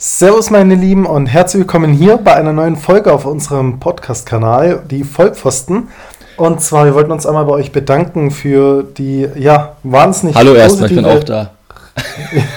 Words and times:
Servus 0.00 0.50
meine 0.50 0.76
Lieben 0.76 1.06
und 1.06 1.26
herzlich 1.26 1.62
willkommen 1.62 1.92
hier 1.92 2.18
bei 2.18 2.32
einer 2.36 2.52
neuen 2.52 2.76
Folge 2.76 3.12
auf 3.12 3.26
unserem 3.26 3.80
Podcast-Kanal, 3.80 4.84
die 4.88 5.02
Vollpfosten. 5.02 5.88
Und 6.36 6.62
zwar, 6.62 6.84
wir 6.84 6.94
wollten 6.94 7.10
uns 7.10 7.26
einmal 7.26 7.46
bei 7.46 7.54
euch 7.54 7.72
bedanken 7.72 8.30
für 8.30 8.84
die, 8.84 9.26
ja, 9.34 9.74
wahnsinnig 9.82 10.36
Hallo 10.36 10.54
erstmal, 10.54 10.88
ich 10.88 10.94
bin 10.94 11.04
auch 11.04 11.24
da. 11.24 11.50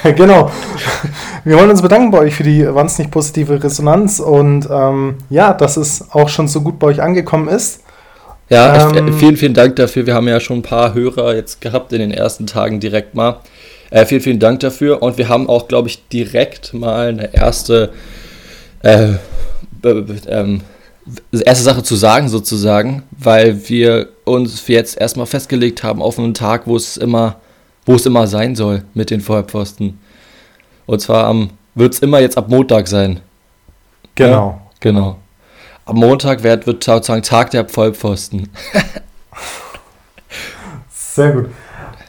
genau. 0.14 0.52
Wir 1.42 1.58
wollen 1.58 1.70
uns 1.70 1.82
bedanken 1.82 2.12
bei 2.12 2.18
euch 2.18 2.36
für 2.36 2.44
die 2.44 2.64
wahnsinnig 2.72 3.10
positive 3.10 3.60
Resonanz 3.60 4.20
und 4.20 4.68
ähm, 4.70 5.16
ja, 5.28 5.52
dass 5.52 5.76
es 5.76 6.12
auch 6.12 6.28
schon 6.28 6.46
so 6.46 6.60
gut 6.60 6.78
bei 6.78 6.86
euch 6.86 7.02
angekommen 7.02 7.48
ist. 7.48 7.80
Ja, 8.50 8.88
ähm, 8.96 9.14
vielen, 9.14 9.36
vielen 9.36 9.54
Dank 9.54 9.74
dafür. 9.74 10.06
Wir 10.06 10.14
haben 10.14 10.28
ja 10.28 10.38
schon 10.38 10.58
ein 10.58 10.62
paar 10.62 10.94
Hörer 10.94 11.34
jetzt 11.34 11.60
gehabt 11.60 11.92
in 11.92 11.98
den 11.98 12.12
ersten 12.12 12.46
Tagen 12.46 12.78
direkt 12.78 13.16
mal. 13.16 13.40
Äh, 13.92 14.06
vielen, 14.06 14.22
vielen 14.22 14.38
Dank 14.38 14.60
dafür. 14.60 15.02
Und 15.02 15.18
wir 15.18 15.28
haben 15.28 15.48
auch, 15.48 15.68
glaube 15.68 15.88
ich, 15.88 16.08
direkt 16.08 16.72
mal 16.72 17.08
eine 17.08 17.34
erste, 17.34 17.92
äh, 18.82 19.12
ähm, 20.26 20.62
erste 21.30 21.62
Sache 21.62 21.82
zu 21.82 21.94
sagen, 21.94 22.30
sozusagen, 22.30 23.02
weil 23.10 23.68
wir 23.68 24.08
uns 24.24 24.66
jetzt 24.66 24.98
erstmal 24.98 25.26
festgelegt 25.26 25.82
haben 25.82 26.00
auf 26.00 26.18
einen 26.18 26.32
Tag, 26.32 26.66
wo 26.66 26.74
es 26.74 26.96
immer, 26.96 27.36
wo 27.84 27.94
es 27.94 28.06
immer 28.06 28.26
sein 28.26 28.56
soll 28.56 28.82
mit 28.94 29.10
den 29.10 29.20
Feuerpfosten. 29.20 30.00
Und 30.86 31.00
zwar 31.00 31.26
am, 31.26 31.50
wird 31.74 31.92
es 31.92 31.98
immer 32.00 32.18
jetzt 32.18 32.38
ab 32.38 32.48
Montag 32.48 32.88
sein. 32.88 33.20
Genau. 34.14 34.32
Ja, 34.32 34.60
genau. 34.80 35.18
Am 35.84 35.96
Montag 35.96 36.42
wird, 36.42 36.66
wird 36.66 36.82
sozusagen 36.82 37.22
Tag 37.22 37.50
der 37.50 37.68
Vollpfosten. 37.68 38.48
Sehr 40.88 41.32
gut. 41.32 41.50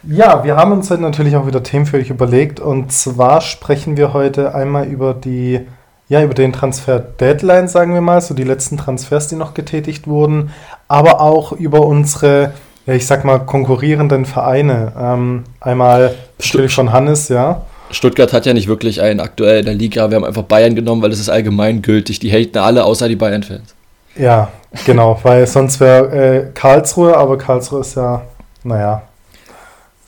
Ja, 0.06 0.44
wir 0.44 0.58
haben 0.58 0.74
uns 0.74 0.90
heute 0.90 1.02
natürlich 1.02 1.38
auch 1.38 1.48
wieder 1.48 1.64
Themen 1.64 1.86
für 1.86 1.98
euch 1.98 2.10
überlegt. 2.10 2.60
Und 2.60 2.92
zwar 2.92 3.40
sprechen 3.40 3.96
wir 3.96 4.12
heute 4.12 4.54
einmal 4.54 4.86
über 4.86 5.14
die, 5.14 5.62
ja, 6.10 6.22
über 6.22 6.34
den 6.34 6.52
Transfer 6.52 7.00
Deadline, 7.00 7.70
sagen 7.70 7.94
wir 7.94 8.02
mal, 8.02 8.20
so 8.20 8.34
die 8.34 8.44
letzten 8.44 8.78
Transfers, 8.78 9.30
die 9.30 9.36
noch 9.36 9.54
getätigt 9.54 10.06
wurden, 10.06 10.52
aber 10.90 11.22
auch 11.22 11.54
über 11.54 11.86
unsere, 11.86 12.52
ja, 12.86 12.94
ich 12.96 13.08
sag 13.08 13.24
mal, 13.24 13.40
konkurrierenden 13.40 14.26
Vereine. 14.26 14.92
Ähm, 15.00 15.44
einmal 15.62 16.16
natürlich 16.38 16.76
von 16.76 16.92
Hannes, 16.92 17.30
ja. 17.30 17.62
Stuttgart 17.90 18.34
hat 18.34 18.46
ja 18.46 18.54
nicht 18.54 18.68
wirklich 18.68 19.02
einen 19.02 19.22
aktuell 19.22 19.60
in 19.60 19.66
der 19.66 19.76
Liga. 19.76 20.10
Wir 20.10 20.18
haben 20.18 20.26
einfach 20.26 20.44
Bayern 20.44 20.76
genommen, 20.76 21.02
weil 21.02 21.12
es 21.12 21.20
ist 21.20 21.30
allgemeingültig. 21.30 22.20
Die 22.20 22.32
haten 22.32 22.58
alle 22.58 22.84
außer 22.84 23.08
die 23.08 23.16
Bayern-Fans. 23.16 23.74
Ja, 24.18 24.50
genau, 24.86 25.18
weil 25.24 25.48
sonst 25.48 25.80
wäre 25.80 26.12
äh, 26.12 26.46
Karlsruhe, 26.54 27.16
aber 27.16 27.38
Karlsruhe 27.38 27.82
ist 27.82 27.96
ja, 27.96 28.24
naja, 28.64 29.04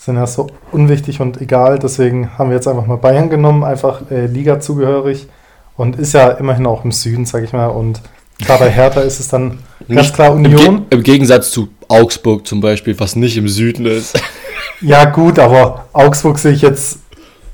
sind 0.06 0.18
ja 0.18 0.28
so 0.28 0.48
unwichtig 0.72 1.20
und 1.20 1.42
egal. 1.42 1.80
Deswegen 1.80 2.38
haben 2.38 2.50
wir 2.50 2.56
jetzt 2.56 2.68
einfach 2.68 2.86
mal 2.86 2.98
Bayern 2.98 3.30
genommen, 3.30 3.64
einfach 3.64 4.10
äh, 4.12 4.28
Liga 4.28 4.60
zugehörig 4.60 5.28
und 5.78 5.98
ist 5.98 6.14
ja 6.14 6.30
immerhin 6.30 6.66
auch 6.68 6.86
im 6.86 6.92
Süden, 6.92 7.26
sag 7.26 7.44
ich 7.44 7.54
mal. 7.54 7.68
Und 7.68 8.02
klar, 8.44 8.60
bei 8.60 8.70
Hertha 8.70 9.02
ist 9.02 9.20
es 9.20 9.28
dann 9.28 9.60
ganz 9.90 10.14
klar 10.14 10.34
Union. 10.34 10.54
Im, 10.54 10.78
Ge 10.78 10.86
Im, 10.92 11.04
Gegensatz 11.04 11.52
zu 11.52 11.70
Augsburg 11.88 12.46
zum 12.46 12.62
Beispiel, 12.62 12.98
was 13.00 13.16
nicht 13.16 13.36
im 13.38 13.48
Süden 13.48 13.86
ist. 13.86 14.20
Ja, 14.82 15.06
gut, 15.06 15.40
aber 15.40 15.86
Augsburg 15.94 16.38
sehe 16.38 16.52
ich 16.52 16.62
jetzt. 16.62 17.00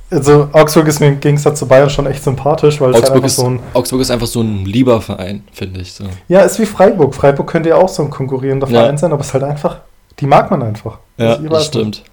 Also 0.09 0.49
Augsburg 0.53 0.87
ist 0.87 0.99
mir 0.99 1.07
im 1.07 1.19
Gegensatz 1.19 1.59
zu 1.59 1.67
Bayern 1.67 1.89
schon 1.89 2.07
echt 2.07 2.23
sympathisch, 2.23 2.81
weil 2.81 2.95
Augsburg, 2.95 3.13
halt 3.13 3.25
ist, 3.25 3.35
so 3.35 3.47
ein, 3.47 3.59
Augsburg 3.73 4.01
ist 4.01 4.09
einfach 4.09 4.25
so 4.25 4.41
ein 4.41 4.65
lieber 4.65 4.99
Verein, 5.01 5.43
finde 5.53 5.81
ich. 5.81 5.93
So. 5.93 6.05
Ja, 6.27 6.41
ist 6.41 6.59
wie 6.59 6.65
Freiburg. 6.65 7.13
Freiburg 7.13 7.47
könnte 7.47 7.69
ja 7.69 7.75
auch 7.75 7.89
so 7.89 8.01
ein 8.01 8.09
konkurrierender 8.09 8.65
Verein 8.65 8.95
ja. 8.95 8.97
sein, 8.97 9.11
aber 9.11 9.21
es 9.21 9.27
ist 9.27 9.33
halt 9.35 9.43
einfach, 9.43 9.81
die 10.19 10.25
mag 10.25 10.49
man 10.49 10.63
einfach. 10.63 10.97
Ja, 11.17 11.37
das 11.37 11.67
stimmt. 11.67 12.03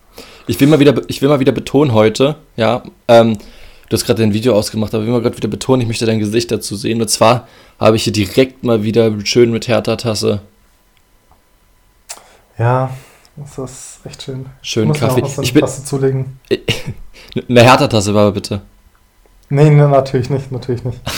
Ich 0.49 0.59
will 0.61 0.67
mal 0.67 0.81
wieder, 0.81 0.95
ich 1.09 1.21
will 1.21 1.29
mal 1.29 1.41
wieder 1.41 1.53
betonen 1.53 1.93
heute, 1.93 2.37
ja, 2.57 2.83
ähm, 3.07 3.37
du 3.37 3.95
hast 3.95 4.07
gerade 4.07 4.23
dein 4.23 4.33
Video 4.33 4.55
ausgemacht, 4.55 4.95
aber 4.95 5.03
ich 5.05 5.07
will 5.07 5.13
mal 5.13 5.21
gerade 5.21 5.37
wieder 5.37 5.47
betonen, 5.47 5.83
ich 5.83 5.89
möchte 5.89 6.07
dein 6.07 6.19
Gesicht 6.19 6.51
dazu 6.51 6.75
sehen. 6.75 7.03
Und 7.03 7.09
zwar 7.09 7.47
habe 7.79 7.97
ich 7.97 8.05
hier 8.05 8.15
direkt 8.15 8.65
mal 8.65 8.83
wieder 8.83 9.13
schön 9.25 9.51
mit 9.51 9.69
Hertha-Tasse. 9.69 10.41
Ja, 12.59 12.91
das 13.37 13.59
ist 13.59 14.01
echt 14.05 14.23
schön. 14.23 14.47
Schön 14.63 14.91
ich 14.91 14.99
Kaffee. 14.99 15.23
ich 15.43 15.53
bin 15.53 15.61
Tasse 15.61 15.85
zulegen. 15.85 16.41
Eine 17.49 17.63
Hertha-Tasse 17.63 18.15
war 18.15 18.33
bitte. 18.33 18.63
Nee, 19.51 19.69
nee, 19.69 19.87
natürlich 19.87 20.31
nicht, 20.31 20.51
natürlich 20.51 20.83
nicht. 20.83 20.99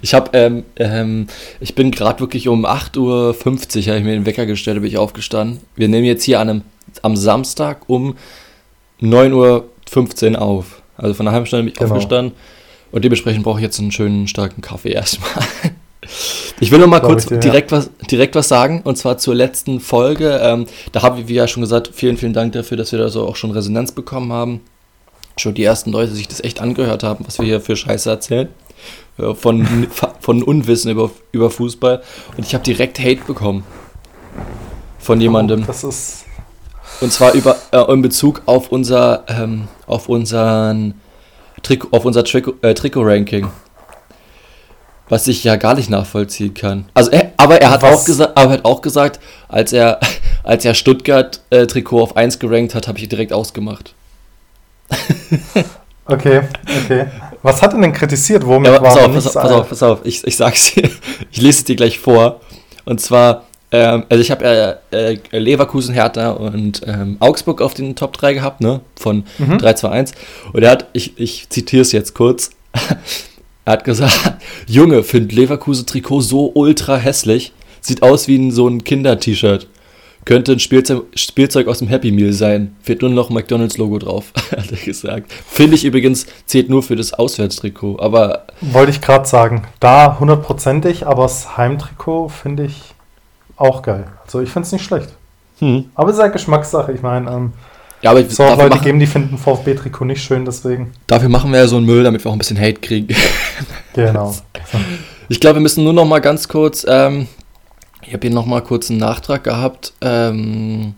Ich 0.00 0.14
habe, 0.14 0.30
ähm, 0.32 0.64
ähm, 0.76 1.26
ich 1.60 1.74
bin 1.74 1.90
gerade 1.90 2.20
wirklich 2.20 2.48
um 2.48 2.64
8.50 2.64 2.98
Uhr, 2.98 3.34
habe 3.34 3.98
ich 3.98 4.04
mir 4.04 4.12
den 4.12 4.24
Wecker 4.24 4.46
gestellt, 4.46 4.80
bin 4.80 4.88
ich 4.88 4.96
aufgestanden. 4.96 5.60
Wir 5.76 5.88
nehmen 5.88 6.06
jetzt 6.06 6.24
hier 6.24 6.40
an 6.40 6.48
einem, 6.48 6.62
am 7.02 7.14
Samstag 7.14 7.82
um 7.88 8.16
9.15 9.02 10.32
Uhr 10.32 10.42
auf. 10.42 10.82
Also 10.96 11.14
von 11.14 11.26
einer 11.26 11.34
halben 11.34 11.46
Stunde 11.46 11.64
bin 11.64 11.72
ich 11.72 11.78
genau. 11.78 11.90
aufgestanden. 11.90 12.34
Und 12.92 13.04
dementsprechend 13.04 13.42
brauche 13.42 13.58
ich 13.58 13.64
jetzt 13.64 13.80
einen 13.80 13.90
schönen, 13.90 14.28
starken 14.28 14.62
Kaffee 14.62 14.92
erstmal. 14.92 15.44
Ich 16.58 16.70
will 16.70 16.80
noch 16.80 16.88
mal 16.88 17.00
kurz 17.00 17.26
dir, 17.26 17.38
direkt, 17.38 17.70
ja. 17.70 17.78
was, 17.78 17.90
direkt 18.10 18.34
was 18.34 18.48
sagen, 18.48 18.82
und 18.82 18.98
zwar 18.98 19.18
zur 19.18 19.34
letzten 19.34 19.80
Folge. 19.80 20.40
Ähm, 20.42 20.66
da 20.90 21.02
haben 21.02 21.28
wir 21.28 21.34
ja 21.34 21.48
schon 21.48 21.60
gesagt, 21.60 21.90
vielen, 21.92 22.16
vielen 22.16 22.32
Dank 22.32 22.52
dafür, 22.52 22.76
dass 22.76 22.92
wir 22.92 22.98
da 22.98 23.08
so 23.08 23.26
auch 23.26 23.36
schon 23.36 23.52
Resonanz 23.52 23.92
bekommen 23.92 24.32
haben. 24.32 24.60
Schon 25.36 25.54
die 25.54 25.64
ersten 25.64 25.90
Leute 25.90 26.12
sich 26.12 26.28
das 26.28 26.42
echt 26.42 26.60
angehört 26.60 27.02
haben, 27.02 27.24
was 27.26 27.38
wir 27.38 27.46
hier 27.46 27.60
für 27.60 27.76
Scheiße 27.76 28.10
erzählen. 28.10 28.48
Äh, 29.18 29.34
von, 29.34 29.88
von 30.20 30.42
Unwissen 30.42 30.90
über, 30.90 31.10
über 31.30 31.50
Fußball. 31.50 32.02
Und 32.36 32.46
ich 32.46 32.54
habe 32.54 32.64
direkt 32.64 32.98
Hate 32.98 33.24
bekommen. 33.26 33.64
Von 34.98 35.20
jemandem. 35.20 35.62
Oh, 35.62 35.66
das 35.66 35.84
ist 35.84 36.24
und 37.02 37.12
zwar 37.12 37.34
über, 37.34 37.56
äh, 37.72 37.92
in 37.92 38.00
Bezug 38.00 38.42
auf 38.46 38.70
unser, 38.70 39.24
ähm, 39.28 39.68
auf 39.86 40.08
unseren 40.08 40.94
Trikot, 41.62 41.88
auf 41.90 42.04
unser 42.04 42.24
Trikot, 42.24 42.54
äh, 42.62 42.74
Trikot-Ranking. 42.74 43.48
Was 45.08 45.26
ich 45.26 45.44
ja 45.44 45.56
gar 45.56 45.74
nicht 45.74 45.90
nachvollziehen 45.90 46.54
kann. 46.54 46.86
Also, 46.94 47.10
er, 47.10 47.32
aber 47.36 47.60
er 47.60 47.70
hat 47.70 47.84
auch 47.84 48.04
gesagt, 48.04 48.38
aber 48.38 48.52
er 48.52 48.58
hat 48.58 48.64
auch 48.64 48.80
gesagt, 48.80 49.20
als 49.48 49.72
er, 49.72 49.98
als 50.44 50.64
er 50.64 50.74
Stuttgart 50.74 51.42
äh, 51.50 51.66
Trikot 51.66 52.00
auf 52.00 52.16
1 52.16 52.38
gerankt 52.38 52.74
hat, 52.74 52.86
habe 52.86 52.98
ich 52.98 53.08
direkt 53.08 53.32
ausgemacht. 53.32 53.94
okay, 56.06 56.42
okay. 56.84 57.06
Was 57.42 57.60
hat 57.62 57.74
er 57.74 57.80
denn 57.80 57.92
kritisiert? 57.92 58.46
Womit 58.46 58.72
ja, 58.72 58.78
pass, 58.78 58.96
auf, 58.96 59.12
pass, 59.12 59.26
auf, 59.26 59.42
pass 59.42 59.52
auf, 59.52 59.68
pass 59.68 59.82
auf, 59.82 60.00
ich, 60.04 60.24
ich 60.24 60.36
sag's 60.36 60.74
dir. 60.74 60.88
Ich 61.32 61.40
lese 61.40 61.60
es 61.60 61.64
dir 61.64 61.76
gleich 61.76 61.98
vor. 61.98 62.40
Und 62.84 63.00
zwar 63.00 63.44
ähm, 63.72 64.04
also 64.08 64.20
ich 64.20 64.30
habe 64.30 64.78
äh, 64.92 65.14
äh, 65.32 65.38
Leverkusen, 65.38 65.94
Hertha 65.94 66.30
und 66.30 66.82
ähm, 66.86 67.16
Augsburg 67.20 67.62
auf 67.62 67.72
den 67.72 67.96
Top 67.96 68.12
3 68.12 68.34
gehabt, 68.34 68.60
ne? 68.60 68.82
Von 68.96 69.24
mhm. 69.38 69.58
3, 69.58 69.72
2, 69.72 69.88
1. 69.88 70.12
Und 70.52 70.62
er 70.62 70.70
hat, 70.70 70.86
ich, 70.92 71.18
ich 71.18 71.48
zitiere 71.48 71.80
es 71.80 71.92
jetzt 71.92 72.14
kurz, 72.14 72.50
er 73.64 73.72
hat 73.72 73.84
gesagt, 73.84 74.36
Junge, 74.66 75.02
find 75.02 75.32
Leverkusen-Trikot 75.32 76.20
so 76.20 76.52
ultra 76.54 76.96
hässlich. 76.96 77.52
Sieht 77.80 78.02
aus 78.02 78.28
wie 78.28 78.36
ein, 78.36 78.52
so 78.52 78.68
ein 78.68 78.84
Kinder-T-Shirt. 78.84 79.66
Könnte 80.24 80.52
ein 80.52 80.60
Spielzeug, 80.60 81.06
Spielzeug 81.16 81.66
aus 81.66 81.80
dem 81.80 81.88
Happy 81.88 82.12
Meal 82.12 82.32
sein. 82.32 82.76
Fehlt 82.82 83.02
nur 83.02 83.10
noch 83.10 83.30
ein 83.30 83.34
McDonalds-Logo 83.34 83.98
drauf, 83.98 84.32
hat 84.52 84.70
er 84.70 84.76
gesagt. 84.76 85.32
Finde 85.32 85.74
ich 85.74 85.84
übrigens, 85.84 86.26
zählt 86.46 86.68
nur 86.68 86.82
für 86.82 86.94
das 86.94 87.14
Auswärtstrikot, 87.14 87.98
aber. 87.98 88.46
Wollte 88.60 88.92
ich 88.92 89.00
gerade 89.00 89.26
sagen. 89.26 89.66
Da 89.80 90.20
hundertprozentig, 90.20 91.06
aber 91.06 91.22
das 91.22 91.56
Heimtrikot 91.56 92.28
finde 92.28 92.66
ich 92.66 92.94
auch 93.62 93.82
geil. 93.82 94.04
Also 94.24 94.40
ich 94.40 94.50
finde 94.50 94.66
es 94.66 94.72
nicht 94.72 94.84
schlecht. 94.84 95.08
Hm. 95.58 95.86
Aber 95.94 96.10
es 96.10 96.16
ist 96.16 96.22
halt 96.22 96.32
Geschmackssache. 96.32 96.92
Ich 96.92 97.02
meine, 97.02 97.30
ähm, 97.30 97.52
ja, 98.02 98.10
aber 98.10 98.24
so 98.28 98.42
auch 98.42 98.58
Leute 98.58 98.80
geben, 98.80 98.98
die 98.98 99.06
finden 99.06 99.38
VfB-Trikot 99.38 100.04
nicht 100.04 100.22
schön, 100.22 100.44
deswegen. 100.44 100.92
Dafür 101.06 101.28
machen 101.28 101.52
wir 101.52 101.60
ja 101.60 101.68
so 101.68 101.76
einen 101.76 101.86
Müll, 101.86 102.02
damit 102.02 102.24
wir 102.24 102.30
auch 102.30 102.34
ein 102.34 102.38
bisschen 102.38 102.58
Hate 102.58 102.80
kriegen. 102.80 103.14
genau. 103.94 104.34
Ich 105.28 105.40
glaube, 105.40 105.56
wir 105.56 105.62
müssen 105.62 105.82
nur 105.82 105.94
noch 105.94 106.04
mal 106.04 106.18
ganz 106.18 106.46
kurz, 106.46 106.84
ähm, 106.86 107.26
ich 108.02 108.12
habe 108.12 108.26
hier 108.26 108.34
noch 108.34 108.44
mal 108.44 108.60
kurz 108.60 108.90
einen 108.90 108.98
Nachtrag 108.98 109.44
gehabt. 109.44 109.94
Ähm, 110.02 110.94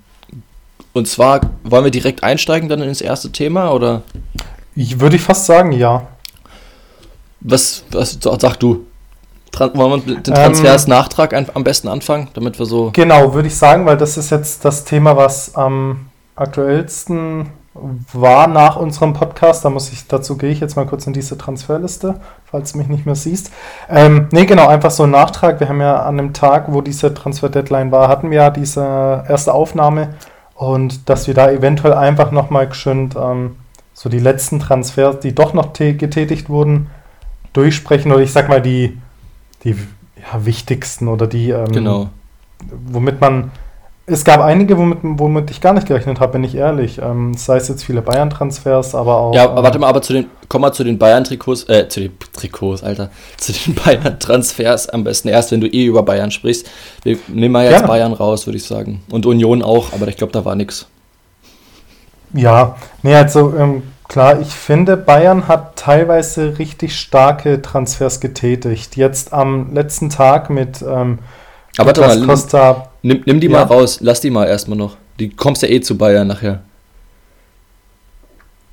und 0.92 1.06
zwar, 1.06 1.40
wollen 1.62 1.84
wir 1.84 1.92
direkt 1.92 2.24
einsteigen 2.24 2.68
dann 2.68 2.82
ins 2.82 3.00
erste 3.00 3.30
Thema, 3.30 3.70
oder? 3.70 4.02
Ich 4.74 4.98
würde 4.98 5.16
ich 5.16 5.22
fast 5.22 5.46
sagen, 5.46 5.70
ja. 5.70 6.08
Was, 7.40 7.84
was 7.92 8.18
sag 8.20 8.56
du? 8.56 8.86
Wollen 9.60 10.06
wir 10.06 10.14
den 10.16 10.34
Transfers-Nachtrag 10.34 11.32
ähm, 11.32 11.46
am 11.54 11.64
besten 11.64 11.88
anfangen, 11.88 12.28
damit 12.34 12.58
wir 12.58 12.66
so. 12.66 12.90
Genau, 12.92 13.34
würde 13.34 13.48
ich 13.48 13.56
sagen, 13.56 13.86
weil 13.86 13.96
das 13.96 14.16
ist 14.16 14.30
jetzt 14.30 14.64
das 14.64 14.84
Thema, 14.84 15.16
was 15.16 15.54
am 15.54 16.06
aktuellsten 16.36 17.50
war 18.12 18.46
nach 18.46 18.76
unserem 18.76 19.12
Podcast. 19.12 19.64
Da 19.64 19.70
muss 19.70 19.92
ich, 19.92 20.06
dazu 20.06 20.36
gehe 20.36 20.50
ich 20.50 20.60
jetzt 20.60 20.76
mal 20.76 20.86
kurz 20.86 21.06
in 21.06 21.12
diese 21.12 21.36
Transferliste, 21.36 22.20
falls 22.44 22.72
du 22.72 22.78
mich 22.78 22.86
nicht 22.86 23.04
mehr 23.04 23.16
siehst. 23.16 23.50
Ähm, 23.90 24.28
nee, 24.30 24.46
genau, 24.46 24.68
einfach 24.68 24.90
so 24.90 25.04
ein 25.04 25.10
Nachtrag. 25.10 25.60
Wir 25.60 25.68
haben 25.68 25.80
ja 25.80 26.02
an 26.02 26.16
dem 26.16 26.32
Tag, 26.32 26.66
wo 26.68 26.80
diese 26.80 27.12
Transfer-Deadline 27.12 27.90
war, 27.90 28.08
hatten 28.08 28.30
wir 28.30 28.38
ja 28.38 28.50
diese 28.50 29.24
erste 29.28 29.52
Aufnahme 29.52 30.14
und 30.54 31.08
dass 31.08 31.26
wir 31.26 31.34
da 31.34 31.50
eventuell 31.50 31.94
einfach 31.94 32.30
nochmal 32.30 32.68
geschwind 32.68 33.16
ähm, 33.16 33.56
so 33.92 34.08
die 34.08 34.20
letzten 34.20 34.60
Transfers, 34.60 35.20
die 35.20 35.34
doch 35.34 35.52
noch 35.52 35.72
getätigt 35.72 36.48
wurden, 36.48 36.90
durchsprechen 37.52 38.12
oder 38.12 38.22
ich 38.22 38.32
sag 38.32 38.48
mal 38.48 38.62
die 38.62 38.98
die 39.64 39.76
ja, 40.16 40.44
wichtigsten 40.44 41.08
oder 41.08 41.26
die, 41.26 41.50
ähm, 41.50 41.72
genau. 41.72 42.08
womit 42.90 43.20
man 43.20 43.50
es 44.06 44.22
gab 44.24 44.40
einige, 44.40 44.76
womit, 44.76 44.98
womit 45.02 45.50
ich 45.50 45.62
gar 45.62 45.72
nicht 45.72 45.86
gerechnet 45.86 46.20
habe, 46.20 46.32
bin 46.32 46.44
ich 46.44 46.54
ehrlich. 46.54 47.00
Ähm, 47.02 47.32
sei 47.34 47.56
es 47.56 47.68
jetzt 47.68 47.84
viele 47.84 48.02
Bayern-Transfers, 48.02 48.94
aber 48.94 49.16
auch. 49.16 49.34
Ja, 49.34 49.56
warte 49.56 49.78
mal, 49.78 49.86
aber 49.86 50.02
zu 50.02 50.12
den, 50.12 50.26
komm 50.48 50.60
mal 50.60 50.72
zu 50.72 50.84
den 50.84 50.98
Bayern-Trikots, 50.98 51.68
äh, 51.70 51.88
zu 51.88 52.00
den 52.00 52.12
Trikots, 52.34 52.82
Alter, 52.82 53.10
zu 53.38 53.52
den 53.52 53.74
Bayern-Transfers 53.84 54.90
am 54.90 55.04
besten 55.04 55.28
erst, 55.28 55.52
wenn 55.52 55.62
du 55.62 55.68
eh 55.68 55.86
über 55.86 56.02
Bayern 56.02 56.30
sprichst. 56.30 56.68
Wir 57.02 57.16
nehmen 57.28 57.52
mal 57.52 57.64
jetzt 57.64 57.80
ja. 57.80 57.86
Bayern 57.86 58.12
raus, 58.12 58.46
würde 58.46 58.58
ich 58.58 58.64
sagen. 58.64 59.02
Und 59.10 59.24
Union 59.24 59.62
auch, 59.62 59.94
aber 59.94 60.06
ich 60.08 60.18
glaube, 60.18 60.34
da 60.34 60.44
war 60.44 60.54
nichts. 60.54 60.86
Ja, 62.34 62.76
nee, 63.02 63.14
also 63.14 63.54
ähm, 63.56 63.84
klar, 64.08 64.40
ich 64.40 64.52
finde, 64.52 64.96
Bayern 64.96 65.48
hat 65.48 65.76
teilweise 65.76 66.58
richtig 66.58 66.98
starke 66.98 67.62
Transfers 67.62 68.20
getätigt. 68.20 68.96
Jetzt 68.96 69.32
am 69.32 69.74
letzten 69.74 70.10
Tag 70.10 70.50
mit 70.50 70.82
ähm, 70.82 71.18
aber 71.76 71.88
warte 71.88 72.00
mal, 72.00 72.26
Costa. 72.26 72.88
Nimm, 73.02 73.22
nimm 73.26 73.40
die 73.40 73.48
ja. 73.48 73.52
mal 73.52 73.62
raus, 73.62 73.98
lass 74.00 74.20
die 74.20 74.30
mal 74.30 74.46
erstmal 74.46 74.78
noch. 74.78 74.96
Die 75.18 75.30
kommst 75.30 75.62
ja 75.62 75.68
eh 75.68 75.80
zu 75.80 75.98
Bayern 75.98 76.26
nachher. 76.26 76.60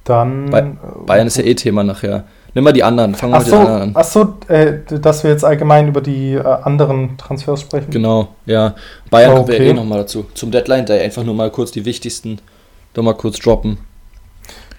Dann. 0.04 0.50
Ba 0.50 0.62
Bayern 1.06 1.28
ist 1.28 1.38
ja 1.38 1.44
eh 1.44 1.56
Thema 1.56 1.84
nachher. 1.84 2.26
Nimm 2.54 2.66
mal 2.66 2.74
die 2.74 2.84
anderen, 2.84 3.16
fangen 3.16 3.32
wir 3.34 3.40
mit 3.40 3.48
den 3.48 3.54
anderen 3.54 3.82
an. 3.82 3.96
Achso, 3.96 4.36
äh, 4.50 4.80
dass 4.88 5.24
wir 5.24 5.32
jetzt 5.32 5.46
allgemein 5.46 5.88
über 5.88 6.02
die 6.02 6.34
äh, 6.34 6.42
anderen 6.42 7.18
Transfers 7.18 7.62
sprechen. 7.62 7.92
Genau, 7.92 8.36
ja. 8.46 8.76
Bayern 9.10 9.32
oh, 9.32 9.42
okay. 9.42 9.54
kommen 9.54 9.60
wir 9.60 9.72
eh 9.72 9.74
nochmal 9.74 10.00
dazu. 10.00 10.26
Zum 10.34 10.52
Deadline 10.52 10.86
Day 10.86 11.02
einfach 11.02 11.24
nur 11.24 11.34
mal 11.34 11.50
kurz 11.50 11.72
die 11.72 11.86
wichtigsten, 11.86 12.40
doch 12.94 13.04
mal 13.04 13.14
kurz 13.14 13.40
droppen. 13.40 13.78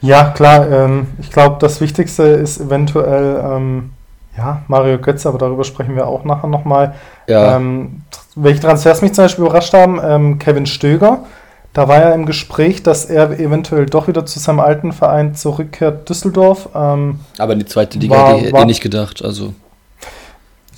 Ja, 0.02 0.30
klar. 0.30 0.70
Ähm, 0.70 1.06
ich 1.20 1.30
glaube, 1.30 1.56
das 1.60 1.80
Wichtigste 1.80 2.24
ist 2.24 2.60
eventuell 2.60 3.42
ähm, 3.42 3.90
ja, 4.36 4.62
Mario 4.66 4.98
Götze, 4.98 5.28
aber 5.28 5.38
darüber 5.38 5.64
sprechen 5.64 5.94
wir 5.94 6.06
auch 6.06 6.24
nachher 6.24 6.48
nochmal. 6.48 6.94
Ja. 7.28 7.56
Ähm, 7.56 8.02
welche 8.34 8.60
Transfers 8.60 9.02
mich 9.02 9.14
zum 9.14 9.24
Beispiel 9.24 9.44
überrascht 9.44 9.72
haben, 9.72 10.00
ähm, 10.02 10.38
Kevin 10.38 10.66
Stöger. 10.66 11.20
Da 11.72 11.88
war 11.88 12.00
ja 12.00 12.10
im 12.12 12.26
Gespräch, 12.26 12.82
dass 12.82 13.06
er 13.06 13.38
eventuell 13.38 13.86
doch 13.86 14.08
wieder 14.08 14.26
zu 14.26 14.38
seinem 14.38 14.60
alten 14.60 14.92
Verein 14.92 15.34
zurückkehrt, 15.34 16.08
Düsseldorf. 16.08 16.68
Ähm, 16.74 17.20
aber 17.38 17.54
in 17.54 17.60
die 17.60 17.66
zweite 17.66 17.98
Liga 17.98 18.34
hätte 18.34 18.48
ich 18.48 18.54
eh 18.54 18.64
nicht 18.66 18.82
gedacht. 18.82 19.24
Also. 19.24 19.54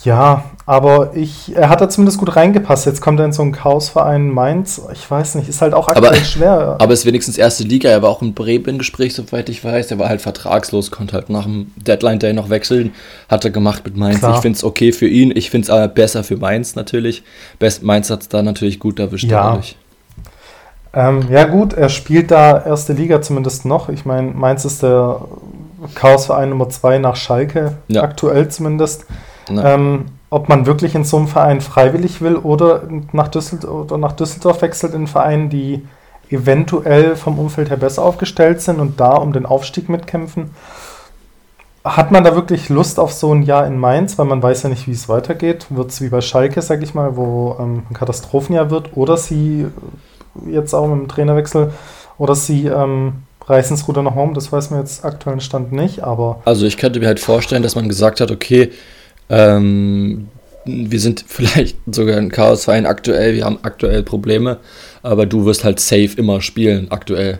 Ja, 0.04 0.44
aber 0.66 1.12
ich, 1.14 1.56
er 1.56 1.70
hat 1.70 1.80
da 1.80 1.88
zumindest 1.88 2.18
gut 2.18 2.36
reingepasst. 2.36 2.84
Jetzt 2.84 3.00
kommt 3.00 3.18
er 3.20 3.26
in 3.26 3.32
so 3.32 3.40
einen 3.40 3.52
Chaosverein 3.52 4.28
Mainz. 4.30 4.80
Ich 4.92 5.10
weiß 5.10 5.34
nicht, 5.36 5.48
ist 5.48 5.62
halt 5.62 5.72
auch 5.72 5.88
aktuell 5.88 6.08
aber, 6.08 6.16
schwer. 6.16 6.76
Aber 6.78 6.92
es 6.92 7.00
ist 7.00 7.06
wenigstens 7.06 7.38
erste 7.38 7.64
Liga. 7.64 7.88
Er 7.88 8.02
war 8.02 8.10
auch 8.10 8.20
in 8.20 8.34
Bremen 8.34 8.66
im 8.66 8.78
Gespräch, 8.78 9.14
soweit 9.14 9.48
ich 9.48 9.64
weiß. 9.64 9.90
Er 9.90 9.98
war 9.98 10.08
halt 10.10 10.20
vertragslos, 10.20 10.90
konnte 10.90 11.14
halt 11.14 11.30
nach 11.30 11.44
dem 11.44 11.72
Deadline 11.76 12.18
Day 12.18 12.34
noch 12.34 12.50
wechseln. 12.50 12.92
Hat 13.30 13.44
er 13.44 13.50
gemacht 13.50 13.82
mit 13.84 13.96
Mainz. 13.96 14.18
Klar. 14.18 14.36
Ich 14.36 14.40
finde 14.40 14.56
es 14.56 14.64
okay 14.64 14.92
für 14.92 15.08
ihn. 15.08 15.32
Ich 15.34 15.48
finde 15.48 15.64
es 15.64 15.70
aber 15.70 15.88
besser 15.88 16.22
für 16.22 16.36
Mainz 16.36 16.74
natürlich. 16.76 17.22
Best 17.58 17.82
Mainz 17.82 18.10
hat 18.10 18.22
es 18.22 18.28
da 18.28 18.42
natürlich 18.42 18.78
gut 18.78 18.98
erwischt. 18.98 19.30
Ja. 19.30 19.58
Ähm, 20.92 21.26
ja, 21.30 21.44
gut, 21.44 21.72
er 21.72 21.88
spielt 21.88 22.30
da 22.30 22.64
erste 22.64 22.92
Liga 22.92 23.20
zumindest 23.20 23.64
noch. 23.64 23.88
Ich 23.88 24.04
meine, 24.04 24.30
Mainz 24.30 24.64
ist 24.64 24.82
der 24.82 25.22
Chaosverein 25.94 26.50
Nummer 26.50 26.68
zwei 26.68 26.98
nach 26.98 27.16
Schalke, 27.16 27.78
ja. 27.88 28.02
aktuell 28.02 28.48
zumindest. 28.48 29.06
Ähm, 29.50 30.06
ob 30.30 30.48
man 30.48 30.66
wirklich 30.66 30.94
in 30.94 31.04
so 31.04 31.16
einem 31.16 31.28
Verein 31.28 31.60
freiwillig 31.60 32.20
will 32.20 32.36
oder 32.36 32.82
nach, 33.12 33.28
Düsseldorf, 33.28 33.86
oder 33.86 33.98
nach 33.98 34.12
Düsseldorf 34.12 34.62
wechselt 34.62 34.94
in 34.94 35.06
Vereinen, 35.06 35.48
die 35.48 35.86
eventuell 36.30 37.16
vom 37.16 37.38
Umfeld 37.38 37.70
her 37.70 37.76
besser 37.76 38.02
aufgestellt 38.02 38.60
sind 38.60 38.80
und 38.80 38.98
da 38.98 39.12
um 39.12 39.32
den 39.32 39.46
Aufstieg 39.46 39.88
mitkämpfen. 39.88 40.50
Hat 41.84 42.10
man 42.10 42.24
da 42.24 42.34
wirklich 42.34 42.70
Lust 42.70 42.98
auf 42.98 43.12
so 43.12 43.34
ein 43.34 43.42
Jahr 43.42 43.66
in 43.66 43.78
Mainz, 43.78 44.18
weil 44.18 44.24
man 44.24 44.42
weiß 44.42 44.62
ja 44.62 44.70
nicht, 44.70 44.88
wie 44.88 44.92
es 44.92 45.08
weitergeht? 45.08 45.66
Wird 45.68 45.90
es 45.90 46.00
wie 46.00 46.08
bei 46.08 46.22
Schalke, 46.22 46.62
sag 46.62 46.82
ich 46.82 46.94
mal, 46.94 47.16
wo 47.16 47.56
ähm, 47.60 47.82
ein 47.90 47.94
Katastrophenjahr 47.94 48.70
wird, 48.70 48.96
oder 48.96 49.18
sie 49.18 49.66
jetzt 50.46 50.74
auch 50.74 50.88
mit 50.88 50.98
dem 50.98 51.08
Trainerwechsel, 51.08 51.72
oder 52.16 52.34
sie 52.34 52.66
ähm, 52.66 53.24
reißen 53.46 53.76
das 53.76 53.86
Ruder 53.86 54.02
noch 54.02 54.16
um, 54.16 54.32
das 54.32 54.50
weiß 54.50 54.70
man 54.70 54.80
jetzt 54.80 55.04
aktuellen 55.04 55.40
Stand 55.40 55.72
nicht, 55.72 56.02
aber. 56.02 56.40
Also 56.46 56.64
ich 56.64 56.78
könnte 56.78 57.00
mir 57.00 57.06
halt 57.06 57.20
vorstellen, 57.20 57.62
dass 57.62 57.74
man 57.74 57.88
gesagt 57.88 58.20
hat, 58.20 58.30
okay, 58.30 58.72
ähm, 59.28 60.28
wir 60.64 61.00
sind 61.00 61.24
vielleicht 61.26 61.76
sogar 61.86 62.16
ein 62.16 62.30
Chaosverein 62.30 62.86
aktuell, 62.86 63.34
wir 63.34 63.44
haben 63.44 63.58
aktuell 63.62 64.02
Probleme, 64.02 64.58
aber 65.02 65.26
du 65.26 65.44
wirst 65.44 65.64
halt 65.64 65.80
safe 65.80 66.10
immer 66.16 66.40
spielen 66.40 66.90
aktuell. 66.90 67.38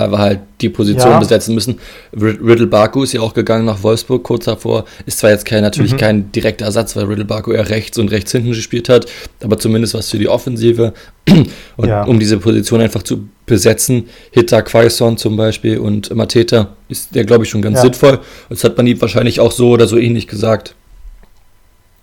Weil 0.00 0.12
wir 0.12 0.18
halt 0.18 0.40
die 0.62 0.70
Position 0.70 1.10
ja. 1.10 1.18
besetzen 1.18 1.54
müssen. 1.54 1.78
Riddle 2.18 2.66
Baku 2.66 3.02
ist 3.02 3.12
ja 3.12 3.20
auch 3.20 3.34
gegangen 3.34 3.66
nach 3.66 3.82
Wolfsburg 3.82 4.22
kurz 4.22 4.46
davor. 4.46 4.86
Ist 5.04 5.18
zwar 5.18 5.30
jetzt 5.30 5.44
kein, 5.44 5.62
natürlich 5.62 5.92
mhm. 5.92 5.98
kein 5.98 6.32
direkter 6.32 6.64
Ersatz, 6.64 6.96
weil 6.96 7.04
Riddle 7.04 7.26
Baku 7.26 7.52
eher 7.52 7.68
rechts 7.68 7.98
und 7.98 8.10
rechts 8.10 8.32
hinten 8.32 8.48
gespielt 8.48 8.88
hat, 8.88 9.06
aber 9.42 9.58
zumindest 9.58 9.92
was 9.92 10.08
für 10.08 10.18
die 10.18 10.28
Offensive. 10.28 10.94
Und 11.76 11.88
ja. 11.88 12.02
um 12.04 12.18
diese 12.18 12.38
Position 12.38 12.80
einfach 12.80 13.02
zu 13.02 13.28
besetzen, 13.46 14.08
Hitta 14.30 14.62
Quaison 14.62 15.16
zum 15.16 15.36
Beispiel 15.36 15.78
und 15.78 16.14
Mateta 16.14 16.68
ist 16.88 17.14
der, 17.14 17.24
glaube 17.24 17.44
ich, 17.44 17.50
schon 17.50 17.62
ganz 17.62 17.76
ja. 17.76 17.82
sinnvoll. 17.82 18.20
Das 18.48 18.64
hat 18.64 18.76
man 18.76 18.86
ihm 18.86 19.00
wahrscheinlich 19.00 19.38
auch 19.38 19.52
so 19.52 19.70
oder 19.70 19.86
so 19.86 19.96
ähnlich 19.96 20.26
gesagt. 20.26 20.74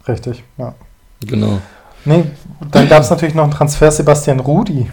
Richtig, 0.07 0.43
ja. 0.57 0.75
Genau. 1.25 1.61
Nee, 2.05 2.23
dann 2.71 2.87
gab 2.87 3.01
es 3.01 3.09
natürlich 3.09 3.35
noch 3.35 3.43
einen 3.43 3.53
Transfer 3.53 3.91
Sebastian 3.91 4.39
Rudi. 4.39 4.87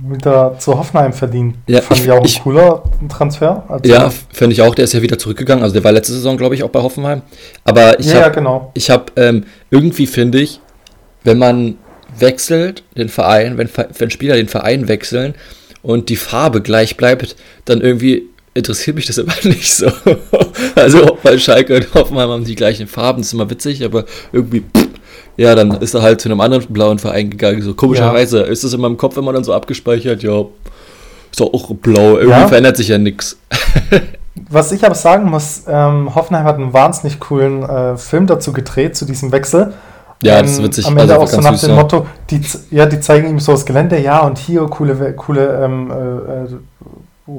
Wieder 0.00 0.56
zu 0.58 0.78
Hoffenheim 0.78 1.12
verdient. 1.12 1.56
Ja, 1.66 1.80
Fand 1.80 2.00
ich 2.00 2.10
auch 2.10 2.22
ein 2.22 2.42
cooler 2.42 2.84
Transfer. 3.08 3.80
Ja, 3.84 4.10
fände 4.32 4.52
ich 4.52 4.62
auch. 4.62 4.74
Der 4.74 4.84
ist 4.84 4.92
ja 4.92 5.02
wieder 5.02 5.18
zurückgegangen. 5.18 5.64
Also 5.64 5.74
der 5.74 5.82
war 5.82 5.90
letzte 5.90 6.12
Saison, 6.12 6.36
glaube 6.36 6.54
ich, 6.54 6.62
auch 6.62 6.70
bei 6.70 6.80
Hoffenheim. 6.80 7.22
Aber 7.64 7.98
ich 7.98 8.06
ja, 8.06 8.22
habe, 8.22 8.34
genau. 8.34 8.70
ich 8.74 8.90
habe 8.90 9.06
ähm, 9.16 9.44
irgendwie 9.70 10.06
finde 10.06 10.40
ich, 10.40 10.60
wenn 11.24 11.38
man 11.38 11.78
wechselt 12.16 12.84
den 12.96 13.08
Verein, 13.08 13.58
wenn, 13.58 13.68
wenn 13.98 14.10
Spieler 14.10 14.36
den 14.36 14.48
Verein 14.48 14.86
wechseln 14.86 15.34
und 15.82 16.08
die 16.08 16.16
Farbe 16.16 16.62
gleich 16.62 16.96
bleibt, 16.96 17.34
dann 17.64 17.80
irgendwie 17.80 18.28
interessiert 18.54 18.96
mich 18.96 19.06
das 19.06 19.18
aber 19.18 19.32
nicht 19.44 19.72
so. 19.72 19.90
also 20.74 21.18
bei 21.22 21.38
Schalke 21.38 21.76
und 21.76 21.94
Hoffenheim 21.94 22.30
haben 22.30 22.44
die 22.44 22.54
gleichen 22.54 22.86
Farben, 22.86 23.20
das 23.20 23.28
ist 23.28 23.32
immer 23.32 23.50
witzig, 23.50 23.84
aber 23.84 24.04
irgendwie, 24.32 24.60
pff, 24.60 24.87
ja, 25.38 25.54
dann 25.54 25.70
ist 25.80 25.94
er 25.94 26.02
halt 26.02 26.20
zu 26.20 26.28
einem 26.28 26.40
anderen 26.40 26.66
blauen 26.66 26.98
Verein 26.98 27.30
gegangen. 27.30 27.62
So 27.62 27.72
komischerweise 27.72 28.40
ja. 28.40 28.44
ist 28.46 28.64
das 28.64 28.72
in 28.72 28.80
meinem 28.80 28.96
Kopf 28.96 29.16
immer 29.16 29.32
dann 29.32 29.44
so 29.44 29.54
abgespeichert, 29.54 30.22
ja, 30.22 30.40
ist 31.30 31.40
doch 31.40 31.54
auch 31.54 31.74
blau, 31.76 32.18
irgendwie 32.18 32.40
ja. 32.40 32.48
verändert 32.48 32.76
sich 32.76 32.88
ja 32.88 32.98
nichts. 32.98 33.38
Was 34.50 34.72
ich 34.72 34.84
aber 34.84 34.94
sagen 34.94 35.30
muss, 35.30 35.62
ähm, 35.68 36.14
Hoffenheim 36.14 36.44
hat 36.44 36.56
einen 36.56 36.72
wahnsinnig 36.72 37.20
coolen 37.20 37.62
äh, 37.62 37.96
Film 37.96 38.26
dazu 38.26 38.52
gedreht, 38.52 38.96
zu 38.96 39.04
diesem 39.04 39.30
Wechsel. 39.30 39.72
Ja, 40.22 40.42
das 40.42 40.52
ist 40.52 40.62
witzig. 40.62 40.86
Am 40.86 40.96
Ende 40.96 41.14
also 41.14 41.24
auch 41.24 41.28
so 41.28 41.40
nach 41.40 41.60
dem 41.60 41.74
Motto, 41.76 42.06
die, 42.30 42.40
ja, 42.70 42.86
die 42.86 42.98
zeigen 42.98 43.28
ihm 43.28 43.38
so 43.38 43.52
das 43.52 43.64
Gelände, 43.64 44.00
ja, 44.00 44.20
und 44.20 44.38
hier 44.38 44.62
coole, 44.62 45.12
coole 45.14 45.64
ähm, 45.64 45.90
äh, 45.90 45.94
äh 45.94 46.48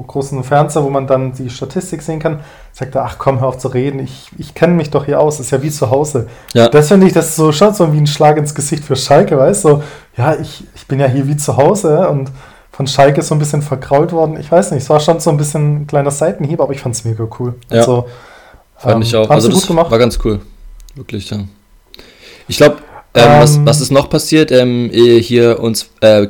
großen 0.06 0.42
Fernseher, 0.44 0.84
wo 0.84 0.90
man 0.90 1.06
dann 1.06 1.32
die 1.32 1.50
Statistik 1.50 2.02
sehen 2.02 2.18
kann, 2.18 2.40
sagt 2.72 2.94
er, 2.94 3.04
ach 3.04 3.16
komm, 3.18 3.40
hör 3.40 3.48
auf 3.48 3.58
zu 3.58 3.68
reden, 3.68 4.00
ich, 4.00 4.30
ich 4.38 4.54
kenne 4.54 4.74
mich 4.74 4.90
doch 4.90 5.04
hier 5.04 5.20
aus, 5.20 5.38
das 5.38 5.46
ist 5.46 5.52
ja 5.52 5.62
wie 5.62 5.70
zu 5.70 5.90
Hause. 5.90 6.28
Ja. 6.54 6.68
Das 6.68 6.88
finde 6.88 7.06
ich, 7.06 7.12
das 7.12 7.28
ist 7.28 7.36
so 7.36 7.52
schon 7.52 7.74
so 7.74 7.92
wie 7.92 7.98
ein 7.98 8.06
Schlag 8.06 8.36
ins 8.36 8.54
Gesicht 8.54 8.84
für 8.84 8.96
Schalke, 8.96 9.36
weißt 9.36 9.64
du, 9.64 9.68
so, 9.68 9.82
ja, 10.16 10.34
ich, 10.36 10.64
ich 10.74 10.86
bin 10.86 11.00
ja 11.00 11.06
hier 11.06 11.26
wie 11.26 11.36
zu 11.36 11.56
Hause 11.56 12.08
und 12.08 12.30
von 12.70 12.86
Schalke 12.86 13.22
so 13.22 13.34
ein 13.34 13.38
bisschen 13.38 13.62
verkrault 13.62 14.12
worden, 14.12 14.38
ich 14.38 14.50
weiß 14.50 14.70
nicht, 14.70 14.82
es 14.82 14.90
war 14.90 15.00
schon 15.00 15.20
so 15.20 15.30
ein 15.30 15.36
bisschen 15.36 15.82
ein 15.82 15.86
kleiner 15.86 16.10
Seitenhieb, 16.10 16.60
aber 16.60 16.72
ich 16.72 16.80
fand 16.80 16.94
es 16.94 17.04
mega 17.04 17.26
cool. 17.38 17.54
Ja. 17.70 17.78
Also, 17.78 18.06
fand 18.76 18.96
ähm, 18.96 19.02
ich 19.02 19.16
auch, 19.16 19.28
also 19.28 19.48
das 19.48 19.68
war 19.74 19.98
ganz 19.98 20.18
cool, 20.24 20.40
wirklich, 20.94 21.30
ja. 21.30 21.38
Ich 22.48 22.56
glaube, 22.56 22.76
ähm, 23.14 23.24
ähm, 23.24 23.40
was, 23.40 23.60
was 23.64 23.80
ist 23.80 23.90
noch 23.90 24.08
passiert? 24.08 24.52
Ähm, 24.52 24.90
hier 24.92 25.60
uns 25.60 25.90
äh, 26.00 26.28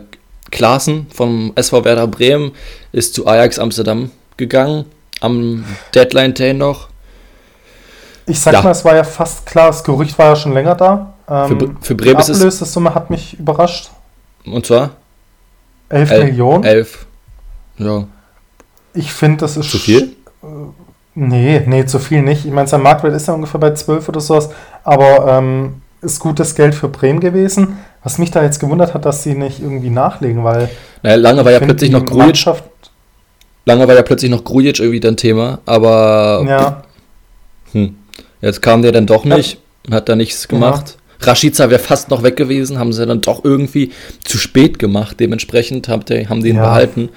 Klaassen 0.51 1.07
vom 1.15 1.53
SV 1.55 1.85
Werder 1.85 2.07
Bremen 2.07 2.53
ist 2.93 3.15
zu 3.15 3.27
Ajax 3.27 3.59
Amsterdam 3.59 4.11
gegangen, 4.37 4.85
am 5.21 5.65
Deadline 5.95 6.35
Day 6.35 6.55
noch. 6.55 6.89
Ich 8.27 8.41
sag 8.41 8.55
ja. 8.55 8.63
mal, 8.63 8.71
es 8.71 8.85
war 8.85 8.95
ja 8.95 9.05
fast 9.05 9.47
klar, 9.47 9.69
das 9.69 9.83
Gerücht 9.83 10.19
war 10.19 10.27
ja 10.27 10.37
schon 10.37 10.53
länger 10.53 10.75
da. 10.75 11.15
Ähm, 11.29 11.49
für, 11.49 11.77
für 11.81 11.95
Bremen 11.95 12.21
ist 12.21 12.29
es. 12.29 12.59
Die 12.59 12.65
Summe 12.65 12.95
hat 12.95 13.11
mich 13.11 13.39
überrascht. 13.39 13.91
Und 14.45 14.67
zwar? 14.67 14.91
11 15.89 16.11
El 16.11 16.25
Millionen. 16.25 16.65
11. 16.65 17.07
Ja. 17.79 18.05
Ich 18.95 19.13
finde, 19.13 19.39
das 19.39 19.57
ist. 19.57 19.71
Zu 19.71 19.79
viel? 19.79 20.17
Äh, 20.43 20.47
nee, 21.15 21.63
nee, 21.67 21.87
zu 21.87 21.99
viel 21.99 22.23
nicht. 22.23 22.45
Ich 22.45 22.53
meine, 22.53 22.69
sein 22.69 22.83
Marktwert 22.83 23.15
ist 23.15 23.29
ja 23.29 23.35
ungefähr 23.35 23.61
bei 23.61 23.73
12 23.73 24.09
oder 24.09 24.21
sowas. 24.21 24.51
Aber 24.85 25.27
ähm, 25.39 25.83
ist 26.03 26.21
gutes 26.21 26.55
Geld 26.55 26.75
für 26.75 26.89
Bremen 26.89 27.21
gewesen. 27.21 27.79
Was 28.03 28.19
mich 28.19 28.31
da 28.31 28.43
jetzt 28.43 28.59
gewundert 28.59 28.95
hat, 28.95 29.05
dass 29.05 29.23
sie 29.23 29.35
nicht 29.35 29.61
irgendwie 29.61 29.91
nachlegen, 29.91 30.45
weil. 30.45 30.71
Naja, 31.03 31.17
lange 31.17 31.45
war 31.45 31.53
ja 31.53 31.61
plötzlich 31.61 31.91
noch 31.91 32.05
Grujic. 32.05 32.45
Lange 33.67 33.87
war 33.87 33.95
ja 33.95 34.03
plötzlich 34.03 34.31
noch 34.31 34.45
Grujic 34.45 34.79
irgendwie 34.81 35.01
dann 35.01 35.17
Thema, 35.17 35.61
aber. 35.67 36.45
Ja. 36.47 36.83
Hm. 37.73 37.97
Jetzt 38.41 38.63
kam 38.63 38.83
der 38.83 38.93
dann 38.93 39.07
doch 39.07 39.25
nicht, 39.25 39.61
ja. 39.89 39.97
hat 39.97 40.09
da 40.09 40.17
nichts 40.17 40.49
gemacht. 40.49 40.97
Ja. 41.21 41.29
Rashica 41.29 41.69
wäre 41.69 41.81
fast 41.81 42.09
noch 42.09 42.23
weg 42.23 42.37
gewesen, 42.37 42.79
haben 42.79 42.95
sie 42.95 43.05
dann 43.05 43.21
doch 43.21 43.45
irgendwie 43.45 43.93
zu 44.25 44.39
spät 44.39 44.79
gemacht. 44.79 45.21
Dementsprechend 45.21 45.89
haben 45.89 46.05
die, 46.07 46.27
haben 46.29 46.43
die 46.43 46.49
ihn 46.49 46.57
ja. 46.57 46.63
behalten. 46.63 47.11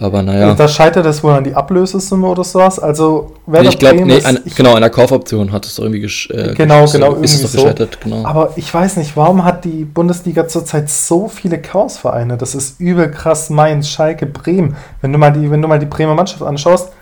Aber 0.00 0.22
naja. 0.22 0.54
Da 0.54 0.68
scheitert 0.68 1.04
es 1.06 1.24
wohl 1.24 1.32
an 1.32 1.42
die 1.42 1.54
Ablösesumme 1.54 2.28
oder 2.28 2.44
sowas. 2.44 2.78
Also, 2.78 3.32
wer 3.46 3.62
nee, 3.62 3.68
ich 3.70 3.78
glaube, 3.80 4.04
nee, 4.04 4.22
an, 4.22 4.38
genau, 4.56 4.74
an 4.74 4.80
der 4.80 4.90
Kaufoption 4.90 5.50
hat 5.50 5.66
es 5.66 5.76
irgendwie 5.76 5.98
gesch 5.98 6.30
äh, 6.30 6.54
Genau, 6.54 6.86
genau, 6.86 7.06
irgendwie 7.08 7.24
ist 7.24 7.42
es 7.42 7.50
so. 7.50 7.62
gescheitert, 7.62 8.00
genau. 8.00 8.24
Aber 8.24 8.52
ich 8.54 8.72
weiß 8.72 8.96
nicht, 8.98 9.16
warum 9.16 9.44
hat 9.44 9.64
die 9.64 9.84
Bundesliga 9.84 10.46
zurzeit 10.46 10.88
so 10.88 11.26
viele 11.26 11.60
Chaosvereine? 11.60 12.36
Das 12.36 12.54
ist 12.54 12.78
übel 12.80 13.10
krass. 13.10 13.50
Mainz, 13.50 13.88
Schalke, 13.88 14.26
Bremen. 14.26 14.76
Wenn 15.00 15.12
du 15.12 15.18
mal 15.18 15.32
die, 15.32 15.50
wenn 15.50 15.60
du 15.60 15.66
mal 15.66 15.80
die 15.80 15.86
Bremer 15.86 16.14
Mannschaft 16.14 16.42
anschaust, 16.42 16.92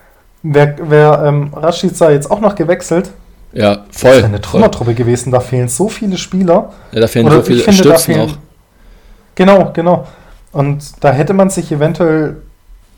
wer, 0.43 0.77
wer 0.81 1.23
ähm, 1.23 1.51
Rashica 1.55 2.11
jetzt 2.11 2.31
auch 2.31 2.41
noch 2.41 2.55
gewechselt. 2.55 3.11
Ja, 3.53 3.85
voll. 3.91 4.11
Das 4.13 4.19
ist 4.21 4.25
eine 4.25 4.41
Trümmertruppe 4.41 4.95
gewesen. 4.95 5.33
Da 5.33 5.41
fehlen 5.41 5.69
so 5.69 5.91
viele 5.91 6.17
Spieler. 6.17 6.73
Ja, 6.93 7.01
da 7.01 7.07
fehlen 7.09 7.27
oder 7.27 7.37
so 7.37 7.43
viele 7.43 7.61
finde, 7.61 7.79
Stützen 7.79 8.15
fehlen, 8.15 8.31
auch. 8.31 8.37
Genau, 9.35 9.71
genau. 9.75 10.07
Und 10.53 11.05
da 11.05 11.13
hätte 11.13 11.35
man 11.35 11.51
sich 11.51 11.71
eventuell 11.71 12.37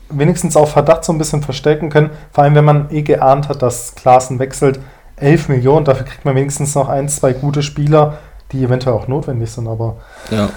wenigstens 0.09 0.55
auf 0.55 0.71
Verdacht 0.71 1.05
so 1.05 1.13
ein 1.13 1.17
bisschen 1.17 1.41
verstecken 1.41 1.89
können. 1.89 2.09
Vor 2.31 2.43
allem, 2.43 2.55
wenn 2.55 2.65
man 2.65 2.87
eh 2.91 3.01
geahnt 3.01 3.49
hat, 3.49 3.61
dass 3.61 3.95
Klaassen 3.95 4.39
wechselt. 4.39 4.79
11 5.17 5.49
Millionen, 5.49 5.85
dafür 5.85 6.05
kriegt 6.05 6.23
man 6.25 6.35
wenigstens 6.35 6.75
noch 6.75 6.87
ein, 6.87 7.09
zwei 7.09 7.33
gute 7.33 7.61
Spieler, 7.61 8.17
die 8.51 8.63
eventuell 8.63 8.95
auch 8.95 9.07
notwendig 9.07 9.51
sind, 9.51 9.67
aber. 9.67 9.97
Ja. 10.31 10.49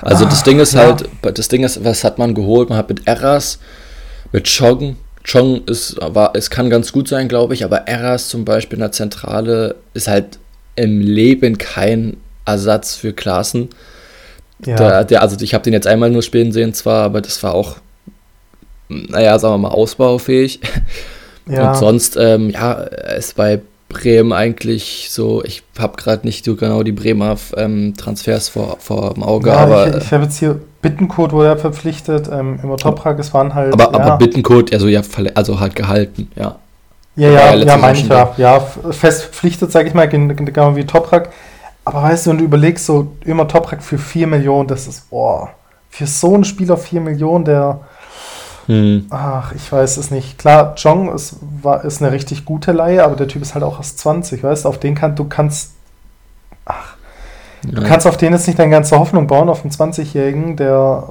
Also 0.00 0.24
ah, 0.24 0.28
das 0.28 0.42
Ding 0.44 0.60
ist 0.60 0.74
ja. 0.74 0.82
halt, 0.82 1.08
das 1.22 1.48
Ding 1.48 1.64
ist, 1.64 1.84
was 1.84 2.04
hat 2.04 2.18
man 2.18 2.34
geholt? 2.34 2.68
Man 2.68 2.78
hat 2.78 2.88
mit 2.88 3.06
Eras, 3.06 3.58
mit 4.32 4.44
Chong, 4.46 4.96
Chong 5.24 5.62
ist, 5.66 5.96
war, 6.00 6.32
es 6.34 6.50
kann 6.50 6.70
ganz 6.70 6.92
gut 6.92 7.08
sein, 7.08 7.28
glaube 7.28 7.54
ich, 7.54 7.64
aber 7.64 7.88
Eras 7.88 8.28
zum 8.28 8.44
Beispiel 8.44 8.76
in 8.76 8.82
der 8.82 8.92
Zentrale 8.92 9.76
ist 9.94 10.08
halt 10.08 10.38
im 10.76 11.00
Leben 11.00 11.58
kein 11.58 12.16
Ersatz 12.44 12.94
für 12.94 13.12
Klaassen. 13.12 13.68
Ja. 14.64 14.76
Der, 14.76 15.04
der, 15.04 15.22
also 15.22 15.36
ich 15.40 15.54
habe 15.54 15.64
den 15.64 15.72
jetzt 15.72 15.86
einmal 15.86 16.10
nur 16.10 16.22
spielen 16.22 16.52
sehen 16.52 16.72
zwar, 16.72 17.04
aber 17.04 17.20
das 17.20 17.42
war 17.42 17.54
auch 17.54 17.76
naja, 18.88 19.38
sagen 19.38 19.54
wir 19.54 19.68
mal, 19.68 19.74
ausbaufähig. 19.74 20.60
Ja. 21.46 21.70
Und 21.70 21.76
sonst, 21.76 22.16
ähm, 22.18 22.50
ja, 22.50 22.72
ist 22.72 23.36
bei 23.36 23.60
Bremen 23.88 24.32
eigentlich 24.32 25.08
so, 25.10 25.42
ich 25.44 25.62
habe 25.78 25.96
gerade 25.96 26.26
nicht 26.26 26.44
so 26.44 26.56
genau 26.56 26.82
die 26.82 26.92
Bremer 26.92 27.36
ähm, 27.56 27.94
Transfers 27.96 28.50
vor, 28.50 28.76
vor 28.80 29.14
dem 29.14 29.22
Auge, 29.22 29.48
ja, 29.48 29.56
aber. 29.56 29.88
Ich, 29.88 30.04
ich 30.04 30.12
habe 30.12 30.24
jetzt 30.24 30.38
hier 30.38 30.60
Bittenkurt 30.82 31.32
wurde 31.32 31.48
ja 31.48 31.56
verpflichtet, 31.56 32.28
ähm, 32.30 32.60
im 32.62 32.76
Toprak, 32.76 33.18
es 33.18 33.32
waren 33.34 33.54
halt. 33.54 33.72
Aber, 33.72 33.84
ja. 33.84 34.04
aber 34.04 34.16
Bittenkurt, 34.18 34.72
also 34.72 34.88
ja, 34.88 35.00
also 35.34 35.58
halt 35.58 35.74
gehalten, 35.74 36.30
ja. 36.36 36.56
Ja, 37.16 37.30
ja, 37.30 37.54
ja, 37.54 37.76
meine 37.76 37.98
ich 37.98 38.06
ja. 38.06 38.32
Ja, 38.36 38.60
fest 38.60 39.22
verpflichtet, 39.22 39.72
sage 39.72 39.88
ich 39.88 39.94
mal, 39.94 40.08
genau 40.08 40.76
wie 40.76 40.84
Toprak. 40.84 41.30
Aber 41.84 42.02
weißt 42.02 42.26
du, 42.26 42.30
wenn 42.30 42.38
du 42.38 42.44
überlegst, 42.44 42.84
so 42.84 43.16
immer 43.24 43.48
Toprak 43.48 43.82
für 43.82 43.98
4 43.98 44.26
Millionen, 44.28 44.68
das 44.68 44.86
ist, 44.86 45.10
boah, 45.10 45.48
für 45.90 46.06
so 46.06 46.34
einen 46.34 46.44
Spieler 46.44 46.76
4 46.76 47.00
Millionen, 47.00 47.44
der 47.44 47.80
hm. 48.68 49.06
Ach, 49.08 49.52
ich 49.54 49.72
weiß 49.72 49.96
es 49.96 50.10
nicht. 50.10 50.36
Klar, 50.38 50.74
Jong 50.76 51.10
ist, 51.14 51.36
war, 51.62 51.86
ist 51.86 52.02
eine 52.02 52.12
richtig 52.12 52.44
gute 52.44 52.72
Leihe, 52.72 53.02
aber 53.02 53.16
der 53.16 53.26
Typ 53.26 53.40
ist 53.40 53.54
halt 53.54 53.64
auch 53.64 53.78
erst 53.78 53.98
20, 53.98 54.42
weißt 54.42 54.64
du? 54.66 54.68
Auf 54.68 54.78
den 54.78 54.94
kann 54.94 55.16
du 55.16 55.24
kannst. 55.24 55.72
Ach. 56.66 56.96
Ja. 57.64 57.80
Du 57.80 57.82
kannst 57.82 58.06
auf 58.06 58.18
den 58.18 58.34
jetzt 58.34 58.46
nicht 58.46 58.58
deine 58.58 58.70
ganze 58.70 58.98
Hoffnung 58.98 59.26
bauen, 59.26 59.48
auf 59.48 59.62
einen 59.62 59.72
20-Jährigen, 59.72 60.56
der 60.56 61.04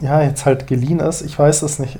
ja 0.00 0.22
jetzt 0.22 0.46
halt 0.46 0.66
geliehen 0.66 0.98
ist. 0.98 1.20
Ich 1.20 1.38
weiß 1.38 1.60
es 1.60 1.78
nicht. 1.78 1.98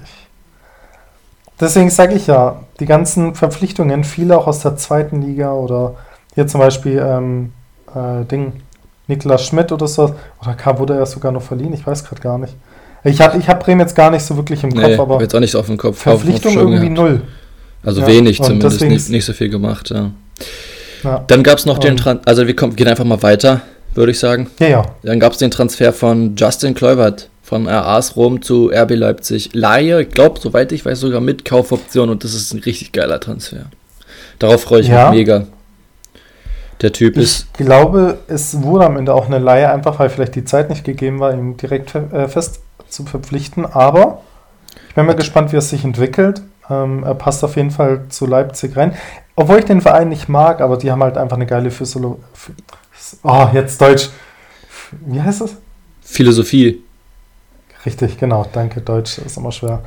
Deswegen 1.61 1.90
sage 1.90 2.14
ich 2.14 2.26
ja, 2.26 2.62
die 2.80 2.87
ganzen 2.87 3.34
Verpflichtungen, 3.34 4.04
viele 4.04 4.38
auch 4.38 4.46
aus 4.46 4.61
der 4.61 4.76
zweiten 4.76 5.20
Liga 5.20 5.52
oder 5.52 5.96
hier 6.34 6.46
zum 6.46 6.61
Beispiel 6.61 6.99
ähm, 6.99 7.52
äh, 7.94 8.25
Ding, 8.25 8.54
Niklas 9.06 9.46
Schmidt 9.46 9.70
oder 9.70 9.87
so, 9.87 10.14
oder 10.40 10.78
wurde 10.78 10.96
er 10.96 11.06
sogar 11.06 11.30
noch 11.30 11.42
verliehen, 11.42 11.75
ich 11.75 11.87
weiß 11.87 12.04
gerade 12.04 12.23
gar 12.23 12.38
nicht. 12.38 12.56
Ich 13.04 13.20
habe 13.20 13.38
ich 13.38 13.49
hab 13.49 13.62
Bremen 13.62 13.80
jetzt 13.80 13.94
gar 13.94 14.11
nicht 14.11 14.23
so 14.23 14.37
wirklich 14.37 14.64
im 14.64 14.75
Kopf, 14.75 14.87
nee, 14.87 14.96
aber. 14.96 15.20
jetzt 15.20 15.34
auch 15.34 15.40
nicht 15.40 15.50
so 15.50 15.61
auf 15.61 15.66
dem 15.66 15.76
Kopf. 15.76 15.99
Verpflichtung 15.99 16.54
irgendwie 16.54 16.88
gehabt. 16.88 16.92
null. 16.92 17.23
Also 17.82 18.00
ja, 18.00 18.06
wenig 18.06 18.40
zumindest, 18.40 18.80
nicht, 18.80 19.11
nicht, 19.11 19.25
so 19.26 19.34
viel 19.34 19.50
gemacht, 19.50 19.90
ja. 19.90 20.11
ja. 21.02 21.23
Dann 21.26 21.42
gab 21.42 21.58
es 21.58 21.66
noch 21.66 21.76
den 21.76 21.99
Transfer, 21.99 22.26
also 22.26 22.46
wir 22.46 22.56
kommen, 22.56 22.75
gehen 22.76 22.88
einfach 22.88 23.04
mal 23.04 23.23
weiter, 23.23 23.61
würde 23.94 24.12
ich 24.12 24.18
sagen. 24.18 24.49
Ja, 24.58 24.68
ja. 24.68 24.87
Dann 25.02 25.20
gab 25.20 25.32
es 25.32 25.38
den 25.38 25.50
Transfer 25.50 25.92
von 25.92 26.34
Justin 26.34 26.75
Kluivert 26.75 27.28
von 27.42 27.68
RAs 27.68 28.16
Rom 28.16 28.40
zu 28.40 28.70
RB 28.75 28.92
Leipzig. 28.92 29.50
Laie, 29.52 30.00
ich 30.00 30.08
glaube, 30.08 30.40
soweit 30.40 30.73
ich 30.73 30.87
weiß, 30.87 30.99
sogar 31.00 31.20
mit 31.20 31.44
Kaufoption 31.44 32.08
und 32.08 32.25
das 32.25 32.32
ist 32.32 32.54
ein 32.54 32.61
richtig 32.61 32.92
geiler 32.92 33.20
Transfer. 33.20 33.66
Darauf 34.38 34.62
freue 34.62 34.80
ich 34.80 34.88
ja. 34.88 35.11
mich 35.11 35.18
mega. 35.18 35.46
Der 36.80 36.92
Typ 36.92 37.16
ich 37.16 37.23
ist. 37.23 37.46
Ich 37.58 37.66
glaube, 37.66 38.18
es 38.28 38.62
wurde 38.62 38.87
am 38.87 38.96
Ende 38.96 39.12
auch 39.12 39.26
eine 39.26 39.38
Laie, 39.38 39.70
einfach 39.70 39.99
weil 39.99 40.08
vielleicht 40.08 40.34
die 40.37 40.44
Zeit 40.44 40.70
nicht 40.70 40.84
gegeben 40.84 41.20
war, 41.20 41.34
ihm 41.34 41.58
direkt 41.58 41.94
äh, 41.94 42.28
fest 42.28 42.61
zu 42.94 43.04
verpflichten. 43.04 43.66
Aber 43.66 44.22
ich 44.88 44.94
bin 44.94 45.06
mal 45.06 45.14
gespannt, 45.16 45.52
wie 45.52 45.56
es 45.56 45.70
sich 45.70 45.84
entwickelt. 45.84 46.42
Ähm, 46.70 47.02
er 47.04 47.14
passt 47.14 47.44
auf 47.44 47.56
jeden 47.56 47.70
Fall 47.70 48.04
zu 48.08 48.26
Leipzig 48.26 48.76
rein. 48.76 48.94
Obwohl 49.36 49.58
ich 49.58 49.64
den 49.64 49.80
Verein 49.80 50.08
nicht 50.08 50.28
mag, 50.28 50.60
aber 50.60 50.76
die 50.76 50.90
haben 50.90 51.02
halt 51.02 51.16
einfach 51.16 51.36
eine 51.36 51.46
geile 51.46 51.70
Physiologie. 51.70 52.22
Oh, 53.22 53.48
jetzt 53.52 53.80
Deutsch. 53.80 54.08
Wie 55.06 55.20
heißt 55.20 55.40
das? 55.40 55.56
Philosophie. 56.02 56.82
Richtig, 57.84 58.18
genau. 58.18 58.46
Danke, 58.52 58.80
Deutsch 58.80 59.18
ist 59.18 59.36
immer 59.36 59.52
schwer. 59.52 59.82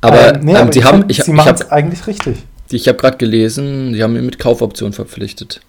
Aber, 0.00 0.34
ähm, 0.34 0.40
nee, 0.42 0.52
ähm, 0.52 0.56
aber 0.58 0.70
die 0.70 0.84
haben, 0.84 1.04
ich, 1.08 1.22
sie 1.22 1.32
machen 1.32 1.54
es 1.54 1.70
eigentlich 1.70 2.06
richtig. 2.06 2.44
Ich 2.70 2.88
habe 2.88 2.98
gerade 2.98 3.16
gelesen, 3.16 3.92
die 3.92 4.02
haben 4.02 4.16
ihn 4.16 4.26
mit 4.26 4.38
Kaufoption 4.38 4.92
verpflichtet. 4.92 5.60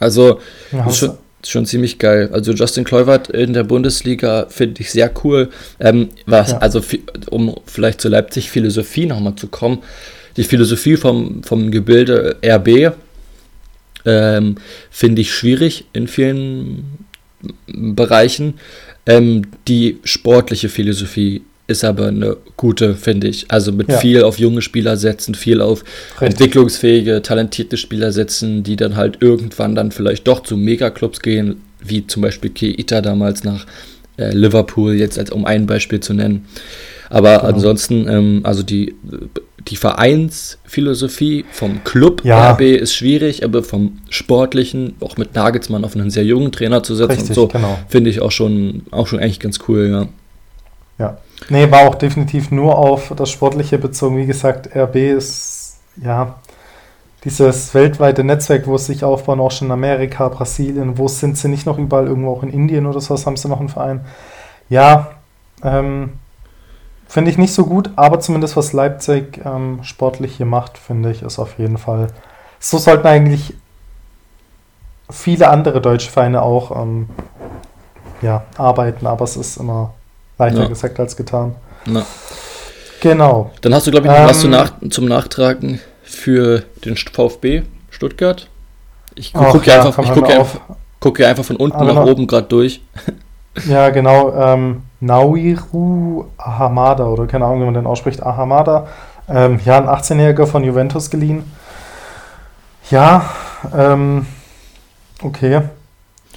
Also, 0.00 0.40
ja, 0.72 0.86
ist 0.86 0.98
schon, 0.98 1.18
schon 1.44 1.66
ziemlich 1.66 1.98
geil. 1.98 2.30
Also 2.32 2.52
Justin 2.52 2.84
Kluivert 2.84 3.28
in 3.28 3.52
der 3.52 3.64
Bundesliga 3.64 4.46
finde 4.48 4.80
ich 4.80 4.90
sehr 4.90 5.10
cool. 5.24 5.50
Ähm, 5.78 6.10
was, 6.26 6.52
ja. 6.52 6.58
Also 6.58 6.82
um 7.30 7.54
vielleicht 7.66 8.00
zur 8.00 8.10
Leipzig-Philosophie 8.10 9.06
nochmal 9.06 9.36
zu 9.36 9.48
kommen. 9.48 9.82
Die 10.36 10.44
Philosophie 10.44 10.96
vom, 10.96 11.42
vom 11.42 11.70
Gebilde 11.70 12.36
RB 12.44 12.92
ähm, 14.04 14.56
finde 14.90 15.22
ich 15.22 15.32
schwierig 15.32 15.84
in 15.92 16.08
vielen 16.08 17.06
Bereichen. 17.66 18.54
Ähm, 19.06 19.42
die 19.66 19.98
sportliche 20.04 20.68
Philosophie 20.68 21.42
ist 21.68 21.84
aber 21.84 22.06
eine 22.06 22.38
gute, 22.56 22.94
finde 22.94 23.28
ich. 23.28 23.50
Also 23.50 23.72
mit 23.72 23.88
ja. 23.88 23.98
viel 23.98 24.22
auf 24.24 24.38
junge 24.38 24.62
Spieler 24.62 24.96
setzen, 24.96 25.34
viel 25.34 25.60
auf 25.60 25.84
Richtig. 26.12 26.28
entwicklungsfähige, 26.30 27.22
talentierte 27.22 27.76
Spieler 27.76 28.10
setzen, 28.10 28.62
die 28.62 28.74
dann 28.74 28.96
halt 28.96 29.18
irgendwann 29.20 29.74
dann 29.74 29.92
vielleicht 29.92 30.26
doch 30.26 30.42
zu 30.42 30.56
Megaclubs 30.56 31.20
gehen, 31.20 31.60
wie 31.80 32.06
zum 32.06 32.22
Beispiel 32.22 32.50
Keita 32.50 33.02
damals 33.02 33.44
nach 33.44 33.66
äh, 34.16 34.32
Liverpool, 34.32 34.94
jetzt 34.94 35.18
als 35.18 35.30
um 35.30 35.44
ein 35.44 35.66
Beispiel 35.66 36.00
zu 36.00 36.14
nennen. 36.14 36.46
Aber 37.10 37.38
genau. 37.38 37.52
ansonsten, 37.52 38.08
ähm, 38.08 38.40
also 38.44 38.62
die, 38.62 38.94
die 39.68 39.76
Vereinsphilosophie 39.76 41.44
vom 41.50 41.84
Club 41.84 42.24
ja. 42.24 42.52
RB 42.52 42.62
ist 42.62 42.94
schwierig, 42.94 43.44
aber 43.44 43.62
vom 43.62 43.98
Sportlichen, 44.08 44.94
auch 45.00 45.18
mit 45.18 45.34
Nagelsmann 45.34 45.84
auf 45.84 45.94
einen 45.94 46.10
sehr 46.10 46.24
jungen 46.24 46.50
Trainer 46.50 46.82
zu 46.82 46.94
setzen 46.94 47.10
Richtig, 47.10 47.28
und 47.30 47.34
so, 47.34 47.48
genau. 47.48 47.78
finde 47.88 48.08
ich 48.08 48.20
auch 48.20 48.32
schon, 48.32 48.84
auch 48.90 49.06
schon 49.06 49.18
eigentlich 49.18 49.40
ganz 49.40 49.58
cool, 49.68 49.88
ja. 49.90 50.08
Ja, 50.98 51.18
Nee, 51.48 51.70
war 51.70 51.88
auch 51.88 51.94
definitiv 51.94 52.50
nur 52.50 52.76
auf 52.76 53.12
das 53.16 53.30
Sportliche 53.30 53.78
bezogen. 53.78 54.18
Wie 54.18 54.26
gesagt, 54.26 54.74
RB 54.76 54.96
ist 54.96 55.78
ja 55.96 56.34
dieses 57.24 57.72
weltweite 57.74 58.22
Netzwerk, 58.22 58.66
wo 58.66 58.74
es 58.74 58.86
sich 58.86 59.02
aufbauen, 59.02 59.40
auch 59.40 59.50
schon 59.50 59.68
in 59.68 59.72
Amerika, 59.72 60.28
Brasilien, 60.28 60.98
wo 60.98 61.08
sind 61.08 61.38
sie 61.38 61.48
nicht 61.48 61.66
noch 61.66 61.78
überall, 61.78 62.06
irgendwo 62.06 62.32
auch 62.32 62.42
in 62.42 62.50
Indien 62.50 62.86
oder 62.86 63.00
sowas, 63.00 63.26
haben 63.26 63.36
sie 63.36 63.48
noch 63.48 63.60
einen 63.60 63.70
Verein. 63.70 64.04
Ja, 64.68 65.12
ähm, 65.62 66.12
finde 67.08 67.30
ich 67.30 67.38
nicht 67.38 67.54
so 67.54 67.64
gut, 67.64 67.90
aber 67.96 68.20
zumindest 68.20 68.56
was 68.56 68.72
Leipzig 68.72 69.40
ähm, 69.44 69.80
sportlich 69.82 70.36
hier 70.36 70.46
macht, 70.46 70.76
finde 70.76 71.10
ich, 71.10 71.22
ist 71.22 71.38
auf 71.38 71.58
jeden 71.58 71.78
Fall. 71.78 72.08
So 72.60 72.78
sollten 72.78 73.06
eigentlich 73.06 73.54
viele 75.10 75.48
andere 75.48 75.80
deutsche 75.80 76.10
Vereine 76.10 76.42
auch 76.42 76.70
ähm, 76.82 77.08
ja, 78.20 78.44
arbeiten, 78.58 79.06
aber 79.06 79.24
es 79.24 79.36
ist 79.36 79.56
immer 79.56 79.94
Leichter 80.38 80.62
ja. 80.62 80.68
gesagt 80.68 80.98
als 81.00 81.16
getan. 81.16 81.54
Na. 81.84 82.04
Genau. 83.00 83.50
Dann 83.60 83.74
hast 83.74 83.86
du, 83.86 83.90
glaube 83.90 84.06
ich, 84.06 84.12
noch 84.12 84.20
ähm, 84.20 84.28
was 84.28 84.44
nach, 84.44 84.72
zum 84.90 85.06
Nachtragen 85.06 85.80
für 86.02 86.62
den 86.84 86.96
VfB 86.96 87.62
Stuttgart. 87.90 88.48
Ich 89.14 89.32
gucke 89.32 89.66
ja, 89.66 89.82
einfach, 89.82 90.04
ich 90.04 90.12
guck 90.12 90.30
einfach, 90.30 90.60
guck 91.00 91.20
einfach 91.20 91.44
von 91.44 91.56
unten 91.56 91.84
nach 91.84 92.04
oben 92.04 92.26
gerade 92.26 92.46
durch. 92.46 92.80
Ja, 93.66 93.90
genau. 93.90 94.32
Ähm, 94.34 94.82
Naoiru 95.00 96.26
Ahamada, 96.36 97.06
oder 97.06 97.26
keine 97.26 97.44
Ahnung, 97.44 97.62
wie 97.62 97.64
man 97.64 97.74
den 97.74 97.86
ausspricht, 97.86 98.22
Ahamada. 98.22 98.86
Ähm, 99.28 99.58
ja, 99.64 99.78
ein 99.78 99.88
18-Jähriger 99.88 100.46
von 100.46 100.62
Juventus 100.62 101.10
geliehen. 101.10 101.50
Ja, 102.90 103.30
ähm, 103.76 104.26
okay. 105.22 105.62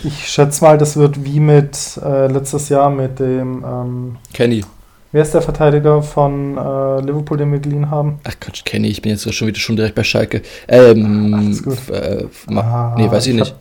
Ich 0.03 0.27
schätze 0.27 0.63
mal, 0.63 0.77
das 0.77 0.97
wird 0.97 1.23
wie 1.23 1.39
mit 1.39 1.99
äh, 2.03 2.27
letztes 2.27 2.69
Jahr 2.69 2.89
mit 2.89 3.19
dem 3.19 3.63
ähm, 3.63 4.17
Kenny. 4.33 4.65
Wer 5.11 5.21
ist 5.23 5.33
der 5.33 5.41
Verteidiger 5.41 6.01
von 6.01 6.57
äh, 6.57 7.01
Liverpool, 7.01 7.37
den 7.37 7.51
wir 7.51 7.59
geliehen 7.59 7.91
haben? 7.91 8.19
Ach 8.23 8.33
Quatsch, 8.39 8.63
Kenny, 8.63 8.87
ich 8.87 9.01
bin 9.01 9.11
jetzt 9.11 9.31
schon 9.33 9.47
wieder 9.47 9.59
schon 9.59 9.75
direkt 9.75 9.95
bei 9.95 10.03
Schalke. 10.03 10.41
Ähm, 10.67 11.59
Ach, 11.67 11.93
äh, 11.93 12.25
ah, 12.55 12.95
nee, 12.97 13.11
weiß 13.11 13.27
ich, 13.27 13.33
ich 13.33 13.39
nicht. 13.39 13.55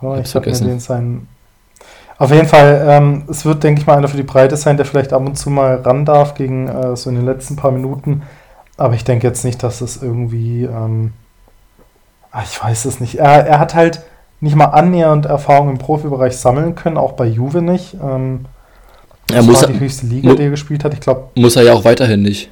Hab, 0.00 0.02
oh, 0.02 0.16
ich 0.16 0.34
habe 0.34 0.50
mir 0.50 0.58
den 0.58 0.80
seinen. 0.80 1.28
Auf 2.18 2.32
jeden 2.32 2.48
Fall, 2.48 2.86
ähm, 2.88 3.24
es 3.28 3.44
wird, 3.44 3.62
denke 3.62 3.82
ich 3.82 3.86
mal, 3.86 3.98
einer 3.98 4.08
für 4.08 4.16
die 4.16 4.22
Breite 4.22 4.56
sein, 4.56 4.78
der 4.78 4.86
vielleicht 4.86 5.12
ab 5.12 5.20
und 5.20 5.36
zu 5.36 5.50
mal 5.50 5.76
ran 5.76 6.06
darf 6.06 6.32
gegen 6.34 6.66
äh, 6.66 6.96
so 6.96 7.10
in 7.10 7.16
den 7.16 7.26
letzten 7.26 7.56
paar 7.56 7.70
Minuten. 7.70 8.22
Aber 8.78 8.94
ich 8.94 9.04
denke 9.04 9.26
jetzt 9.26 9.44
nicht, 9.44 9.62
dass 9.62 9.82
es 9.82 10.02
irgendwie, 10.02 10.64
ähm, 10.64 11.12
ach, 12.30 12.44
ich 12.44 12.62
weiß 12.62 12.86
es 12.86 13.00
nicht. 13.00 13.16
Er, 13.16 13.46
er 13.46 13.58
hat 13.58 13.74
halt 13.74 14.00
nicht 14.40 14.56
mal 14.56 14.66
annähernd 14.66 15.26
Erfahrung 15.26 15.70
im 15.70 15.78
Profibereich 15.78 16.36
sammeln 16.36 16.74
können, 16.74 16.96
auch 16.96 17.12
bei 17.12 17.26
Juve 17.26 17.62
nicht. 17.62 17.94
Ähm, 17.94 18.46
er 19.32 19.42
muss 19.42 19.62
war 19.62 19.68
die 19.68 19.80
höchste 19.80 20.06
Liga, 20.06 20.34
die 20.34 20.44
er 20.44 20.50
gespielt 20.50 20.84
hat. 20.84 20.94
Ich 20.94 21.00
glaube. 21.00 21.28
Muss 21.34 21.56
er 21.56 21.62
ja 21.62 21.72
auch 21.72 21.84
weiterhin 21.84 22.22
nicht. 22.22 22.50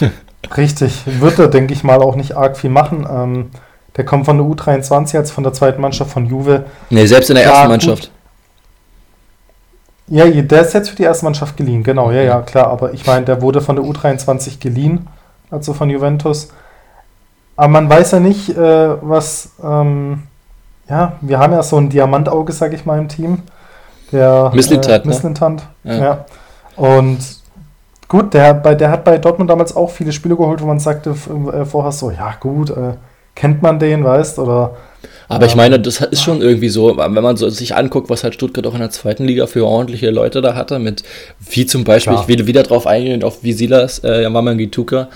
richtig, 0.56 1.02
wird 1.20 1.38
er, 1.38 1.48
denke 1.48 1.74
ich 1.74 1.84
mal, 1.84 2.00
auch 2.00 2.16
nicht 2.16 2.36
arg 2.36 2.56
viel 2.56 2.70
machen. 2.70 3.06
Ähm, 3.10 3.50
der 3.96 4.04
kommt 4.04 4.26
von 4.26 4.38
der 4.38 4.46
U23 4.46 5.16
als 5.16 5.30
von 5.30 5.44
der 5.44 5.52
zweiten 5.52 5.80
Mannschaft 5.80 6.10
von 6.10 6.26
Juve. 6.26 6.64
Nee, 6.88 7.06
selbst 7.06 7.30
in 7.30 7.34
der 7.34 7.44
Klar, 7.44 7.56
ersten 7.56 7.68
Mannschaft. 7.70 8.02
Gut. 8.04 8.12
Ja, 10.10 10.24
der 10.24 10.62
ist 10.62 10.72
jetzt 10.72 10.88
für 10.88 10.96
die 10.96 11.02
erste 11.02 11.24
Mannschaft 11.24 11.56
geliehen, 11.56 11.82
genau, 11.82 12.10
ja, 12.10 12.22
ja, 12.22 12.40
klar. 12.40 12.68
Aber 12.68 12.94
ich 12.94 13.04
meine, 13.04 13.26
der 13.26 13.42
wurde 13.42 13.60
von 13.60 13.76
der 13.76 13.84
U23 13.84 14.58
geliehen, 14.58 15.06
also 15.50 15.74
von 15.74 15.90
Juventus. 15.90 16.48
Aber 17.56 17.68
man 17.68 17.90
weiß 17.90 18.12
ja 18.12 18.20
nicht, 18.20 18.50
äh, 18.50 19.02
was, 19.02 19.50
ähm, 19.62 20.22
ja, 20.88 21.12
wir 21.20 21.38
haben 21.38 21.52
ja 21.52 21.62
so 21.62 21.76
ein 21.76 21.88
Diamantauge, 21.88 22.52
sag 22.52 22.72
ich 22.72 22.84
mal, 22.84 22.98
im 22.98 23.08
Team. 23.08 23.42
Der 24.12 24.50
Misslintant, 24.54 25.04
äh, 25.04 25.08
Misslintant, 25.08 25.62
ne? 25.84 26.00
ja. 26.00 26.24
Und 26.76 27.18
gut, 28.08 28.32
der, 28.32 28.54
bei, 28.54 28.74
der 28.74 28.90
hat 28.90 29.04
bei 29.04 29.18
Dortmund 29.18 29.50
damals 29.50 29.76
auch 29.76 29.90
viele 29.90 30.12
Spiele 30.12 30.36
geholt, 30.36 30.62
wo 30.62 30.66
man 30.66 30.78
sagte 30.78 31.10
äh, 31.10 31.64
vorher 31.64 31.92
so, 31.92 32.10
ja 32.10 32.34
gut, 32.40 32.70
äh, 32.70 32.94
kennt 33.34 33.60
man 33.60 33.78
den, 33.78 34.04
weißt, 34.04 34.38
oder 34.38 34.76
aber 35.28 35.44
ich 35.44 35.54
meine, 35.54 35.78
das 35.78 36.00
ist 36.00 36.22
schon 36.22 36.40
irgendwie 36.40 36.70
so, 36.70 36.96
wenn 36.96 37.12
man 37.12 37.36
so 37.36 37.50
sich 37.50 37.76
anguckt, 37.76 38.08
was 38.08 38.24
halt 38.24 38.34
Stuttgart 38.34 38.66
auch 38.66 38.72
in 38.72 38.80
der 38.80 38.90
zweiten 38.90 39.24
Liga 39.24 39.46
für 39.46 39.64
ordentliche 39.66 40.10
Leute 40.10 40.40
da 40.40 40.54
hatte, 40.54 40.78
mit 40.78 41.02
wie 41.38 41.66
zum 41.66 41.84
Beispiel, 41.84 42.14
Klar. 42.14 42.22
ich 42.22 42.28
will 42.28 42.46
wieder 42.46 42.62
drauf 42.62 42.86
eingehen, 42.86 43.22
auf 43.22 43.42
Visilas, 43.44 43.98
äh, 44.00 44.28
Mamangituka 44.28 45.08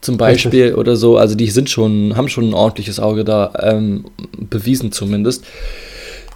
zum 0.00 0.16
Beispiel 0.16 0.62
Richtig. 0.62 0.78
oder 0.78 0.96
so, 0.96 1.16
also 1.16 1.34
die 1.34 1.50
sind 1.50 1.68
schon, 1.68 2.16
haben 2.16 2.28
schon 2.28 2.48
ein 2.48 2.54
ordentliches 2.54 3.00
Auge 3.00 3.24
da 3.24 3.52
ähm, 3.60 4.04
bewiesen 4.38 4.92
zumindest. 4.92 5.44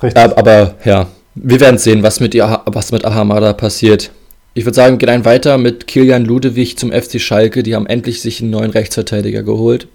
Richtig. 0.02 0.22
Aber, 0.22 0.38
aber 0.38 0.74
ja, 0.84 1.06
wir 1.34 1.60
werden 1.60 1.78
sehen, 1.78 2.02
was 2.02 2.20
mit, 2.20 2.34
ihr, 2.34 2.62
was 2.66 2.92
mit 2.92 3.04
Ahamada 3.04 3.52
passiert. 3.52 4.10
Ich 4.54 4.64
würde 4.64 4.76
sagen, 4.76 4.98
geht 4.98 5.08
ein 5.08 5.24
weiter 5.24 5.58
mit 5.58 5.86
Kilian 5.86 6.24
Ludewig 6.24 6.78
zum 6.78 6.92
FC 6.92 7.20
Schalke. 7.20 7.62
Die 7.62 7.74
haben 7.74 7.86
endlich 7.86 8.20
sich 8.20 8.40
einen 8.40 8.50
neuen 8.50 8.70
Rechtsverteidiger 8.70 9.42
geholt. 9.42 9.88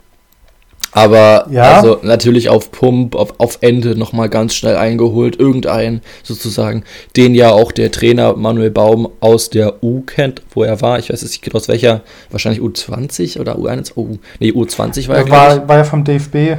Aber 0.92 1.48
ja. 1.52 1.76
also 1.76 2.00
natürlich 2.02 2.50
auf 2.50 2.72
Pump, 2.72 3.16
auf, 3.16 3.40
auf 3.40 3.60
Ende 3.62 3.96
nochmal 3.96 4.30
ganz 4.30 4.56
schnell 4.56 4.76
eingeholt, 4.76 5.40
irgendein 5.40 6.02
sozusagen, 6.24 6.84
den 7.16 7.36
ja 7.36 7.52
auch 7.52 7.72
der 7.72 7.92
Trainer 7.92 8.36
Manuel 8.36 8.72
Baum 8.72 9.10
aus 9.20 9.50
der 9.50 9.84
U 9.84 10.02
kennt, 10.02 10.42
wo 10.54 10.64
er 10.64 10.82
war. 10.82 10.98
Ich 10.98 11.12
weiß 11.12 11.22
jetzt 11.22 11.44
nicht 11.44 11.56
aus 11.56 11.68
welcher, 11.68 12.02
wahrscheinlich 12.32 12.62
U20 12.62 13.40
oder 13.40 13.58
U21, 13.58 13.92
oh, 13.96 14.08
nee, 14.40 14.52
U20 14.52 15.08
war 15.08 15.18
er, 15.18 15.30
war, 15.30 15.68
war 15.68 15.78
ja 15.78 15.84
vom 15.84 16.04
DFB. 16.04 16.36
Ähm, 16.36 16.58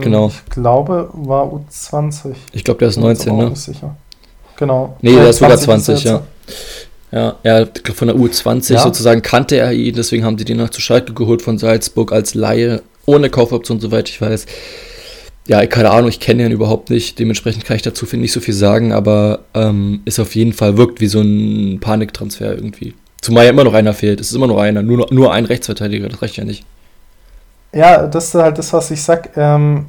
genau. 0.00 0.28
Ich 0.28 0.50
glaube, 0.50 1.08
war 1.12 1.44
U20. 1.44 2.34
Ich 2.52 2.64
glaube, 2.64 2.78
der 2.80 2.88
ist 2.88 2.98
19, 2.98 3.36
ne? 3.36 3.56
Sicher. 3.56 3.96
Genau. 4.56 4.96
Nee, 5.00 5.14
der 5.14 5.30
ist 5.30 5.38
sogar 5.38 5.56
20, 5.56 6.04
ja. 6.04 6.22
Ja, 7.12 7.36
er 7.42 7.68
von 7.92 8.06
der 8.06 8.16
U20 8.16 8.74
ja. 8.74 8.80
sozusagen 8.80 9.20
kannte 9.20 9.56
er 9.56 9.72
ihn, 9.72 9.96
deswegen 9.96 10.24
haben 10.24 10.38
sie 10.38 10.44
den 10.44 10.58
noch 10.58 10.70
zu 10.70 10.80
Schalke 10.80 11.12
geholt 11.12 11.42
von 11.42 11.58
Salzburg 11.58 12.12
als 12.12 12.34
Laie 12.34 12.82
ohne 13.10 13.30
Kaufoption, 13.30 13.80
soweit 13.80 14.08
ich 14.08 14.20
weiß. 14.20 14.46
Ja, 15.46 15.64
keine 15.66 15.90
Ahnung, 15.90 16.08
ich 16.08 16.20
kenne 16.20 16.44
ihn 16.44 16.52
überhaupt 16.52 16.90
nicht. 16.90 17.18
Dementsprechend 17.18 17.64
kann 17.64 17.76
ich 17.76 17.82
dazu 17.82 18.06
nicht 18.16 18.32
so 18.32 18.40
viel 18.40 18.54
sagen, 18.54 18.92
aber 18.92 19.40
ähm, 19.54 20.00
ist 20.04 20.20
auf 20.20 20.34
jeden 20.34 20.52
Fall, 20.52 20.76
wirkt 20.76 21.00
wie 21.00 21.08
so 21.08 21.20
ein 21.20 21.80
Paniktransfer 21.80 22.54
irgendwie. 22.54 22.94
Zumal 23.20 23.44
ja 23.44 23.50
immer 23.50 23.64
noch 23.64 23.74
einer 23.74 23.92
fehlt. 23.92 24.20
Es 24.20 24.28
ist 24.28 24.36
immer 24.36 24.46
noch 24.46 24.58
einer, 24.58 24.82
nur, 24.82 25.06
nur 25.10 25.32
ein 25.32 25.44
Rechtsverteidiger, 25.44 26.08
das 26.08 26.22
reicht 26.22 26.36
ja 26.36 26.44
nicht. 26.44 26.64
Ja, 27.72 28.06
das 28.06 28.26
ist 28.26 28.34
halt 28.34 28.58
das, 28.58 28.72
was 28.72 28.90
ich 28.90 29.02
sag. 29.02 29.36
Ähm, 29.36 29.86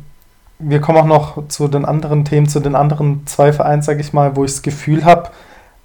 wir 0.59 0.81
kommen 0.81 0.97
auch 0.99 1.05
noch 1.05 1.47
zu 1.47 1.67
den 1.67 1.85
anderen 1.85 2.25
Themen, 2.25 2.47
zu 2.47 2.59
den 2.59 2.75
anderen 2.75 3.25
zwei 3.25 3.53
Vereinen, 3.53 3.81
sag 3.81 3.99
ich 3.99 4.13
mal, 4.13 4.35
wo 4.35 4.45
ich 4.45 4.51
das 4.51 4.61
Gefühl 4.61 5.05
habe, 5.05 5.29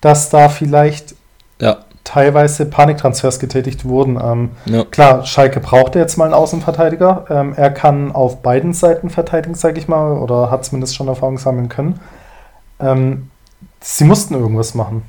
dass 0.01 0.31
da 0.31 0.49
vielleicht 0.49 1.15
ja 1.61 1.86
teilweise 2.07 2.67
Paniktransfers 2.67 3.39
getätigt 3.39 3.85
wurden. 3.85 4.19
Ähm, 4.23 4.51
ja. 4.65 4.85
Klar, 4.85 5.27
Schalke 5.27 5.61
brauchte 5.61 5.99
jetzt 5.99 6.17
mal 6.17 6.27
einen 6.27 6.35
Außenverteidiger. 6.35 7.27
Ähm, 7.29 7.53
er 7.55 7.71
kann 7.71 8.13
auf 8.13 8.43
beiden 8.43 8.73
Seiten 8.73 9.11
verteidigen, 9.11 9.55
sage 9.55 9.79
ich 9.79 9.89
mal, 9.89 10.17
oder 10.17 10.51
hat 10.51 10.65
zumindest 10.65 10.95
schon 10.97 11.09
Erfahrung 11.09 11.37
sammeln 11.37 11.69
können. 11.69 12.01
Ähm, 12.81 13.31
sie 13.81 14.05
mussten 14.05 14.35
irgendwas 14.35 14.75
machen. 14.75 15.03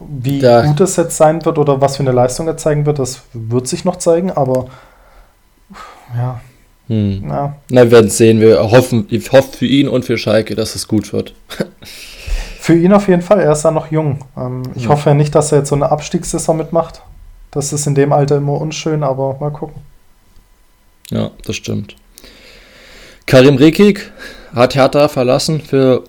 Wie 0.00 0.38
ja. 0.38 0.62
gut 0.62 0.80
es 0.80 0.96
jetzt 0.96 1.16
sein 1.16 1.44
wird 1.44 1.58
oder 1.58 1.80
was 1.80 1.96
für 1.96 2.02
eine 2.02 2.12
Leistung 2.12 2.46
er 2.46 2.56
zeigen 2.56 2.86
wird, 2.86 2.98
das 2.98 3.22
wird 3.32 3.68
sich 3.68 3.84
noch 3.84 3.96
zeigen, 3.96 4.30
aber 4.32 4.66
ja. 6.16 6.40
Hm. 6.88 7.24
ja. 7.28 7.56
Na, 7.70 7.84
wir 7.84 7.90
werden 7.90 8.10
sehen. 8.10 8.40
Wir 8.40 8.60
hoffen, 8.70 9.06
ich 9.10 9.30
hoffe 9.32 9.56
für 9.58 9.66
ihn 9.66 9.88
und 9.88 10.04
für 10.04 10.18
Schalke, 10.18 10.54
dass 10.54 10.74
es 10.74 10.88
gut 10.88 11.12
wird. 11.12 11.34
Für 12.62 12.76
ihn 12.76 12.92
auf 12.92 13.08
jeden 13.08 13.22
Fall, 13.22 13.40
er 13.40 13.50
ist 13.50 13.64
ja 13.64 13.72
noch 13.72 13.90
jung. 13.90 14.20
Ähm, 14.36 14.62
ich 14.76 14.84
ja. 14.84 14.90
hoffe 14.90 15.10
ja 15.10 15.14
nicht, 15.14 15.34
dass 15.34 15.50
er 15.50 15.58
jetzt 15.58 15.70
so 15.70 15.74
eine 15.74 15.90
Abstiegssaison 15.90 16.56
mitmacht. 16.56 17.02
Das 17.50 17.72
ist 17.72 17.88
in 17.88 17.96
dem 17.96 18.12
Alter 18.12 18.36
immer 18.36 18.52
unschön, 18.52 19.02
aber 19.02 19.36
mal 19.40 19.50
gucken. 19.50 19.82
Ja, 21.10 21.32
das 21.44 21.56
stimmt. 21.56 21.96
Karim 23.26 23.56
Rekik 23.56 24.12
hat 24.54 24.76
Hertha 24.76 25.08
verlassen 25.08 25.60
für, 25.60 26.04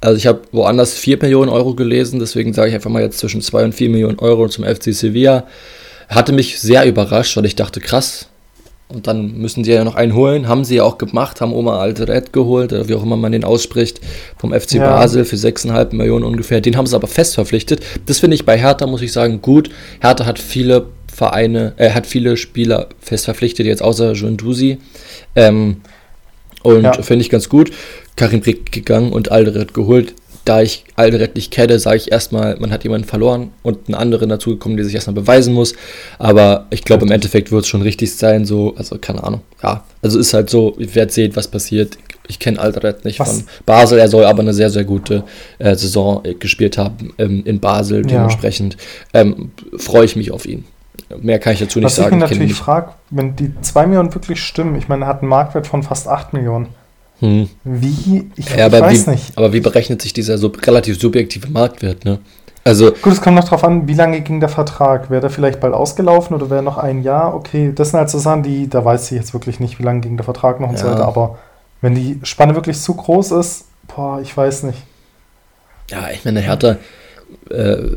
also 0.00 0.16
ich 0.16 0.26
habe 0.26 0.40
woanders 0.50 0.94
4 0.94 1.18
Millionen 1.18 1.50
Euro 1.50 1.74
gelesen, 1.74 2.18
deswegen 2.18 2.52
sage 2.52 2.70
ich 2.70 2.74
einfach 2.74 2.90
mal 2.90 3.02
jetzt 3.02 3.18
zwischen 3.18 3.40
2 3.40 3.66
und 3.66 3.72
4 3.72 3.90
Millionen 3.90 4.18
Euro 4.18 4.48
zum 4.48 4.64
FC 4.64 4.92
Sevilla. 4.92 5.46
Hatte 6.08 6.32
mich 6.32 6.58
sehr 6.58 6.84
überrascht, 6.84 7.36
weil 7.36 7.46
ich 7.46 7.54
dachte, 7.54 7.78
krass, 7.78 8.26
und 8.92 9.06
dann 9.06 9.38
müssen 9.38 9.64
sie 9.64 9.72
ja 9.72 9.84
noch 9.84 9.94
einen 9.94 10.14
holen. 10.14 10.48
Haben 10.48 10.64
sie 10.64 10.76
ja 10.76 10.84
auch 10.84 10.98
gemacht, 10.98 11.40
haben 11.40 11.52
Oma 11.52 11.78
Alteret 11.78 12.32
geholt, 12.32 12.72
oder 12.72 12.88
wie 12.88 12.94
auch 12.94 13.02
immer 13.02 13.16
man 13.16 13.32
den 13.32 13.44
ausspricht, 13.44 14.00
vom 14.36 14.52
FC 14.52 14.74
ja. 14.74 14.86
Basel 14.86 15.24
für 15.24 15.36
6,5 15.36 15.94
Millionen 15.94 16.24
ungefähr. 16.24 16.60
Den 16.60 16.76
haben 16.76 16.86
sie 16.86 16.96
aber 16.96 17.06
fest 17.06 17.34
verpflichtet. 17.34 17.80
Das 18.06 18.18
finde 18.18 18.34
ich 18.34 18.44
bei 18.44 18.58
Hertha, 18.58 18.86
muss 18.86 19.02
ich 19.02 19.12
sagen, 19.12 19.40
gut. 19.42 19.70
Hertha 20.00 20.26
hat 20.26 20.38
viele 20.38 20.86
Vereine, 21.12 21.74
er 21.76 21.88
äh, 21.88 21.92
hat 21.92 22.06
viele 22.06 22.36
Spieler 22.36 22.88
fest 23.00 23.24
verpflichtet, 23.24 23.66
jetzt 23.66 23.82
außer 23.82 24.12
John 24.12 24.36
Dusi. 24.36 24.78
Ähm, 25.36 25.82
und 26.62 26.82
ja. 26.82 26.92
finde 27.02 27.24
ich 27.24 27.30
ganz 27.30 27.48
gut. 27.48 27.70
Karim 28.16 28.40
Brick 28.40 28.70
gegangen 28.72 29.12
und 29.12 29.30
Alderet 29.30 29.72
geholt 29.72 30.14
da 30.44 30.62
ich 30.62 30.84
Alderet 30.96 31.34
nicht 31.34 31.50
kenne, 31.50 31.78
sage 31.78 31.96
ich 31.96 32.12
erstmal, 32.12 32.56
man 32.58 32.70
hat 32.70 32.84
jemanden 32.84 33.06
verloren 33.06 33.50
und 33.62 33.88
einen 33.88 33.94
anderen 33.94 34.28
dazugekommen, 34.28 34.76
der 34.76 34.84
sich 34.86 34.94
erstmal 34.94 35.14
beweisen 35.14 35.54
muss. 35.54 35.74
Aber 36.18 36.66
ich 36.70 36.84
glaube, 36.84 37.04
im 37.04 37.12
Endeffekt 37.12 37.52
wird 37.52 37.62
es 37.62 37.68
schon 37.68 37.82
richtig 37.82 38.14
sein, 38.14 38.44
so, 38.44 38.74
also 38.76 38.98
keine 38.98 39.22
Ahnung. 39.22 39.42
Ja, 39.62 39.84
also 40.02 40.18
ist 40.18 40.34
halt 40.34 40.50
so, 40.50 40.74
ich 40.78 40.94
werde 40.94 41.12
sehen, 41.12 41.32
was 41.34 41.48
passiert. 41.48 41.98
Ich 42.28 42.38
kenne 42.38 42.60
Alderet 42.60 43.04
nicht 43.04 43.18
was? 43.18 43.38
von 43.38 43.44
Basel, 43.66 43.98
er 43.98 44.08
soll 44.08 44.24
aber 44.24 44.40
eine 44.40 44.54
sehr, 44.54 44.70
sehr 44.70 44.84
gute 44.84 45.24
äh, 45.58 45.74
Saison 45.74 46.24
äh, 46.24 46.34
gespielt 46.34 46.78
haben 46.78 47.12
ähm, 47.18 47.42
in 47.44 47.60
Basel. 47.60 48.02
Dementsprechend 48.02 48.76
ja. 49.12 49.22
ähm, 49.22 49.50
freue 49.76 50.04
ich 50.04 50.16
mich 50.16 50.30
auf 50.30 50.46
ihn. 50.46 50.64
Mehr 51.20 51.40
kann 51.40 51.54
ich 51.54 51.58
dazu 51.58 51.80
nicht 51.80 51.86
was 51.86 51.96
sagen. 51.96 52.20
Was 52.20 52.30
ich 52.30 52.38
mich 52.38 52.48
natürlich 52.48 52.54
frage, 52.54 52.92
wenn 53.10 53.34
die 53.34 53.52
2 53.60 53.86
Millionen 53.86 54.14
wirklich 54.14 54.42
stimmen, 54.42 54.76
ich 54.76 54.88
meine, 54.88 55.06
er 55.06 55.08
hat 55.08 55.22
einen 55.22 55.28
Marktwert 55.28 55.66
von 55.66 55.82
fast 55.82 56.06
8 56.06 56.32
Millionen. 56.32 56.68
Hm. 57.20 57.48
Wie? 57.64 58.30
Ich, 58.36 58.54
ja, 58.56 58.66
ich 58.66 58.72
weiß 58.72 59.06
wie, 59.06 59.10
nicht. 59.10 59.36
Aber 59.36 59.52
wie 59.52 59.60
berechnet 59.60 60.02
sich 60.02 60.12
dieser 60.12 60.38
sub 60.38 60.66
relativ 60.66 60.98
subjektive 60.98 61.48
Marktwert, 61.48 62.04
ne? 62.04 62.18
Also, 62.62 62.92
Gut, 62.92 63.14
es 63.14 63.22
kommt 63.22 63.36
noch 63.36 63.44
darauf 63.44 63.64
an, 63.64 63.88
wie 63.88 63.94
lange 63.94 64.20
ging 64.20 64.40
der 64.40 64.50
Vertrag? 64.50 65.08
Wäre 65.08 65.22
der 65.22 65.30
vielleicht 65.30 65.60
bald 65.60 65.72
ausgelaufen 65.72 66.36
oder 66.36 66.50
wäre 66.50 66.62
noch 66.62 66.76
ein 66.76 67.02
Jahr? 67.02 67.34
Okay, 67.34 67.72
das 67.74 67.90
sind 67.90 67.98
halt 67.98 68.10
so 68.10 68.18
Sachen, 68.18 68.42
die, 68.42 68.68
da 68.68 68.84
weiß 68.84 69.10
ich 69.12 69.18
jetzt 69.18 69.32
wirklich 69.32 69.60
nicht, 69.60 69.78
wie 69.78 69.82
lange 69.82 70.00
ging 70.00 70.16
der 70.16 70.24
Vertrag 70.24 70.60
noch 70.60 70.68
und 70.68 70.74
ja. 70.74 70.82
so 70.82 70.88
weiter. 70.88 71.06
Aber 71.06 71.38
wenn 71.80 71.94
die 71.94 72.20
Spanne 72.22 72.54
wirklich 72.54 72.78
zu 72.78 72.94
groß 72.94 73.32
ist, 73.32 73.64
boah, 73.88 74.20
ich 74.20 74.36
weiß 74.36 74.64
nicht. 74.64 74.78
Ja, 75.90 76.10
ich 76.12 76.24
meine, 76.24 76.40
Hertha, 76.40 76.76
äh, 77.50 77.96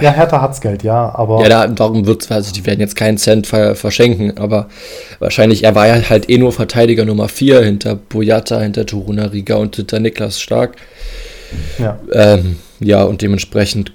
ja, 0.00 0.10
Hertha 0.12 0.40
hat's 0.40 0.60
Geld, 0.60 0.82
ja, 0.82 1.14
aber. 1.14 1.42
Ja, 1.42 1.48
da, 1.48 1.66
darum 1.66 2.06
wird's, 2.06 2.30
also 2.30 2.52
die 2.52 2.64
werden 2.66 2.80
jetzt 2.80 2.94
keinen 2.94 3.18
Cent 3.18 3.46
verschenken, 3.46 4.38
aber 4.38 4.68
wahrscheinlich, 5.18 5.64
er 5.64 5.74
war 5.74 5.88
ja 5.88 6.08
halt 6.08 6.30
eh 6.30 6.38
nur 6.38 6.52
Verteidiger 6.52 7.04
Nummer 7.04 7.28
4 7.28 7.62
hinter 7.62 7.96
Boyata, 7.96 8.60
hinter 8.60 8.86
Turuna 8.86 9.26
Riga 9.26 9.56
und 9.56 9.74
hinter 9.76 9.98
Niklas 9.98 10.40
Stark. 10.40 10.76
Ja. 11.78 11.98
Ähm, 12.12 12.56
ja, 12.80 13.02
und 13.02 13.22
dementsprechend 13.22 13.92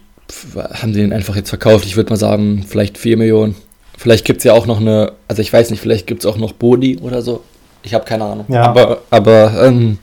haben 0.56 0.93
sie 0.93 1.02
ihn 1.02 1.13
einfach 1.13 1.36
jetzt 1.36 1.49
verkauft. 1.49 1.86
Ich 1.86 1.95
würde 1.95 2.10
mal 2.10 2.17
sagen, 2.17 2.65
vielleicht 2.67 2.97
4 2.97 3.17
Millionen. 3.17 3.56
Vielleicht 3.97 4.26
gibt 4.26 4.39
es 4.39 4.43
ja 4.43 4.54
auch 4.54 4.65
noch 4.65 4.82
eine, 4.82 5.13
also 5.28 5.41
ich 5.41 5.54
weiß 5.54 5.69
nicht, 5.69 5.80
vielleicht 5.80 6.08
gibt 6.08 6.21
es 6.21 6.26
auch 6.26 6.38
noch 6.38 6.52
Boni 6.54 6.97
oder 6.97 7.21
so. 7.21 7.43
Ich 7.84 7.93
habe 7.93 8.06
keine 8.06 8.26
Ahnung. 8.26 8.45
Ja. 8.49 8.63
Aber, 8.63 9.02
aber 9.10 9.63
ähm, 9.65 9.99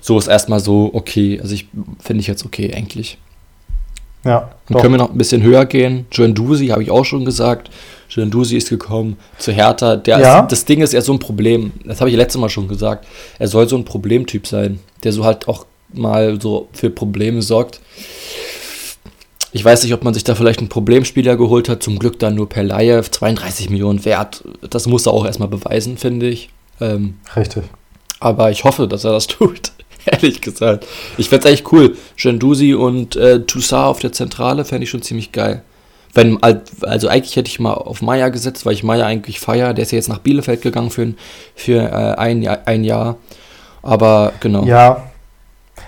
so 0.00 0.18
ist 0.18 0.28
erstmal 0.28 0.60
so 0.60 0.90
okay. 0.92 1.40
Also 1.40 1.54
ich 1.54 1.68
finde 2.00 2.20
ich 2.20 2.26
jetzt 2.26 2.44
okay 2.44 2.72
eigentlich. 2.74 3.18
Ja. 4.28 4.50
Dann 4.68 4.82
können 4.82 4.92
wir 4.92 4.98
noch 4.98 5.10
ein 5.10 5.16
bisschen 5.16 5.42
höher 5.42 5.64
gehen. 5.64 6.06
Joan 6.12 6.34
Dusi 6.34 6.66
habe 6.66 6.82
ich 6.82 6.90
auch 6.90 7.04
schon 7.04 7.24
gesagt. 7.24 7.70
Joan 8.10 8.30
Dusi 8.30 8.58
ist 8.58 8.68
gekommen 8.68 9.16
zu 9.38 9.52
Hertha. 9.52 9.96
Der 9.96 10.20
ja. 10.20 10.40
ist, 10.40 10.52
das 10.52 10.64
Ding 10.66 10.82
ist, 10.82 10.92
er 10.92 10.98
ist 10.98 11.06
so 11.06 11.14
ein 11.14 11.18
Problem. 11.18 11.72
Das 11.84 12.00
habe 12.00 12.10
ich 12.10 12.16
letztes 12.16 12.38
Mal 12.38 12.50
schon 12.50 12.68
gesagt. 12.68 13.06
Er 13.38 13.48
soll 13.48 13.66
so 13.68 13.76
ein 13.76 13.86
Problemtyp 13.86 14.46
sein, 14.46 14.80
der 15.02 15.12
so 15.12 15.24
halt 15.24 15.48
auch 15.48 15.64
mal 15.94 16.38
so 16.40 16.68
für 16.72 16.90
Probleme 16.90 17.40
sorgt. 17.40 17.80
Ich 19.52 19.64
weiß 19.64 19.82
nicht, 19.82 19.94
ob 19.94 20.04
man 20.04 20.12
sich 20.12 20.24
da 20.24 20.34
vielleicht 20.34 20.58
einen 20.58 20.68
Problemspieler 20.68 21.36
geholt 21.36 21.70
hat. 21.70 21.82
Zum 21.82 21.98
Glück 21.98 22.18
dann 22.18 22.34
nur 22.34 22.50
per 22.50 22.64
Laie. 22.64 23.02
32 23.02 23.70
Millionen 23.70 24.04
wert. 24.04 24.44
Das 24.68 24.86
muss 24.86 25.06
er 25.06 25.14
auch 25.14 25.24
erstmal 25.24 25.48
beweisen, 25.48 25.96
finde 25.96 26.28
ich. 26.28 26.50
Ähm, 26.82 27.14
Richtig. 27.34 27.64
Aber 28.20 28.50
ich 28.50 28.64
hoffe, 28.64 28.86
dass 28.86 29.04
er 29.04 29.12
das 29.12 29.26
tut. 29.26 29.72
Ehrlich 30.12 30.40
gesagt. 30.40 30.86
Ich 31.16 31.28
fände 31.28 31.46
es 31.46 31.54
echt 31.54 31.72
cool. 31.72 31.96
Gendusi 32.16 32.74
und 32.74 33.16
äh, 33.16 33.40
Toussaint 33.40 33.86
auf 33.86 33.98
der 34.00 34.12
Zentrale 34.12 34.64
fände 34.64 34.84
ich 34.84 34.90
schon 34.90 35.02
ziemlich 35.02 35.32
geil. 35.32 35.62
Wenn, 36.14 36.42
also 36.42 37.08
eigentlich 37.08 37.36
hätte 37.36 37.48
ich 37.48 37.60
mal 37.60 37.74
auf 37.74 38.02
Maya 38.02 38.30
gesetzt, 38.30 38.64
weil 38.64 38.72
ich 38.72 38.82
Maya 38.82 39.04
eigentlich 39.04 39.40
feiere. 39.40 39.74
Der 39.74 39.82
ist 39.82 39.92
ja 39.92 39.96
jetzt 39.96 40.08
nach 40.08 40.18
Bielefeld 40.18 40.62
gegangen 40.62 40.90
für, 40.90 41.12
für 41.54 41.82
äh, 41.82 42.18
ein, 42.18 42.46
ein 42.46 42.84
Jahr. 42.84 43.16
Aber 43.82 44.32
genau. 44.40 44.64
Ja. 44.64 45.04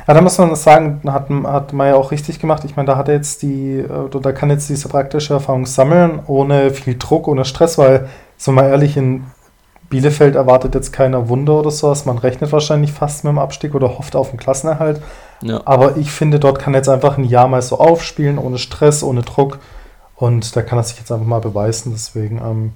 Ja, 0.07 0.15
da 0.15 0.21
muss 0.21 0.39
man 0.39 0.55
sagen, 0.55 1.01
hat, 1.07 1.29
hat 1.31 1.73
Maya 1.73 1.95
auch 1.95 2.11
richtig 2.11 2.39
gemacht. 2.39 2.65
Ich 2.65 2.77
meine, 2.77 2.87
da 2.87 2.97
hat 2.97 3.09
er 3.09 3.15
jetzt 3.15 3.43
die, 3.43 3.83
oder 3.85 4.21
da 4.21 4.33
kann 4.33 4.51
jetzt 4.51 4.69
diese 4.69 4.89
praktische 4.89 5.35
Erfahrung 5.35 5.67
sammeln, 5.67 6.21
ohne 6.27 6.71
viel 6.71 6.97
Druck, 6.97 7.27
ohne 7.29 7.45
Stress, 7.45 7.77
weil, 7.77 8.09
so 8.37 8.53
mal 8.53 8.69
ehrlich, 8.69 8.97
in 8.97 9.25
Bielefeld 9.91 10.37
erwartet 10.37 10.75
jetzt 10.75 10.93
keiner 10.93 11.29
Wunder 11.29 11.59
oder 11.59 11.71
sowas. 11.71 12.07
Man 12.07 12.17
rechnet 12.17 12.53
wahrscheinlich 12.53 12.93
fast 12.93 13.25
mit 13.25 13.33
dem 13.33 13.39
Abstieg 13.39 13.75
oder 13.75 13.99
hofft 13.99 14.17
auf 14.17 14.31
den 14.31 14.39
Klassenerhalt. 14.39 15.03
Ja. 15.43 15.61
Aber 15.65 15.97
ich 15.97 16.13
finde, 16.13 16.39
dort 16.39 16.61
kann 16.61 16.75
jetzt 16.75 16.89
einfach 16.89 17.19
ein 17.19 17.25
Jahr 17.25 17.49
mal 17.49 17.61
so 17.61 17.79
aufspielen, 17.79 18.39
ohne 18.39 18.59
Stress, 18.59 19.03
ohne 19.03 19.23
Druck. 19.23 19.59
Und 20.15 20.55
da 20.55 20.63
kann 20.63 20.79
er 20.79 20.85
sich 20.85 20.99
jetzt 20.99 21.11
einfach 21.11 21.27
mal 21.27 21.41
beweisen. 21.41 21.91
Deswegen, 21.93 22.39
ähm, 22.39 22.73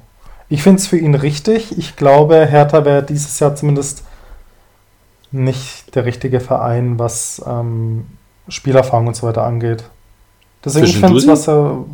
ich 0.49 0.63
finde 0.63 0.81
es 0.81 0.89
für 0.89 0.99
ihn 0.99 1.15
richtig. 1.15 1.79
Ich 1.79 1.95
glaube, 1.95 2.47
Hertha 2.47 2.85
wäre 2.85 3.03
dieses 3.03 3.39
Jahr 3.39 3.55
zumindest 3.55 4.03
nicht 5.31 5.95
der 5.95 6.05
richtige 6.05 6.41
Verein, 6.41 6.99
was 6.99 7.43
ähm, 7.47 8.07
Spielerfahrung 8.49 9.07
und 9.07 9.17
so 9.17 9.27
weiter 9.27 9.45
angeht. 9.45 9.85
Deswegen, 10.65 10.87
ich 10.87 10.99
finde 10.99 11.17
es, 11.19 11.27
was 11.27 11.49
er. 11.49 11.85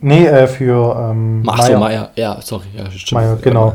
Nee, 0.00 0.26
äh, 0.26 0.46
für. 0.46 1.10
Ähm, 1.10 1.42
Ach 1.46 1.62
so, 1.62 1.78
Meier. 1.78 2.10
Ja, 2.14 2.40
sorry. 2.40 2.66
Ja, 2.76 2.90
stimmt. 2.90 3.20
Meier, 3.20 3.36
genau. 3.36 3.74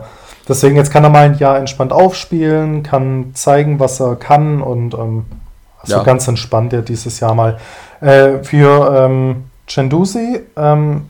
Deswegen, 0.50 0.76
jetzt 0.76 0.92
kann 0.92 1.04
er 1.04 1.12
mal 1.12 1.26
ein 1.26 1.38
Jahr 1.38 1.60
entspannt 1.60 1.94
aufspielen, 1.94 2.82
kann 2.82 3.32
zeigen, 3.36 3.80
was 3.80 4.00
er 4.00 4.16
kann 4.16 4.62
und 4.62 4.96
ähm, 4.96 5.26
also 5.80 5.98
ja. 5.98 6.04
ganz 6.04 6.28
entspannt 6.28 6.74
ja 6.74 6.82
dieses 6.82 7.20
Jahr 7.20 7.36
mal. 7.36 7.60
Äh, 8.02 8.44
für 8.44 9.06
ähm, 9.06 9.44
Gendusi, 9.68 10.42
ähm, 10.58 11.06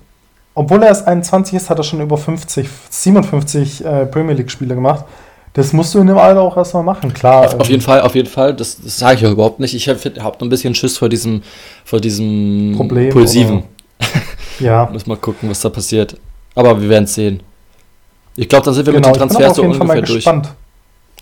obwohl 0.53 0.83
er 0.83 0.89
erst 0.89 1.07
21 1.07 1.55
ist, 1.55 1.69
hat 1.69 1.77
er 1.77 1.83
schon 1.83 2.01
über 2.01 2.17
50, 2.17 2.67
57 2.89 3.85
äh, 3.85 4.05
Premier 4.07 4.35
League-Spiele 4.35 4.75
gemacht. 4.75 5.05
Das 5.53 5.73
musst 5.73 5.95
du 5.95 5.99
in 5.99 6.07
dem 6.07 6.17
Alter 6.17 6.41
auch 6.41 6.57
erstmal 6.57 6.83
machen, 6.83 7.13
klar. 7.13 7.45
Auf, 7.45 7.61
auf 7.61 7.69
jeden 7.69 7.81
Fall, 7.81 8.01
auf 8.01 8.15
jeden 8.15 8.29
Fall. 8.29 8.53
Das, 8.53 8.79
das 8.81 8.99
sage 8.99 9.19
ich 9.19 9.25
auch 9.25 9.31
überhaupt 9.31 9.59
nicht. 9.59 9.73
Ich 9.73 9.87
habe 9.87 9.99
hab 10.21 10.41
ein 10.41 10.49
bisschen 10.49 10.75
Schiss 10.75 10.97
vor 10.97 11.09
diesem, 11.09 11.41
vor 11.85 12.01
diesem 12.01 12.73
Problem, 12.75 13.09
Pulsiven. 13.09 13.63
ja. 14.59 14.89
Muss 14.93 15.07
mal 15.07 15.17
gucken, 15.17 15.49
was 15.49 15.61
da 15.61 15.69
passiert. 15.69 16.17
Aber 16.55 16.79
wir 16.81 16.89
werden 16.89 17.05
es 17.05 17.15
sehen. 17.15 17.41
Ich 18.39 18.47
glaube, 18.47 18.63
dann 18.63 18.73
sind 18.73 18.85
wir 18.85 18.93
genau, 18.93 19.09
mit 19.09 19.17
den 19.17 19.27
Transfers 19.27 19.55
so 19.57 19.63
ungefähr 19.63 20.01
durch. 20.01 20.25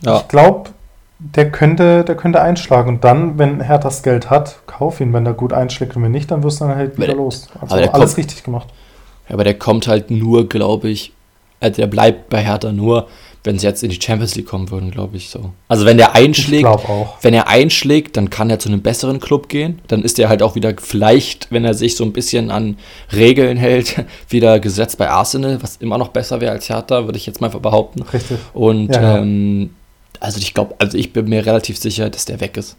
Ja. 0.04 0.18
Ich 0.18 0.28
glaube, 0.28 0.70
der 1.18 1.52
könnte, 1.52 2.04
der 2.04 2.16
könnte 2.16 2.42
einschlagen. 2.42 2.90
Und 2.90 3.04
dann, 3.04 3.40
wenn 3.40 3.60
Herr 3.60 3.80
das 3.80 4.04
Geld 4.04 4.30
hat, 4.30 4.60
kauf 4.68 5.02
ihn. 5.02 5.14
Wenn 5.14 5.26
er 5.26 5.34
gut 5.34 5.52
einschlägt 5.52 5.96
und 5.96 6.04
wenn 6.04 6.12
nicht, 6.12 6.30
dann 6.30 6.44
wirst 6.44 6.62
du 6.62 6.66
dann 6.66 6.76
halt 6.76 6.98
wieder 6.98 7.08
der, 7.08 7.16
los. 7.16 7.48
Also 7.60 7.76
alles 7.76 7.92
kommt, 7.92 8.18
richtig 8.18 8.44
gemacht. 8.44 8.68
Aber 9.30 9.44
der 9.44 9.56
kommt 9.56 9.88
halt 9.88 10.12
nur, 10.12 10.48
glaube 10.48 10.90
ich, 10.90 11.12
also 11.60 11.78
der 11.78 11.88
bleibt 11.88 12.30
bei 12.30 12.44
Hertha 12.44 12.72
nur, 12.72 13.08
wenn 13.48 13.58
sie 13.58 13.66
jetzt 13.66 13.82
in 13.82 13.90
die 13.90 14.00
Champions 14.00 14.36
League 14.36 14.46
kommen 14.46 14.70
würden, 14.70 14.92
glaube 14.92 15.16
ich 15.16 15.30
so. 15.30 15.52
Also 15.70 15.86
wenn 15.86 15.98
der 15.98 16.16
einschlägt, 16.16 16.68
wenn 17.22 17.34
er 17.34 17.48
einschlägt, 17.48 18.18
dann 18.18 18.30
kann 18.30 18.50
er 18.50 18.60
zu 18.60 18.68
einem 18.68 18.82
besseren 18.82 19.22
Club 19.22 19.48
gehen. 19.48 19.82
Dann 19.88 20.04
ist 20.04 20.20
er 20.20 20.28
halt 20.28 20.44
auch 20.44 20.56
wieder 20.56 20.74
vielleicht, 20.78 21.50
wenn 21.50 21.64
er 21.64 21.74
sich 21.74 21.96
so 21.96 22.04
ein 22.04 22.12
bisschen 22.12 22.52
an 22.52 22.78
Regeln 23.16 23.58
hält, 23.58 24.04
wieder 24.30 24.60
gesetzt 24.60 24.98
bei 24.98 25.10
Arsenal, 25.10 25.64
was 25.64 25.78
immer 25.78 25.98
noch 25.98 26.10
besser 26.10 26.42
wäre 26.42 26.52
als 26.52 26.68
Hertha, 26.68 27.06
würde 27.06 27.18
ich 27.18 27.26
jetzt 27.26 27.40
mal 27.40 27.50
behaupten. 27.50 28.04
Richtig. 28.04 28.38
Und 28.54 28.94
ja, 28.94 29.20
ähm, 29.20 29.72
also 30.20 30.40
ich 30.40 30.54
glaube, 30.54 30.76
also 30.80 30.98
ich 30.98 31.14
bin 31.14 31.30
mir 31.30 31.46
relativ 31.46 31.78
sicher, 31.78 32.10
dass 32.10 32.26
der 32.26 32.42
weg 32.42 32.58
ist. 32.58 32.76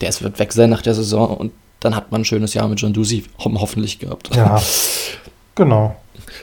Der 0.00 0.08
ist, 0.08 0.20
wird 0.20 0.38
weg 0.40 0.52
sein 0.52 0.68
nach 0.68 0.82
der 0.82 0.94
Saison 0.94 1.36
und 1.36 1.52
dann 1.78 1.94
hat 1.94 2.10
man 2.10 2.22
ein 2.22 2.24
schönes 2.24 2.54
Jahr 2.54 2.66
mit 2.66 2.80
John 2.80 2.92
Dusi 2.92 3.24
hoffentlich 3.38 4.00
gehabt. 4.00 4.34
Ja, 4.34 4.60
genau. 5.54 5.94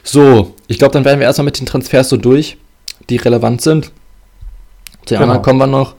So, 0.01 0.55
ich 0.67 0.79
glaube, 0.79 0.93
dann 0.93 1.03
werden 1.03 1.19
wir 1.19 1.27
erstmal 1.27 1.45
mit 1.45 1.59
den 1.59 1.65
Transfers 1.65 2.07
so 2.07 2.15
durch 2.15 2.57
die 3.09 3.17
relevant 3.17 3.61
sind. 3.61 3.85
Zu 5.05 5.15
den 5.15 5.19
genau. 5.19 5.23
anderen 5.23 5.41
kommen 5.41 5.59
wir 5.59 5.67
noch. 5.67 5.95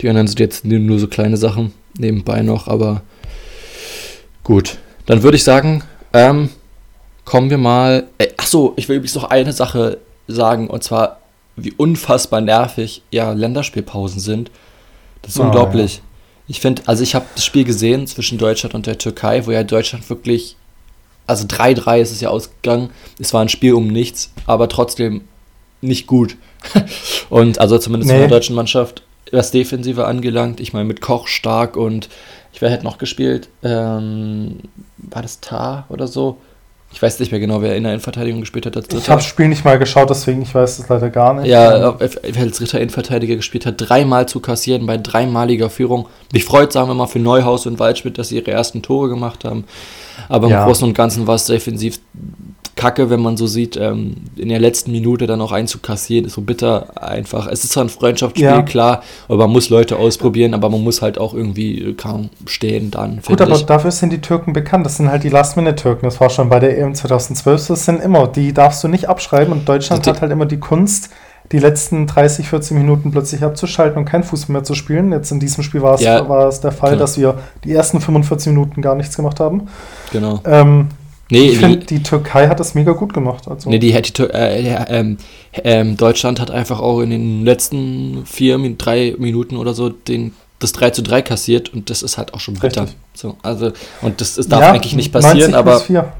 Die 0.00 0.08
anderen 0.08 0.26
sind 0.26 0.40
jetzt 0.40 0.64
nur 0.64 0.98
so 0.98 1.08
kleine 1.08 1.36
Sachen 1.36 1.72
nebenbei 1.98 2.42
noch, 2.42 2.68
aber 2.68 3.02
gut. 4.44 4.78
Dann 5.06 5.22
würde 5.22 5.36
ich 5.36 5.44
sagen, 5.44 5.82
ähm, 6.12 6.50
kommen 7.24 7.50
wir 7.50 7.58
mal. 7.58 8.08
Äh, 8.18 8.28
achso, 8.36 8.74
ich 8.76 8.88
will 8.88 8.96
übrigens 8.96 9.14
noch 9.14 9.24
eine 9.24 9.52
Sache 9.52 9.98
sagen, 10.26 10.68
und 10.68 10.82
zwar, 10.82 11.20
wie 11.56 11.72
unfassbar 11.72 12.40
nervig 12.40 13.02
ja 13.10 13.32
Länderspielpausen 13.32 14.20
sind. 14.20 14.50
Das 15.22 15.32
ist 15.32 15.40
oh, 15.40 15.44
unglaublich. 15.44 15.96
Ja. 15.96 16.02
Ich 16.48 16.60
finde, 16.60 16.82
also 16.86 17.02
ich 17.02 17.14
habe 17.14 17.26
das 17.34 17.44
Spiel 17.44 17.64
gesehen 17.64 18.06
zwischen 18.06 18.38
Deutschland 18.38 18.74
und 18.74 18.86
der 18.86 18.98
Türkei, 18.98 19.46
wo 19.46 19.50
ja 19.50 19.64
Deutschland 19.64 20.08
wirklich, 20.10 20.56
also 21.26 21.46
3-3 21.46 22.00
ist 22.00 22.12
es 22.12 22.20
ja 22.20 22.28
ausgegangen. 22.28 22.90
Es 23.18 23.32
war 23.34 23.42
ein 23.42 23.48
Spiel 23.48 23.74
um 23.74 23.88
nichts, 23.88 24.32
aber 24.46 24.68
trotzdem 24.68 25.22
nicht 25.80 26.06
gut. 26.06 26.36
und 27.30 27.58
also 27.58 27.78
zumindest 27.78 28.10
nee. 28.10 28.16
in 28.16 28.20
der 28.22 28.30
deutschen 28.30 28.56
Mannschaft, 28.56 29.02
was 29.32 29.50
Defensive 29.50 30.06
angelangt. 30.06 30.60
Ich 30.60 30.72
meine, 30.72 30.84
mit 30.84 31.00
Koch 31.00 31.28
stark 31.28 31.76
und 31.76 32.08
ich 32.52 32.62
wer 32.62 32.70
hätte 32.70 32.84
noch 32.84 32.98
gespielt? 32.98 33.48
Ähm, 33.62 34.60
war 34.96 35.22
das 35.22 35.40
Tar 35.40 35.84
oder 35.90 36.06
so? 36.06 36.38
Ich 36.92 37.02
weiß 37.02 37.20
nicht 37.20 37.30
mehr 37.30 37.40
genau, 37.40 37.60
wer 37.60 37.76
in 37.76 37.82
der 37.82 37.92
Innenverteidigung 37.92 38.40
gespielt 38.40 38.64
hat 38.64 38.76
als 38.76 38.88
Dritter. 38.88 39.02
Ich 39.02 39.10
habe 39.10 39.20
das 39.20 39.26
Spiel 39.26 39.48
nicht 39.48 39.64
mal 39.64 39.78
geschaut, 39.78 40.08
deswegen 40.08 40.40
ich 40.40 40.54
weiß 40.54 40.78
es 40.78 40.88
leider 40.88 41.10
gar 41.10 41.34
nicht. 41.34 41.46
Ja, 41.46 41.94
wer 41.98 42.42
als 42.42 42.56
Dritter 42.56 42.80
Innenverteidiger 42.80 43.36
gespielt 43.36 43.66
hat, 43.66 43.74
dreimal 43.76 44.26
zu 44.26 44.40
kassieren 44.40 44.86
bei 44.86 44.96
dreimaliger 44.96 45.68
Führung. 45.68 46.08
Mich 46.32 46.44
freut, 46.44 46.72
sagen 46.72 46.88
wir 46.88 46.94
mal, 46.94 47.06
für 47.06 47.18
Neuhaus 47.18 47.66
und 47.66 47.78
Waldschmidt, 47.78 48.16
dass 48.16 48.28
sie 48.28 48.36
ihre 48.36 48.50
ersten 48.52 48.80
Tore 48.80 49.10
gemacht 49.10 49.44
haben. 49.44 49.64
Aber 50.30 50.48
ja. 50.48 50.60
im 50.60 50.66
Großen 50.66 50.88
und 50.88 50.94
Ganzen 50.94 51.26
war 51.26 51.34
es 51.34 51.44
defensiv 51.44 51.98
kacke, 52.76 53.08
wenn 53.08 53.20
man 53.20 53.36
so 53.38 53.46
sieht, 53.46 53.76
ähm, 53.76 54.16
in 54.36 54.50
der 54.50 54.60
letzten 54.60 54.92
Minute 54.92 55.26
dann 55.26 55.40
auch 55.40 55.50
einzukassieren, 55.50 56.26
ist 56.26 56.34
so 56.34 56.42
bitter 56.42 57.02
einfach. 57.02 57.48
Es 57.48 57.64
ist 57.64 57.72
zwar 57.72 57.84
ein 57.84 57.88
Freundschaftsspiel, 57.88 58.44
ja. 58.44 58.62
klar, 58.62 59.02
aber 59.28 59.38
man 59.38 59.50
muss 59.50 59.70
Leute 59.70 59.96
ausprobieren, 59.96 60.52
aber 60.52 60.68
man 60.68 60.84
muss 60.84 61.00
halt 61.00 61.18
auch 61.18 61.32
irgendwie 61.32 61.80
äh, 61.80 61.92
kaum 61.94 62.28
stehen 62.46 62.90
dann. 62.90 63.20
Gut, 63.26 63.40
aber 63.40 63.56
ich. 63.56 63.64
dafür 63.64 63.90
sind 63.90 64.12
die 64.12 64.20
Türken 64.20 64.52
bekannt. 64.52 64.84
Das 64.84 64.98
sind 64.98 65.10
halt 65.10 65.24
die 65.24 65.30
Last-Minute-Türken. 65.30 66.04
Das 66.04 66.20
war 66.20 66.28
schon 66.28 66.50
bei 66.50 66.60
der 66.60 66.78
EM 66.78 66.94
2012. 66.94 67.66
Das 67.66 67.84
sind 67.86 68.02
immer, 68.02 68.28
die 68.28 68.52
darfst 68.52 68.84
du 68.84 68.88
nicht 68.88 69.08
abschreiben 69.08 69.52
und 69.52 69.66
Deutschland 69.66 70.06
hat 70.06 70.20
halt 70.20 70.30
immer 70.30 70.46
die 70.46 70.60
Kunst, 70.60 71.08
die 71.52 71.58
letzten 71.58 72.06
30, 72.06 72.48
40 72.48 72.76
Minuten 72.76 73.10
plötzlich 73.10 73.42
abzuschalten 73.42 73.98
und 73.98 74.04
kein 74.04 74.22
Fußball 74.22 74.52
mehr 74.52 74.64
zu 74.64 74.74
spielen. 74.74 75.12
Jetzt 75.12 75.30
in 75.30 75.40
diesem 75.40 75.64
Spiel 75.64 75.80
war 75.80 75.94
es, 75.94 76.02
ja, 76.02 76.28
war 76.28 76.48
es 76.48 76.60
der 76.60 76.72
Fall, 76.72 76.90
genau. 76.90 77.00
dass 77.00 77.16
wir 77.16 77.38
die 77.64 77.72
ersten 77.72 78.00
45 78.00 78.52
Minuten 78.52 78.82
gar 78.82 78.96
nichts 78.96 79.16
gemacht 79.16 79.40
haben. 79.40 79.68
Genau. 80.12 80.40
Ähm, 80.44 80.88
Nee, 81.28 81.48
ich 81.48 81.58
finde, 81.58 81.78
die 81.78 82.02
Türkei 82.02 82.48
hat 82.48 82.60
das 82.60 82.74
mega 82.74 82.92
gut 82.92 83.12
gemacht. 83.12 83.48
Also. 83.48 83.68
Nee, 83.68 83.78
die, 83.78 83.90
die 83.90 84.22
äh, 84.22 84.74
äh, 84.74 85.16
äh, 85.52 85.94
Deutschland 85.94 86.40
hat 86.40 86.50
einfach 86.50 86.80
auch 86.80 87.00
in 87.00 87.10
den 87.10 87.44
letzten 87.44 88.24
vier, 88.26 88.58
drei 88.78 89.14
Minuten 89.18 89.56
oder 89.56 89.74
so 89.74 89.88
den, 89.88 90.34
das 90.60 90.72
3 90.72 90.90
zu 90.90 91.02
3 91.02 91.22
kassiert 91.22 91.72
und 91.74 91.90
das 91.90 92.02
ist 92.02 92.16
halt 92.16 92.32
auch 92.32 92.40
schon 92.40 92.54
bitter. 92.54 92.86
So, 93.12 93.36
also, 93.42 93.72
und 94.02 94.20
das, 94.20 94.36
das 94.36 94.46
darf 94.46 94.60
ja, 94.60 94.72
eigentlich 94.72 94.94
nicht 94.94 95.12
passieren, 95.12 95.54
aber. 95.54 95.82
Ja. 95.88 96.12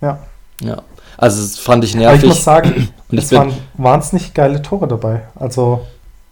Ja. 0.00 0.82
Also 1.18 1.42
das 1.42 1.58
fand 1.58 1.84
ich 1.84 1.94
nervig. 1.94 2.18
Aber 2.18 2.22
ich 2.22 2.28
muss 2.28 2.44
sagen, 2.44 2.88
und 3.10 3.18
es 3.18 3.32
waren 3.32 3.52
wahnsinnig 3.74 4.34
geile 4.34 4.60
Tore 4.62 4.86
dabei. 4.86 5.22
Also 5.34 5.86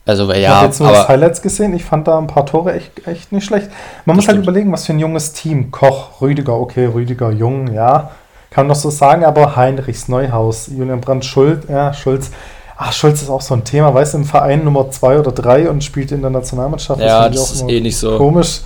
also, 0.07 0.31
ja, 0.33 0.39
ich 0.39 0.49
habe 0.49 0.67
jetzt 0.67 0.81
nur 0.81 0.91
das 0.91 1.09
Highlights 1.09 1.41
gesehen. 1.41 1.75
Ich 1.75 1.85
fand 1.85 2.07
da 2.07 2.19
ein 2.19 2.27
paar 2.27 2.45
Tore 2.45 2.75
echt, 2.75 3.07
echt 3.07 3.33
nicht 3.33 3.45
schlecht. 3.45 3.71
Man 4.05 4.17
muss 4.17 4.27
halt 4.27 4.35
stimmt. 4.35 4.47
halt 4.47 4.57
überlegen, 4.57 4.73
was 4.73 4.85
für 4.87 4.93
ein 4.93 4.99
junges 4.99 5.33
Team. 5.33 5.71
Koch, 5.71 6.21
Rüdiger, 6.21 6.55
okay, 6.55 6.87
Rüdiger 6.87 7.31
jung, 7.31 7.73
ja. 7.73 8.11
Kann 8.51 8.67
man 8.67 8.69
noch 8.69 8.81
so 8.81 8.91
sagen, 8.91 9.25
aber 9.25 9.57
Heinrichs, 9.57 10.09
Neuhaus, 10.09 10.69
Julian 10.69 11.01
Brandt, 11.01 11.25
Schulz, 11.25 11.65
ja, 11.69 11.93
Schulz. 11.95 12.31
Ach, 12.77 12.93
Schulz 12.93 13.23
ist 13.23 13.31
auch 13.31 13.41
so 13.41 13.55
ein 13.55 13.65
Thema, 13.65 13.95
weißt 13.95 14.15
du, 14.15 14.19
im 14.19 14.25
Verein 14.25 14.63
Nummer 14.63 14.91
zwei 14.91 15.19
oder 15.19 15.33
drei 15.33 15.71
und 15.71 15.83
spielt 15.83 16.13
in 16.13 16.21
der 16.21 16.31
Nationalmannschaft. 16.31 17.01
Ja, 17.01 17.29
das, 17.29 17.37
das 17.37 17.53
ist 17.53 17.69
eh 17.69 17.81
nicht 17.81 17.97
so. 17.97 18.19
Komisch. 18.19 18.61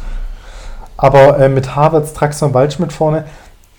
Aber 0.97 1.39
äh, 1.39 1.49
mit 1.49 1.77
Havertz, 1.77 2.13
Traxler 2.15 2.49
und 2.49 2.55
Waldschmidt 2.55 2.93
vorne, 2.93 3.25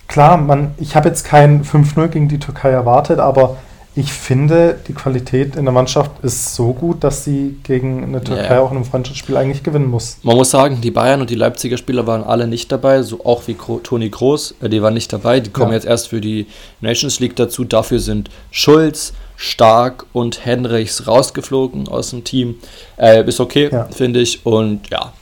klar, 0.08 0.36
man, 0.38 0.74
ich 0.78 0.96
habe 0.96 1.08
jetzt 1.08 1.24
kein 1.24 1.62
5-0 1.62 2.08
gegen 2.08 2.28
die 2.28 2.38
Türkei 2.38 2.70
erwartet, 2.70 3.18
aber 3.18 3.56
ich 3.96 4.12
finde, 4.12 4.78
die 4.86 4.92
Qualität 4.92 5.56
in 5.56 5.64
der 5.64 5.72
Mannschaft 5.72 6.12
ist 6.22 6.54
so 6.54 6.72
gut, 6.72 7.02
dass 7.02 7.24
sie 7.24 7.56
gegen 7.64 8.04
eine 8.04 8.22
Türkei 8.22 8.54
ja. 8.54 8.60
auch 8.60 8.70
in 8.70 8.76
einem 8.76 8.86
Freundschaftsspiel 8.86 9.36
eigentlich 9.36 9.64
gewinnen 9.64 9.90
muss. 9.90 10.18
Man 10.22 10.36
muss 10.36 10.50
sagen, 10.50 10.80
die 10.80 10.92
Bayern 10.92 11.20
und 11.20 11.28
die 11.28 11.34
Leipziger 11.34 11.76
Spieler 11.76 12.06
waren 12.06 12.22
alle 12.22 12.46
nicht 12.46 12.70
dabei, 12.70 13.02
so 13.02 13.24
auch 13.24 13.42
wie 13.48 13.54
Toni 13.54 14.08
Groß, 14.08 14.54
äh, 14.62 14.68
die 14.68 14.80
waren 14.80 14.94
nicht 14.94 15.12
dabei. 15.12 15.40
Die 15.40 15.50
kommen 15.50 15.72
ja. 15.72 15.76
jetzt 15.76 15.86
erst 15.86 16.08
für 16.08 16.20
die 16.20 16.46
Nations 16.80 17.18
League 17.18 17.34
dazu. 17.34 17.64
Dafür 17.64 17.98
sind 17.98 18.30
Schulz, 18.52 19.12
Stark 19.36 20.06
und 20.12 20.44
Henrichs 20.44 21.08
rausgeflogen 21.08 21.88
aus 21.88 22.10
dem 22.10 22.22
Team. 22.22 22.56
Äh, 22.96 23.26
ist 23.26 23.40
okay, 23.40 23.70
ja. 23.72 23.86
finde 23.86 24.20
ich. 24.20 24.46
Und 24.46 24.88
ja, 24.90 25.12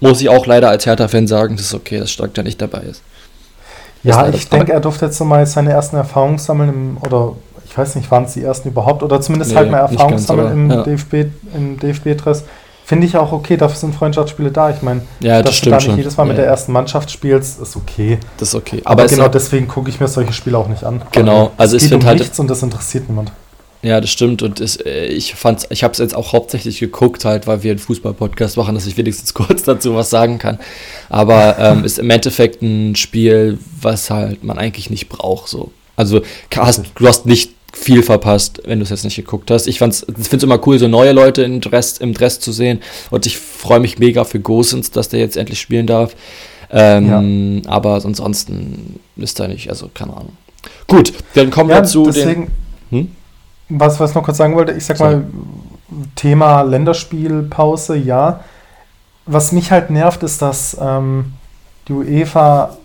muss 0.00 0.22
ich 0.22 0.30
auch 0.30 0.46
leider 0.46 0.70
als 0.70 0.86
Hertha-Fan 0.86 1.26
sagen, 1.26 1.56
das 1.56 1.66
ist 1.66 1.74
okay, 1.74 1.98
dass 1.98 2.10
Stark 2.10 2.32
da 2.32 2.42
nicht 2.42 2.62
dabei 2.62 2.80
ist. 2.82 3.02
Ja, 4.04 4.28
ich 4.28 4.48
denke, 4.48 4.72
er 4.72 4.80
durfte 4.80 5.06
jetzt 5.06 5.18
mal 5.20 5.44
seine 5.46 5.72
ersten 5.72 5.96
Erfahrungen 5.96 6.38
sammeln, 6.38 6.68
im, 6.68 6.96
oder 7.00 7.32
ich 7.64 7.76
weiß 7.76 7.96
nicht, 7.96 8.10
waren 8.10 8.24
es 8.24 8.34
die 8.34 8.42
ersten 8.42 8.68
überhaupt, 8.68 9.02
oder 9.02 9.20
zumindest 9.20 9.50
nee, 9.50 9.56
halt 9.56 9.70
mal 9.70 9.78
Erfahrungen 9.78 10.18
sammeln 10.18 10.52
im 10.52 10.70
ja. 10.70 10.82
DFB, 10.82 11.14
im 11.54 11.78
DFB-Dress. 11.78 12.44
Finde 12.86 13.06
ich 13.06 13.16
auch 13.16 13.32
okay, 13.32 13.56
dafür 13.56 13.78
sind 13.78 13.94
Freundschaftsspiele 13.94 14.50
da. 14.50 14.68
Ich 14.68 14.82
meine, 14.82 15.00
ja, 15.20 15.40
das 15.40 15.52
dass 15.52 15.60
du 15.62 15.70
da 15.70 15.76
nicht 15.76 15.86
schon. 15.86 15.96
jedes 15.96 16.18
Mal 16.18 16.24
ja. 16.24 16.28
mit 16.28 16.38
der 16.38 16.46
ersten 16.46 16.70
Mannschaft 16.70 17.10
spielst, 17.10 17.58
ist 17.58 17.76
okay. 17.76 18.18
Das 18.36 18.48
ist 18.48 18.54
okay. 18.54 18.82
Aber, 18.84 19.02
Aber 19.02 19.08
genau 19.10 19.28
deswegen 19.28 19.66
gucke 19.66 19.88
ich 19.88 20.00
mir 20.00 20.08
solche 20.08 20.34
Spiele 20.34 20.58
auch 20.58 20.68
nicht 20.68 20.84
an. 20.84 21.00
Genau, 21.10 21.52
also 21.56 21.76
es 21.76 21.84
geht 21.84 21.94
um 21.94 22.04
halt 22.04 22.18
nichts 22.18 22.38
und 22.38 22.50
das 22.50 22.62
interessiert 22.62 23.08
niemand. 23.08 23.32
Ja, 23.84 24.00
das 24.00 24.10
stimmt. 24.10 24.40
Und 24.42 24.60
es, 24.60 24.76
äh, 24.76 25.06
ich 25.06 25.34
fand's, 25.34 25.66
ich 25.68 25.84
habe 25.84 25.92
es 25.92 25.98
jetzt 25.98 26.16
auch 26.16 26.32
hauptsächlich 26.32 26.80
geguckt, 26.80 27.26
halt, 27.26 27.46
weil 27.46 27.62
wir 27.62 27.72
einen 27.72 27.78
Fußball-Podcast 27.78 28.56
machen, 28.56 28.74
dass 28.74 28.86
ich 28.86 28.96
wenigstens 28.96 29.34
kurz 29.34 29.62
dazu 29.62 29.94
was 29.94 30.08
sagen 30.08 30.38
kann. 30.38 30.58
Aber 31.10 31.58
ähm, 31.58 31.84
ist 31.84 31.98
im 31.98 32.08
Endeffekt 32.08 32.62
ein 32.62 32.96
Spiel, 32.96 33.58
was 33.80 34.08
halt 34.08 34.42
man 34.42 34.58
eigentlich 34.58 34.88
nicht 34.88 35.10
braucht. 35.10 35.48
So. 35.48 35.70
Also 35.96 36.22
hast, 36.56 36.82
du 36.94 37.06
hast 37.06 37.26
nicht 37.26 37.50
viel 37.74 38.02
verpasst, 38.02 38.62
wenn 38.64 38.78
du 38.78 38.84
es 38.84 38.90
jetzt 38.90 39.04
nicht 39.04 39.16
geguckt 39.16 39.50
hast. 39.50 39.66
Ich, 39.66 39.74
ich 39.74 39.78
finde 39.78 40.36
es 40.36 40.42
immer 40.42 40.66
cool, 40.66 40.78
so 40.78 40.88
neue 40.88 41.12
Leute 41.12 41.42
im 41.42 41.60
Dress, 41.60 41.98
im 41.98 42.14
Dress 42.14 42.40
zu 42.40 42.52
sehen. 42.52 42.80
Und 43.10 43.26
ich 43.26 43.36
freue 43.36 43.80
mich 43.80 43.98
mega 43.98 44.24
für 44.24 44.40
Gosens, 44.40 44.92
dass 44.92 45.10
der 45.10 45.20
jetzt 45.20 45.36
endlich 45.36 45.60
spielen 45.60 45.86
darf. 45.86 46.16
Ähm, 46.70 47.62
ja. 47.62 47.70
Aber 47.70 48.02
ansonsten 48.02 48.98
ist 49.16 49.38
da 49.38 49.46
nicht, 49.46 49.68
also 49.68 49.90
keine 49.92 50.14
Ahnung. 50.14 50.36
Gut, 50.86 51.12
dann 51.34 51.50
kommen 51.50 51.68
ja, 51.68 51.76
wir 51.76 51.84
zu 51.84 52.04
deswegen, 52.04 52.50
den. 52.90 52.98
Hm? 52.98 53.10
Was, 53.68 53.98
was 53.98 54.10
ich 54.10 54.16
noch 54.16 54.24
kurz 54.24 54.36
sagen 54.36 54.54
wollte, 54.54 54.72
ich 54.72 54.84
sag 54.84 54.96
Sorry. 54.96 55.16
mal, 55.16 55.24
Thema 56.16 56.62
Länderspielpause, 56.62 57.96
ja. 57.96 58.40
Was 59.26 59.52
mich 59.52 59.70
halt 59.70 59.90
nervt, 59.90 60.22
ist, 60.22 60.42
dass 60.42 60.76
ähm, 60.80 61.32
die 61.88 61.92
UEFA 61.92 62.76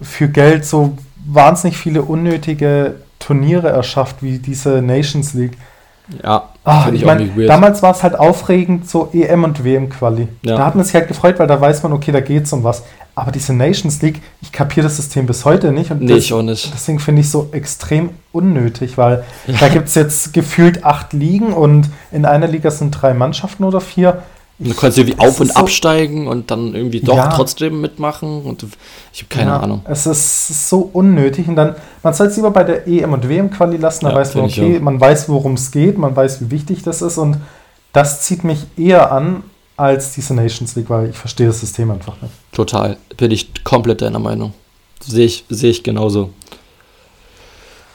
für 0.00 0.28
Geld 0.28 0.64
so 0.64 0.96
wahnsinnig 1.26 1.76
viele 1.76 2.02
unnötige 2.02 2.96
Turniere 3.18 3.68
erschafft, 3.68 4.22
wie 4.22 4.38
diese 4.38 4.82
Nations 4.82 5.34
League. 5.34 5.56
Ja, 6.22 6.50
ah, 6.64 6.86
ich, 6.88 7.00
ich 7.00 7.04
mein, 7.04 7.32
damals 7.46 7.82
war 7.82 7.90
es 7.90 8.02
halt 8.02 8.16
aufregend, 8.16 8.88
so 8.88 9.10
EM 9.12 9.42
und 9.42 9.64
WM-Quali. 9.64 10.28
Ja. 10.42 10.56
Da 10.56 10.66
hat 10.66 10.76
man 10.76 10.84
sich 10.84 10.94
halt 10.94 11.08
gefreut, 11.08 11.38
weil 11.38 11.48
da 11.48 11.60
weiß 11.60 11.82
man, 11.82 11.92
okay, 11.92 12.12
da 12.12 12.20
geht's 12.20 12.52
um 12.52 12.62
was. 12.62 12.84
Aber 13.18 13.32
diese 13.32 13.54
Nations 13.54 14.02
League, 14.02 14.20
ich 14.42 14.52
kapiere 14.52 14.84
das 14.84 14.96
System 14.96 15.24
bis 15.24 15.46
heute 15.46 15.72
nicht. 15.72 15.90
Und 15.90 16.02
nee, 16.02 16.08
das, 16.14 16.24
ich 16.24 16.34
auch 16.34 16.42
nicht. 16.42 16.70
Deswegen 16.74 16.98
finde 16.98 17.22
ich 17.22 17.30
so 17.30 17.48
extrem 17.50 18.10
unnötig, 18.30 18.98
weil 18.98 19.24
ja. 19.46 19.54
da 19.58 19.68
gibt 19.68 19.88
es 19.88 19.94
jetzt 19.94 20.34
gefühlt 20.34 20.84
acht 20.84 21.14
Ligen 21.14 21.54
und 21.54 21.88
in 22.12 22.26
einer 22.26 22.46
Liga 22.46 22.70
sind 22.70 22.90
drei 22.90 23.14
Mannschaften 23.14 23.64
oder 23.64 23.80
vier. 23.80 24.22
Ich, 24.58 24.68
du 24.68 24.74
kannst 24.74 24.98
irgendwie 24.98 25.18
auf- 25.18 25.40
und 25.40 25.50
so, 25.50 25.54
absteigen 25.54 26.28
und 26.28 26.50
dann 26.50 26.74
irgendwie 26.74 27.00
doch 27.00 27.16
ja. 27.16 27.28
trotzdem 27.28 27.80
mitmachen. 27.80 28.42
Und 28.42 28.66
ich 29.14 29.22
habe 29.22 29.28
keine 29.30 29.50
ja, 29.52 29.60
Ahnung. 29.60 29.80
Es 29.86 30.04
ist 30.04 30.68
so 30.68 30.90
unnötig. 30.92 31.48
Und 31.48 31.56
dann, 31.56 31.74
man 32.02 32.12
soll 32.12 32.26
es 32.26 32.36
lieber 32.36 32.50
bei 32.50 32.64
der 32.64 32.86
EM 32.86 33.14
und 33.14 33.26
WM-Quali 33.26 33.78
lassen, 33.78 34.04
da 34.04 34.14
weiß 34.14 34.34
man, 34.34 34.44
okay, 34.44 34.78
man 34.78 35.00
weiß, 35.00 35.30
worum 35.30 35.54
es 35.54 35.70
geht, 35.70 35.96
man 35.96 36.14
weiß, 36.14 36.42
wie 36.42 36.50
wichtig 36.50 36.82
das 36.82 37.00
ist. 37.00 37.16
Und 37.16 37.38
das 37.94 38.20
zieht 38.20 38.44
mich 38.44 38.66
eher 38.76 39.10
an, 39.10 39.42
als 39.76 40.12
diese 40.12 40.34
Nations 40.34 40.74
League, 40.76 40.88
weil 40.88 41.10
ich 41.10 41.16
verstehe 41.16 41.46
das 41.46 41.60
System 41.60 41.90
einfach 41.90 42.20
nicht. 42.22 42.32
Total, 42.52 42.96
bin 43.16 43.30
ich 43.30 43.52
komplett 43.64 44.02
deiner 44.02 44.18
Meinung. 44.18 44.54
Sehe 45.00 45.26
ich, 45.26 45.44
sehe 45.48 45.70
ich 45.70 45.82
genauso. 45.82 46.30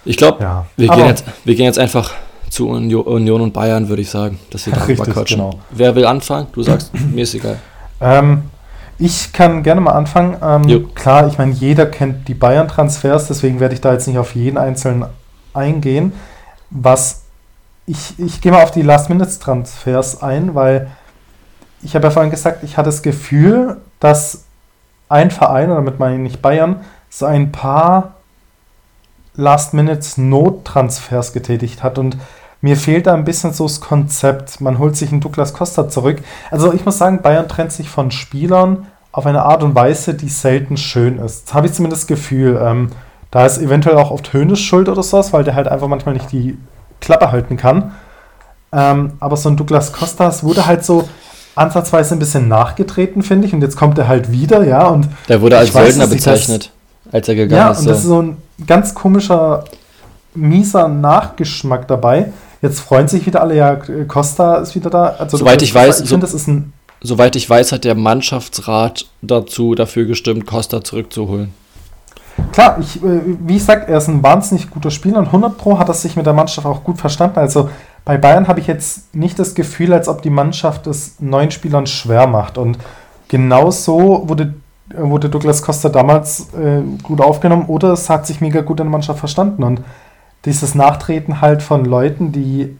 Ich 0.05 0.17
glaube, 0.17 0.43
ja. 0.43 0.65
wir, 0.77 0.89
gehen 0.89 1.07
jetzt, 1.07 1.25
wir 1.43 1.55
gehen 1.55 1.65
jetzt 1.65 1.79
einfach 1.79 2.11
zu 2.49 2.69
Union 2.69 3.41
und 3.41 3.53
Bayern, 3.53 3.87
würde 3.87 4.01
ich 4.01 4.09
sagen, 4.09 4.39
dass 4.49 4.65
wir 4.65 4.73
darüber 4.75 4.89
Richtig, 4.89 5.13
quatschen. 5.13 5.37
Genau. 5.37 5.59
Wer 5.71 5.95
will 5.95 6.05
anfangen? 6.05 6.47
Du 6.53 6.61
sagst, 6.61 6.91
mir 7.11 7.23
ist 7.23 7.33
egal. 7.33 7.59
Ähm, 7.99 8.43
ich 8.97 9.33
kann 9.33 9.63
gerne 9.63 9.81
mal 9.81 9.93
anfangen. 9.93 10.37
Ähm, 10.43 10.93
klar, 10.93 11.27
ich 11.27 11.37
meine, 11.37 11.53
jeder 11.53 11.87
kennt 11.87 12.27
die 12.27 12.33
Bayern-Transfers, 12.33 13.27
deswegen 13.27 13.59
werde 13.59 13.73
ich 13.73 13.81
da 13.81 13.93
jetzt 13.93 14.07
nicht 14.07 14.17
auf 14.17 14.35
jeden 14.35 14.57
einzelnen 14.57 15.05
eingehen. 15.53 16.13
Was 16.69 17.23
ich, 17.87 18.19
ich 18.19 18.41
gehe 18.41 18.51
mal 18.51 18.63
auf 18.63 18.71
die 18.71 18.83
Last-Minute-Transfers 18.83 20.21
ein, 20.21 20.55
weil 20.55 20.91
ich 21.83 21.95
habe 21.95 22.05
ja 22.05 22.11
vorhin 22.11 22.31
gesagt, 22.31 22.63
ich 22.63 22.77
hatte 22.77 22.89
das 22.89 23.01
Gefühl, 23.01 23.77
dass 23.99 24.43
ein 25.09 25.31
Verein, 25.31 25.67
oder 25.67 25.75
damit 25.75 25.99
meine 25.99 26.15
ich 26.15 26.21
nicht 26.21 26.41
Bayern, 26.41 26.81
so 27.09 27.25
ein 27.25 27.51
paar 27.51 28.15
Last-Minutes-Nottransfers 29.35 31.33
getätigt 31.33 31.83
hat 31.83 31.97
und 31.97 32.17
mir 32.61 32.77
fehlt 32.77 33.07
da 33.07 33.13
ein 33.13 33.25
bisschen 33.25 33.53
so 33.53 33.65
das 33.65 33.81
Konzept. 33.81 34.61
Man 34.61 34.77
holt 34.77 34.95
sich 34.95 35.11
einen 35.11 35.19
Douglas 35.19 35.53
Costa 35.53 35.89
zurück. 35.89 36.21
Also 36.51 36.73
ich 36.73 36.85
muss 36.85 36.99
sagen, 36.99 37.21
Bayern 37.23 37.49
trennt 37.49 37.71
sich 37.71 37.89
von 37.89 38.11
Spielern 38.11 38.87
auf 39.11 39.25
eine 39.25 39.43
Art 39.43 39.63
und 39.63 39.73
Weise, 39.73 40.13
die 40.13 40.29
selten 40.29 40.77
schön 40.77 41.17
ist. 41.17 41.47
Das 41.47 41.53
habe 41.55 41.67
ich 41.67 41.73
zumindest 41.73 42.03
das 42.03 42.07
Gefühl. 42.07 42.61
Ähm, 42.63 42.91
da 43.31 43.45
ist 43.45 43.57
eventuell 43.57 43.97
auch 43.97 44.11
oft 44.11 44.31
Höhnes 44.31 44.59
schuld 44.59 44.89
oder 44.89 45.01
sowas, 45.01 45.33
weil 45.33 45.43
der 45.43 45.55
halt 45.55 45.67
einfach 45.67 45.87
manchmal 45.87 46.13
nicht 46.13 46.31
die 46.31 46.57
Klappe 46.99 47.31
halten 47.31 47.57
kann. 47.57 47.93
Ähm, 48.71 49.13
aber 49.19 49.37
so 49.37 49.49
ein 49.49 49.57
Douglas 49.57 49.91
Costa, 49.91 50.27
es 50.27 50.43
wurde 50.43 50.65
halt 50.65 50.85
so, 50.85 51.09
ansatzweise 51.61 52.15
ein 52.15 52.19
bisschen 52.19 52.47
nachgetreten, 52.47 53.21
finde 53.21 53.47
ich. 53.47 53.53
Und 53.53 53.61
jetzt 53.61 53.75
kommt 53.75 53.97
er 53.97 54.07
halt 54.07 54.31
wieder, 54.31 54.63
ja. 54.63 54.87
Und 54.87 55.07
der 55.29 55.41
wurde 55.41 55.57
als 55.57 55.73
Söldner 55.73 56.07
bezeichnet, 56.07 56.71
das, 57.05 57.13
als 57.13 57.27
er 57.29 57.35
gegangen 57.35 57.61
ja, 57.61 57.71
ist. 57.71 57.77
Ja, 57.77 57.81
und 57.81 57.89
das 57.89 57.97
ist 57.99 58.05
so 58.05 58.21
ein 58.21 58.37
ganz 58.67 58.93
komischer, 58.93 59.65
mieser 60.33 60.87
Nachgeschmack 60.87 61.87
dabei. 61.87 62.31
Jetzt 62.61 62.79
freuen 62.79 63.07
sich 63.07 63.25
wieder 63.25 63.41
alle, 63.41 63.55
ja, 63.55 63.75
Costa 64.07 64.57
ist 64.57 64.75
wieder 64.75 64.89
da. 64.89 65.15
Also, 65.17 65.37
soweit 65.37 65.61
ich 65.61 65.73
weiß, 65.73 66.01
ich 66.01 66.09
so, 66.09 66.17
das 66.17 66.33
ist 66.33 66.47
ein. 66.47 66.73
Soweit 67.03 67.35
ich 67.35 67.49
weiß, 67.49 67.71
hat 67.71 67.83
der 67.83 67.95
Mannschaftsrat 67.95 69.07
dazu 69.23 69.73
dafür 69.73 70.05
gestimmt, 70.05 70.45
Costa 70.45 70.83
zurückzuholen. 70.83 71.51
Klar, 72.51 72.77
ich, 72.79 73.03
äh, 73.03 73.21
wie 73.45 73.57
ich 73.57 73.63
sage, 73.63 73.87
er 73.87 73.97
ist 73.97 74.07
ein 74.07 74.21
wahnsinnig 74.23 74.69
guter 74.69 74.91
Spieler 74.91 75.19
und 75.19 75.27
100 75.27 75.57
Pro 75.57 75.77
hat 75.77 75.87
er 75.87 75.93
sich 75.93 76.15
mit 76.15 76.25
der 76.25 76.33
Mannschaft 76.33 76.67
auch 76.67 76.83
gut 76.83 76.99
verstanden. 76.99 77.39
Also 77.39 77.69
bei 78.05 78.17
Bayern 78.17 78.47
habe 78.47 78.59
ich 78.59 78.67
jetzt 78.67 79.13
nicht 79.13 79.37
das 79.37 79.53
Gefühl, 79.53 79.93
als 79.93 80.07
ob 80.07 80.21
die 80.21 80.29
Mannschaft 80.29 80.87
es 80.87 81.19
neuen 81.19 81.51
Spielern 81.51 81.85
schwer 81.87 82.27
macht. 82.27 82.57
Und 82.57 82.77
genau 83.27 83.71
so 83.71 84.27
wurde, 84.27 84.53
wurde 84.95 85.29
Douglas 85.29 85.61
Costa 85.61 85.89
damals 85.89 86.47
äh, 86.53 86.81
gut 87.03 87.21
aufgenommen 87.21 87.65
oder 87.67 87.93
es 87.93 88.09
hat 88.09 88.25
sich 88.25 88.41
mega 88.41 88.61
gut 88.61 88.79
in 88.79 88.85
der 88.87 88.91
Mannschaft 88.91 89.19
verstanden. 89.19 89.63
Und 89.63 89.81
dieses 90.45 90.73
Nachtreten 90.73 91.41
halt 91.41 91.61
von 91.61 91.85
Leuten, 91.85 92.31
die 92.31 92.75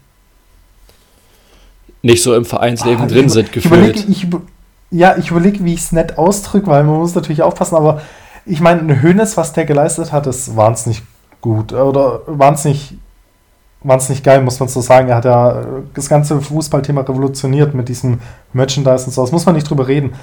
nicht 2.01 2.23
so 2.23 2.33
im 2.33 2.45
Vereinsleben 2.45 3.03
ah, 3.03 3.07
drin 3.07 3.27
ich, 3.27 3.33
sind, 3.33 3.51
gefühlt. 3.51 3.97
Ich 4.07 4.23
überleg, 4.23 4.43
ich, 4.89 4.97
ja, 4.99 5.17
ich 5.17 5.29
überlege, 5.29 5.63
wie 5.63 5.75
ich 5.75 5.81
es 5.81 5.91
nett 5.91 6.17
ausdrücke, 6.17 6.67
weil 6.67 6.83
man 6.83 6.97
muss 6.97 7.13
natürlich 7.13 7.43
aufpassen, 7.43 7.75
aber 7.75 8.01
ich 8.45 8.59
meine, 8.59 8.81
ein 8.81 9.01
Hönes, 9.01 9.37
was 9.37 9.53
der 9.53 9.65
geleistet 9.65 10.11
hat, 10.11 10.25
ist 10.25 10.55
wahnsinnig 10.55 11.03
gut 11.41 11.73
oder 11.73 12.21
wahnsinnig 12.25 12.95
wahnsinnig 13.83 14.23
geil, 14.23 14.41
muss 14.41 14.59
man 14.59 14.69
so 14.69 14.81
sagen. 14.81 15.09
Er 15.09 15.15
hat 15.17 15.25
ja 15.25 15.61
das 15.93 16.09
ganze 16.09 16.39
Fußballthema 16.41 17.01
revolutioniert 17.01 17.73
mit 17.73 17.89
diesem 17.89 18.19
Merchandise 18.53 19.05
und 19.05 19.13
so. 19.13 19.21
Das 19.21 19.31
muss 19.31 19.45
man 19.45 19.55
nicht 19.55 19.69
drüber 19.69 19.87
reden. 19.87 20.13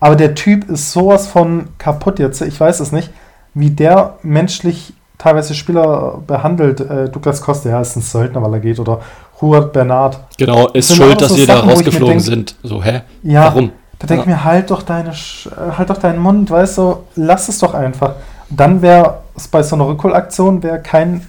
Aber 0.00 0.16
der 0.16 0.34
Typ 0.34 0.68
ist 0.70 0.92
sowas 0.92 1.26
von 1.26 1.68
kaputt 1.78 2.18
jetzt. 2.18 2.40
Ich 2.42 2.58
weiß 2.58 2.80
es 2.80 2.92
nicht, 2.92 3.10
wie 3.54 3.70
der 3.70 4.16
menschlich 4.22 4.94
teilweise 5.16 5.54
Spieler 5.54 6.20
behandelt. 6.26 6.80
Äh, 6.80 7.08
Douglas 7.08 7.40
Costa, 7.40 7.68
ja, 7.68 7.80
ist 7.80 7.96
ein 7.96 8.02
Söldner, 8.02 8.42
weil 8.42 8.54
er 8.54 8.60
geht. 8.60 8.78
Oder 8.78 9.00
Hubert 9.40 9.72
Bernard. 9.72 10.20
Genau, 10.36 10.68
ist 10.68 10.94
schuld, 10.94 11.20
dass 11.20 11.30
so 11.30 11.36
wir 11.36 11.46
da 11.46 11.60
rausgeflogen 11.60 12.20
sind. 12.20 12.54
So, 12.62 12.82
hä? 12.82 13.02
Ja, 13.22 13.46
Warum? 13.46 13.72
Da 13.98 14.06
denke 14.06 14.22
ich 14.22 14.30
ja. 14.30 14.36
mir, 14.36 14.44
halt 14.44 14.70
doch, 14.70 14.82
deine, 14.82 15.12
halt 15.12 15.90
doch 15.90 15.98
deinen 15.98 16.20
Mund, 16.20 16.50
weißt 16.50 16.78
du, 16.78 16.98
lass 17.16 17.48
es 17.48 17.58
doch 17.58 17.74
einfach. 17.74 18.14
dann 18.48 18.80
wäre 18.80 19.18
es 19.36 19.48
bei 19.48 19.62
so 19.62 19.74
einer 19.74 19.88
Rückholaktion 19.88 20.62
wäre 20.62 20.80
kein 20.80 21.26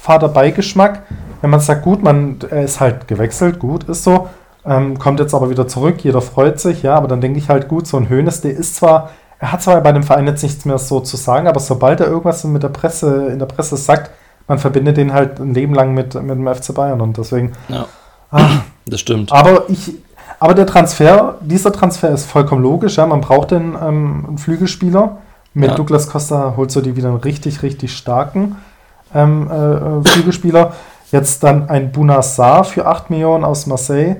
Vaterbeigeschmack. 0.00 1.02
Wenn 1.40 1.50
man 1.50 1.60
sagt, 1.60 1.82
gut, 1.82 2.02
man 2.02 2.36
er 2.50 2.64
ist 2.64 2.80
halt 2.80 3.08
gewechselt, 3.08 3.58
gut, 3.58 3.84
ist 3.84 4.04
so, 4.04 4.28
ähm, 4.66 4.98
kommt 4.98 5.20
jetzt 5.20 5.34
aber 5.34 5.48
wieder 5.50 5.66
zurück, 5.66 6.02
jeder 6.02 6.20
freut 6.20 6.60
sich, 6.60 6.82
ja, 6.82 6.94
aber 6.94 7.08
dann 7.08 7.20
denke 7.20 7.38
ich 7.38 7.48
halt, 7.48 7.68
gut, 7.68 7.86
so 7.86 7.96
ein 7.96 8.08
Hönes, 8.08 8.42
der 8.42 8.52
ist 8.52 8.76
zwar, 8.76 9.10
er 9.38 9.52
hat 9.52 9.62
zwar 9.62 9.80
bei 9.80 9.92
dem 9.92 10.02
Verein 10.02 10.26
jetzt 10.26 10.42
nichts 10.42 10.64
mehr 10.66 10.78
so 10.78 11.00
zu 11.00 11.16
sagen, 11.16 11.48
aber 11.48 11.60
sobald 11.60 12.00
er 12.00 12.08
irgendwas 12.08 12.44
mit 12.44 12.62
der 12.62 12.68
Presse, 12.68 13.28
in 13.28 13.38
der 13.38 13.46
Presse 13.46 13.76
sagt, 13.76 14.10
man 14.48 14.58
verbindet 14.58 14.96
den 14.96 15.12
halt 15.12 15.38
ein 15.38 15.54
Leben 15.54 15.74
lang 15.74 15.94
mit, 15.94 16.14
mit 16.14 16.30
dem 16.30 16.46
FC 16.54 16.74
Bayern 16.74 17.00
und 17.00 17.16
deswegen. 17.16 17.52
Ja. 17.68 17.86
Ah, 18.30 18.62
das 18.84 19.00
stimmt. 19.00 19.32
Aber 19.32 19.64
ich, 19.68 19.94
aber 20.40 20.54
der 20.54 20.66
Transfer, 20.66 21.36
dieser 21.40 21.72
Transfer 21.72 22.10
ist 22.10 22.26
vollkommen 22.26 22.62
logisch, 22.62 22.96
ja, 22.96 23.06
man 23.06 23.20
braucht 23.20 23.52
den 23.52 23.76
ähm, 23.80 24.24
einen 24.28 24.38
Flügelspieler. 24.38 25.18
Mit 25.52 25.70
ja. 25.70 25.76
Douglas 25.76 26.08
Costa 26.08 26.54
holst 26.56 26.76
du 26.76 26.80
die 26.80 26.96
wieder 26.96 27.08
einen 27.08 27.18
richtig, 27.18 27.62
richtig 27.62 27.96
starken 27.96 28.56
ähm, 29.14 29.50
äh, 29.50 30.08
Flügelspieler. 30.08 30.74
Jetzt 31.12 31.42
dann 31.42 31.68
ein 31.68 31.90
Bunassar 31.90 32.64
für 32.64 32.86
8 32.86 33.10
Millionen 33.10 33.44
aus 33.44 33.66
Marseille. 33.66 34.16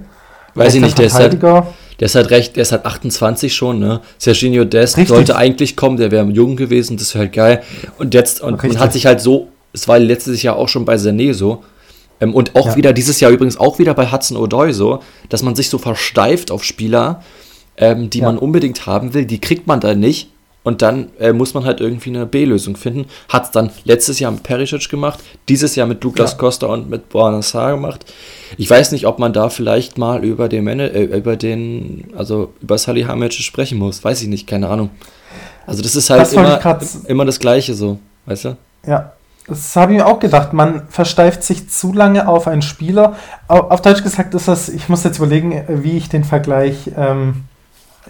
Weiß 0.54 0.74
ich 0.74 0.80
nicht, 0.80 0.98
der 0.98 1.06
ist, 1.06 1.14
halt, 1.14 1.40
der 1.40 1.66
ist 2.00 2.14
halt 2.16 2.30
recht, 2.30 2.56
der 2.56 2.62
ist 2.62 2.72
halt 2.72 2.84
28 2.84 3.54
schon, 3.54 3.78
ne? 3.78 4.00
Serginho 4.18 4.64
Dest 4.64 4.96
Richtig. 4.96 5.14
sollte 5.14 5.36
eigentlich 5.36 5.76
kommen, 5.76 5.96
der 5.96 6.10
wäre 6.10 6.26
jung 6.26 6.56
gewesen, 6.56 6.96
das 6.96 7.14
wäre 7.14 7.24
halt 7.24 7.32
geil. 7.32 7.62
Und 7.98 8.14
jetzt, 8.14 8.40
und 8.40 8.60
man 8.62 8.78
hat 8.80 8.92
sich 8.92 9.06
halt 9.06 9.20
so, 9.20 9.48
es 9.72 9.86
war 9.86 10.00
letztes 10.00 10.42
Jahr 10.42 10.56
auch 10.56 10.68
schon 10.68 10.84
bei 10.84 10.96
Sané 10.96 11.32
so, 11.34 11.62
ähm, 12.20 12.34
und 12.34 12.56
auch 12.56 12.66
ja. 12.66 12.76
wieder 12.76 12.92
dieses 12.92 13.20
Jahr 13.20 13.30
übrigens 13.30 13.58
auch 13.58 13.78
wieder 13.78 13.94
bei 13.94 14.10
Hudson 14.10 14.36
O'Doy 14.36 14.72
so, 14.72 15.00
dass 15.28 15.42
man 15.42 15.54
sich 15.54 15.70
so 15.70 15.78
versteift 15.78 16.50
auf 16.50 16.64
Spieler, 16.64 17.22
ähm, 17.76 18.10
die 18.10 18.18
ja. 18.18 18.26
man 18.26 18.38
unbedingt 18.38 18.86
haben 18.86 19.14
will, 19.14 19.24
die 19.24 19.40
kriegt 19.40 19.66
man 19.66 19.80
dann 19.80 20.00
nicht. 20.00 20.30
Und 20.62 20.82
dann 20.82 21.08
äh, 21.18 21.32
muss 21.32 21.54
man 21.54 21.64
halt 21.64 21.80
irgendwie 21.80 22.10
eine 22.10 22.26
B-Lösung 22.26 22.76
finden. 22.76 23.06
Hat 23.30 23.44
es 23.44 23.50
dann 23.50 23.70
letztes 23.84 24.20
Jahr 24.20 24.30
mit 24.30 24.42
Perisic 24.42 24.90
gemacht, 24.90 25.20
dieses 25.48 25.74
Jahr 25.74 25.86
mit 25.86 26.04
Douglas 26.04 26.32
ja. 26.32 26.38
Costa 26.38 26.66
und 26.66 26.90
mit 26.90 27.08
Boanassar 27.08 27.72
gemacht. 27.72 28.04
Ich 28.58 28.68
weiß 28.68 28.92
nicht, 28.92 29.06
ob 29.06 29.18
man 29.18 29.32
da 29.32 29.48
vielleicht 29.48 29.96
mal 29.96 30.22
über 30.22 30.48
den, 30.48 30.66
äh, 30.66 31.02
über 31.02 31.36
den, 31.36 32.12
also 32.14 32.52
über 32.60 32.76
Salihamidzic 32.76 33.42
sprechen 33.42 33.78
muss. 33.78 34.04
Weiß 34.04 34.20
ich 34.20 34.28
nicht, 34.28 34.46
keine 34.46 34.68
Ahnung. 34.68 34.90
Also 35.66 35.82
das 35.82 35.96
ist 35.96 36.10
halt 36.10 36.22
das 36.22 36.32
immer, 36.34 36.80
immer 37.06 37.24
das 37.24 37.38
Gleiche 37.38 37.74
so, 37.74 37.98
weißt 38.26 38.44
du? 38.46 38.56
Ja, 38.86 39.12
das 39.46 39.74
habe 39.76 39.92
ich 39.92 39.98
mir 39.98 40.06
auch 40.06 40.20
gedacht. 40.20 40.52
Man 40.52 40.88
versteift 40.88 41.42
sich 41.42 41.70
zu 41.70 41.92
lange 41.92 42.28
auf 42.28 42.46
einen 42.46 42.62
Spieler. 42.62 43.16
Auf 43.48 43.80
Deutsch 43.80 44.02
gesagt 44.02 44.34
ist 44.34 44.48
das, 44.48 44.68
ich 44.68 44.88
muss 44.88 45.04
jetzt 45.04 45.18
überlegen, 45.18 45.64
wie 45.68 45.96
ich 45.96 46.08
den 46.08 46.24
Vergleich 46.24 46.90
ähm, 46.96 47.44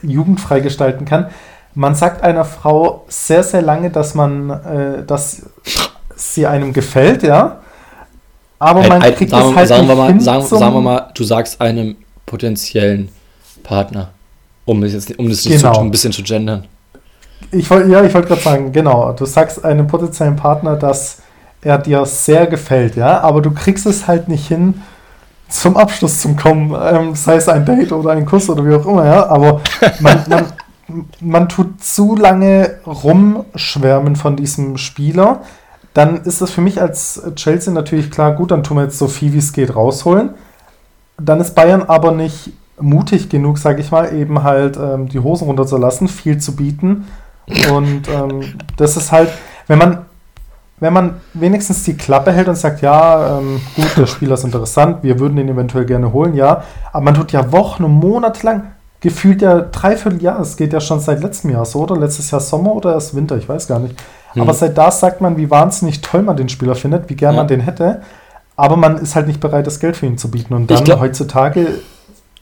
jugendfrei 0.02 0.60
gestalten 0.60 1.04
kann. 1.04 1.26
Man 1.74 1.94
sagt 1.94 2.22
einer 2.22 2.44
Frau 2.44 3.04
sehr, 3.08 3.42
sehr 3.42 3.62
lange, 3.62 3.90
dass 3.90 4.14
man, 4.14 4.50
äh, 4.50 5.04
dass 5.06 5.42
sie 6.16 6.46
einem 6.46 6.72
gefällt, 6.72 7.22
ja. 7.22 7.60
Aber 8.58 8.86
man 8.86 9.02
ein, 9.02 9.14
kriegt 9.14 9.30
sagen, 9.30 9.50
es 9.50 9.56
halt 9.56 9.68
sagen 9.68 9.86
nicht 9.86 9.96
wir 9.96 9.96
mal, 9.96 10.20
sagen, 10.20 10.44
sagen, 10.44 10.74
wir 10.74 10.80
mal, 10.80 11.10
du 11.14 11.24
sagst 11.24 11.60
einem 11.60 11.96
potenziellen 12.26 13.08
Partner, 13.62 14.10
um 14.64 14.80
das 14.80 14.92
jetzt, 14.92 15.18
um 15.18 15.28
das 15.28 15.42
genau. 15.44 15.72
zu, 15.72 15.80
ein 15.80 15.90
bisschen 15.90 16.12
zu 16.12 16.22
gendern. 16.22 16.66
Ich 17.52 17.70
wollte, 17.70 17.90
ja, 17.90 18.04
ich 18.04 18.12
wollte 18.12 18.28
gerade 18.28 18.42
sagen, 18.42 18.72
genau. 18.72 19.12
Du 19.12 19.24
sagst 19.24 19.64
einem 19.64 19.86
potenziellen 19.86 20.36
Partner, 20.36 20.76
dass 20.76 21.22
er 21.62 21.78
dir 21.78 22.04
sehr 22.04 22.46
gefällt, 22.46 22.96
ja, 22.96 23.20
aber 23.20 23.40
du 23.40 23.50
kriegst 23.50 23.86
es 23.86 24.06
halt 24.06 24.28
nicht 24.28 24.46
hin, 24.46 24.82
zum 25.48 25.76
Abschluss 25.76 26.20
zu 26.20 26.34
kommen, 26.36 26.74
ähm, 26.80 27.14
sei 27.14 27.36
es 27.36 27.48
ein 27.48 27.64
Date 27.64 27.92
oder 27.92 28.10
ein 28.10 28.24
Kuss 28.24 28.48
oder 28.48 28.64
wie 28.64 28.74
auch 28.74 28.86
immer, 28.86 29.04
ja, 29.04 29.26
aber 29.26 29.60
man, 30.00 30.24
man, 30.28 30.46
man 31.20 31.48
tut 31.48 31.82
zu 31.82 32.16
lange 32.16 32.78
rumschwärmen 32.86 34.16
von 34.16 34.36
diesem 34.36 34.76
Spieler, 34.76 35.40
dann 35.94 36.22
ist 36.22 36.40
das 36.40 36.50
für 36.50 36.60
mich 36.60 36.80
als 36.80 37.22
Chelsea 37.34 37.72
natürlich 37.72 38.10
klar, 38.10 38.32
gut, 38.32 38.50
dann 38.52 38.62
tun 38.62 38.76
wir 38.76 38.84
jetzt 38.84 38.98
so 38.98 39.08
viel 39.08 39.32
wie 39.32 39.38
es 39.38 39.52
geht 39.52 39.74
rausholen. 39.74 40.30
Dann 41.16 41.40
ist 41.40 41.54
Bayern 41.54 41.82
aber 41.82 42.12
nicht 42.12 42.52
mutig 42.80 43.28
genug, 43.28 43.58
sage 43.58 43.80
ich 43.80 43.90
mal, 43.90 44.14
eben 44.14 44.42
halt 44.42 44.76
ähm, 44.76 45.08
die 45.08 45.18
Hosen 45.18 45.46
runterzulassen, 45.46 46.08
viel 46.08 46.38
zu 46.38 46.56
bieten. 46.56 47.08
Und 47.72 48.08
ähm, 48.08 48.54
das 48.76 48.96
ist 48.96 49.12
halt, 49.12 49.30
wenn 49.66 49.78
man, 49.78 50.06
wenn 50.78 50.92
man 50.92 51.20
wenigstens 51.34 51.82
die 51.82 51.96
Klappe 51.96 52.32
hält 52.32 52.48
und 52.48 52.54
sagt, 52.54 52.80
ja, 52.80 53.38
ähm, 53.38 53.60
gut, 53.74 53.96
der 53.96 54.06
Spieler 54.06 54.34
ist 54.34 54.44
interessant, 54.44 55.02
wir 55.02 55.18
würden 55.18 55.36
ihn 55.38 55.48
eventuell 55.48 55.84
gerne 55.84 56.12
holen, 56.12 56.34
ja, 56.34 56.62
aber 56.92 57.04
man 57.04 57.14
tut 57.14 57.32
ja 57.32 57.52
Wochen 57.52 57.84
und 57.84 57.92
Monate 57.92 58.46
lang 58.46 58.62
gefühlt 59.00 59.42
ja 59.42 59.60
dreiviertel 59.60 60.22
Jahr, 60.22 60.40
es 60.40 60.56
geht 60.56 60.72
ja 60.72 60.80
schon 60.80 61.00
seit 61.00 61.22
letztem 61.22 61.50
Jahr 61.50 61.64
so, 61.64 61.80
oder? 61.80 61.96
Letztes 61.96 62.30
Jahr 62.30 62.40
Sommer 62.40 62.74
oder 62.74 62.94
erst 62.94 63.14
Winter, 63.14 63.36
ich 63.36 63.48
weiß 63.48 63.66
gar 63.66 63.78
nicht. 63.78 63.94
Hm. 64.32 64.42
Aber 64.42 64.54
seit 64.54 64.76
da 64.76 64.90
sagt 64.90 65.20
man, 65.20 65.36
wie 65.36 65.50
wahnsinnig 65.50 66.00
toll 66.00 66.22
man 66.22 66.36
den 66.36 66.48
Spieler 66.48 66.74
findet, 66.74 67.08
wie 67.08 67.16
gern 67.16 67.34
ja. 67.34 67.40
man 67.40 67.48
den 67.48 67.60
hätte. 67.60 68.02
Aber 68.56 68.76
man 68.76 68.98
ist 68.98 69.16
halt 69.16 69.26
nicht 69.26 69.40
bereit, 69.40 69.66
das 69.66 69.80
Geld 69.80 69.96
für 69.96 70.06
ihn 70.06 70.18
zu 70.18 70.30
bieten. 70.30 70.52
Und 70.52 70.70
dann 70.70 70.84
glaub, 70.84 71.00
heutzutage. 71.00 71.80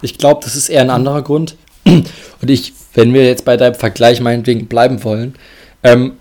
Ich 0.02 0.18
glaube, 0.18 0.40
das 0.42 0.56
ist 0.56 0.68
eher 0.68 0.82
ein 0.82 0.90
anderer 0.90 1.22
Grund. 1.22 1.56
Und 1.84 2.04
ich, 2.42 2.72
wenn 2.94 3.14
wir 3.14 3.24
jetzt 3.24 3.44
bei 3.44 3.56
deinem 3.56 3.76
Vergleich 3.76 4.20
meinetwegen 4.20 4.66
bleiben 4.66 5.04
wollen, 5.04 5.36
ähm, 5.84 6.14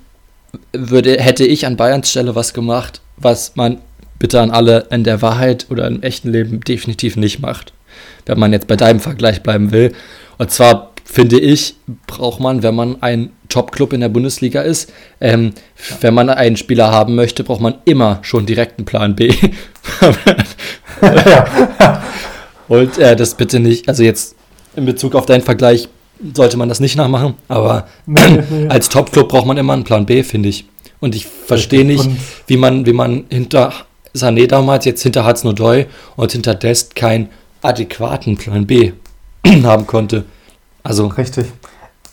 würde, 0.71 1.17
hätte 1.19 1.45
ich 1.45 1.65
an 1.65 1.78
Bayerns 1.78 2.12
Stelle 2.12 2.36
was 2.36 2.54
gemacht, 2.54 3.02
was 3.17 3.56
man 3.56 3.80
bitte 4.19 4.41
an 4.41 4.52
alle 4.52 4.86
in 4.91 5.04
der 5.04 5.21
Wahrheit 5.21 5.67
oder 5.69 5.88
im 5.88 6.02
echten 6.04 6.30
Leben 6.30 6.62
definitiv 6.62 7.15
nicht 7.15 7.39
macht. 7.39 7.73
Wenn 8.26 8.39
man 8.39 8.54
jetzt 8.54 8.67
bei 8.67 8.76
deinem 8.76 9.00
Vergleich 9.00 9.41
bleiben 9.41 9.71
will. 9.71 9.93
Und 10.38 10.52
zwar 10.52 10.91
finde 11.04 11.39
ich, 11.39 11.76
braucht 12.06 12.39
man, 12.39 12.63
wenn 12.63 12.76
man 12.76 13.02
ein 13.02 13.32
Top-Club 13.50 13.93
in 13.93 14.02
der 14.02 14.10
Bundesliga 14.10 14.62
ist, 14.62 14.91
ähm, 15.21 15.54
wenn 16.02 16.13
man 16.13 16.30
einen 16.30 16.58
Spieler 16.58 16.91
haben 16.91 17.15
möchte, 17.15 17.43
braucht 17.43 17.62
man 17.62 17.76
immer 17.86 18.19
schon 18.21 18.45
direkt 18.45 18.78
einen 18.78 18.86
Plan 18.86 19.15
B. 19.15 19.34
Und 22.67 22.97
äh, 22.97 23.15
das 23.15 23.36
bitte 23.36 23.60
nicht, 23.62 23.88
also 23.88 24.04
jetzt 24.04 24.36
in 24.76 24.86
Bezug 24.86 25.15
auf 25.15 25.26
deinen 25.26 25.41
Vergleich 25.41 25.88
sollte 26.34 26.58
man 26.58 26.67
das 26.67 26.80
nicht 26.82 26.97
nachmachen, 26.97 27.36
aber 27.47 27.88
nee, 28.06 28.43
nee. 28.50 28.67
als 28.69 28.89
Top-Club 28.89 29.30
braucht 29.30 29.45
man 29.45 29.58
immer 29.58 29.73
einen 29.73 29.86
Plan 29.86 30.06
B, 30.06 30.23
finde 30.23 30.50
ich. 30.50 30.65
Und 31.00 31.15
ich 31.15 31.26
verstehe 31.26 31.86
nicht, 31.86 32.10
wie 32.47 32.58
man, 32.58 32.86
wie 32.86 32.93
man 32.93 33.26
hinter 33.30 33.71
Sané 34.15 34.47
damals, 34.47 34.84
jetzt 34.86 35.04
hinter 35.04 35.26
Hudson-Odoi 35.26 35.86
und 36.15 36.32
hinter 36.32 36.56
Dest 36.56 36.95
keinen 36.95 37.30
adäquaten 37.62 38.36
Plan 38.36 38.65
B 38.65 38.93
haben 39.63 39.88
konnte. 39.88 40.26
Also 40.84 41.08
Richtig. 41.08 41.52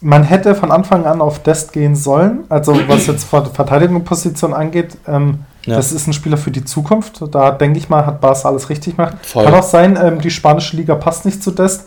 Man 0.01 0.23
hätte 0.25 0.55
von 0.55 0.71
Anfang 0.71 1.07
an 1.07 1.23
auf 1.23 1.43
Dest 1.43 1.73
gehen 1.73 1.97
sollen, 1.97 2.45
also 2.51 2.77
was 2.89 3.07
jetzt 3.09 3.25
Verteidigungsposition 3.25 4.53
angeht. 4.53 4.99
Ähm, 5.07 5.41
ja. 5.65 5.77
Das 5.77 5.93
ist 5.93 6.07
ein 6.07 6.13
Spieler 6.13 6.37
für 6.37 6.51
die 6.51 6.65
Zukunft. 6.65 7.23
Da 7.31 7.53
denke 7.53 7.79
ich 7.79 7.89
mal, 7.89 8.05
hat 8.05 8.21
Barca 8.21 8.49
alles 8.49 8.69
richtig 8.69 8.97
gemacht. 8.97 9.17
Voll. 9.23 9.45
Kann 9.45 9.55
auch 9.55 9.63
sein, 9.63 9.99
ähm, 10.01 10.21
die 10.21 10.31
spanische 10.31 10.77
Liga 10.77 10.95
passt 10.95 11.25
nicht 11.25 11.43
zu 11.43 11.53
Dest. 11.53 11.87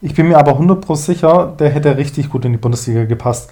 Ich 0.00 0.14
bin 0.14 0.28
mir 0.28 0.38
aber 0.38 0.52
100% 0.52 0.96
sicher, 0.96 1.54
der 1.58 1.70
hätte 1.70 1.96
richtig 1.96 2.30
gut 2.30 2.44
in 2.44 2.52
die 2.52 2.58
Bundesliga 2.58 3.04
gepasst. 3.04 3.50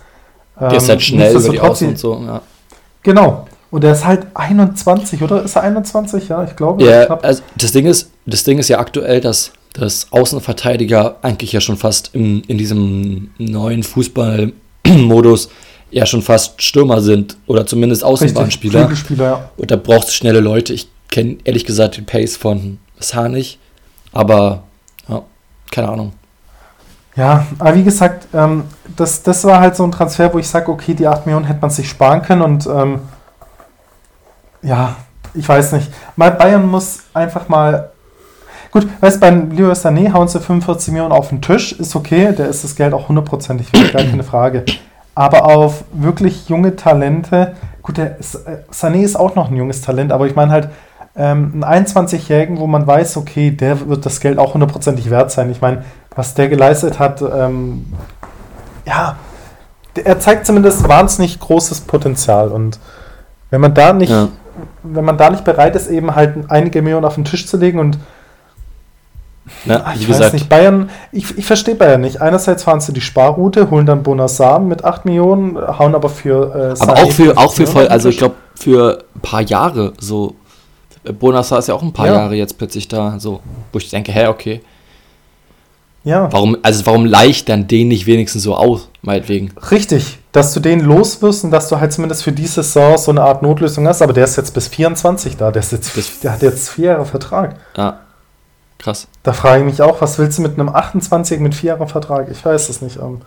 der 0.58 0.72
ist 0.72 0.88
halt 0.88 1.00
ähm, 1.00 1.04
schnell 1.04 1.36
über 1.36 1.48
die 1.50 1.60
Außen 1.60 1.88
und 1.88 1.98
so. 1.98 2.22
Ja. 2.24 2.40
Genau. 3.02 3.46
Und 3.70 3.84
er 3.84 3.92
ist 3.92 4.06
halt 4.06 4.26
21, 4.32 5.22
oder? 5.22 5.42
Ist 5.42 5.56
er 5.56 5.62
21? 5.62 6.28
Ja, 6.28 6.44
ich 6.44 6.56
glaube. 6.56 6.84
Ja, 6.84 7.06
also 7.20 7.42
das 7.56 7.72
Ding 7.72 7.86
ist, 7.86 8.10
das 8.24 8.44
Ding 8.44 8.58
ist 8.58 8.68
ja 8.68 8.78
aktuell, 8.78 9.20
dass 9.20 9.52
dass 9.78 10.10
Außenverteidiger 10.10 11.16
eigentlich 11.22 11.52
ja 11.52 11.60
schon 11.60 11.76
fast 11.76 12.14
in, 12.14 12.42
in 12.44 12.58
diesem 12.58 13.30
neuen 13.38 13.82
Fußballmodus 13.82 15.50
ja 15.90 16.06
schon 16.06 16.22
fast 16.22 16.62
Stürmer 16.62 17.00
sind 17.00 17.36
oder 17.46 17.66
zumindest 17.66 18.02
Außenbahnspieler. 18.02 18.90
Ja. 19.18 19.50
Und 19.56 19.70
da 19.70 19.76
braucht 19.76 20.08
es 20.08 20.14
schnelle 20.14 20.40
Leute. 20.40 20.72
Ich 20.72 20.88
kenne 21.10 21.36
ehrlich 21.44 21.64
gesagt 21.64 21.96
den 21.96 22.06
Pace 22.06 22.36
von 22.36 22.78
Saar 22.98 23.28
nicht, 23.28 23.58
aber 24.12 24.64
ja, 25.08 25.22
keine 25.70 25.88
Ahnung. 25.88 26.12
Ja, 27.14 27.46
aber 27.58 27.74
wie 27.74 27.84
gesagt, 27.84 28.28
ähm, 28.34 28.64
das, 28.94 29.22
das 29.22 29.44
war 29.44 29.60
halt 29.60 29.76
so 29.76 29.84
ein 29.84 29.92
Transfer, 29.92 30.32
wo 30.34 30.38
ich 30.38 30.48
sage, 30.48 30.70
okay, 30.70 30.94
die 30.94 31.06
8 31.06 31.24
Millionen 31.24 31.46
hätte 31.46 31.60
man 31.60 31.70
sich 31.70 31.88
sparen 31.88 32.22
können 32.22 32.42
und 32.42 32.66
ähm, 32.66 33.00
ja, 34.62 34.96
ich 35.32 35.48
weiß 35.48 35.72
nicht. 35.72 35.90
Mal 36.16 36.32
Bayern 36.32 36.66
muss 36.66 37.00
einfach 37.14 37.48
mal 37.48 37.90
Gut, 38.76 38.88
weißt 39.00 39.16
du, 39.16 39.20
beim 39.20 39.50
Leo 39.52 39.72
Sané 39.72 40.12
hauen 40.12 40.28
sie 40.28 40.38
45 40.38 40.92
Millionen 40.92 41.12
auf 41.12 41.30
den 41.30 41.40
Tisch, 41.40 41.72
ist 41.72 41.96
okay, 41.96 42.34
der 42.34 42.50
ist 42.50 42.62
das 42.62 42.76
Geld 42.76 42.92
auch 42.92 43.08
hundertprozentig 43.08 43.72
wert, 43.72 43.94
gar 43.94 44.02
keine 44.02 44.22
Frage. 44.22 44.66
Aber 45.14 45.46
auf 45.46 45.84
wirklich 45.94 46.50
junge 46.50 46.76
Talente, 46.76 47.54
gut, 47.80 47.96
der 47.96 48.18
ist, 48.18 48.34
äh, 48.34 48.58
Sané 48.70 49.00
ist 49.02 49.16
auch 49.16 49.34
noch 49.34 49.50
ein 49.50 49.56
junges 49.56 49.80
Talent, 49.80 50.12
aber 50.12 50.26
ich 50.26 50.36
meine 50.36 50.52
halt, 50.52 50.68
ähm, 51.16 51.64
einen 51.64 51.86
21-Jährigen, 51.86 52.58
wo 52.58 52.66
man 52.66 52.86
weiß, 52.86 53.16
okay, 53.16 53.50
der 53.50 53.88
wird 53.88 54.04
das 54.04 54.20
Geld 54.20 54.38
auch 54.38 54.52
hundertprozentig 54.52 55.08
wert 55.08 55.30
sein. 55.30 55.50
Ich 55.50 55.62
meine, 55.62 55.82
was 56.14 56.34
der 56.34 56.50
geleistet 56.50 56.98
hat, 56.98 57.22
ähm, 57.22 57.86
ja, 58.84 59.16
er 60.04 60.20
zeigt 60.20 60.44
zumindest 60.44 60.86
wahnsinnig 60.86 61.40
großes 61.40 61.80
Potenzial. 61.80 62.48
Und 62.48 62.78
wenn 63.48 63.62
man 63.62 63.72
da 63.72 63.94
nicht, 63.94 64.10
ja. 64.10 64.28
wenn 64.82 65.06
man 65.06 65.16
da 65.16 65.30
nicht 65.30 65.44
bereit 65.44 65.74
ist, 65.76 65.88
eben 65.88 66.14
halt 66.14 66.50
einige 66.50 66.82
Millionen 66.82 67.06
auf 67.06 67.14
den 67.14 67.24
Tisch 67.24 67.46
zu 67.46 67.56
legen 67.56 67.78
und 67.78 67.96
na, 69.64 69.82
Ach, 69.84 69.94
ich 69.94 70.08
weiß 70.08 70.32
nicht, 70.32 70.48
Bayern, 70.48 70.90
ich, 71.12 71.38
ich 71.38 71.46
verstehe 71.46 71.74
Bayern 71.74 72.00
nicht. 72.00 72.20
Einerseits 72.20 72.64
fahren 72.64 72.80
sie 72.80 72.92
die 72.92 73.00
Sparroute, 73.00 73.70
holen 73.70 73.86
dann 73.86 74.02
Bonassar 74.02 74.58
mit 74.58 74.84
8 74.84 75.04
Millionen, 75.04 75.56
hauen 75.56 75.94
aber 75.94 76.08
für. 76.08 76.74
Äh, 76.76 76.82
aber 76.82 76.94
auch 76.94 77.10
für, 77.12 77.38
auch 77.38 77.52
für 77.52 77.66
voll, 77.66 77.88
also 77.88 78.08
ich 78.08 78.18
glaube, 78.18 78.34
für 78.58 79.04
ein 79.14 79.20
paar 79.20 79.42
Jahre 79.42 79.92
so. 79.98 80.34
Bonassar 81.20 81.60
ist 81.60 81.68
ja 81.68 81.74
auch 81.74 81.82
ein 81.82 81.92
paar 81.92 82.06
ja. 82.06 82.14
Jahre 82.14 82.34
jetzt 82.34 82.58
plötzlich 82.58 82.88
da, 82.88 83.20
so, 83.20 83.40
wo 83.72 83.78
ich 83.78 83.88
denke, 83.90 84.10
hä, 84.10 84.26
okay. 84.26 84.60
Ja. 86.02 86.32
Warum, 86.32 86.56
also 86.62 86.86
warum 86.86 87.04
leicht 87.04 87.48
dann 87.48 87.68
den 87.68 87.88
nicht 87.88 88.06
wenigstens 88.06 88.42
so 88.42 88.56
aus, 88.56 88.88
meinetwegen? 89.02 89.52
Richtig, 89.70 90.18
dass 90.32 90.52
du 90.52 90.60
den 90.60 90.80
loswirst 90.80 91.44
und 91.44 91.52
dass 91.52 91.68
du 91.68 91.78
halt 91.78 91.92
zumindest 91.92 92.24
für 92.24 92.32
diese 92.32 92.62
Saison 92.62 92.98
so 92.98 93.10
eine 93.12 93.22
Art 93.22 93.42
Notlösung 93.42 93.86
hast, 93.86 94.02
aber 94.02 94.12
der 94.12 94.24
ist 94.24 94.36
jetzt 94.36 94.54
bis 94.54 94.66
24 94.68 95.36
da, 95.36 95.52
der, 95.52 95.60
ist 95.60 95.72
jetzt, 95.72 96.24
der 96.24 96.32
hat 96.32 96.42
jetzt 96.42 96.70
vier 96.70 96.86
Jahre 96.86 97.06
Vertrag. 97.06 97.56
Ja. 97.76 98.00
Krass. 98.78 99.08
Da 99.22 99.32
frage 99.32 99.60
ich 99.60 99.66
mich 99.66 99.82
auch, 99.82 100.00
was 100.00 100.18
willst 100.18 100.38
du 100.38 100.42
mit 100.42 100.58
einem 100.58 100.68
28 100.68 101.40
mit 101.40 101.54
4 101.54 101.74
Jahren 101.74 101.88
Vertrag? 101.88 102.28
Ich 102.30 102.44
weiß 102.44 102.68
es 102.68 102.82
nicht. 102.82 102.96
Ähm. 102.96 103.20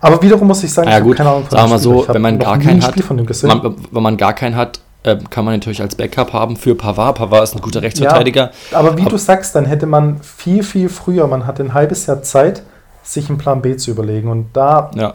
Aber 0.00 0.22
wiederum 0.22 0.48
muss 0.48 0.62
ich 0.62 0.72
sagen, 0.72 0.88
ja, 0.88 0.98
ich 0.98 1.04
gut. 1.04 1.16
keine 1.16 1.30
Ahnung 1.30 1.44
von 1.44 1.58
Sagen 1.58 1.70
wir 1.70 1.78
so, 1.78 2.06
wenn 2.08 2.22
man 2.22 2.38
gar 2.38 2.58
keinen 2.58 2.82
hat, 2.82 2.96
man, 3.42 3.76
wenn 3.90 4.02
man 4.02 4.16
gar 4.16 4.32
keinen 4.32 4.56
hat, 4.56 4.80
ähm, 5.04 5.30
kann 5.30 5.44
man 5.44 5.54
natürlich 5.54 5.80
als 5.80 5.94
Backup 5.94 6.32
haben 6.32 6.56
für 6.56 6.74
Pavard. 6.74 7.16
Pavard 7.16 7.44
ist 7.44 7.54
ein 7.54 7.60
guter 7.60 7.82
Rechtsverteidiger. 7.82 8.50
Ja, 8.70 8.78
aber 8.78 8.96
wie 8.96 9.02
aber 9.02 9.10
du 9.10 9.18
sagst, 9.18 9.54
dann 9.54 9.64
hätte 9.64 9.86
man 9.86 10.20
viel, 10.20 10.62
viel 10.62 10.88
früher, 10.88 11.26
man 11.28 11.46
hat 11.46 11.60
ein 11.60 11.74
halbes 11.74 12.06
Jahr 12.06 12.22
Zeit, 12.22 12.62
sich 13.04 13.28
einen 13.28 13.38
Plan 13.38 13.62
B 13.62 13.76
zu 13.76 13.92
überlegen. 13.92 14.28
Und 14.28 14.48
da 14.52 14.90
ja. 14.94 15.14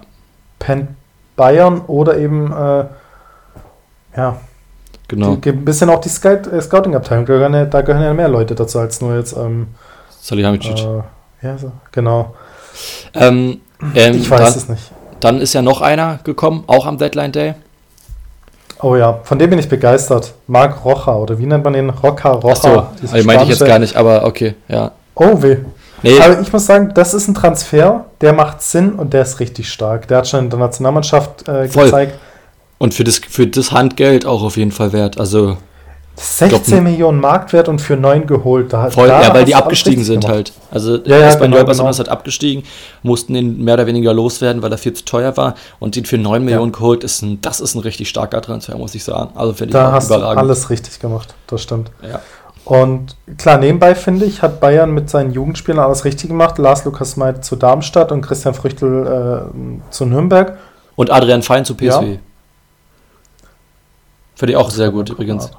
pennt 0.60 0.90
Bayern 1.36 1.82
oder 1.82 2.18
eben, 2.18 2.52
äh, 2.52 2.86
ja, 4.16 4.38
Genau. 5.12 5.36
Die, 5.36 5.50
ein 5.50 5.66
bisschen 5.66 5.90
auch 5.90 6.00
die 6.00 6.08
äh, 6.08 6.62
Scouting-Abteilung, 6.62 7.26
da, 7.26 7.34
gehören 7.34 7.54
ja, 7.54 7.66
da 7.66 7.82
gehören 7.82 8.02
ja 8.02 8.14
mehr 8.14 8.30
Leute 8.30 8.56
dazu 8.56 8.80
als 8.80 9.02
nur 9.02 9.18
jetzt. 9.18 9.36
Ähm, 9.36 9.68
Salihamidzic. 10.22 10.80
Äh, 10.80 11.46
ja, 11.46 11.58
so, 11.58 11.74
genau. 11.92 12.34
Ähm, 13.14 13.60
ähm, 13.94 14.16
ich 14.16 14.32
weiß 14.32 14.40
dann, 14.40 14.48
es 14.48 14.70
nicht. 14.70 14.92
Dann 15.20 15.42
ist 15.42 15.52
ja 15.52 15.62
noch 15.62 15.82
einer 15.82 16.20
gekommen, 16.24 16.64
auch 16.68 16.86
am 16.86 16.98
Deadline 16.98 17.34
Day. 17.34 17.56
Oh 18.82 18.96
ja, 18.96 19.20
von 19.24 19.38
dem 19.38 19.50
bin 19.50 19.60
ich 19.60 19.68
begeistert. 19.68 20.34
Marc 20.48 20.86
Rocha, 20.86 21.14
oder 21.18 21.38
wie 21.38 21.46
nennt 21.46 21.66
man 21.66 21.74
den? 21.74 21.90
Rocha, 21.90 22.32
Rocha. 22.32 22.54
Achso, 22.54 22.88
also 23.12 23.28
meinte 23.28 23.44
ich 23.44 23.50
jetzt 23.50 23.66
gar 23.66 23.80
nicht, 23.80 23.98
aber 23.98 24.26
okay, 24.26 24.56
ja. 24.70 24.92
Oh 25.16 25.42
weh. 25.42 25.58
Nee, 26.04 26.22
Aber 26.22 26.40
ich 26.40 26.54
muss 26.54 26.66
sagen, 26.66 26.92
das 26.96 27.14
ist 27.14 27.28
ein 27.28 27.36
Transfer, 27.36 28.06
der 28.22 28.32
macht 28.32 28.62
Sinn 28.62 28.94
und 28.94 29.12
der 29.12 29.24
ist 29.24 29.42
richtig 29.42 29.70
stark. 29.70 30.08
Der 30.08 30.20
hat 30.20 30.28
schon 30.30 30.46
in 30.46 30.50
der 30.50 30.58
Nationalmannschaft 30.58 31.50
äh, 31.50 31.68
gezeigt. 31.68 32.18
Und 32.82 32.96
für 32.96 33.04
das, 33.04 33.20
für 33.20 33.46
das 33.46 33.72
Handgeld 33.72 34.26
auch 34.26 34.42
auf 34.42 34.58
jeden 34.58 34.72
Fall 34.72 34.92
wert. 34.92 35.20
Also 35.20 35.58
16 36.16 36.50
Glaub, 36.50 36.84
Millionen 36.84 37.20
Marktwert 37.20 37.70
und 37.70 37.80
für 37.80 37.96
9 37.96 38.26
geholt. 38.26 38.74
Da, 38.74 38.90
voll, 38.90 39.08
da 39.08 39.22
ja, 39.22 39.34
weil 39.36 39.46
die 39.46 39.52
du 39.52 39.58
abgestiegen 39.60 40.04
sind 40.04 40.22
gemacht. 40.22 40.36
halt. 40.36 40.54
Also 40.72 40.96
Ja, 40.98 41.20
ja, 41.20 41.28
Espanyol 41.28 41.60
genau, 41.60 41.66
Barcelona 41.68 41.76
genau. 41.76 41.90
ist 41.92 41.98
halt 42.00 42.10
abgestiegen, 42.10 42.64
mussten 43.04 43.36
ihn 43.36 43.64
mehr 43.64 43.76
oder 43.76 43.86
weniger 43.86 44.16
loswerden, 44.16 44.64
weil 44.64 44.72
er 44.72 44.80
viel 44.80 44.94
zu 44.94 45.06
teuer 45.06 45.38
war 45.38 45.54
und 45.80 45.96
den 45.96 46.06
für 46.06 46.18
9 46.18 46.44
Millionen 46.44 46.72
geholt, 46.72 47.04
ist 47.04 47.22
ein, 47.22 47.40
das 47.42 47.62
ist 47.62 47.76
ein 47.76 47.82
richtig 47.82 48.10
starker 48.10 48.42
Transfer, 48.42 48.76
muss 48.76 48.96
ich 48.96 49.04
sagen. 49.04 49.30
Also 49.36 49.54
finde 49.54 49.70
ich 49.70 49.74
Da 49.74 49.92
hast 49.92 50.10
du 50.10 50.16
überragend. 50.16 50.40
alles 50.42 50.72
richtig 50.72 51.00
gemacht. 51.00 51.36
Das 51.46 51.62
stimmt. 51.62 51.92
Ja. 52.02 52.20
Und 52.66 53.16
klar, 53.38 53.60
nebenbei 53.60 53.94
finde 53.94 54.26
ich, 54.26 54.42
hat 54.42 54.60
Bayern 54.60 54.90
mit 54.90 55.08
seinen 55.12 55.34
Jugendspielern 55.34 55.86
alles 55.86 56.04
richtig 56.04 56.30
gemacht. 56.30 56.58
Lars 56.58 56.84
Lukas 56.86 57.16
Meid 57.16 57.46
zu 57.46 57.56
Darmstadt 57.56 58.12
und 58.12 58.22
Christian 58.22 58.56
Früchtel 58.56 59.46
äh, 59.52 59.92
zu 59.92 60.08
Nürnberg. 60.08 60.58
Und 60.96 61.12
Adrian 61.12 61.44
Fein 61.44 61.64
zu 61.64 61.76
PSW. 61.76 62.18
Ja. 64.42 64.48
Finde 64.48 64.52
ich 64.54 64.58
auch 64.58 64.72
sehr 64.72 64.90
gut 64.92 65.10
übrigens. 65.10 65.50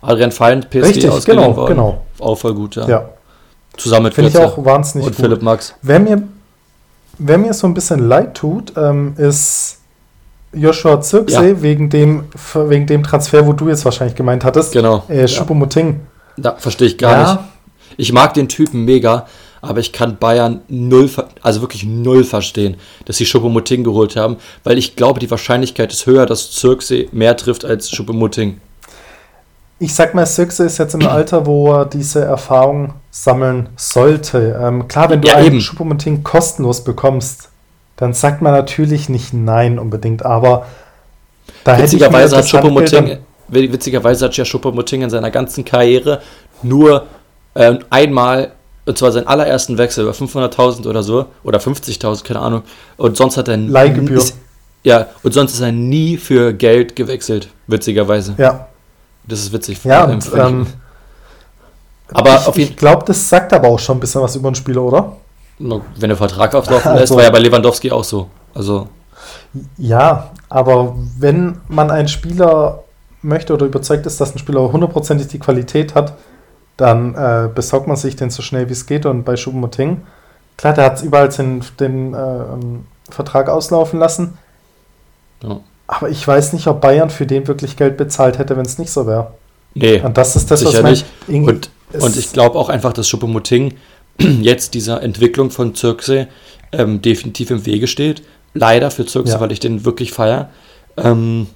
Adrian 0.00 0.32
Fein, 0.32 0.60
PSG 0.62 0.76
Richtig, 0.82 1.24
genau, 1.26 1.54
worden. 1.56 1.74
genau. 1.76 2.00
Auch 2.18 2.34
voll 2.36 2.54
gut, 2.54 2.76
ja. 2.76 2.88
Ja, 2.88 3.08
Zusammen 3.76 4.04
mit 4.04 4.14
finde 4.14 4.30
ich 4.30 4.38
auch 4.38 4.62
wahnsinnig 4.64 5.06
und 5.06 5.14
gut. 5.16 5.24
Philipp 5.24 5.42
Max. 5.42 5.74
Wer 5.82 6.00
mir, 6.00 6.22
wer 7.18 7.38
mir 7.38 7.52
so 7.54 7.66
ein 7.66 7.74
bisschen 7.74 8.08
leid 8.08 8.34
tut, 8.34 8.72
ähm, 8.76 9.14
ist 9.16 9.78
Joshua 10.52 11.00
Zirkse 11.00 11.46
Ja. 11.50 11.62
wegen, 11.62 11.88
dem, 11.88 12.24
wegen 12.54 12.86
dem 12.86 13.02
Transfer, 13.02 13.46
wo 13.46 13.52
du 13.52 13.68
jetzt 13.68 13.84
wahrscheinlich 13.84 14.16
gemeint 14.16 14.44
hattest. 14.44 14.72
Genau. 14.72 15.04
Äh, 15.08 15.26
Choupo-Moting. 15.26 16.00
Da 16.36 16.56
verstehe 16.56 16.88
ich 16.88 16.98
gar 16.98 17.12
Ja. 17.12 17.32
nicht. 17.34 17.44
Ich 17.98 18.12
mag 18.12 18.34
den 18.34 18.48
Typen 18.48 18.84
mega, 18.84 19.26
aber 19.62 19.78
ich 19.78 19.92
kann 19.92 20.18
Bayern 20.18 20.60
null, 20.68 21.08
also 21.40 21.60
wirklich 21.60 21.84
null 21.84 22.24
verstehen, 22.24 22.76
dass 23.06 23.16
sie 23.16 23.24
Schuppomoting 23.24 23.84
geholt 23.84 24.16
haben, 24.16 24.36
weil 24.64 24.76
ich 24.76 24.96
glaube, 24.96 25.20
die 25.20 25.30
Wahrscheinlichkeit 25.30 25.92
ist 25.92 26.04
höher, 26.04 26.26
dass 26.26 26.50
Zirkse 26.50 27.06
mehr 27.12 27.36
trifft 27.36 27.64
als 27.64 27.90
Schuppomoting. 27.90 28.60
Ich 29.78 29.94
sag 29.94 30.14
mal, 30.14 30.26
Zirkse 30.26 30.64
ist 30.64 30.78
jetzt 30.78 30.94
im 30.94 31.06
Alter, 31.06 31.46
wo 31.46 31.72
er 31.72 31.86
diese 31.86 32.24
Erfahrung 32.24 32.94
sammeln 33.12 33.68
sollte. 33.76 34.60
Ähm, 34.60 34.88
klar, 34.88 35.10
wenn 35.10 35.22
du 35.22 35.28
Ja, 35.28 35.36
einen 35.36 35.46
eben. 35.46 35.60
Choupo-Moting 35.60 36.24
kostenlos 36.24 36.82
bekommst, 36.82 37.48
dann 37.96 38.14
sagt 38.14 38.42
man 38.42 38.52
natürlich 38.52 39.08
nicht 39.08 39.32
nein 39.32 39.78
unbedingt, 39.78 40.24
aber 40.24 40.66
da 41.62 41.74
hätte 41.74 41.84
ich 41.84 41.92
mir 41.92 42.00
Witzigerweise 42.00 42.36
hat 42.36 42.48
Schuppomoting, 42.48 43.18
witzigerweise 43.48 44.24
hat 44.24 44.36
ja 44.36 44.44
Schuppomoting 44.44 45.02
in 45.02 45.10
seiner 45.10 45.30
ganzen 45.30 45.64
Karriere 45.64 46.20
nur 46.64 47.06
ähm, 47.54 47.80
einmal, 47.90 48.52
und 48.86 48.98
zwar 48.98 49.12
seinen 49.12 49.26
allerersten 49.26 49.78
Wechsel 49.78 50.04
über 50.04 50.12
500.000 50.12 50.86
oder 50.88 51.02
so, 51.02 51.26
oder 51.44 51.58
50.000, 51.58 52.24
keine 52.24 52.40
Ahnung, 52.40 52.62
und 52.96 53.16
sonst 53.16 53.36
hat 53.36 53.48
er 53.48 53.56
Leihgebühr. 53.56 54.18
Ist, 54.18 54.36
ja, 54.84 55.06
und 55.22 55.32
sonst 55.32 55.54
ist 55.54 55.60
er 55.60 55.70
nie 55.72 56.16
für 56.16 56.52
Geld 56.52 56.96
gewechselt, 56.96 57.48
witzigerweise. 57.68 58.34
Ja, 58.38 58.66
Das 59.26 59.40
ist 59.40 59.52
witzig. 59.52 59.82
ja 59.84 60.04
und, 60.04 60.28
ähm, 60.36 60.66
aber 62.14 62.36
ich, 62.40 62.46
auf 62.46 62.58
jeden 62.58 62.70
ich 62.72 62.76
glaube, 62.76 63.04
das 63.06 63.28
sagt 63.28 63.52
aber 63.52 63.68
auch 63.68 63.78
schon 63.78 63.96
ein 63.96 64.00
bisschen 64.00 64.20
was 64.22 64.36
über 64.36 64.50
den 64.50 64.54
Spieler, 64.54 64.82
oder? 64.82 65.16
wenn 65.58 66.08
der 66.08 66.16
Vertrag 66.16 66.54
auflaufen 66.54 66.88
Also- 66.90 67.00
lässt, 67.00 67.14
war 67.14 67.22
ja 67.22 67.30
bei 67.30 67.38
Lewandowski 67.38 67.92
auch 67.92 68.02
so. 68.04 68.28
Also, 68.54 68.88
Ja, 69.78 70.30
aber 70.48 70.96
wenn 71.18 71.58
man 71.68 71.90
einen 71.90 72.08
Spieler 72.08 72.82
möchte 73.22 73.54
oder 73.54 73.66
überzeugt 73.66 74.04
ist, 74.06 74.20
dass 74.20 74.34
ein 74.34 74.38
Spieler 74.38 74.72
hundertprozentig 74.72 75.28
die 75.28 75.38
Qualität 75.38 75.94
hat, 75.94 76.14
dann 76.82 77.14
äh, 77.14 77.48
besorgt 77.54 77.86
man 77.86 77.96
sich 77.96 78.16
den 78.16 78.30
so 78.30 78.42
schnell 78.42 78.68
wie 78.68 78.72
es 78.72 78.86
geht. 78.86 79.06
Und 79.06 79.24
bei 79.24 79.34
Choupo-Moting, 79.34 80.02
klar, 80.56 80.74
der 80.74 80.84
hat 80.84 81.02
überall 81.02 81.28
den, 81.28 81.62
den 81.80 82.12
äh, 82.14 83.10
Vertrag 83.10 83.48
auslaufen 83.48 83.98
lassen. 83.98 84.38
ja. 85.42 85.60
Aber 85.88 86.08
ich 86.08 86.26
weiß 86.26 86.54
nicht, 86.54 86.68
ob 86.68 86.80
Bayern 86.80 87.10
für 87.10 87.26
den 87.26 87.46
wirklich 87.48 87.76
Geld 87.76 87.98
bezahlt 87.98 88.38
hätte, 88.38 88.56
wenn 88.56 88.64
es 88.64 88.78
nicht 88.78 88.90
so 88.90 89.06
wäre. 89.06 89.34
nee, 89.74 90.00
Und 90.00 90.16
das 90.16 90.36
ist 90.36 90.50
das, 90.50 90.60
sicher 90.60 90.82
was 90.82 91.04
ich 91.04 91.04
meine. 91.28 91.46
Und, 91.48 91.70
es- 91.92 92.02
und 92.02 92.16
ich 92.16 92.32
glaube 92.32 92.58
auch 92.58 92.70
einfach, 92.70 92.94
dass 92.94 93.06
Schuppomoting 93.08 93.74
jetzt 94.18 94.72
dieser 94.72 95.02
Entwicklung 95.02 95.50
von 95.50 95.74
Zirkse 95.74 96.28
ähm, 96.72 97.02
definitiv 97.02 97.50
im 97.50 97.66
Wege 97.66 97.86
steht. 97.88 98.22
Leider 98.54 98.90
für 98.90 99.04
Zirkse, 99.04 99.34
Ja. 99.34 99.40
weil 99.40 99.52
ich 99.52 99.60
den 99.60 99.84
wirklich 99.84 100.12
feier. 100.12 100.48
Ähm, 100.96 101.46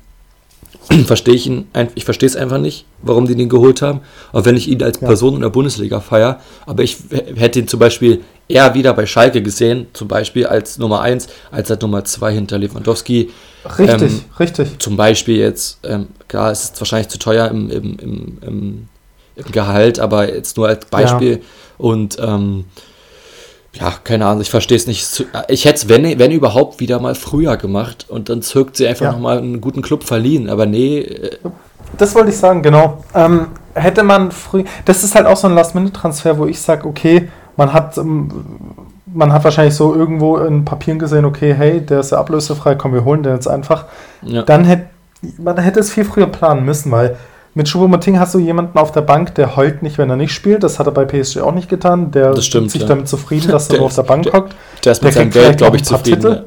verstehe 1.06 1.34
ich 1.34 1.46
ihn, 1.46 1.66
ich 1.94 2.04
verstehe 2.04 2.28
es 2.28 2.36
einfach 2.36 2.58
nicht, 2.58 2.84
warum 3.02 3.26
die 3.26 3.34
den 3.34 3.48
geholt 3.48 3.82
haben. 3.82 4.00
Auch 4.32 4.44
wenn 4.44 4.56
ich 4.56 4.68
ihn 4.68 4.82
als 4.82 5.00
Ja. 5.00 5.06
Person 5.06 5.34
in 5.34 5.40
der 5.40 5.50
Bundesliga 5.50 6.00
feier. 6.00 6.40
Aber 6.64 6.82
ich 6.82 6.98
hätte 7.34 7.58
ihn 7.58 7.68
zum 7.68 7.80
Beispiel 7.80 8.22
eher 8.48 8.74
wieder 8.74 8.94
bei 8.94 9.06
Schalke 9.06 9.42
gesehen, 9.42 9.88
zum 9.92 10.08
Beispiel 10.08 10.46
als 10.46 10.78
Nummer 10.78 11.00
1, 11.00 11.26
als 11.50 11.70
als 11.70 11.82
Nummer 11.82 12.04
2 12.04 12.32
hinter 12.32 12.58
Lewandowski. 12.58 13.30
Richtig, 13.78 14.02
ähm, 14.02 14.20
richtig. 14.38 14.78
Zum 14.78 14.96
Beispiel 14.96 15.38
jetzt, 15.38 15.78
ähm, 15.82 16.08
klar, 16.28 16.52
es 16.52 16.64
ist 16.64 16.80
wahrscheinlich 16.80 17.08
zu 17.08 17.18
teuer 17.18 17.48
im, 17.48 17.70
im, 17.70 17.98
im, 17.98 18.38
im, 18.46 18.88
Gehalt, 19.52 19.98
aber 20.00 20.32
jetzt 20.32 20.56
nur 20.56 20.66
als 20.68 20.86
Beispiel. 20.86 21.42
Und 21.76 22.16
ähm, 22.18 22.64
ja, 23.80 23.92
keine 24.04 24.26
Ahnung, 24.26 24.40
ich 24.42 24.50
verstehe 24.50 24.76
es 24.76 24.86
nicht. 24.86 25.26
Ich 25.48 25.64
hätte 25.64 25.76
es, 25.76 25.88
wenn, 25.88 26.18
wenn 26.18 26.30
überhaupt, 26.30 26.80
wieder 26.80 26.98
mal 27.00 27.14
früher 27.14 27.56
gemacht 27.56 28.06
und 28.08 28.28
dann 28.28 28.42
zirkt 28.42 28.76
sie 28.76 28.86
einfach 28.86 29.06
Ja. 29.06 29.12
nochmal 29.12 29.38
einen 29.38 29.60
guten 29.60 29.82
Club 29.82 30.04
verliehen. 30.04 30.48
Aber 30.48 30.66
nee, 30.66 30.98
äh, 31.00 31.36
Das 31.98 32.14
wollte 32.14 32.30
ich 32.30 32.36
sagen, 32.36 32.62
genau. 32.62 33.04
Ähm, 33.14 33.48
hätte 33.74 34.02
man 34.02 34.32
früh. 34.32 34.64
Das 34.84 35.04
ist 35.04 35.14
halt 35.14 35.26
auch 35.26 35.36
so 35.36 35.46
ein 35.48 35.54
Last-Minute-Transfer, 35.54 36.38
wo 36.38 36.46
ich 36.46 36.60
sage, 36.60 36.86
okay, 36.88 37.28
man 37.56 37.72
hat, 37.72 37.96
ähm, 37.98 38.30
man 39.06 39.32
hat 39.32 39.44
wahrscheinlich 39.44 39.74
so 39.74 39.94
irgendwo 39.94 40.36
in 40.38 40.64
Papieren 40.64 40.98
gesehen, 40.98 41.24
okay, 41.24 41.54
hey, 41.54 41.80
der 41.80 42.00
ist 42.00 42.12
ja 42.12 42.18
ablösefrei, 42.18 42.74
komm, 42.74 42.92
wir 42.92 43.04
holen 43.04 43.22
den 43.22 43.34
jetzt 43.34 43.46
einfach. 43.48 43.84
ja. 44.22 44.42
Dann 44.42 44.64
hätte 44.64 44.86
man 45.38 45.56
hätte 45.58 45.80
es 45.80 45.90
viel 45.90 46.04
früher 46.04 46.26
planen 46.26 46.64
müssen, 46.64 46.92
weil 46.92 47.16
mit 47.56 47.66
Choupo-Moting 47.68 48.18
hast 48.20 48.34
du 48.34 48.38
jemanden 48.38 48.78
auf 48.78 48.92
der 48.92 49.00
Bank, 49.00 49.34
der 49.34 49.56
heult 49.56 49.82
nicht, 49.82 49.98
wenn 49.98 50.10
er 50.10 50.16
nicht 50.16 50.32
spielt. 50.32 50.62
Das 50.62 50.78
hat 50.78 50.86
er 50.86 50.92
bei 50.92 51.04
PSG 51.04 51.38
auch 51.40 51.54
nicht 51.54 51.68
getan. 51.68 52.10
Der 52.12 52.36
stimmt, 52.40 52.64
gibt 52.64 52.72
sich 52.72 52.82
ja. 52.82 52.88
damit 52.88 53.08
zufrieden, 53.08 53.50
dass 53.50 53.68
er 53.70 53.76
nur 53.78 53.86
auf 53.86 53.94
der 53.94 54.04
ist- 54.04 54.08
Bank 54.08 54.32
hockt. 54.32 54.54
der 54.84 54.92
ist 54.92 55.02
mit 55.02 55.14
der 55.14 55.22
seinem 55.22 55.30
Geld, 55.30 55.56
glaube 55.58 55.76
ich, 55.76 55.84
zufrieden. 55.84 56.20
Titel. 56.20 56.44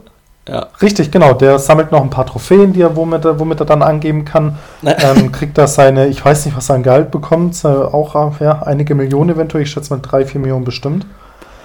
Ja. 0.48 0.68
Richtig, 0.82 1.12
genau. 1.12 1.34
Der 1.34 1.60
sammelt 1.60 1.92
noch 1.92 2.02
ein 2.02 2.10
paar 2.10 2.26
Trophäen, 2.26 2.74
die 2.74 2.82
er, 2.82 2.96
womit, 2.96 3.26
er, 3.26 3.40
womit 3.40 3.60
er 3.60 3.66
dann 3.66 3.82
angeben 3.84 4.24
kann. 4.26 4.58
ähm, 4.84 5.32
kriegt 5.32 5.58
da 5.58 5.68
seine, 5.68 6.08
ich 6.08 6.24
weiß 6.24 6.46
nicht, 6.46 6.56
was 6.58 6.70
er 6.70 6.76
an 6.76 6.84
Gehalt 6.84 7.12
bekommt, 7.12 7.64
äh, 7.64 7.68
auch 7.68 8.16
äh, 8.40 8.44
ja, 8.46 8.62
einige 8.64 8.96
Millionen 8.96 9.32
eventuell, 9.32 9.64
ich 9.64 9.70
schätze 9.72 9.94
mal 9.94 10.00
drei, 10.02 10.26
vier 10.26 10.42
Millionen 10.42 10.64
bestimmt. 10.66 11.06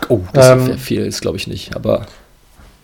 Oh, 0.09 0.21
das 0.35 0.49
Ähm, 0.51 0.71
ist 0.73 0.81
viel, 0.81 1.07
ist 1.07 1.21
glaube 1.23 1.37
ich 1.39 1.47
nicht. 1.47 1.75
Aber 1.77 2.03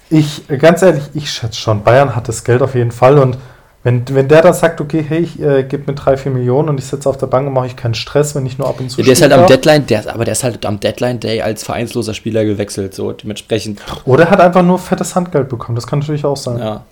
Ich, 0.08 0.48
äh, 0.50 0.56
ganz 0.56 0.80
ehrlich, 0.82 1.04
ich 1.14 1.30
schätze 1.30 1.58
schon, 1.58 1.82
Bayern 1.84 2.16
hat 2.16 2.28
das 2.28 2.44
Geld 2.44 2.62
auf 2.62 2.74
jeden 2.74 2.92
Fall 2.92 3.18
und 3.18 3.36
wenn, 3.82 4.02
wenn 4.14 4.28
der 4.28 4.42
dann 4.42 4.52
sagt, 4.52 4.80
okay, 4.80 5.02
hey, 5.06 5.20
ich 5.20 5.40
äh, 5.40 5.62
gebe 5.64 5.90
mir 5.90 5.94
drei, 5.96 6.16
vier 6.18 6.30
Millionen 6.32 6.68
und 6.68 6.78
ich 6.78 6.84
sitze 6.84 7.08
auf 7.08 7.16
der 7.16 7.28
Bank 7.28 7.46
und 7.46 7.54
mache 7.54 7.66
ich 7.66 7.76
keinen 7.76 7.94
Stress, 7.94 8.34
wenn 8.34 8.44
ich 8.44 8.58
nur 8.58 8.68
ab 8.68 8.78
und 8.78 8.90
zu 8.90 9.00
ja, 9.00 9.04
der 9.04 9.12
ist 9.14 9.22
halt 9.22 9.32
am. 9.32 9.46
Deadline, 9.46 9.86
der, 9.86 10.12
aber 10.12 10.24
der 10.26 10.32
ist 10.32 10.44
halt 10.44 10.66
am 10.66 10.78
Deadline 10.80 11.18
Day 11.18 11.40
als 11.40 11.62
vereinsloser 11.64 12.12
Spieler 12.12 12.44
gewechselt. 12.44 12.94
So 12.94 13.12
dementsprechend, 13.12 13.80
Oder 14.04 14.24
er 14.24 14.30
hat 14.32 14.40
einfach 14.40 14.62
nur 14.62 14.78
fettes 14.78 15.14
Handgeld 15.16 15.48
bekommen, 15.48 15.76
das 15.76 15.86
kann 15.86 16.00
natürlich 16.00 16.26
auch 16.26 16.36
sein. 16.36 16.58
ja, 16.58 16.84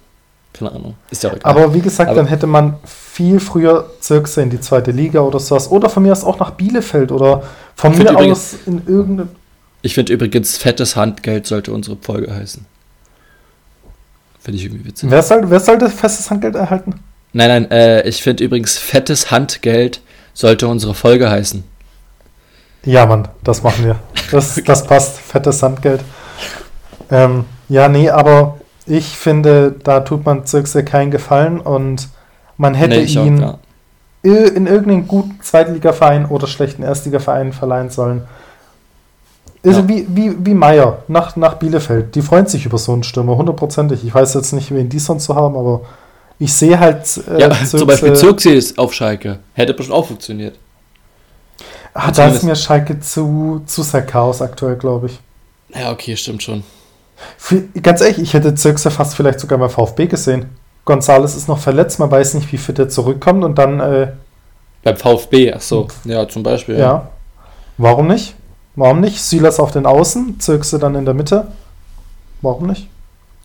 keine 0.54 0.72
Ahnung. 0.72 0.94
Ist 1.10 1.22
ja 1.22 1.30
auch 1.30 1.36
egal. 1.36 1.50
Aber 1.52 1.74
wie 1.74 1.80
gesagt, 1.80 2.08
Aber- 2.10 2.16
dann 2.20 2.26
hätte 2.26 2.46
man 2.46 2.76
viel 2.86 3.38
früher 3.38 3.90
Zirkse 4.00 4.40
in 4.40 4.48
die 4.48 4.60
zweite 4.60 4.90
Liga 4.90 5.20
oder 5.20 5.40
sowas. 5.40 5.70
Oder 5.70 5.90
von 5.90 6.02
mir 6.02 6.12
aus 6.12 6.24
auch 6.24 6.38
nach 6.38 6.52
Bielefeld 6.52 7.12
oder 7.12 7.42
von 7.76 7.96
mir 7.98 8.16
aus 8.16 8.54
in 8.64 8.82
irgendeine. 8.86 9.28
Ich 9.82 9.92
finde 9.94 10.12
übrigens, 10.14 10.56
fettes 10.56 10.96
Handgeld 10.96 11.46
sollte 11.46 11.70
unsere 11.72 11.96
Folge 12.00 12.34
heißen. 12.34 12.64
Finde 14.48 14.60
ich 14.60 14.64
irgendwie 14.64 14.86
witzig. 14.86 15.10
Wer 15.10 15.22
soll, 15.22 15.50
wer 15.50 15.60
sollte 15.60 15.90
festes 15.90 16.30
Handgeld 16.30 16.54
erhalten? 16.54 16.94
Nein, 17.34 17.48
nein, 17.48 17.70
äh, 17.70 18.08
ich 18.08 18.22
finde 18.22 18.44
übrigens, 18.44 18.78
fettes 18.78 19.30
Handgeld 19.30 20.00
sollte 20.32 20.66
unsere 20.68 20.94
Folge 20.94 21.28
heißen. 21.28 21.64
Ja, 22.86 23.04
Mann, 23.04 23.28
das 23.44 23.62
machen 23.62 23.84
wir. 23.84 23.96
Das, 24.30 24.54
das 24.64 24.86
passt. 24.86 25.20
Fettes 25.20 25.62
Handgeld. 25.62 26.00
Ähm, 27.10 27.44
ja, 27.68 27.90
nee, 27.90 28.08
aber 28.08 28.56
ich 28.86 29.08
finde, 29.08 29.74
da 29.84 30.00
tut 30.00 30.24
man 30.24 30.46
Zirkse 30.46 30.82
keinen 30.82 31.10
Gefallen 31.10 31.60
und 31.60 32.08
man 32.56 32.72
hätte 32.72 32.96
Nee, 32.96 33.02
ich 33.02 33.18
auch, 33.18 33.26
ihn 33.26 33.42
ja. 33.42 33.58
in 34.22 34.66
irgendeinen 34.66 35.06
guten 35.06 35.42
Zweitligaverein 35.42 36.24
oder 36.24 36.46
schlechten 36.46 36.82
Erstligaverein 36.82 37.52
verleihen 37.52 37.90
sollen. 37.90 38.22
Ist 39.62 39.76
Ja. 39.76 39.88
wie, 39.88 40.06
wie, 40.08 40.34
wie 40.46 40.54
Meier 40.54 40.98
nach, 41.08 41.34
nach 41.36 41.54
Bielefeld. 41.54 42.14
Die 42.14 42.22
freuen 42.22 42.46
sich 42.46 42.64
über 42.64 42.78
so 42.78 42.92
einen 42.92 43.02
Stürmer, 43.02 43.36
hundertprozentig. 43.36 44.04
Ich 44.04 44.14
weiß 44.14 44.34
jetzt 44.34 44.52
nicht, 44.52 44.70
wen 44.72 44.88
die 44.88 44.98
sonst 45.00 45.24
so 45.24 45.34
haben, 45.34 45.56
aber 45.56 45.80
ich 46.38 46.52
sehe 46.52 46.78
halt. 46.78 47.02
äh, 47.28 47.40
Ja, 47.40 47.48
Zirkse- 47.48 47.78
zum 47.78 47.86
Beispiel 47.88 48.12
Zirkse 48.14 48.50
ist 48.52 48.78
auf 48.78 48.94
Schalke. 48.94 49.40
Hätte 49.54 49.74
bestimmt 49.74 49.96
auch 49.98 50.06
funktioniert. 50.06 50.56
Ah, 51.94 52.12
da 52.12 52.28
ist 52.28 52.44
mir 52.44 52.54
Schalke 52.54 53.00
zu, 53.00 53.62
zu 53.66 53.82
sehr 53.82 54.02
Chaos 54.02 54.40
aktuell, 54.40 54.76
glaube 54.76 55.06
ich. 55.06 55.18
Ja, 55.76 55.90
okay, 55.90 56.16
stimmt 56.16 56.42
schon. 56.42 56.62
Ganz 57.82 58.00
ehrlich, 58.00 58.18
ich 58.20 58.34
hätte 58.34 58.54
Zirkse 58.54 58.90
fast 58.92 59.16
vielleicht 59.16 59.40
sogar 59.40 59.58
bei 59.58 59.68
VfB 59.68 60.06
gesehen. 60.06 60.46
Gonzales 60.84 61.34
ist 61.34 61.48
noch 61.48 61.58
verletzt, 61.58 61.98
man 61.98 62.10
weiß 62.10 62.34
nicht, 62.34 62.50
wie 62.52 62.56
fit 62.58 62.78
er 62.78 62.88
zurückkommt 62.88 63.42
und 63.42 63.58
dann. 63.58 63.80
Äh, 63.80 64.12
Beim 64.84 64.96
VfB, 64.96 65.52
ach 65.52 65.60
so, 65.60 65.88
ja, 66.04 66.28
zum 66.28 66.44
Beispiel. 66.44 66.76
Ja. 66.76 66.80
ja. 66.80 67.08
Warum 67.76 68.06
nicht? 68.06 68.34
Warum 68.78 69.00
nicht? 69.00 69.20
Silas 69.20 69.58
auf 69.58 69.72
den 69.72 69.86
Außen, 69.86 70.38
Zirkse 70.38 70.78
dann 70.78 70.94
in 70.94 71.04
der 71.04 71.14
Mitte. 71.14 71.48
Warum 72.42 72.68
nicht? 72.68 72.88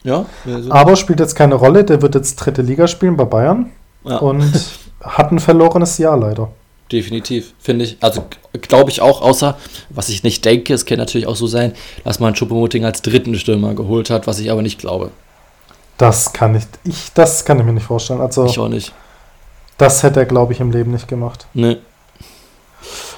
Ja. 0.03 0.27
Aber 0.69 0.95
spielt 0.95 1.19
jetzt 1.19 1.33
keine 1.35 1.55
Rolle, 1.55 1.83
der 1.83 2.03
wird 2.03 2.13
jetzt 2.13 2.35
dritte 2.35 2.61
Liga 2.61 2.87
spielen 2.87 3.17
bei 3.17 3.25
Bayern 3.25 3.71
ja. 4.03 4.17
und 4.17 4.43
hat 5.01 5.31
ein 5.31 5.39
verlorenes 5.39 5.97
Jahr 5.97 6.17
leider. 6.17 6.49
Definitiv, 6.91 7.53
finde 7.59 7.85
ich. 7.85 7.97
Also 7.99 8.25
glaube 8.51 8.91
ich 8.91 9.01
auch, 9.01 9.23
außer, 9.23 9.57
was 9.89 10.09
ich 10.09 10.21
nicht 10.21 10.45
denke, 10.45 10.71
es 10.71 10.85
kann 10.85 10.99
natürlich 10.99 11.25
auch 11.25 11.35
so 11.35 11.47
sein, 11.47 11.73
dass 12.03 12.19
man 12.19 12.35
Schuppemoting 12.35 12.85
als 12.85 13.01
dritten 13.01 13.33
Stürmer 13.33 13.73
geholt 13.73 14.11
hat, 14.11 14.27
was 14.27 14.37
ich 14.37 14.51
aber 14.51 14.61
nicht 14.61 14.77
glaube. 14.77 15.09
Das 15.97 16.33
kann 16.33 16.53
ich, 16.53 16.65
ich, 16.83 17.11
das 17.13 17.43
kann 17.43 17.57
ich 17.59 17.65
mir 17.65 17.73
nicht 17.73 17.87
vorstellen. 17.87 18.21
Also, 18.21 18.45
ich 18.45 18.59
auch 18.59 18.67
nicht. 18.67 18.93
Das 19.79 20.03
hätte 20.03 20.19
er, 20.19 20.25
glaube 20.27 20.53
ich, 20.53 20.59
im 20.59 20.71
Leben 20.71 20.91
nicht 20.91 21.07
gemacht. 21.07 21.47
Nee. 21.55 21.77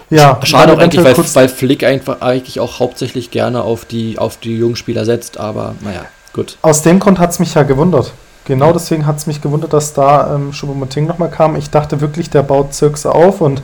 Ja, 0.10 0.40
schade 0.44 0.74
auch 0.74 0.78
eigentlich, 0.78 1.04
weil, 1.04 1.18
weil 1.18 1.50
Flick 1.50 1.84
einfach 1.84 2.22
eigentlich 2.22 2.60
auch 2.60 2.80
hauptsächlich 2.80 3.32
gerne 3.32 3.64
auf 3.64 3.86
die, 3.86 4.18
auf 4.18 4.38
die 4.38 4.58
jungen 4.58 4.76
Spieler 4.76 5.06
setzt, 5.06 5.40
aber 5.40 5.76
naja, 5.82 6.06
gut. 6.34 6.58
Aus 6.62 6.84
dem 6.84 7.00
Grund 7.00 7.20
hat 7.20 7.32
es 7.32 7.40
mich 7.40 7.54
ja 7.56 7.64
gewundert. 7.64 8.14
Genau 8.46 8.72
deswegen 8.72 9.08
hat 9.08 9.18
es 9.18 9.26
mich 9.26 9.42
gewundert, 9.42 9.74
dass 9.74 9.94
da 9.94 10.36
ähm, 10.36 10.54
Schubert-Moting 10.54 11.08
nochmal 11.08 11.32
kam. 11.32 11.56
Ich 11.56 11.72
dachte 11.72 12.00
wirklich, 12.02 12.30
der 12.30 12.44
baut 12.44 12.76
Zirkse 12.76 13.12
auf 13.14 13.42
und 13.42 13.62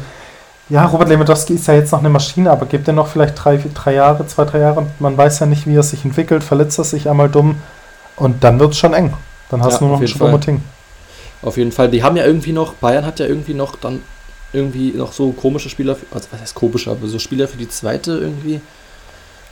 ja, 0.70 0.86
Robert 0.86 1.10
Lewandowski 1.10 1.56
ist 1.56 1.68
ja 1.68 1.74
jetzt 1.74 1.92
noch 1.92 2.00
eine 2.00 2.10
Maschine, 2.10 2.50
aber 2.50 2.66
gibt 2.66 2.88
er 2.88 2.94
noch 2.94 3.08
vielleicht 3.08 3.44
drei, 3.44 3.60
drei 3.74 3.94
Jahre, 3.94 4.26
zwei, 4.26 4.46
drei 4.46 4.60
Jahre. 4.60 4.88
Man 5.00 5.18
weiß 5.18 5.40
ja 5.40 5.46
nicht, 5.46 5.68
wie 5.68 5.76
er 5.76 5.84
sich 5.84 6.06
entwickelt, 6.06 6.44
verletzt 6.44 6.80
er 6.80 6.86
sich 6.86 7.10
einmal 7.10 7.30
dumm 7.30 7.58
und 8.16 8.44
dann 8.44 8.60
wird 8.60 8.72
es 8.72 8.80
schon 8.80 8.94
eng. 8.94 9.14
Dann 9.50 9.62
hast 9.62 9.74
ja, 9.74 9.80
du 9.80 9.86
nur 9.86 9.94
noch 9.94 10.00
einen 10.00 10.08
Schubert-Moting. 10.08 10.64
Auf 11.42 11.58
jeden 11.58 11.72
Fall. 11.72 11.90
Die 11.90 12.04
haben 12.04 12.16
ja 12.16 12.26
irgendwie 12.26 12.54
noch, 12.54 12.74
Bayern 12.76 13.06
hat 13.06 13.20
ja 13.20 13.26
irgendwie 13.26 13.54
noch 13.54 13.76
dann 13.76 14.02
irgendwie 14.54 14.92
noch 14.92 15.14
so 15.14 15.32
komische 15.32 15.70
Spieler, 15.70 15.98
also 16.12 16.28
was 16.32 16.42
heißt 16.42 16.56
komische, 16.56 16.92
aber 16.92 17.08
so 17.08 17.20
Spieler 17.20 17.48
für 17.48 17.58
die 17.58 17.70
zweite 17.70 18.14
irgendwie 18.14 18.62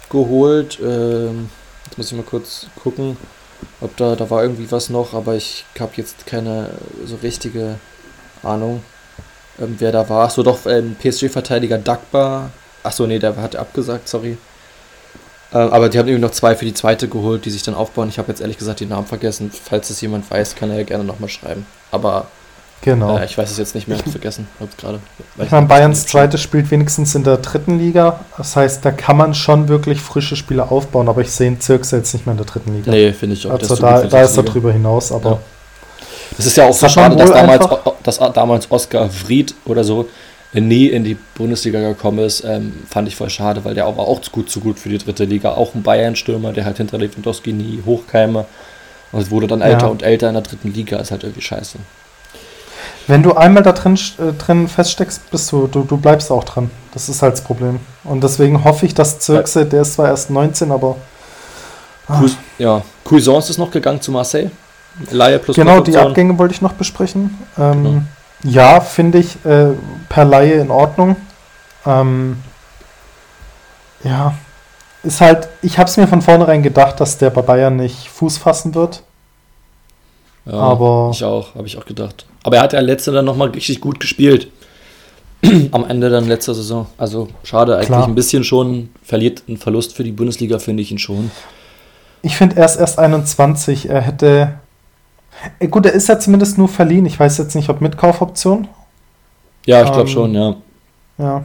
geholt. 0.09 0.79
Ähm, 0.81 1.49
jetzt 1.85 1.97
muss 1.97 2.11
ich 2.11 2.17
mal 2.17 2.23
kurz 2.23 2.67
gucken. 2.81 3.17
Ob 3.81 3.95
da, 3.97 4.15
da 4.15 4.29
war 4.29 4.43
irgendwie 4.43 4.71
was 4.71 4.89
noch, 4.89 5.13
aber 5.13 5.35
ich 5.35 5.65
habe 5.79 5.91
jetzt 5.95 6.25
keine 6.25 6.71
so 7.05 7.17
richtige 7.17 7.75
Ahnung, 8.43 8.83
ähm, 9.59 9.75
wer 9.79 9.91
da 9.91 10.09
war. 10.09 10.29
So 10.29 10.43
doch, 10.43 10.65
ähm, 10.65 10.95
PSG-Verteidiger 11.01 11.77
Dagba. 11.77 12.51
Achso, 12.83 13.05
nee, 13.05 13.19
der 13.19 13.35
hat 13.37 13.55
abgesagt, 13.55 14.07
sorry. 14.07 14.37
Ähm, 15.51 15.69
aber 15.71 15.89
die 15.89 15.97
haben 15.97 16.07
irgendwie 16.07 16.25
noch 16.25 16.31
zwei 16.31 16.55
für 16.55 16.65
die 16.65 16.73
zweite 16.73 17.07
geholt, 17.07 17.45
die 17.45 17.49
sich 17.49 17.63
dann 17.63 17.73
aufbauen. 17.75 18.09
Ich 18.09 18.19
habe 18.19 18.29
jetzt 18.29 18.41
ehrlich 18.41 18.57
gesagt 18.57 18.79
die 18.79 18.85
Namen 18.85 19.07
vergessen. 19.07 19.51
Falls 19.51 19.89
es 19.89 20.01
jemand 20.01 20.29
weiß, 20.29 20.55
kann 20.55 20.69
er 20.69 20.77
ja 20.77 20.83
gerne 20.83 21.03
nochmal 21.03 21.29
schreiben. 21.29 21.65
Aber 21.91 22.27
Genau. 22.81 23.17
Äh, 23.17 23.25
ich 23.25 23.37
weiß 23.37 23.51
es 23.51 23.57
jetzt 23.57 23.75
nicht 23.75 23.87
mehr, 23.87 23.97
ich 24.03 24.11
vergessen. 24.11 24.47
gerade. 24.77 24.99
Ich 25.41 25.51
meine, 25.51 25.67
Bayerns 25.67 26.05
zweite 26.05 26.37
spielt 26.37 26.71
wenigstens 26.71 27.13
in 27.15 27.23
der 27.23 27.37
dritten 27.37 27.77
Liga. 27.77 28.21
Das 28.37 28.55
heißt, 28.55 28.85
da 28.85 28.91
kann 28.91 29.17
man 29.17 29.33
schon 29.33 29.67
wirklich 29.67 29.99
frische 29.99 30.35
Spieler 30.35 30.71
aufbauen, 30.71 31.09
aber 31.09 31.21
ich 31.21 31.31
sehe 31.31 31.57
Zirks 31.59 31.91
jetzt 31.91 32.13
nicht 32.13 32.25
mehr 32.25 32.31
in 32.31 32.37
der 32.37 32.45
dritten 32.45 32.73
Liga. 32.73 32.91
Nee, 32.91 33.11
finde 33.11 33.35
ich 33.35 33.45
auch. 33.47 33.51
Also 33.51 33.75
da, 33.75 34.03
da 34.03 34.21
ist 34.21 34.37
er 34.37 34.43
drüber 34.43 34.71
hinaus, 34.71 35.11
aber. 35.11 35.31
Ja. 35.31 35.39
Das 36.37 36.45
ist 36.45 36.55
ja 36.55 36.67
auch 36.67 36.73
so 36.73 36.87
schade, 36.87 37.15
dass 37.17 37.31
damals, 37.31 37.67
dass 38.03 38.19
damals 38.33 38.71
Oscar 38.71 39.09
Fried 39.09 39.55
oder 39.65 39.83
so 39.83 40.07
nie 40.53 40.87
in 40.87 41.03
die 41.03 41.17
Bundesliga 41.35 41.79
gekommen 41.79 42.19
ist, 42.19 42.43
ähm, 42.43 42.73
fand 42.89 43.07
ich 43.07 43.15
voll 43.15 43.29
schade, 43.29 43.63
weil 43.65 43.75
der 43.75 43.85
war 43.85 44.07
auch 44.07 44.21
zu 44.21 44.31
gut, 44.31 44.49
zu 44.49 44.61
gut 44.61 44.79
für 44.79 44.89
die 44.89 44.97
dritte 44.97 45.25
Liga. 45.25 45.51
Auch 45.51 45.75
ein 45.75 45.83
Bayern-Stürmer, 45.83 46.53
der 46.53 46.65
halt 46.65 46.77
hinter 46.77 46.97
Lewandowski 46.97 47.53
nie 47.53 47.81
hochkäme 47.85 48.45
und 49.11 49.31
wurde 49.31 49.47
dann 49.47 49.61
älter 49.61 49.85
ja. 49.85 49.91
und 49.91 50.01
älter 50.01 50.27
in 50.27 50.33
der 50.33 50.43
dritten 50.43 50.73
Liga, 50.73 50.97
ist 50.97 51.11
halt 51.11 51.23
irgendwie 51.23 51.41
scheiße. 51.41 51.77
Wenn 53.09 53.23
du 53.23 53.33
einmal 53.33 53.63
da 53.63 53.71
drin, 53.71 53.97
äh, 54.19 54.33
drin 54.33 54.67
feststeckst, 54.67 55.31
bist 55.31 55.51
du, 55.51 55.65
du, 55.65 55.81
du 55.81 55.97
bleibst 55.97 56.29
auch 56.31 56.43
dran. 56.43 56.69
Das 56.93 57.09
ist 57.09 57.23
halt 57.23 57.33
das 57.33 57.41
Problem. 57.41 57.79
Und 58.03 58.23
deswegen 58.23 58.63
hoffe 58.63 58.85
ich, 58.85 58.93
dass 58.93 59.17
Zirkse, 59.17 59.65
der 59.65 59.81
ist 59.81 59.93
zwar 59.93 60.09
erst 60.09 60.29
19, 60.29 60.71
aber. 60.71 60.95
Ah. 62.07 62.21
Ja, 62.59 62.83
Cuisance 63.03 63.49
ist 63.49 63.57
noch 63.57 63.71
gegangen 63.71 63.99
zu 63.99 64.11
Marseille. 64.11 64.51
Laie 65.09 65.39
plus 65.39 65.55
Genau, 65.55 65.79
die 65.79 65.97
Abgänge 65.97 66.37
wollte 66.37 66.53
ich 66.53 66.61
noch 66.61 66.73
besprechen. 66.73 67.35
Ähm, 67.57 67.83
genau. 67.83 68.01
Ja, 68.43 68.79
finde 68.79 69.17
ich 69.17 69.43
äh, 69.43 69.69
per 70.07 70.25
Laie 70.25 70.61
in 70.61 70.69
Ordnung. 70.69 71.15
Ähm, 71.87 72.37
ja, 74.03 74.35
ist 75.01 75.19
halt, 75.19 75.49
ich 75.63 75.79
habe 75.79 75.89
es 75.89 75.97
mir 75.97 76.07
von 76.07 76.21
vornherein 76.21 76.61
gedacht, 76.61 76.99
dass 76.99 77.17
der 77.17 77.31
bei 77.31 77.41
Bayern 77.41 77.75
nicht 77.75 78.07
Fuß 78.09 78.37
fassen 78.37 78.75
wird. 78.75 79.01
Ja, 80.45 80.53
aber 80.53 81.09
ich 81.11 81.23
auch, 81.23 81.55
habe 81.55 81.65
ich 81.65 81.75
auch 81.75 81.85
gedacht. 81.85 82.27
Aber 82.43 82.57
er 82.57 82.63
hat 82.63 82.73
ja 82.73 82.79
letzte 82.79 83.11
dann 83.11 83.25
nochmal 83.25 83.49
richtig 83.49 83.81
gut 83.81 83.99
gespielt. 83.99 84.49
Am 85.71 85.85
Ende 85.85 86.09
dann 86.09 86.27
letzter 86.27 86.53
Saison. 86.53 86.87
Also 86.97 87.29
schade 87.43 87.75
eigentlich 87.75 87.87
Klar. 87.87 88.07
ein 88.07 88.15
bisschen 88.15 88.43
schon. 88.43 88.89
Verliert 89.03 89.43
einen 89.47 89.57
Verlust 89.57 89.95
für 89.95 90.03
die 90.03 90.11
Bundesliga, 90.11 90.59
finde 90.59 90.83
ich 90.83 90.91
ihn 90.91 90.99
schon. 90.99 91.31
Ich 92.21 92.35
finde 92.35 92.57
er 92.57 92.65
ist 92.65 92.75
erst 92.75 92.99
21. 92.99 93.89
Er 93.89 94.01
hätte. 94.01 94.59
Äh, 95.59 95.67
gut, 95.67 95.85
er 95.85 95.93
ist 95.93 96.09
ja 96.09 96.19
zumindest 96.19 96.57
nur 96.57 96.67
verliehen. 96.67 97.05
Ich 97.05 97.19
weiß 97.19 97.37
jetzt 97.37 97.55
nicht, 97.55 97.69
ob 97.69 97.81
mit 97.81 97.97
Kaufoption. 97.97 98.67
Ja, 99.65 99.83
ich 99.83 99.87
glaube 99.91 100.01
ähm, 100.01 100.07
schon, 100.07 100.33
ja. 100.33 100.55
Ja. 101.17 101.43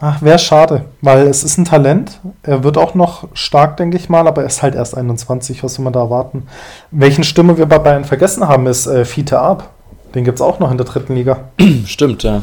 Ach, 0.00 0.22
wäre 0.22 0.38
schade, 0.38 0.84
weil 1.00 1.26
es 1.26 1.42
ist 1.42 1.58
ein 1.58 1.64
Talent. 1.64 2.20
Er 2.44 2.62
wird 2.62 2.78
auch 2.78 2.94
noch 2.94 3.26
stark, 3.32 3.76
denke 3.78 3.96
ich 3.96 4.08
mal, 4.08 4.28
aber 4.28 4.42
er 4.42 4.46
ist 4.46 4.62
halt 4.62 4.76
erst 4.76 4.96
21. 4.96 5.64
Was 5.64 5.74
soll 5.74 5.84
man 5.84 5.92
da 5.92 6.00
erwarten? 6.00 6.46
Welchen 6.92 7.24
Stimme 7.24 7.58
wir 7.58 7.66
bei 7.66 7.78
Bayern 7.78 8.04
vergessen 8.04 8.46
haben, 8.46 8.66
ist 8.66 8.86
äh, 8.86 9.04
Fiete 9.04 9.40
Ab. 9.40 9.70
Den 10.14 10.24
gibt 10.24 10.38
es 10.38 10.42
auch 10.42 10.60
noch 10.60 10.70
in 10.70 10.78
der 10.78 10.86
dritten 10.86 11.16
Liga. 11.16 11.40
Stimmt, 11.86 12.22
ja. 12.22 12.42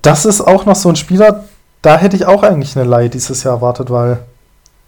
Das 0.00 0.24
ist 0.24 0.40
auch 0.40 0.64
noch 0.64 0.76
so 0.76 0.88
ein 0.88 0.96
Spieler, 0.96 1.44
da 1.82 1.98
hätte 1.98 2.16
ich 2.16 2.24
auch 2.24 2.42
eigentlich 2.42 2.76
eine 2.76 2.88
Leihe 2.88 3.10
dieses 3.10 3.42
Jahr 3.42 3.56
erwartet, 3.56 3.90
weil 3.90 4.18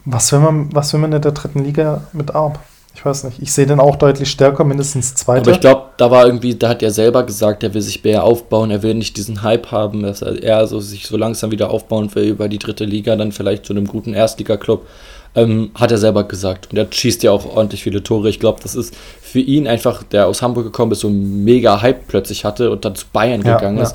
was 0.04 0.32
will 0.32 0.40
man, 0.40 0.74
was 0.74 0.92
will 0.92 1.00
man 1.00 1.12
in 1.12 1.20
der 1.20 1.32
dritten 1.32 1.62
Liga 1.62 2.02
mit 2.12 2.34
Arp? 2.34 2.58
Ich 2.94 3.04
weiß 3.04 3.24
nicht. 3.24 3.40
Ich 3.40 3.52
sehe 3.52 3.66
den 3.66 3.80
auch 3.80 3.96
deutlich 3.96 4.30
stärker, 4.30 4.64
mindestens 4.64 5.14
zweiter. 5.14 5.42
Aber 5.42 5.50
ich 5.52 5.60
glaube, 5.60 5.89
da 6.00 6.10
war 6.10 6.24
irgendwie, 6.24 6.54
da 6.54 6.70
hat 6.70 6.82
er 6.82 6.92
selber 6.92 7.24
gesagt, 7.24 7.62
er 7.62 7.74
will 7.74 7.82
sich 7.82 8.02
mehr 8.02 8.24
aufbauen, 8.24 8.70
er 8.70 8.82
will 8.82 8.94
nicht 8.94 9.18
diesen 9.18 9.42
Hype 9.42 9.70
haben, 9.70 10.02
dass 10.02 10.22
er 10.22 10.66
so 10.66 10.80
sich 10.80 11.06
so 11.06 11.18
langsam 11.18 11.50
wieder 11.50 11.68
aufbauen 11.68 12.14
will 12.14 12.24
über 12.24 12.48
die 12.48 12.58
dritte 12.58 12.86
Liga, 12.86 13.14
dann 13.16 13.32
vielleicht 13.32 13.66
zu 13.66 13.74
einem 13.74 13.86
guten 13.86 14.14
Erstliga-Club. 14.14 14.86
Ähm, 15.34 15.70
hat 15.74 15.92
er 15.92 15.98
selber 15.98 16.24
gesagt. 16.24 16.70
Und 16.70 16.78
er 16.78 16.88
schießt 16.90 17.22
ja 17.22 17.30
auch 17.30 17.44
ordentlich 17.54 17.82
viele 17.84 18.02
Tore. 18.02 18.30
Ich 18.30 18.40
glaube, 18.40 18.60
das 18.62 18.74
ist 18.74 18.96
für 19.20 19.40
ihn 19.40 19.68
einfach, 19.68 20.02
der 20.02 20.26
aus 20.26 20.40
Hamburg 20.40 20.64
gekommen 20.64 20.90
ist, 20.90 21.00
so 21.00 21.08
ein 21.08 21.44
mega 21.44 21.82
Hype 21.82 22.08
plötzlich 22.08 22.46
hatte 22.46 22.70
und 22.70 22.84
dann 22.86 22.94
zu 22.94 23.04
Bayern 23.12 23.42
ja, 23.42 23.56
gegangen 23.56 23.76
ja. 23.76 23.84
ist. 23.84 23.94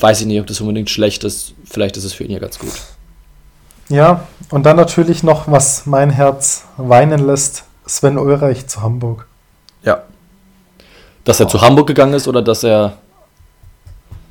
Weiß 0.00 0.22
ich 0.22 0.26
nicht, 0.26 0.40
ob 0.40 0.46
das 0.46 0.62
unbedingt 0.62 0.88
schlecht 0.88 1.24
ist. 1.24 1.52
Vielleicht 1.64 1.98
ist 1.98 2.04
es 2.04 2.14
für 2.14 2.24
ihn 2.24 2.30
ja 2.32 2.38
ganz 2.38 2.58
gut. 2.58 2.72
Ja, 3.90 4.26
und 4.48 4.64
dann 4.64 4.76
natürlich 4.76 5.22
noch, 5.22 5.46
was 5.46 5.84
mein 5.84 6.08
Herz 6.08 6.64
weinen 6.78 7.24
lässt, 7.24 7.64
Sven 7.86 8.18
Ulreich 8.18 8.66
zu 8.66 8.80
Hamburg. 8.80 9.26
Ja. 9.84 10.04
Dass 11.30 11.38
er 11.38 11.46
zu 11.46 11.60
Hamburg 11.60 11.86
gegangen 11.86 12.14
ist 12.14 12.26
oder 12.26 12.42
dass 12.42 12.64
er 12.64 12.94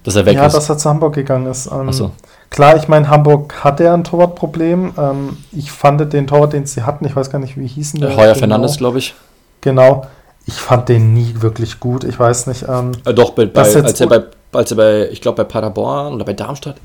dass 0.04 0.18
er 0.18 0.26
weg 0.26 0.36
ja, 0.36 0.48
ist? 0.48 0.52
Ja, 0.52 0.60
dass 0.60 0.68
er 0.68 0.78
zu 0.78 0.90
Hamburg 0.90 1.16
gegangen 1.16 1.46
ist. 1.46 1.72
Ähm, 1.72 1.94
so. 1.94 2.12
Klar, 2.50 2.76
ich 2.76 2.90
meine, 2.90 3.10
Hamburg 3.10 3.64
hatte 3.64 3.86
ja 3.86 3.94
ein 3.94 4.04
Torwartproblem. 4.04 4.96
Ähm, 4.98 5.38
ich 5.54 5.72
fand 5.72 6.12
den 6.12 6.28
Torwart, 6.28 6.52
den 6.52 6.66
sie 6.66 6.84
hatten, 6.84 7.06
ich 7.06 7.16
weiß 7.16 7.30
gar 7.30 7.40
nicht, 7.40 7.56
wie 7.58 7.68
hießen 7.68 8.02
der. 8.02 8.18
Heuer 8.18 8.34
genau. 8.34 8.40
Fernandes, 8.40 8.76
glaube 8.76 8.98
ich. 8.98 9.16
Genau. 9.62 10.08
Ich 10.46 10.56
fand 10.56 10.90
den 10.90 11.14
nie 11.14 11.36
wirklich 11.38 11.80
gut. 11.80 12.04
Ich 12.04 12.20
weiß 12.20 12.48
nicht. 12.48 12.66
Ähm, 12.68 12.92
äh, 13.06 13.14
doch, 13.14 13.30
bei, 13.30 13.46
bei, 13.46 13.62
als, 13.62 14.02
er 14.02 14.08
bei, 14.08 14.24
als 14.52 14.72
er 14.72 14.76
bei, 14.76 15.10
ich 15.10 15.22
glaube, 15.22 15.38
bei 15.38 15.46
Paderborn 15.46 16.14
oder 16.14 16.26
bei 16.26 16.34
Darmstadt, 16.34 16.76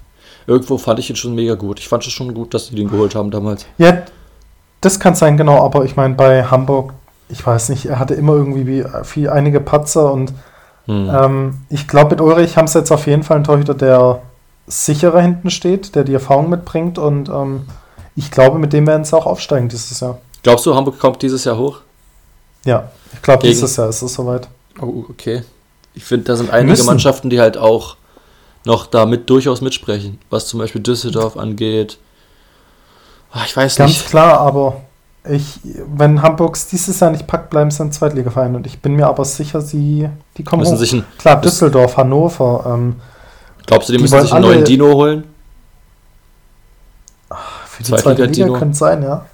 irgendwo 0.46 0.78
fand 0.78 1.00
ich 1.00 1.10
ihn 1.10 1.16
schon 1.16 1.34
mega 1.34 1.56
gut. 1.56 1.80
Ich 1.80 1.88
fand 1.88 2.06
es 2.06 2.12
schon 2.12 2.32
gut, 2.34 2.54
dass 2.54 2.68
sie 2.68 2.76
den 2.76 2.88
geholt 2.88 3.16
haben 3.16 3.32
damals. 3.32 3.66
Ja, 3.78 4.02
das 4.80 5.00
kann 5.00 5.16
sein, 5.16 5.36
genau, 5.36 5.60
aber 5.64 5.84
ich 5.84 5.96
meine, 5.96 6.14
bei 6.14 6.44
Hamburg, 6.44 6.94
ich 7.28 7.44
weiß 7.44 7.70
nicht, 7.70 7.86
er 7.86 7.98
hatte 7.98 8.14
immer 8.14 8.34
irgendwie 8.34 8.84
viel, 9.04 9.30
einige 9.30 9.60
Patzer 9.60 10.12
und 10.12 10.32
hm. 10.86 11.10
ähm, 11.10 11.58
ich 11.70 11.88
glaube, 11.88 12.10
mit 12.10 12.20
Ulrich 12.20 12.56
haben 12.56 12.68
sie 12.68 12.78
jetzt 12.78 12.92
auf 12.92 13.06
jeden 13.06 13.22
Fall 13.22 13.36
einen 13.36 13.44
Torhüter, 13.44 13.74
der 13.74 14.22
sicherer 14.66 15.20
hinten 15.20 15.50
steht, 15.50 15.94
der 15.94 16.04
die 16.04 16.14
Erfahrung 16.14 16.50
mitbringt 16.50 16.98
und 16.98 17.28
ähm, 17.28 17.66
ich 18.16 18.30
glaube, 18.30 18.58
mit 18.58 18.72
dem 18.72 18.86
werden 18.86 19.04
sie 19.04 19.16
auch 19.16 19.26
aufsteigen 19.26 19.68
dieses 19.68 20.00
Jahr. 20.00 20.18
Glaubst 20.42 20.66
du, 20.66 20.74
Hamburg 20.74 20.98
kommt 20.98 21.22
dieses 21.22 21.44
Jahr 21.44 21.58
hoch? 21.58 21.80
Ja, 22.64 22.90
ich 23.12 23.22
glaube, 23.22 23.46
dieses 23.46 23.76
Jahr 23.76 23.88
ist 23.88 24.02
es 24.02 24.14
soweit. 24.14 24.48
Oh, 24.80 25.04
okay. 25.08 25.42
Ich 25.94 26.04
finde, 26.04 26.24
da 26.24 26.36
sind 26.36 26.50
einige 26.50 26.72
Müssen. 26.72 26.86
Mannschaften, 26.86 27.30
die 27.30 27.40
halt 27.40 27.56
auch 27.56 27.96
noch 28.64 28.86
damit 28.86 29.28
durchaus 29.28 29.60
mitsprechen, 29.60 30.18
was 30.30 30.46
zum 30.46 30.58
Beispiel 30.60 30.80
Düsseldorf 30.80 31.36
angeht, 31.36 31.98
Ach, 33.34 33.44
ich 33.44 33.56
weiß 33.56 33.76
Ganz 33.76 33.90
nicht. 33.90 34.00
Ganz 34.00 34.10
klar, 34.10 34.38
aber 34.40 34.82
ich, 35.28 35.60
wenn 35.94 36.20
Hamburgs 36.22 36.66
dieses 36.66 37.00
Jahr 37.00 37.10
nicht 37.10 37.26
packt, 37.26 37.50
bleiben 37.50 37.70
sie 37.70 37.82
ein 37.82 37.92
Zweitligaverein. 37.92 38.54
Und 38.54 38.66
ich 38.66 38.80
bin 38.80 38.94
mir 38.94 39.06
aber 39.06 39.24
sicher, 39.24 39.60
sie 39.60 40.08
die 40.36 40.44
kommen 40.44 40.60
müssen 40.60 40.74
hoch. 40.74 40.80
Sich 40.80 40.92
ein, 40.92 41.04
klar, 41.18 41.40
Düsseldorf, 41.40 41.96
Hannover. 41.96 42.64
Ähm, 42.66 42.96
glaubst 43.66 43.88
du, 43.88 43.92
die, 43.92 43.98
die 43.98 44.02
müssen 44.02 44.20
sich 44.20 44.32
einen 44.32 44.44
neuen 44.44 44.64
Dino 44.64 44.92
holen? 44.92 45.24
Ach, 47.30 47.66
für 47.66 47.82
die 47.82 47.92
zweite 47.92 48.24
Liga 48.26 48.46
könnte 48.48 48.72
es 48.72 48.78
sein, 48.78 49.02
ja. 49.02 49.24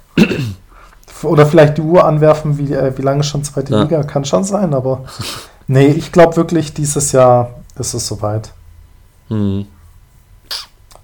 Oder 1.23 1.45
vielleicht 1.45 1.77
die 1.77 1.81
Uhr 1.81 2.05
anwerfen, 2.05 2.57
wie, 2.57 2.73
äh, 2.73 2.97
wie 2.97 3.01
lange 3.01 3.23
schon 3.23 3.43
zweite 3.43 3.73
ja. 3.73 3.81
Liga. 3.83 4.03
Kann 4.03 4.25
schon 4.25 4.43
sein, 4.43 4.73
aber 4.73 5.03
nee, 5.67 5.87
ich 5.87 6.11
glaube 6.11 6.37
wirklich, 6.37 6.73
dieses 6.73 7.11
Jahr 7.11 7.51
ist 7.77 7.93
es 7.93 8.07
soweit. 8.07 8.51
Hm. 9.27 9.67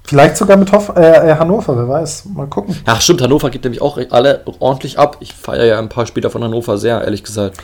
Vielleicht 0.07 0.37
sogar 0.37 0.55
mit 0.55 0.71
Hoff 0.71 0.93
äh, 0.95 1.01
äh, 1.31 1.35
Hannover, 1.35 1.77
wer 1.77 1.87
weiß. 1.89 2.27
Mal 2.33 2.47
gucken. 2.47 2.75
Ach 2.85 3.01
stimmt, 3.01 3.21
Hannover 3.21 3.49
gibt 3.49 3.65
nämlich 3.65 3.81
auch 3.81 3.99
alle 4.09 4.41
ordentlich 4.59 4.97
ab. 4.97 5.17
Ich 5.19 5.33
feiere 5.33 5.65
ja 5.65 5.79
ein 5.79 5.89
paar 5.89 6.05
Spieler 6.05 6.29
von 6.29 6.41
Hannover 6.41 6.77
sehr, 6.77 7.01
ehrlich 7.03 7.25
gesagt. 7.25 7.57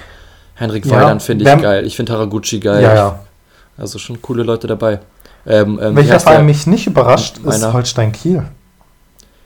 Henrik 0.56 0.86
ja, 0.86 0.92
Weidand 0.92 1.24
finde 1.24 1.50
ich 1.50 1.62
geil. 1.62 1.86
Ich 1.86 1.96
finde 1.96 2.12
Haraguchi 2.12 2.60
geil. 2.60 2.84
Ja, 2.84 2.94
ja. 2.94 3.20
Also 3.78 3.98
schon 3.98 4.22
coole 4.22 4.44
Leute 4.44 4.68
dabei. 4.68 5.00
Ähm, 5.48 5.80
ähm, 5.82 5.96
Welcher 5.96 6.20
Verein 6.20 6.46
mich 6.46 6.68
nicht 6.68 6.86
überrascht, 6.86 7.38
ist 7.38 7.74
Holstein 7.74 8.12
Kiel. 8.12 8.44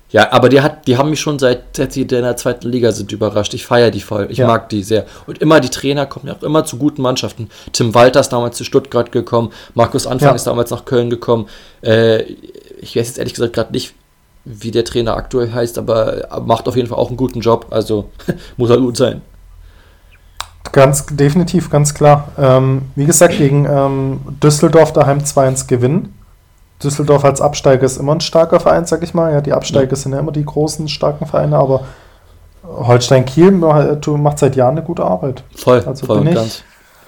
Ja, 0.09 0.31
aber 0.31 0.47
die, 0.47 0.61
hat, 0.61 0.87
die 0.87 0.97
haben 0.97 1.09
mich 1.09 1.19
schon 1.19 1.37
seit, 1.37 1.75
seit 1.75 1.91
sie 1.91 2.03
in 2.03 2.07
der 2.07 2.37
zweiten 2.37 2.69
Liga 2.69 2.93
sind 2.93 3.11
überrascht. 3.11 3.53
Ich 3.53 3.65
feiere 3.65 3.91
die 3.91 3.99
voll. 3.99 4.27
Ich 4.31 4.37
ja. 4.37 4.47
mag 4.47 4.69
die 4.69 4.81
sehr. 4.81 5.05
Und 5.25 5.39
immer 5.39 5.59
die 5.59 5.69
Trainer 5.69 6.05
kommen 6.05 6.27
ja 6.27 6.33
auch 6.33 6.43
immer 6.43 6.63
zu 6.63 6.77
guten 6.77 7.01
Mannschaften. 7.01 7.49
Tim 7.73 7.93
Walter 7.93 8.21
ist 8.21 8.29
damals 8.29 8.55
zu 8.57 8.63
Stuttgart 8.63 9.11
gekommen. 9.11 9.51
Markus 9.73 10.07
Anfang 10.07 10.29
ja. 10.29 10.35
ist 10.35 10.47
damals 10.47 10.71
nach 10.71 10.85
Köln 10.85 11.09
gekommen. 11.09 11.47
Äh, 11.81 12.23
ich 12.79 12.95
weiß 12.95 13.07
jetzt 13.07 13.17
ehrlich 13.17 13.33
gesagt 13.33 13.53
gerade 13.53 13.71
nicht, 13.71 13.93
wie 14.45 14.71
der 14.71 14.85
Trainer 14.85 15.17
aktuell 15.17 15.51
heißt, 15.51 15.77
aber 15.77 16.27
macht 16.45 16.67
auf 16.67 16.75
jeden 16.75 16.87
Fall 16.87 16.97
auch 16.97 17.09
einen 17.09 17.17
guten 17.17 17.41
Job. 17.41 17.67
Also 17.69 18.09
muss 18.57 18.69
er 18.69 18.77
gut 18.77 18.97
sein. 18.97 19.21
Ganz 20.71 21.05
definitiv, 21.05 21.69
ganz 21.69 21.93
klar. 21.93 22.29
Ähm, 22.37 22.83
wie 22.95 23.05
gesagt, 23.05 23.37
gegen 23.37 23.65
ähm, 23.65 24.19
Düsseldorf 24.41 24.93
daheim 24.93 25.19
2-1 25.19 25.67
gewinnen. 25.67 26.13
Düsseldorf 26.83 27.25
als 27.25 27.41
Absteiger 27.41 27.83
ist 27.83 27.97
immer 27.97 28.13
ein 28.13 28.21
starker 28.21 28.59
Verein, 28.59 28.85
sag 28.85 29.01
ich 29.01 29.13
mal. 29.13 29.33
Ja, 29.33 29.41
die 29.41 29.53
Absteiger 29.53 29.91
ja. 29.91 29.95
sind 29.95 30.13
ja 30.13 30.19
immer 30.19 30.31
die 30.31 30.45
großen, 30.45 30.87
starken 30.87 31.25
Vereine, 31.25 31.57
aber 31.57 31.85
Holstein 32.63 33.25
Kiel 33.25 33.51
macht 33.51 34.39
seit 34.39 34.55
Jahren 34.55 34.77
eine 34.77 34.83
gute 34.83 35.03
Arbeit. 35.03 35.43
Voll, 35.55 35.83
also 35.85 36.05
voll 36.05 36.19
und 36.19 36.33
ganz. 36.33 36.63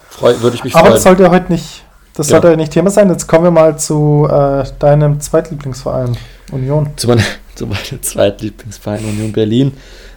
Freu, 0.09 0.33
würde 0.39 0.55
ich 0.55 0.63
mich 0.63 0.73
aber 0.73 0.85
freuen. 0.85 0.93
das 0.93 1.03
sollte 1.03 1.29
heute 1.29 1.51
nicht, 1.51 1.83
das 2.19 2.29
ja. 2.29 2.41
sollte 2.41 2.57
nicht 2.57 2.73
Thema 2.73 2.89
sein. 2.89 3.09
Jetzt 3.09 3.27
kommen 3.27 3.45
wir 3.45 3.51
mal 3.51 3.79
zu 3.79 4.27
äh, 4.29 4.65
deinem 4.77 5.21
Zweitlieblingsverein, 5.21 6.17
Union. 6.51 6.89
Zu, 6.97 7.07
meine, 7.07 7.21
zu 7.55 7.65
meinem 7.65 8.01
Zweitlieblingsverein, 8.01 9.05
Union 9.05 9.31
Berlin. 9.31 9.71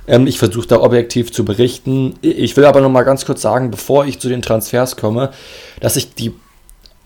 Ähm, 0.08 0.26
ich 0.26 0.36
versuche 0.36 0.66
da 0.66 0.80
objektiv 0.80 1.32
zu 1.32 1.44
berichten. 1.44 2.14
Ich 2.20 2.56
will 2.56 2.64
aber 2.64 2.80
noch 2.80 2.90
mal 2.90 3.04
ganz 3.04 3.24
kurz 3.24 3.40
sagen, 3.40 3.70
bevor 3.70 4.04
ich 4.04 4.18
zu 4.18 4.28
den 4.28 4.42
Transfers 4.42 4.96
komme, 4.96 5.30
dass 5.78 5.94
ich 5.94 6.12
die 6.14 6.34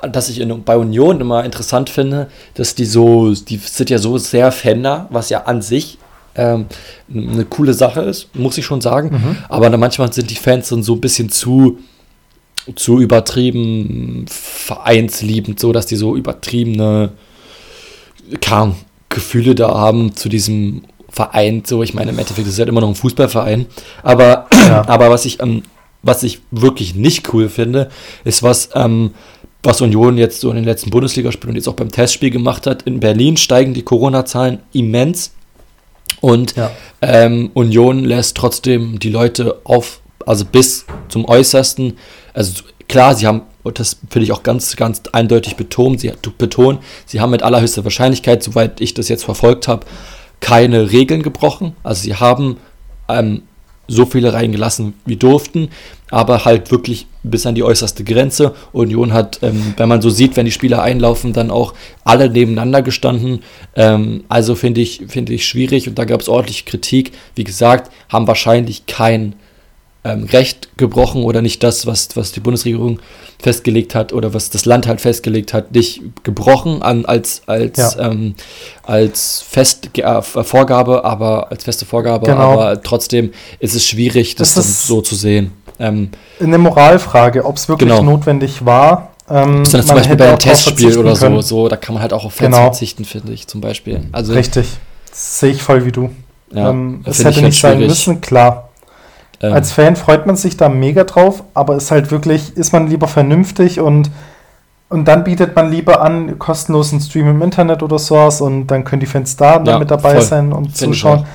dass 0.01 0.29
ich 0.29 0.41
in, 0.41 0.63
bei 0.63 0.77
Union 0.77 1.21
immer 1.21 1.45
interessant 1.45 1.91
finde, 1.91 2.29
dass 2.55 2.75
die 2.75 2.85
so, 2.85 3.35
die 3.35 3.57
sind 3.57 3.91
ja 3.91 3.99
so 3.99 4.17
sehr 4.19 4.53
Fender, 4.53 5.09
was 5.11 5.31
ja 5.31 5.45
an 5.45 5.63
sich 5.63 5.99
ähm, 6.35 6.67
eine 7.13 7.45
coole 7.45 7.75
Sache 7.75 8.01
ist, 8.03 8.35
muss 8.35 8.57
ich 8.57 8.65
schon 8.65 8.81
sagen. 8.81 9.11
Mhm. 9.11 9.37
Aber 9.49 9.69
dann 9.69 9.81
manchmal 9.81 10.13
sind 10.13 10.31
die 10.31 10.37
Fans 10.37 10.69
dann 10.69 10.83
so 10.83 10.95
ein 10.95 11.01
bisschen 11.01 11.31
zu, 11.31 11.79
zu 12.75 13.01
übertrieben 13.01 14.27
vereinsliebend, 14.29 15.61
so 15.61 15.73
dass 15.73 15.87
die 15.87 15.97
so 15.97 16.17
übertriebene 16.17 17.13
kam, 18.41 18.77
Gefühle 19.09 19.55
da 19.55 19.69
haben 19.69 20.17
zu 20.17 20.29
diesem 20.29 20.83
Verein. 21.09 21.63
So, 21.65 21.83
ich 21.83 21.95
meine, 21.95 22.11
im 22.11 22.19
Endeffekt 22.19 22.47
ist 22.47 22.55
es 22.55 22.59
halt 22.59 22.69
immer 22.69 22.81
noch 22.81 22.89
ein 22.89 22.95
Fußballverein. 22.95 23.67
Aber, 24.03 24.49
ja. 24.53 24.85
aber 24.89 25.11
was 25.11 25.25
ich, 25.25 25.41
ähm, 25.41 25.63
was 26.03 26.23
ich 26.23 26.41
wirklich 26.51 26.95
nicht 26.95 27.33
cool 27.33 27.49
finde, 27.49 27.91
ist 28.25 28.43
was, 28.43 28.71
ähm, 28.75 29.13
was 29.63 29.81
Union 29.81 30.19
jetzt 30.19 30.41
so 30.41 30.51
in 30.51 30.57
den 30.57 30.65
letzten 30.65 30.91
Bundesligaspielen 30.91 31.51
und 31.51 31.57
jetzt 31.57 31.69
auch 31.69 31.75
beim 31.75 31.91
Testspiel 31.91 32.31
gemacht 32.31 32.67
hat. 32.67 32.83
In 32.83 33.01
Berlin 33.01 33.37
steigen 33.37 33.75
die 33.75 33.83
Corona-Zahlen 33.83 34.61
immens 34.73 35.33
und 36.21 36.57
ja. 36.57 36.71
ähm, 37.03 37.51
Union 37.55 38.05
lässt 38.05 38.37
trotzdem 38.37 38.99
die 38.99 39.11
Leute 39.11 39.61
auf, 39.65 40.01
also 40.25 40.45
bis 40.45 40.87
zum 41.09 41.25
Äußersten. 41.25 41.97
Also 42.37 42.63
klar, 42.87 43.15
sie 43.15 43.27
haben, 43.27 43.43
und 43.63 43.79
das 43.79 43.97
finde 44.11 44.25
ich 44.25 44.33
auch 44.33 44.43
ganz, 44.43 44.77
ganz 44.77 45.03
eindeutig 45.13 45.57
betont, 45.57 46.01
sie, 46.01 46.13
betont, 46.37 46.81
sie 47.07 47.21
haben 47.21 47.31
mit 47.31 47.43
allerhöchster 47.43 47.83
Wahrscheinlichkeit, 47.83 48.43
soweit 48.43 48.81
ich 48.83 48.93
das 48.93 49.09
jetzt 49.09 49.25
verfolgt 49.25 49.69
habe, 49.69 49.87
keine 50.41 50.93
Regeln 50.93 51.23
gebrochen. 51.23 51.75
Also 51.83 52.03
sie 52.03 52.15
haben 52.15 52.59
ähm, 53.09 53.43
so 53.89 54.05
viele 54.05 54.35
reingelassen 54.35 54.93
wie 55.07 55.17
durften, 55.17 55.71
aber 56.11 56.45
halt 56.45 56.71
wirklich 56.71 57.07
bis 57.23 57.47
an 57.47 57.55
die 57.55 57.63
äußerste 57.63 58.05
Grenze. 58.05 58.55
Union 58.73 59.15
hat, 59.15 59.39
ähm, 59.43 59.73
wenn 59.79 59.89
man 59.89 60.03
so 60.03 60.11
sieht, 60.11 60.37
wenn 60.37 60.45
die 60.45 60.53
Spieler 60.53 60.83
einlaufen, 60.83 61.33
dann 61.33 61.51
auch 61.51 61.73
alle 62.05 62.29
nebeneinander 62.29 62.83
gestanden. 62.83 63.41
Ähm, 63.75 64.25
also 64.29 64.57
finde 64.57 64.83
ich, 64.83 65.05
finde 65.09 65.33
ich 65.33 65.47
schwierig 65.47 65.89
und 65.89 65.99
da 65.99 66.05
gab 66.05 66.21
es 66.21 66.29
ordentlich 66.29 66.67
Kritik. 66.67 67.13
Wie 67.35 67.45
gesagt, 67.45 67.91
haben 68.11 68.27
wahrscheinlich 68.27 68.85
kein 68.85 69.37
ähm, 70.07 70.25
Recht 70.25 70.69
gebrochen 70.77 71.25
oder 71.25 71.43
nicht 71.43 71.63
das, 71.63 71.87
was, 71.87 72.17
was 72.17 72.33
die 72.33 72.41
Bundesregierung 72.41 73.01
festgelegt 73.43 73.95
hat 73.95 74.13
oder 74.13 74.33
was 74.33 74.51
das 74.51 74.65
Land 74.65 74.87
halt 74.87 75.01
festgelegt 75.01 75.53
hat, 75.53 75.73
nicht 75.73 76.03
gebrochen 76.23 76.83
an, 76.83 77.05
als, 77.05 77.43
als, 77.47 77.77
ja. 77.77 78.11
ähm, 78.11 78.35
als 78.85 79.45
Fest, 79.47 79.91
äh, 79.99 80.23
Vorgabe, 80.23 81.05
aber 81.05 81.51
als 81.51 81.65
feste 81.65 81.85
Vorgabe, 81.85 82.27
genau. 82.27 82.53
aber 82.53 82.83
trotzdem 82.83 83.33
ist 83.59 83.75
es 83.75 83.87
schwierig, 83.87 84.37
das, 84.37 84.55
das 84.55 84.87
so 84.87 85.01
zu 85.01 85.15
sehen. 85.15 85.53
Ähm, 85.79 86.11
eine 86.41 86.59
Moralfrage, 86.59 87.45
ob 87.45 87.57
es 87.57 87.69
wirklich 87.69 87.91
genau. 87.91 88.03
notwendig 88.03 88.65
war. 88.65 89.11
Ähm, 89.29 89.65
zum 89.65 89.85
Beispiel 89.85 90.17
bei 90.17 90.29
einem 90.29 90.39
Testspiel 90.39 90.97
oder 90.99 91.17
so, 91.17 91.41
so, 91.41 91.69
da 91.69 91.77
kann 91.77 91.95
man 91.95 92.03
halt 92.03 92.13
auch 92.13 92.25
auf 92.25 92.33
Fans 92.33 92.55
genau. 92.55 92.69
verzichten, 92.69 93.05
finde 93.05 93.33
ich 93.33 93.49
zum 93.49 93.61
Beispiel. 93.61 94.05
Also, 94.13 94.33
Richtig, 94.33 94.67
sehe 95.13 95.51
ich 95.51 95.63
voll 95.63 95.85
wie 95.85 95.91
du. 95.91 96.11
Ja, 96.53 96.71
ähm, 96.71 97.01
es 97.05 97.25
hätte 97.25 97.43
nicht 97.43 97.61
sein 97.61 97.81
müssen, 97.81 98.21
klar. 98.21 98.66
Ähm. 99.41 99.53
Als 99.53 99.73
Fan 99.73 99.97
freut 99.97 100.27
man 100.27 100.37
sich 100.37 100.57
da 100.57 100.69
mega 100.69 101.05
drauf, 101.05 101.43
aber 101.55 101.77
ist 101.77 101.91
halt 101.91 102.11
wirklich, 102.11 102.57
ist 102.57 102.73
man 102.73 102.89
lieber 102.89 103.09
vernünftig 103.09 103.81
und, 103.81 104.11
und 104.89 105.07
dann 105.07 105.25
bietet 105.25 105.55
man 105.55 105.71
lieber 105.71 106.01
an, 106.01 106.39
kostenlosen 106.39 107.01
Stream 107.01 107.29
im 107.29 107.43
Internet 107.43 107.83
oder 107.83 107.99
sowas 107.99 108.41
und 108.41 108.69
dann 108.69 108.85
können 108.85 109.01
die 109.01 109.07
Fans 109.07 109.37
da 109.37 109.63
ja, 109.63 109.79
mit 109.79 109.91
dabei 109.91 110.15
voll. 110.15 110.23
sein 110.23 110.53
und 110.53 110.77
Find 110.77 110.77
zuschauen. 110.77 111.27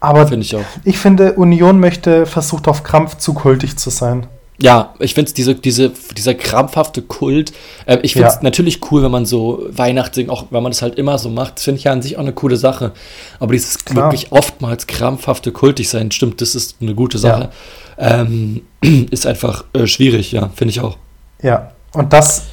Aber 0.00 0.26
Find 0.26 0.42
ich, 0.44 0.56
ich, 0.84 0.98
finde, 0.98 1.34
Union 1.34 1.78
möchte 1.78 2.24
versucht 2.24 2.68
auf 2.68 2.82
Krampf 2.82 3.18
zu 3.18 3.34
kultig 3.34 3.76
zu 3.76 3.90
sein 3.90 4.26
ja, 4.62 4.94
ich 4.98 5.14
finde 5.14 5.32
diese, 5.32 5.54
diese, 5.54 5.90
dieser 6.16 6.34
krampfhafte 6.34 7.02
Kult, 7.02 7.52
äh, 7.86 7.98
ich 8.02 8.12
finde 8.12 8.28
es 8.28 8.34
ja. 8.36 8.40
natürlich 8.42 8.80
cool, 8.90 9.02
wenn 9.02 9.10
man 9.10 9.24
so 9.24 9.66
Weihnachten, 9.70 10.28
auch 10.28 10.46
wenn 10.50 10.62
man 10.62 10.72
das 10.72 10.82
halt 10.82 10.96
immer 10.96 11.18
so 11.18 11.30
macht, 11.30 11.60
finde 11.60 11.78
ich 11.78 11.84
ja 11.84 11.92
an 11.92 12.02
sich 12.02 12.16
auch 12.16 12.20
eine 12.20 12.32
coole 12.32 12.56
Sache. 12.56 12.92
Aber 13.38 13.52
dieses 13.52 13.84
Klar. 13.84 14.04
wirklich 14.04 14.32
oftmals 14.32 14.86
krampfhafte 14.86 15.52
kultig 15.52 15.88
sein, 15.88 16.10
stimmt, 16.10 16.40
das 16.40 16.54
ist 16.54 16.76
eine 16.80 16.94
gute 16.94 17.18
Sache. 17.18 17.50
Ja. 17.98 18.20
Ähm, 18.20 18.62
ist 19.10 19.26
einfach 19.26 19.64
äh, 19.72 19.86
schwierig, 19.86 20.32
ja, 20.32 20.50
finde 20.54 20.70
ich 20.70 20.80
auch. 20.80 20.96
Ja, 21.42 21.72
und 21.92 22.12
das 22.12 22.44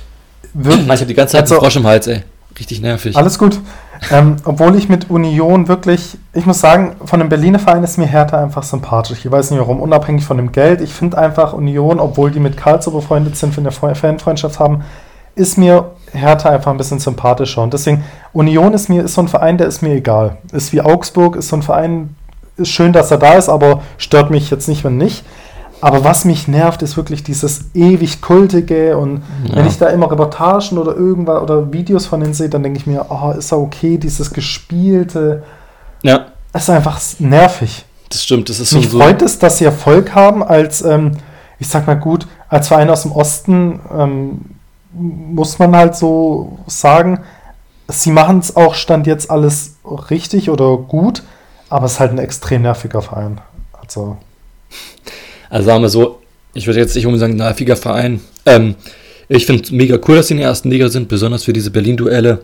wird. 0.53 0.77
Ich 0.87 0.89
habe 0.89 1.05
die 1.05 1.13
ganze 1.13 1.33
Zeit 1.33 1.41
also, 1.41 1.55
einen 1.55 1.61
Frosch 1.61 1.75
im 1.75 1.85
Hals, 1.85 2.07
ey. 2.07 2.23
Richtig 2.57 2.81
nervig. 2.81 3.15
Alles 3.15 3.37
gut. 3.37 3.59
Ähm, 4.11 4.37
obwohl 4.45 4.75
ich 4.75 4.89
mit 4.89 5.09
Union 5.09 5.67
wirklich, 5.67 6.17
ich 6.33 6.45
muss 6.45 6.59
sagen, 6.59 6.95
von 7.05 7.19
dem 7.19 7.29
Berliner 7.29 7.59
Verein 7.59 7.83
ist 7.83 7.97
mir 7.97 8.05
Hertha 8.05 8.41
einfach 8.41 8.63
sympathisch. 8.63 9.25
Ich 9.25 9.31
weiß 9.31 9.51
nicht 9.51 9.59
warum, 9.59 9.81
unabhängig 9.81 10.23
von 10.23 10.37
dem 10.37 10.51
Geld. 10.51 10.81
Ich 10.81 10.93
finde 10.93 11.17
einfach 11.17 11.53
Union, 11.53 11.99
obwohl 11.99 12.31
die 12.31 12.39
mit 12.39 12.57
Karlsruhe 12.57 13.01
befreundet 13.01 13.35
sind, 13.35 13.57
eine 13.57 13.71
Fanfreundschaft 13.71 14.59
haben, 14.59 14.83
ist 15.35 15.57
mir 15.57 15.91
Hertha 16.13 16.49
einfach 16.49 16.71
ein 16.71 16.77
bisschen 16.77 16.99
sympathischer. 16.99 17.63
Und 17.63 17.73
deswegen, 17.73 18.03
Union 18.33 18.73
ist 18.73 18.89
mir, 18.89 19.03
ist 19.03 19.13
so 19.13 19.21
ein 19.21 19.27
Verein, 19.27 19.57
der 19.57 19.67
ist 19.67 19.81
mir 19.81 19.93
egal. 19.93 20.37
Ist 20.51 20.73
wie 20.73 20.81
Augsburg, 20.81 21.35
ist 21.35 21.49
so 21.49 21.55
ein 21.55 21.63
Verein, 21.63 22.15
ist 22.55 22.69
schön, 22.69 22.93
dass 22.93 23.11
er 23.11 23.17
da 23.17 23.33
ist, 23.33 23.49
aber 23.49 23.81
stört 23.97 24.31
mich 24.31 24.49
jetzt 24.49 24.67
nicht, 24.67 24.83
wenn 24.83 24.97
nicht. 24.97 25.23
Aber 25.80 26.03
was 26.03 26.25
mich 26.25 26.47
nervt, 26.47 26.82
ist 26.82 26.97
wirklich 26.97 27.23
dieses 27.23 27.65
ewig 27.73 28.21
kultige 28.21 28.97
und 28.97 29.23
ja. 29.45 29.57
wenn 29.57 29.67
ich 29.67 29.78
da 29.78 29.88
immer 29.88 30.11
Reportagen 30.11 30.78
oder 30.78 30.95
irgendwas 30.95 31.41
oder 31.41 31.71
Videos 31.71 32.07
von 32.07 32.19
denen 32.19 32.34
sehe, 32.34 32.49
dann 32.49 32.63
denke 32.63 32.80
ich 32.80 32.88
mir, 32.88 33.05
oh, 33.09 33.32
ist 33.32 33.51
er 33.51 33.59
okay, 33.59 33.97
dieses 33.97 34.32
gespielte. 34.34 35.43
Ja. 36.01 36.28
Das 36.51 36.63
ist 36.63 36.69
einfach 36.71 36.99
nervig. 37.19 37.86
Das 38.09 38.23
stimmt, 38.23 38.49
das 38.49 38.59
ist 38.59 38.73
Mich 38.73 38.89
so. 38.89 38.99
freut 38.99 39.21
es, 39.21 39.38
dass 39.38 39.57
sie 39.57 39.65
Erfolg 39.65 40.15
haben 40.15 40.43
als, 40.43 40.82
ähm, 40.82 41.11
ich 41.59 41.67
sag 41.67 41.86
mal 41.86 41.95
gut, 41.95 42.28
als 42.49 42.69
Verein 42.69 42.89
aus 42.89 43.03
dem 43.03 43.11
Osten 43.11 43.80
ähm, 43.95 44.41
muss 44.93 45.59
man 45.59 45.75
halt 45.75 45.95
so 45.95 46.57
sagen, 46.65 47.19
sie 47.88 48.11
machen 48.11 48.39
es 48.39 48.55
auch 48.55 48.73
Stand 48.73 49.05
jetzt 49.05 49.30
alles 49.30 49.75
richtig 50.09 50.49
oder 50.49 50.78
gut, 50.78 51.21
aber 51.69 51.86
es 51.86 51.93
ist 51.93 51.99
halt 51.99 52.11
ein 52.11 52.19
extrem 52.19 52.63
nerviger 52.63 53.01
Verein. 53.01 53.41
Also. 53.80 54.17
Also 55.49 55.65
sagen 55.67 55.81
wir 55.81 55.89
so, 55.89 56.21
ich 56.53 56.67
würde 56.67 56.79
jetzt 56.79 56.95
nicht 56.95 57.05
unbedingt 57.05 57.21
sagen, 57.21 57.35
nerviger 57.37 57.75
Verein. 57.75 58.19
Ähm, 58.45 58.75
ich 59.29 59.45
finde 59.45 59.63
es 59.63 59.71
mega 59.71 59.99
cool, 60.07 60.17
dass 60.17 60.27
sie 60.27 60.33
in 60.33 60.39
der 60.39 60.47
ersten 60.47 60.69
Liga 60.69 60.89
sind, 60.89 61.07
besonders 61.07 61.43
für 61.43 61.53
diese 61.53 61.71
Berlin-Duelle. 61.71 62.41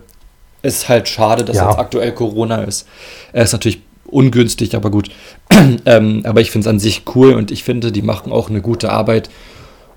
Ist 0.61 0.87
halt 0.87 1.07
schade, 1.07 1.43
dass 1.43 1.57
ja. 1.57 1.69
jetzt 1.69 1.79
aktuell 1.79 2.11
Corona 2.13 2.63
ist. 2.63 2.87
Er 3.31 3.43
ist 3.43 3.53
natürlich 3.53 3.81
ungünstig, 4.05 4.75
aber 4.75 4.91
gut. 4.91 5.09
ähm, 5.85 6.21
aber 6.25 6.41
ich 6.41 6.51
finde 6.51 6.67
es 6.67 6.69
an 6.69 6.79
sich 6.79 7.03
cool 7.15 7.33
und 7.33 7.51
ich 7.51 7.63
finde, 7.63 7.91
die 7.91 8.01
machen 8.01 8.31
auch 8.31 8.49
eine 8.49 8.61
gute 8.61 8.91
Arbeit. 8.91 9.29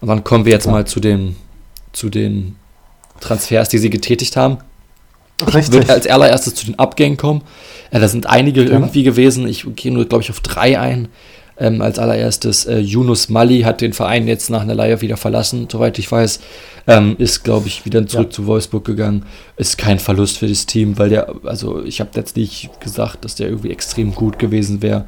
Und 0.01 0.09
dann 0.09 0.25
kommen 0.25 0.45
wir 0.45 0.53
jetzt 0.53 0.67
ja. 0.67 0.73
mal 0.73 0.87
zu 0.87 1.01
den, 1.01 1.37
zu 1.93 2.09
den 2.09 2.57
Transfers, 3.21 3.69
die 3.69 3.79
sie 3.79 3.91
getätigt 3.91 4.37
haben. 4.37 4.59
Richtig. 5.41 5.63
Ich 5.63 5.73
würde 5.73 5.93
als 5.93 6.07
allererstes 6.07 6.55
zu 6.55 6.67
den 6.67 6.79
Abgängen 6.79 7.17
kommen. 7.17 7.43
Ja, 7.93 7.99
da 7.99 8.09
sind 8.09 8.27
einige 8.27 8.63
ja. 8.63 8.71
irgendwie 8.71 9.03
gewesen. 9.03 9.47
Ich 9.47 9.67
gehe 9.77 9.93
nur, 9.93 10.07
glaube 10.07 10.23
ich, 10.23 10.31
auf 10.31 10.41
drei 10.41 10.79
ein. 10.79 11.09
Ähm, 11.59 11.81
als 11.81 11.99
allererstes 11.99 12.67
äh, 12.67 12.79
Yunus 12.79 13.29
Mali 13.29 13.63
hat 13.63 13.81
den 13.81 13.95
Verein 13.95 14.29
jetzt 14.29 14.51
nach 14.51 14.61
einer 14.61 14.75
Leihe 14.75 15.01
wieder 15.01 15.17
verlassen, 15.17 15.69
soweit 15.71 15.99
ich 15.99 16.11
weiß. 16.11 16.41
Ähm, 16.87 17.17
ist, 17.19 17.45
glaube 17.45 17.67
ich, 17.67 17.85
wieder 17.85 18.07
zurück 18.07 18.29
ja. 18.29 18.31
zu 18.31 18.47
Wolfsburg 18.47 18.85
gegangen. 18.85 19.25
Ist 19.57 19.79
kein 19.79 19.99
Verlust 19.99 20.39
für 20.39 20.47
das 20.47 20.67
Team, 20.67 20.99
weil 20.99 21.09
der, 21.09 21.35
also 21.45 21.83
ich 21.83 22.01
habe 22.01 22.11
jetzt 22.15 22.37
nicht 22.37 22.71
gesagt, 22.81 23.25
dass 23.25 23.35
der 23.35 23.49
irgendwie 23.49 23.73
extrem 23.73 24.15
gut 24.15 24.39
gewesen 24.39 24.83
wäre. 24.83 25.07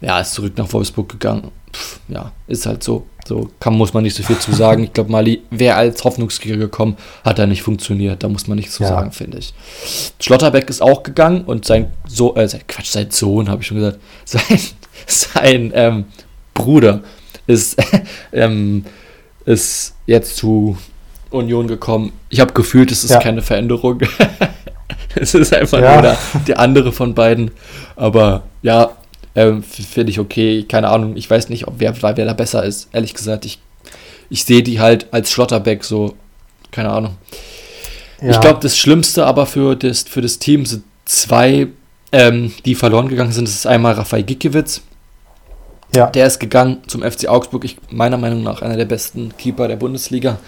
Ja, 0.00 0.18
ist 0.18 0.34
zurück 0.34 0.54
nach 0.56 0.72
Wolfsburg 0.72 1.08
gegangen. 1.08 1.52
Pff, 1.72 2.00
ja, 2.08 2.32
ist 2.48 2.66
halt 2.66 2.82
so. 2.82 3.06
So 3.24 3.48
kann, 3.60 3.74
muss 3.74 3.94
man 3.94 4.02
nicht 4.02 4.16
so 4.16 4.24
viel 4.24 4.38
zu 4.38 4.52
sagen. 4.52 4.82
Ich 4.82 4.92
glaube, 4.92 5.12
Mali 5.12 5.42
wäre 5.50 5.76
als 5.76 6.02
Hoffnungskriger 6.02 6.56
gekommen, 6.56 6.96
hat 7.24 7.38
er 7.38 7.46
nicht 7.46 7.62
funktioniert. 7.62 8.22
Da 8.24 8.28
muss 8.28 8.48
man 8.48 8.56
nichts 8.56 8.74
zu 8.74 8.82
ja. 8.82 8.88
sagen, 8.88 9.12
finde 9.12 9.38
ich. 9.38 9.54
Schlotterbeck 10.18 10.68
ist 10.68 10.82
auch 10.82 11.04
gegangen 11.04 11.44
und 11.44 11.64
sein 11.64 11.92
so 12.08 12.34
äh, 12.34 12.48
sein, 12.48 12.62
Quatsch, 12.66 12.90
sein 12.90 13.12
Sohn, 13.12 13.48
habe 13.48 13.62
ich 13.62 13.68
schon 13.68 13.76
gesagt, 13.76 14.00
sein, 14.24 14.58
sein 15.06 15.72
ähm, 15.74 16.04
Bruder 16.54 17.02
ist, 17.46 17.76
ähm, 18.32 18.84
ist 19.44 19.94
jetzt 20.06 20.36
zu 20.36 20.76
Union 21.30 21.66
gekommen. 21.66 22.12
Ich 22.28 22.40
habe 22.40 22.52
gefühlt, 22.52 22.90
es 22.90 23.04
ist 23.04 23.10
ja. 23.10 23.20
keine 23.20 23.42
Veränderung. 23.42 24.00
es 25.14 25.34
ist 25.34 25.54
einfach 25.54 25.80
ja. 25.80 25.94
nur 25.94 26.02
der, 26.02 26.18
der 26.46 26.58
andere 26.60 26.92
von 26.92 27.14
beiden. 27.14 27.50
Aber 27.96 28.42
ja, 28.62 28.92
ähm, 29.34 29.62
Finde 29.62 30.10
ich 30.10 30.18
okay. 30.18 30.64
Keine 30.64 30.88
Ahnung. 30.88 31.16
Ich 31.16 31.28
weiß 31.28 31.48
nicht, 31.48 31.66
ob 31.66 31.74
wer, 31.78 32.00
wer 32.02 32.12
da 32.12 32.32
besser 32.34 32.64
ist. 32.64 32.88
Ehrlich 32.92 33.14
gesagt, 33.14 33.44
ich, 33.44 33.58
ich 34.28 34.44
sehe 34.44 34.62
die 34.62 34.80
halt 34.80 35.06
als 35.12 35.30
Schlotterbeck 35.30 35.84
so. 35.84 36.14
Keine 36.70 36.90
Ahnung. 36.90 37.16
Ja. 38.20 38.30
Ich 38.30 38.40
glaube, 38.40 38.60
das 38.62 38.78
Schlimmste 38.78 39.26
aber 39.26 39.46
für 39.46 39.74
das, 39.74 40.02
für 40.02 40.20
das 40.20 40.38
Team 40.38 40.64
sind 40.64 40.84
zwei, 41.04 41.68
ähm, 42.12 42.52
die 42.64 42.74
verloren 42.74 43.08
gegangen 43.08 43.32
sind. 43.32 43.48
Das 43.48 43.54
ist 43.54 43.66
einmal 43.66 43.94
Rafael 43.94 44.22
Gikiewicz 44.22 44.82
ja. 45.94 46.06
Der 46.06 46.26
ist 46.26 46.38
gegangen 46.38 46.78
zum 46.86 47.02
FC 47.02 47.28
Augsburg. 47.28 47.64
Ich, 47.64 47.76
meiner 47.90 48.16
Meinung 48.16 48.42
nach 48.42 48.62
einer 48.62 48.76
der 48.76 48.86
besten 48.86 49.36
Keeper 49.36 49.68
der 49.68 49.76
Bundesliga. 49.76 50.38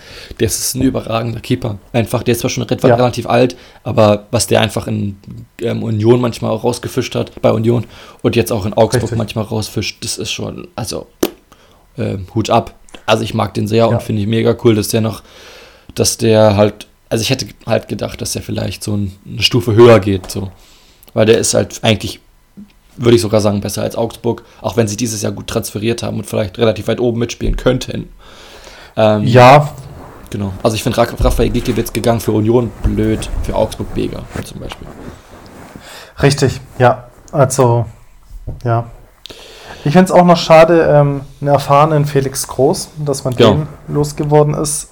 Der 0.40 0.46
ist 0.46 0.74
ein 0.74 0.82
überragender 0.82 1.40
Keeper. 1.40 1.78
Einfach, 1.92 2.22
der 2.22 2.32
ist 2.32 2.40
zwar 2.40 2.50
schon 2.50 2.66
ja. 2.66 2.94
relativ 2.94 3.26
alt, 3.26 3.56
aber 3.82 4.26
was 4.30 4.46
der 4.46 4.60
einfach 4.60 4.86
in 4.86 5.16
ähm, 5.60 5.82
Union 5.82 6.20
manchmal 6.20 6.50
auch 6.50 6.64
rausgefischt 6.64 7.14
hat, 7.14 7.40
bei 7.42 7.50
Union 7.52 7.84
und 8.22 8.36
jetzt 8.36 8.52
auch 8.52 8.64
in 8.64 8.72
Augsburg 8.72 9.02
Richtig. 9.02 9.18
manchmal 9.18 9.44
rausfischt, 9.44 10.02
das 10.02 10.16
ist 10.16 10.32
schon, 10.32 10.68
also 10.76 11.06
äh, 11.96 12.16
Hut 12.34 12.48
ab. 12.48 12.74
Also 13.04 13.22
ich 13.22 13.34
mag 13.34 13.52
den 13.54 13.66
sehr 13.66 13.78
ja. 13.78 13.86
und 13.86 14.02
finde 14.02 14.22
ich 14.22 14.28
mega 14.28 14.56
cool, 14.64 14.74
dass 14.74 14.88
der 14.88 15.02
noch, 15.02 15.22
dass 15.94 16.16
der 16.16 16.56
halt, 16.56 16.86
also 17.10 17.20
ich 17.20 17.28
hätte 17.28 17.46
halt 17.66 17.88
gedacht, 17.88 18.20
dass 18.22 18.32
der 18.32 18.42
vielleicht 18.42 18.82
so 18.82 18.94
eine 18.94 19.42
Stufe 19.42 19.74
höher 19.74 20.00
geht, 20.00 20.30
so. 20.30 20.50
Weil 21.12 21.26
der 21.26 21.38
ist 21.38 21.54
halt 21.54 21.78
eigentlich 21.82 22.20
würde 22.96 23.16
ich 23.16 23.22
sogar 23.22 23.40
sagen, 23.40 23.60
besser 23.60 23.82
als 23.82 23.96
Augsburg, 23.96 24.42
auch 24.60 24.76
wenn 24.76 24.88
sie 24.88 24.96
dieses 24.96 25.22
Jahr 25.22 25.32
gut 25.32 25.46
transferiert 25.46 26.02
haben 26.02 26.18
und 26.18 26.26
vielleicht 26.26 26.58
relativ 26.58 26.88
weit 26.88 27.00
oben 27.00 27.18
mitspielen 27.18 27.56
könnten. 27.56 28.08
Ähm, 28.96 29.24
ja. 29.24 29.70
Genau. 30.30 30.52
Also 30.62 30.74
ich 30.74 30.82
finde 30.82 30.98
Raphael 30.98 31.50
Gikiewicz 31.50 31.92
gegangen 31.92 32.20
für 32.20 32.32
Union 32.32 32.72
blöd, 32.82 33.30
für 33.44 33.54
Augsburg 33.54 33.86
mega 33.94 34.22
zum 34.42 34.60
Beispiel. 34.60 34.88
Richtig, 36.22 36.60
ja. 36.78 37.04
Also, 37.30 37.86
ja. 38.64 38.86
Ich 39.84 39.92
finde 39.92 40.04
es 40.04 40.10
auch 40.10 40.24
noch 40.24 40.36
schade, 40.36 40.88
ähm, 40.90 41.20
einen 41.40 41.48
erfahrenen 41.48 42.04
Felix 42.06 42.48
Groß, 42.48 42.90
dass 43.04 43.24
man 43.24 43.34
ja. 43.34 43.50
den 43.50 43.68
losgeworden 43.88 44.54
ist 44.54 44.88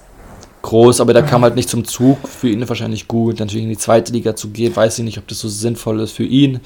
groß, 0.63 1.01
aber 1.01 1.13
der 1.13 1.23
kam 1.23 1.43
halt 1.43 1.57
nicht 1.57 1.69
zum 1.69 1.85
Zug. 1.85 2.29
Für 2.29 2.49
ihn 2.49 2.69
wahrscheinlich 2.69 3.09
gut. 3.09 3.41
Natürlich 3.41 3.65
in 3.65 3.71
die 3.71 3.79
zweite 3.79 4.13
Liga 4.13 4.35
zu 4.37 4.49
gehen, 4.49 4.75
weiß 4.75 4.99
ich 4.99 5.05
nicht, 5.05 5.19
ob 5.19 5.29
das 5.29 5.41
so 5.41 5.49
sinnvoll 5.49 6.01
ist 6.01 6.13
für 6.13 6.25
ihn. 6.25 6.61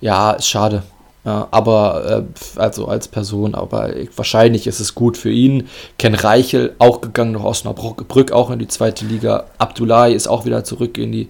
Ja, 0.00 0.32
ist 0.32 0.48
schade. 0.48 0.82
Ja, 1.24 1.48
aber 1.50 2.24
äh, 2.56 2.58
also 2.58 2.88
als 2.88 3.06
Person, 3.06 3.54
aber 3.54 3.90
wahrscheinlich 4.16 4.66
ist 4.66 4.80
es 4.80 4.94
gut 4.94 5.18
für 5.18 5.30
ihn. 5.30 5.68
Ken 5.98 6.14
Reichel 6.14 6.74
auch 6.78 7.02
gegangen 7.02 7.32
nach 7.32 7.44
Osnabrück, 7.44 8.32
auch 8.32 8.50
in 8.50 8.58
die 8.58 8.68
zweite 8.68 9.04
Liga. 9.04 9.44
Abdullahi 9.58 10.14
ist 10.14 10.28
auch 10.28 10.46
wieder 10.46 10.64
zurück 10.64 10.96
in 10.96 11.12
die. 11.12 11.28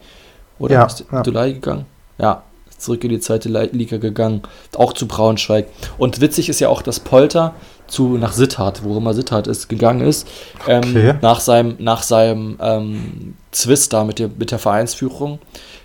Oder 0.60 0.74
ja, 0.74 0.84
ist 0.84 1.00
ja. 1.10 1.18
Abdullahi 1.18 1.54
gegangen? 1.54 1.86
Ja, 2.18 2.42
zurück 2.78 3.02
in 3.02 3.10
die 3.10 3.20
zweite 3.20 3.48
Liga 3.48 3.96
gegangen, 3.96 4.42
auch 4.76 4.92
zu 4.92 5.08
Braunschweig. 5.08 5.66
Und 5.98 6.20
witzig 6.20 6.48
ist 6.48 6.60
ja 6.60 6.68
auch, 6.68 6.82
dass 6.82 7.00
Polter 7.00 7.54
zu 7.90 8.16
nach 8.16 8.32
Sittard, 8.32 8.84
wo 8.84 8.96
immer 8.96 9.14
Sittard 9.14 9.46
ist, 9.46 9.68
gegangen 9.68 10.00
ist, 10.00 10.26
ähm, 10.66 10.82
okay. 10.90 11.14
nach 11.20 11.40
seinem, 11.40 11.76
nach 11.78 12.02
seinem 12.02 12.56
ähm, 12.60 13.34
Zwist 13.50 13.92
da 13.92 14.04
mit 14.04 14.18
der, 14.18 14.28
mit 14.28 14.50
der 14.50 14.58
Vereinsführung. 14.58 15.38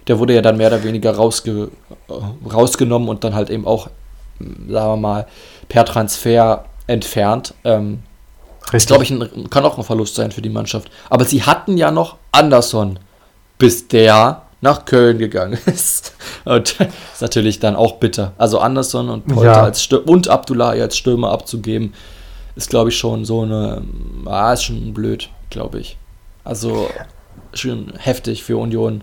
Der 0.07 0.19
wurde 0.19 0.35
ja 0.35 0.41
dann 0.41 0.57
mehr 0.57 0.67
oder 0.67 0.83
weniger 0.83 1.15
rausge, 1.15 1.69
äh, 2.07 2.53
rausgenommen 2.53 3.09
und 3.09 3.23
dann 3.23 3.33
halt 3.33 3.49
eben 3.49 3.65
auch, 3.65 3.89
sagen 4.39 4.91
wir 4.91 4.97
mal, 4.97 5.27
per 5.67 5.85
Transfer 5.85 6.65
entfernt. 6.87 7.53
Ähm, 7.63 7.99
das 8.71 8.85
glaube 8.85 9.03
ich 9.03 9.11
ein, 9.11 9.49
kann 9.49 9.65
auch 9.65 9.77
ein 9.77 9.83
Verlust 9.83 10.15
sein 10.15 10.31
für 10.31 10.41
die 10.41 10.49
Mannschaft. 10.49 10.89
Aber 11.09 11.25
sie 11.25 11.43
hatten 11.43 11.77
ja 11.77 11.91
noch 11.91 12.17
Anderson, 12.31 12.99
bis 13.57 13.87
der 13.87 14.44
nach 14.65 14.83
Köln 14.83 15.17
gegangen 15.17 15.57
ist. 15.67 16.13
Und 16.43 16.79
das 16.79 16.87
ist 17.13 17.21
natürlich 17.21 17.59
dann 17.59 17.77
auch 17.77 17.93
bitter. 17.93 18.33
Also 18.37 18.59
Anderson 18.59 19.09
und 19.09 19.25
Polter 19.25 19.51
ja. 19.51 19.63
als 19.63 19.81
Stür 19.81 20.07
und 20.07 20.27
Abdullahi 20.27 20.81
als 20.81 20.97
Stürmer 20.97 21.31
abzugeben, 21.31 21.93
ist, 22.55 22.69
glaube 22.69 22.89
ich, 22.89 22.97
schon 22.97 23.23
so 23.23 23.43
eine. 23.43 23.81
Ah, 24.25 24.51
ist 24.53 24.63
schon 24.63 24.93
blöd, 24.93 25.29
glaube 25.49 25.79
ich. 25.79 25.97
Also 26.43 26.89
schon 27.53 27.93
heftig 27.97 28.43
für 28.43 28.57
Union. 28.57 29.01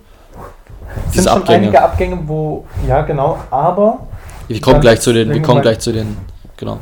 Es 1.08 1.14
sind 1.14 1.28
schon 1.28 1.38
Abgänge. 1.38 1.58
einige 1.58 1.82
Abgänge, 1.82 2.18
wo. 2.26 2.66
Ja, 2.86 3.02
genau, 3.02 3.38
aber. 3.50 4.06
Wir 4.48 4.60
kommen 4.60 4.80
gleich 4.80 5.00
zu 5.00 5.12
den. 5.12 5.32
Wir 5.32 5.42
kommen 5.42 5.62
gleich 5.62 5.78
zu 5.78 5.92
den. 5.92 6.16
Genau. 6.56 6.78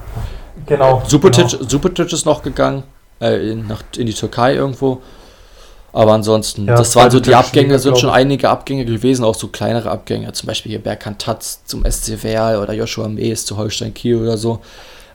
Genau. 0.67 1.03
Supertic, 1.07 1.49
genau. 1.49 1.69
Supertic 1.69 2.13
ist 2.13 2.25
noch 2.27 2.43
gegangen. 2.43 2.85
Äh, 3.21 3.51
in, 3.51 3.67
nach, 3.67 3.83
in 3.97 4.07
die 4.07 4.15
Türkei 4.15 4.55
irgendwo. 4.55 5.03
Aber 5.93 6.13
ansonsten, 6.13 6.67
ja, 6.67 6.77
das 6.77 6.95
waren 6.95 7.11
so 7.11 7.21
die 7.21 7.35
Abgänge, 7.35 7.79
sind 7.79 7.99
schon 7.99 8.11
einige 8.11 8.49
Abgänge 8.49 8.85
gewesen, 8.85 9.25
auch 9.25 9.35
so 9.35 9.49
kleinere 9.49 9.91
Abgänge, 9.91 10.33
zum 10.33 10.47
Beispiel 10.47 10.71
hier 10.71 10.83
Berkan 10.83 11.19
Tatz 11.19 11.65
zum 11.65 11.85
SC 11.85 12.23
Werl 12.23 12.63
oder 12.63 12.73
Joshua 12.73 13.09
Mees 13.09 13.45
zu 13.45 13.57
Holstein 13.57 13.93
Kiel 13.93 14.17
oder 14.17 14.37
so. 14.37 14.61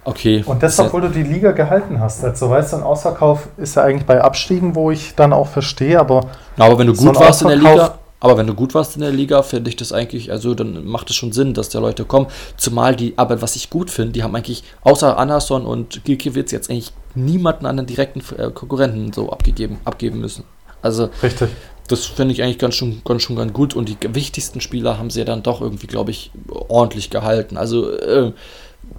Okay. 0.03 0.43
Und 0.45 0.61
das, 0.61 0.79
obwohl 0.79 1.01
du 1.01 1.09
die 1.09 1.23
Liga 1.23 1.51
gehalten 1.51 1.99
hast. 1.99 2.23
Also, 2.23 2.49
weißt 2.49 2.73
du, 2.73 2.77
ein 2.77 2.83
Ausverkauf 2.83 3.47
ist 3.57 3.75
ja 3.75 3.83
eigentlich 3.83 4.05
bei 4.05 4.21
Abstiegen, 4.21 4.75
wo 4.75 4.91
ich 4.91 5.15
dann 5.15 5.33
auch 5.33 5.47
verstehe, 5.47 5.99
aber. 5.99 6.27
Aber 6.57 6.77
wenn 6.77 6.87
du 6.87 6.93
gut 6.93 7.15
so 7.15 7.19
warst 7.19 7.41
in 7.41 7.47
der 7.47 7.57
Liga, 7.57 7.95
aber 8.19 8.37
wenn 8.37 8.47
du 8.47 8.53
gut 8.53 8.73
warst 8.75 8.95
in 8.95 9.01
der 9.01 9.11
Liga, 9.11 9.41
finde 9.41 9.69
ich 9.69 9.75
das 9.75 9.91
eigentlich, 9.91 10.31
also 10.31 10.53
dann 10.53 10.85
macht 10.85 11.09
es 11.09 11.15
schon 11.15 11.31
Sinn, 11.31 11.53
dass 11.53 11.69
da 11.69 11.79
Leute 11.79 12.05
kommen. 12.05 12.27
Zumal 12.55 12.95
die, 12.95 13.17
aber 13.17 13.41
was 13.41 13.55
ich 13.55 13.69
gut 13.69 13.89
finde, 13.89 14.13
die 14.13 14.23
haben 14.23 14.35
eigentlich 14.35 14.63
außer 14.81 15.17
Anderson 15.17 15.65
und 15.65 16.03
Gilkiewicz 16.05 16.51
jetzt 16.51 16.69
eigentlich 16.69 16.93
niemanden 17.15 17.65
an 17.65 17.77
den 17.77 17.85
direkten 17.85 18.21
äh, 18.37 18.51
Konkurrenten 18.51 19.11
so 19.11 19.31
abgegeben, 19.31 19.79
abgeben 19.85 20.19
müssen. 20.19 20.43
Also 20.85 21.09
Richtig. 21.23 21.49
das 21.87 22.05
finde 22.05 22.33
ich 22.33 22.43
eigentlich 22.43 22.59
ganz 22.59 22.75
schon, 22.75 23.01
ganz 23.03 23.23
schon 23.23 23.35
ganz 23.35 23.51
gut. 23.53 23.73
Und 23.75 23.89
die 23.89 23.97
wichtigsten 24.13 24.61
Spieler 24.61 24.99
haben 24.99 25.09
sie 25.09 25.19
ja 25.19 25.25
dann 25.25 25.41
doch 25.41 25.61
irgendwie, 25.61 25.87
glaube 25.87 26.11
ich, 26.11 26.31
ordentlich 26.47 27.09
gehalten. 27.09 27.57
Also, 27.57 27.91
äh, 27.91 28.31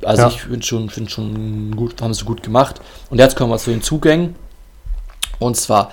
also 0.03 0.23
ja. 0.23 0.29
ich 0.29 0.43
finde 0.43 0.67
schon, 0.67 0.91
find 0.91 1.11
schon 1.11 1.77
gut, 1.77 2.03
haben 2.03 2.13
sie 2.13 2.25
gut 2.25 2.43
gemacht. 2.43 2.81
Und 3.09 3.19
jetzt 3.19 3.37
kommen 3.37 3.53
wir 3.53 3.59
zu 3.59 3.71
den 3.71 3.83
Zugängen. 3.83 4.35
Und 5.39 5.57
zwar 5.57 5.93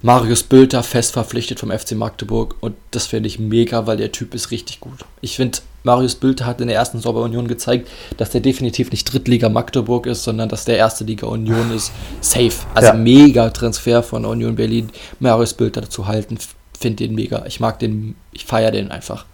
Marius 0.00 0.44
Bülter 0.44 0.84
fest 0.84 1.12
verpflichtet 1.12 1.58
vom 1.58 1.72
FC 1.72 1.92
Magdeburg 1.92 2.54
und 2.60 2.76
das 2.92 3.06
finde 3.06 3.26
ich 3.26 3.40
mega, 3.40 3.88
weil 3.88 3.96
der 3.96 4.12
Typ 4.12 4.32
ist 4.32 4.52
richtig 4.52 4.78
gut. 4.78 5.04
Ich 5.22 5.34
finde, 5.34 5.58
Marius 5.82 6.14
Bülter 6.14 6.46
hat 6.46 6.60
in 6.60 6.68
der 6.68 6.76
ersten 6.76 6.98
Saison 6.98 7.16
Union 7.16 7.48
gezeigt, 7.48 7.88
dass 8.16 8.30
der 8.30 8.40
definitiv 8.40 8.92
nicht 8.92 9.12
Drittliga 9.12 9.48
Magdeburg 9.48 10.06
ist, 10.06 10.22
sondern 10.22 10.48
dass 10.48 10.64
der 10.64 10.76
erste 10.76 11.02
Liga 11.02 11.26
Union 11.26 11.74
ist. 11.74 11.90
Safe. 12.20 12.52
Also 12.74 12.88
ja. 12.88 12.94
mega 12.94 13.50
Transfer 13.50 14.04
von 14.04 14.24
Union 14.24 14.54
Berlin. 14.54 14.90
Marius 15.18 15.54
Bülter 15.54 15.90
zu 15.90 16.06
halten, 16.06 16.38
finde 16.78 16.96
den 17.04 17.16
mega. 17.16 17.44
Ich 17.46 17.58
mag 17.58 17.80
den, 17.80 18.14
ich 18.32 18.44
feiere 18.44 18.70
den 18.70 18.92
einfach. 18.92 19.24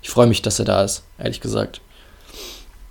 Ich 0.00 0.10
freue 0.10 0.28
mich, 0.28 0.42
dass 0.42 0.60
er 0.60 0.64
da 0.64 0.84
ist, 0.84 1.02
ehrlich 1.18 1.40
gesagt. 1.40 1.80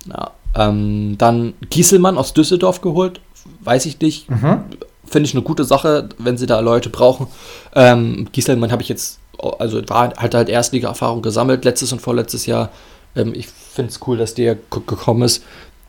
Ja, 0.06 0.32
ähm, 0.56 1.16
dann 1.16 1.54
Gieselmann 1.70 2.18
aus 2.18 2.34
Düsseldorf 2.34 2.82
geholt, 2.82 3.20
weiß 3.62 3.86
ich 3.86 3.98
nicht. 3.98 4.30
Mhm 4.30 4.64
finde 5.06 5.28
ich 5.28 5.34
eine 5.34 5.42
gute 5.42 5.64
Sache, 5.64 6.08
wenn 6.18 6.36
sie 6.36 6.46
da 6.46 6.60
Leute 6.60 6.90
brauchen. 6.90 7.26
Ähm, 7.74 8.28
Gieselmann 8.32 8.72
habe 8.72 8.82
ich 8.82 8.88
jetzt, 8.88 9.18
also 9.58 9.80
war, 9.88 10.14
hat 10.16 10.34
halt 10.34 10.48
Erstliga-Erfahrung 10.48 11.22
gesammelt, 11.22 11.64
letztes 11.64 11.92
und 11.92 12.00
vorletztes 12.00 12.46
Jahr. 12.46 12.70
Ähm, 13.16 13.32
ich 13.34 13.46
finde 13.46 13.90
es 13.90 14.00
cool, 14.06 14.16
dass 14.16 14.34
der 14.34 14.56
gekommen 14.70 15.22
ist. 15.22 15.42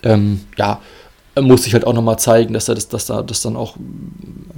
Ähm, 0.04 0.42
ja, 0.58 0.80
muss 1.42 1.64
sich 1.64 1.74
halt 1.74 1.86
auch 1.86 1.94
nochmal 1.94 2.20
zeigen, 2.20 2.54
dass 2.54 2.70
er 2.70 2.76
das, 2.76 2.88
dass 2.88 3.10
er 3.10 3.24
das 3.24 3.42
dann 3.42 3.56
auch 3.56 3.76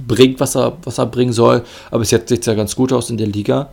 bringt, 0.06 0.40
was 0.40 0.56
er, 0.56 0.76
was 0.84 0.98
er 0.98 1.06
bringen 1.06 1.32
soll. 1.32 1.64
Aber 1.90 2.00
bis 2.00 2.10
jetzt 2.10 2.28
sieht 2.28 2.40
es 2.40 2.46
ja 2.46 2.54
ganz 2.54 2.76
gut 2.76 2.92
aus 2.92 3.10
in 3.10 3.16
der 3.16 3.26
Liga. 3.26 3.70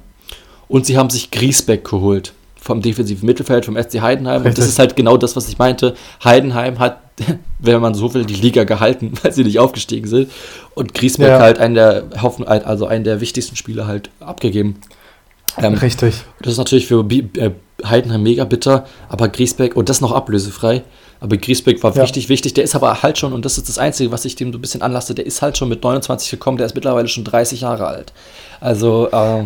Und 0.67 0.85
sie 0.85 0.97
haben 0.97 1.09
sich 1.09 1.29
Griesbeck 1.31 1.83
geholt 1.87 2.33
vom 2.59 2.81
defensiven 2.81 3.27
Mittelfeld, 3.27 3.65
vom 3.65 3.77
SC 3.77 4.01
Heidenheim. 4.01 4.43
Und 4.43 4.57
das 4.57 4.65
ist 4.65 4.79
halt 4.79 4.95
genau 4.95 5.17
das, 5.17 5.35
was 5.35 5.47
ich 5.47 5.59
meinte. 5.59 5.93
Heidenheim 6.23 6.79
hat, 6.79 6.99
wenn 7.59 7.81
man 7.81 7.93
so 7.93 8.13
will, 8.13 8.25
die 8.25 8.35
Liga 8.35 8.63
gehalten, 8.63 9.13
weil 9.23 9.31
sie 9.31 9.43
nicht 9.43 9.59
aufgestiegen 9.59 10.07
sind. 10.07 10.31
Und 10.73 10.93
Griesbeck 10.93 11.27
ja. 11.27 11.39
halt 11.39 11.59
einen 11.59 11.75
der 11.75 12.05
Hoffen, 12.21 12.47
also 12.47 12.87
einen 12.87 13.03
der 13.03 13.21
wichtigsten 13.21 13.55
Spieler 13.55 13.87
halt 13.87 14.09
abgegeben. 14.19 14.79
Ähm, 15.57 15.75
Richtig. 15.75 16.23
Das 16.41 16.53
ist 16.53 16.57
natürlich 16.57 16.87
für 16.87 17.05
äh, 17.09 17.51
Heidenheim 17.85 18.23
mega 18.23 18.43
bitter, 18.43 18.85
aber 19.09 19.29
Griesbeck, 19.29 19.75
und 19.75 19.89
das 19.89 20.01
noch 20.01 20.11
ablösefrei, 20.11 20.83
Aber 21.21 21.37
Griesbeck 21.37 21.81
war 21.81 21.95
ja. 21.95 22.01
richtig 22.01 22.27
wichtig. 22.27 22.53
Der 22.55 22.63
ist 22.63 22.75
aber 22.75 23.01
halt 23.01 23.17
schon, 23.17 23.31
und 23.31 23.45
das 23.45 23.57
ist 23.57 23.69
das 23.69 23.77
Einzige, 23.77 24.11
was 24.11 24.25
ich 24.25 24.35
dem 24.35 24.51
so 24.51 24.57
ein 24.57 24.61
bisschen 24.61 24.81
anlasse, 24.81 25.15
der 25.15 25.25
ist 25.25 25.41
halt 25.41 25.57
schon 25.57 25.69
mit 25.69 25.81
29 25.83 26.29
gekommen, 26.29 26.57
der 26.57 26.65
ist 26.65 26.75
mittlerweile 26.75 27.07
schon 27.07 27.23
30 27.23 27.61
Jahre 27.61 27.87
alt. 27.87 28.11
Also, 28.59 29.09
äh, 29.11 29.45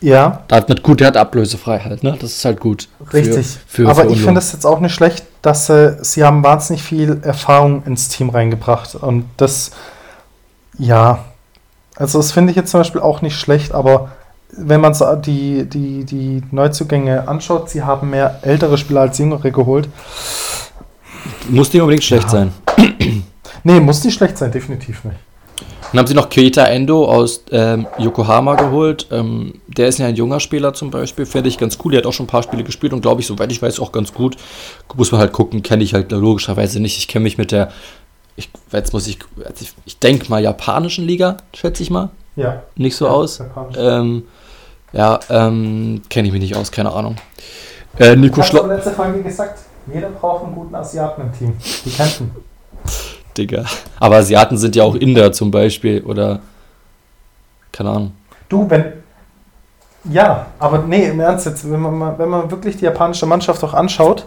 ja. 0.00 0.44
Da 0.48 0.56
hat 0.56 0.68
nicht 0.68 0.82
gut, 0.82 1.00
der 1.00 1.08
hat 1.08 1.16
Ablösefreiheit, 1.16 2.02
ne? 2.02 2.16
Das 2.18 2.32
ist 2.32 2.44
halt 2.44 2.60
gut. 2.60 2.88
Richtig. 3.12 3.46
Für, 3.46 3.84
für, 3.84 3.88
Aber 3.88 4.04
für 4.04 4.12
ich 4.12 4.22
finde 4.22 4.38
es 4.38 4.52
jetzt 4.52 4.64
auch 4.64 4.80
nicht 4.80 4.94
schlecht, 4.94 5.24
dass 5.46 5.68
äh, 5.68 5.94
sie 6.00 6.24
haben 6.24 6.42
wahnsinnig 6.42 6.82
viel 6.82 7.20
Erfahrung 7.22 7.84
ins 7.84 8.08
Team 8.08 8.30
reingebracht. 8.30 8.96
Und 8.96 9.26
das, 9.36 9.70
ja, 10.76 11.20
also 11.94 12.18
das 12.18 12.32
finde 12.32 12.50
ich 12.50 12.56
jetzt 12.56 12.72
zum 12.72 12.80
Beispiel 12.80 13.00
auch 13.00 13.22
nicht 13.22 13.38
schlecht, 13.38 13.72
aber 13.72 14.10
wenn 14.50 14.80
man 14.80 14.92
so 14.92 15.14
die, 15.14 15.64
die, 15.64 16.04
die 16.04 16.42
Neuzugänge 16.50 17.28
anschaut, 17.28 17.70
sie 17.70 17.84
haben 17.84 18.10
mehr 18.10 18.40
ältere 18.42 18.76
Spieler 18.76 19.02
als 19.02 19.18
jüngere 19.18 19.52
geholt. 19.52 19.88
Muss 21.48 21.72
nicht 21.72 21.80
unbedingt 21.80 22.02
schlecht 22.02 22.24
ja. 22.24 22.28
sein. 22.28 22.52
nee, 23.62 23.78
muss 23.78 24.02
nicht 24.02 24.14
schlecht 24.14 24.38
sein, 24.38 24.50
definitiv 24.50 25.04
nicht. 25.04 25.18
Dann 25.92 26.00
haben 26.00 26.06
sie 26.06 26.14
noch 26.14 26.28
Keita 26.28 26.64
Endo 26.64 27.04
aus 27.04 27.44
ähm, 27.50 27.86
Yokohama 27.98 28.56
geholt. 28.56 29.06
Ähm, 29.10 29.60
der 29.66 29.88
ist 29.88 29.98
ja 29.98 30.06
ein 30.06 30.16
junger 30.16 30.40
Spieler 30.40 30.74
zum 30.74 30.90
Beispiel, 30.90 31.26
finde 31.26 31.48
ich 31.48 31.58
ganz 31.58 31.78
cool. 31.84 31.92
Der 31.92 31.98
hat 31.98 32.06
auch 32.06 32.12
schon 32.12 32.24
ein 32.24 32.28
paar 32.28 32.42
Spiele 32.42 32.64
gespielt 32.64 32.92
und 32.92 33.02
glaube 33.02 33.20
ich, 33.20 33.26
soweit 33.26 33.50
ich 33.52 33.62
weiß, 33.62 33.80
auch 33.80 33.92
ganz 33.92 34.12
gut. 34.12 34.36
Muss 34.94 35.12
man 35.12 35.20
halt 35.20 35.32
gucken, 35.32 35.62
kenne 35.62 35.84
ich 35.84 35.94
halt 35.94 36.10
logischerweise 36.10 36.80
nicht. 36.80 36.98
Ich 36.98 37.08
kenne 37.08 37.22
mich 37.22 37.38
mit 37.38 37.52
der, 37.52 37.70
ich, 38.34 38.50
jetzt 38.72 38.92
muss 38.92 39.06
ich, 39.06 39.18
ich, 39.60 39.72
ich 39.84 39.98
denke 39.98 40.28
mal, 40.28 40.42
japanischen 40.42 41.06
Liga, 41.06 41.38
schätze 41.54 41.82
ich 41.82 41.90
mal. 41.90 42.10
Ja. 42.34 42.62
Nicht 42.74 42.96
so 42.96 43.06
ja, 43.06 43.12
aus. 43.12 43.42
Ähm, 43.76 44.24
ja, 44.92 45.20
ähm, 45.30 46.02
kenne 46.10 46.28
ich 46.28 46.32
mich 46.32 46.42
nicht 46.42 46.56
aus, 46.56 46.72
keine 46.72 46.92
Ahnung. 46.92 47.16
Äh, 47.98 48.16
Nico 48.16 48.40
ich 48.40 48.52
habe 48.52 48.68
letzte 48.68 48.90
Folge 48.90 49.22
gesagt, 49.22 49.60
jeder 49.92 50.10
braucht 50.10 50.44
einen 50.44 50.54
guten 50.54 50.74
Asiaten 50.74 51.22
im 51.22 51.32
Team. 51.32 51.56
Die 51.84 51.90
kämpfen. 51.90 52.30
Digga. 53.36 53.64
Aber 54.00 54.16
Asiaten 54.16 54.56
sind 54.56 54.76
ja 54.76 54.84
auch 54.84 54.94
Inder 54.94 55.32
zum 55.32 55.50
Beispiel 55.50 56.02
oder. 56.02 56.40
Keine 57.72 57.90
Ahnung. 57.90 58.12
Du, 58.48 58.68
wenn. 58.68 58.84
Ja, 60.10 60.46
aber 60.58 60.78
nee, 60.78 61.06
im 61.08 61.20
Ernst 61.20 61.46
jetzt, 61.46 61.70
wenn 61.70 61.80
man, 61.80 61.98
mal, 61.98 62.18
wenn 62.18 62.28
man 62.28 62.50
wirklich 62.50 62.76
die 62.76 62.84
japanische 62.84 63.26
Mannschaft 63.26 63.62
auch 63.64 63.74
anschaut. 63.74 64.26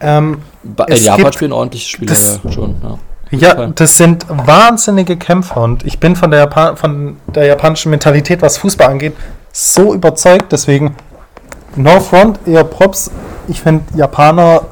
Ähm, 0.00 0.42
in 0.86 1.04
Japan 1.04 1.32
spielen 1.32 1.52
ordentliche 1.52 1.88
Spieler 1.88 2.10
das, 2.10 2.40
ja 2.42 2.52
schon. 2.52 2.76
Ja. 2.82 2.98
Ja, 3.30 3.66
das 3.66 3.98
sind 3.98 4.24
wahnsinnige 4.28 5.18
Kämpfer 5.18 5.60
und 5.60 5.84
ich 5.84 6.00
bin 6.00 6.16
von 6.16 6.30
der, 6.30 6.40
Japan 6.40 6.76
von 6.78 7.16
der 7.26 7.44
japanischen 7.44 7.90
Mentalität, 7.90 8.40
was 8.40 8.56
Fußball 8.56 8.88
angeht, 8.88 9.14
so 9.52 9.92
überzeugt. 9.92 10.50
Deswegen, 10.50 10.94
no 11.76 12.00
front, 12.00 12.40
eher 12.46 12.64
Props. 12.64 13.10
Ich 13.46 13.60
finde, 13.60 13.84
Japaner 13.94 14.62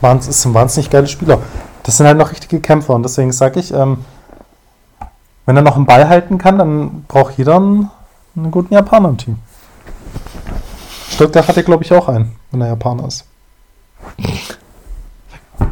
waren, 0.00 0.20
sind 0.20 0.52
wahnsinnig 0.52 0.90
geile 0.90 1.06
Spieler. 1.06 1.38
Das 1.86 1.96
sind 1.96 2.06
halt 2.06 2.18
noch 2.18 2.32
richtige 2.32 2.60
Kämpfer 2.60 2.94
und 2.94 3.04
deswegen 3.04 3.30
sage 3.30 3.60
ich, 3.60 3.72
ähm, 3.72 4.04
wenn 5.46 5.56
er 5.56 5.62
noch 5.62 5.76
einen 5.76 5.86
Ball 5.86 6.08
halten 6.08 6.36
kann, 6.36 6.58
dann 6.58 7.04
braucht 7.04 7.38
jeder 7.38 7.56
einen, 7.56 7.90
einen 8.34 8.50
guten 8.50 8.74
Japaner 8.74 9.10
im 9.10 9.16
Team. 9.16 9.38
Stuttgart 11.08 11.46
hat 11.46 11.56
er, 11.56 11.62
glaube 11.62 11.84
ich, 11.84 11.92
auch 11.92 12.08
einen, 12.08 12.34
wenn 12.50 12.60
er 12.60 12.66
Japaner 12.68 13.06
ist. 13.06 13.24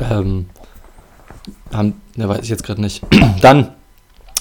Ähm, 0.08 0.48
haben, 1.72 2.00
ne, 2.14 2.28
weiß 2.28 2.42
ich 2.42 2.48
jetzt 2.48 2.62
gerade 2.62 2.80
nicht. 2.80 3.02
Dann 3.40 3.72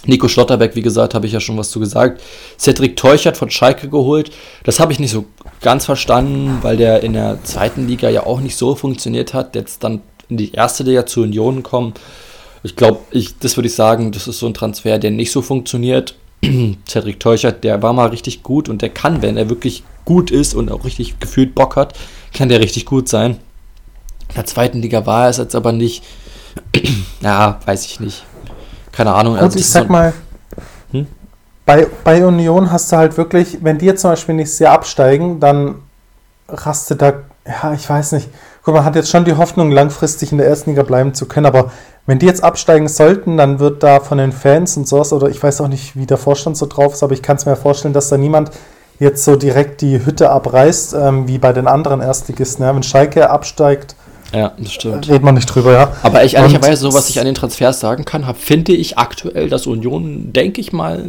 Nico 0.06 0.28
Schlotterbeck, 0.28 0.76
wie 0.76 0.84
gesagt, 0.84 1.16
habe 1.16 1.26
ich 1.26 1.32
ja 1.32 1.40
schon 1.40 1.58
was 1.58 1.72
zu 1.72 1.80
gesagt. 1.80 2.22
Cedric 2.60 2.98
Teuchert 2.98 3.36
von 3.36 3.50
Schalke 3.50 3.90
geholt. 3.90 4.32
Das 4.64 4.80
habe 4.80 4.92
ich 4.92 5.00
nicht 5.00 5.12
so 5.12 5.26
ganz 5.62 5.86
verstanden, 5.86 6.60
weil 6.62 6.78
der 6.78 7.02
in 7.02 7.14
der 7.14 7.44
zweiten 7.44 7.88
Liga 7.88 8.10
ja 8.10 8.28
auch 8.28 8.42
nicht 8.42 8.58
so 8.58 8.76
funktioniert 8.76 9.34
hat. 9.34 9.56
Jetzt 9.56 9.84
dann 9.84 10.02
in 10.34 10.38
die 10.38 10.52
erste 10.52 10.84
Liga 10.84 11.06
zu 11.06 11.22
Union 11.22 11.64
kommen. 11.64 11.94
Ich 12.64 12.76
glaube, 12.76 13.00
ich, 13.12 13.38
das 13.38 13.56
würde 13.56 13.68
ich 13.68 13.76
sagen, 13.76 14.12
das 14.12 14.28
ist 14.28 14.40
so 14.40 14.48
ein 14.48 14.54
Transfer, 14.54 14.98
der 14.98 15.12
nicht 15.12 15.32
so 15.32 15.42
funktioniert. 15.42 16.16
Cedric 16.88 17.20
Teuchert, 17.20 17.64
der 17.64 17.82
war 17.82 17.94
mal 17.94 18.10
richtig 18.10 18.44
gut 18.44 18.68
und 18.68 18.82
der 18.82 18.90
kann, 18.90 19.22
wenn 19.22 19.38
er 19.38 19.50
wirklich 19.50 19.84
gut 20.06 20.32
ist 20.32 20.54
und 20.54 20.72
auch 20.72 20.84
richtig 20.84 21.20
gefühlt 21.20 21.56
Bock 21.56 21.76
hat, 21.76 21.98
kann 22.34 22.50
der 22.50 22.60
richtig 22.60 22.86
gut 22.86 23.08
sein. 23.08 23.38
In 24.30 24.36
der 24.36 24.46
zweiten 24.46 24.82
Liga 24.82 25.06
war 25.06 25.26
er 25.26 25.30
es 25.30 25.38
jetzt 25.38 25.56
aber 25.56 25.72
nicht. 25.72 26.04
ja, 27.22 27.60
weiß 27.66 27.86
ich 27.86 28.00
nicht. 28.00 28.26
Keine 28.92 29.14
Ahnung. 29.14 29.38
Also 29.38 29.60
ich 29.60 29.68
sag 29.68 29.84
so 29.84 29.92
mal, 29.92 30.14
hm? 30.92 31.08
bei, 31.66 31.88
bei 32.04 32.26
Union 32.26 32.72
hast 32.72 32.92
du 32.92 32.98
halt 32.98 33.18
wirklich, 33.18 33.60
wenn 33.62 33.78
die 33.78 33.86
jetzt 33.86 34.02
zum 34.02 34.12
Beispiel 34.12 34.36
nicht 34.36 34.52
sehr 34.52 34.72
absteigen, 34.72 35.40
dann 35.40 35.76
rastet 36.48 37.02
da, 37.02 37.14
ja, 37.46 37.74
ich 37.74 37.90
weiß 37.90 38.14
nicht, 38.14 38.30
guck 38.64 38.74
mal, 38.74 38.80
man 38.80 38.86
hat 38.86 38.96
jetzt 38.96 39.10
schon 39.10 39.26
die 39.26 39.36
Hoffnung, 39.36 39.72
langfristig 39.72 40.32
in 40.32 40.38
der 40.38 40.48
ersten 40.48 40.72
Liga 40.72 40.84
bleiben 40.84 41.14
zu 41.14 41.26
können, 41.26 41.46
aber 41.46 41.72
wenn 42.06 42.20
die 42.20 42.26
jetzt 42.26 42.44
absteigen 42.44 42.88
sollten, 42.88 43.38
dann 43.38 43.60
wird 43.60 43.84
da 43.84 44.00
von 44.00 44.18
den 44.18 44.32
Fans 44.32 44.76
und 44.76 44.88
sowas, 44.88 45.14
oder 45.14 45.30
ich 45.30 45.42
weiß 45.42 45.62
auch 45.62 45.68
nicht, 45.68 45.96
wie 45.96 46.06
der 46.06 46.18
Vorstand 46.18 46.58
so 46.58 46.66
drauf 46.66 46.94
ist, 46.94 47.04
aber 47.04 47.14
ich 47.14 47.22
kann 47.22 47.38
es 47.38 47.46
mir 47.46 47.56
vorstellen, 47.56 47.94
dass 47.94 48.10
da 48.10 48.18
niemand 48.18 48.52
jetzt 49.00 49.24
so 49.24 49.36
direkt 49.36 49.82
die 49.82 50.06
Hütte 50.06 50.30
abreißt, 50.30 50.94
ähm, 50.94 51.28
wie 51.28 51.38
bei 51.38 51.54
den 51.54 51.68
anderen 51.68 52.02
Erstligisten. 52.02 52.64
Ja? 52.64 52.74
Wenn 52.76 52.84
Schalke 52.84 53.30
absteigt, 53.30 53.96
ja, 54.34 54.52
das 54.58 54.74
stimmt. 54.74 55.08
Redet 55.08 55.22
man 55.22 55.36
nicht 55.36 55.46
drüber, 55.46 55.74
ja. 55.74 55.94
Aber 56.02 56.24
ich 56.24 56.34
ehrlicherweise, 56.34 56.82
so 56.82 56.94
was 56.94 57.08
ich 57.10 57.20
an 57.20 57.26
den 57.26 57.36
Transfers 57.36 57.80
sagen 57.80 58.04
kann, 58.04 58.26
hab, 58.26 58.38
finde 58.38 58.72
ich 58.72 58.98
aktuell, 58.98 59.48
dass 59.48 59.68
Union, 59.68 60.34
denke 60.34 60.60
ich 60.60 60.74
mal, 60.74 61.06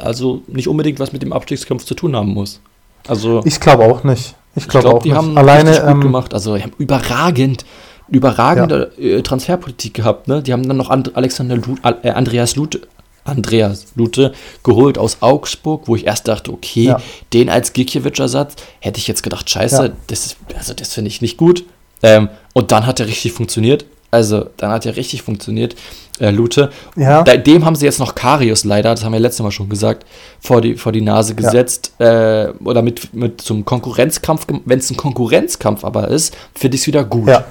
also 0.00 0.40
nicht 0.46 0.68
unbedingt 0.68 0.98
was 0.98 1.12
mit 1.12 1.20
dem 1.20 1.34
Abstiegskampf 1.34 1.84
zu 1.84 1.94
tun 1.94 2.16
haben 2.16 2.32
muss. 2.32 2.60
Also 3.06 3.42
ich 3.44 3.60
glaube 3.60 3.84
auch 3.84 4.04
nicht. 4.04 4.36
Ich 4.54 4.68
glaube 4.68 4.88
glaub, 4.88 5.02
die 5.02 5.10
nicht. 5.10 5.18
haben 5.18 5.36
Alleine, 5.36 5.70
gut 5.70 5.90
ähm, 5.90 6.00
gemacht. 6.00 6.34
Also 6.34 6.56
die 6.56 6.62
haben 6.62 6.72
überragend, 6.78 7.64
überragende 8.08 8.92
ja. 8.98 9.18
äh, 9.18 9.22
Transferpolitik 9.22 9.94
gehabt. 9.94 10.28
Ne? 10.28 10.42
Die 10.42 10.52
haben 10.52 10.66
dann 10.66 10.76
noch 10.76 10.90
And 10.90 11.16
Alexander 11.16 11.56
Lu 11.56 11.76
äh, 12.02 12.10
Andreas 12.10 12.56
Lute, 12.56 12.82
Andreas 13.24 13.86
Lute 13.94 14.32
geholt 14.62 14.98
aus 14.98 15.18
Augsburg, 15.20 15.86
wo 15.86 15.96
ich 15.96 16.06
erst 16.06 16.28
dachte, 16.28 16.52
okay, 16.52 16.84
ja. 16.84 17.00
den 17.32 17.48
als 17.48 17.72
Gikiewicz-Ersatz 17.72 18.56
hätte 18.80 18.98
ich 18.98 19.08
jetzt 19.08 19.22
gedacht, 19.22 19.48
scheiße, 19.48 19.86
ja. 19.86 19.92
das 20.08 20.26
ist, 20.26 20.36
also 20.56 20.74
das 20.74 20.92
finde 20.92 21.08
ich 21.08 21.22
nicht 21.22 21.36
gut. 21.36 21.64
Ähm, 22.02 22.28
und 22.52 22.72
dann 22.72 22.86
hat 22.86 23.00
er 23.00 23.06
richtig 23.06 23.32
funktioniert. 23.32 23.86
Also, 24.12 24.50
dann 24.58 24.70
hat 24.70 24.84
er 24.84 24.94
richtig 24.94 25.22
funktioniert, 25.22 25.74
äh, 26.20 26.30
Lute. 26.30 26.70
Ja. 26.96 27.22
Dem 27.22 27.64
haben 27.64 27.74
sie 27.74 27.86
jetzt 27.86 27.98
noch 27.98 28.14
Karius 28.14 28.62
leider, 28.62 28.90
das 28.90 29.04
haben 29.04 29.12
wir 29.14 29.20
letztes 29.20 29.42
Mal 29.42 29.50
schon 29.50 29.70
gesagt, 29.70 30.04
vor 30.38 30.60
die, 30.60 30.76
vor 30.76 30.92
die 30.92 31.00
Nase 31.00 31.34
gesetzt. 31.34 31.94
Ja. 31.98 32.42
Äh, 32.42 32.52
oder 32.62 32.82
mit, 32.82 33.14
mit 33.14 33.40
zum 33.40 33.64
Konkurrenzkampf, 33.64 34.46
wenn 34.66 34.78
es 34.78 34.90
ein 34.90 34.98
Konkurrenzkampf 34.98 35.82
aber 35.82 36.08
ist, 36.08 36.36
finde 36.54 36.74
ich 36.74 36.82
es 36.82 36.86
wieder 36.86 37.04
gut. 37.04 37.26
Ja. 37.26 37.46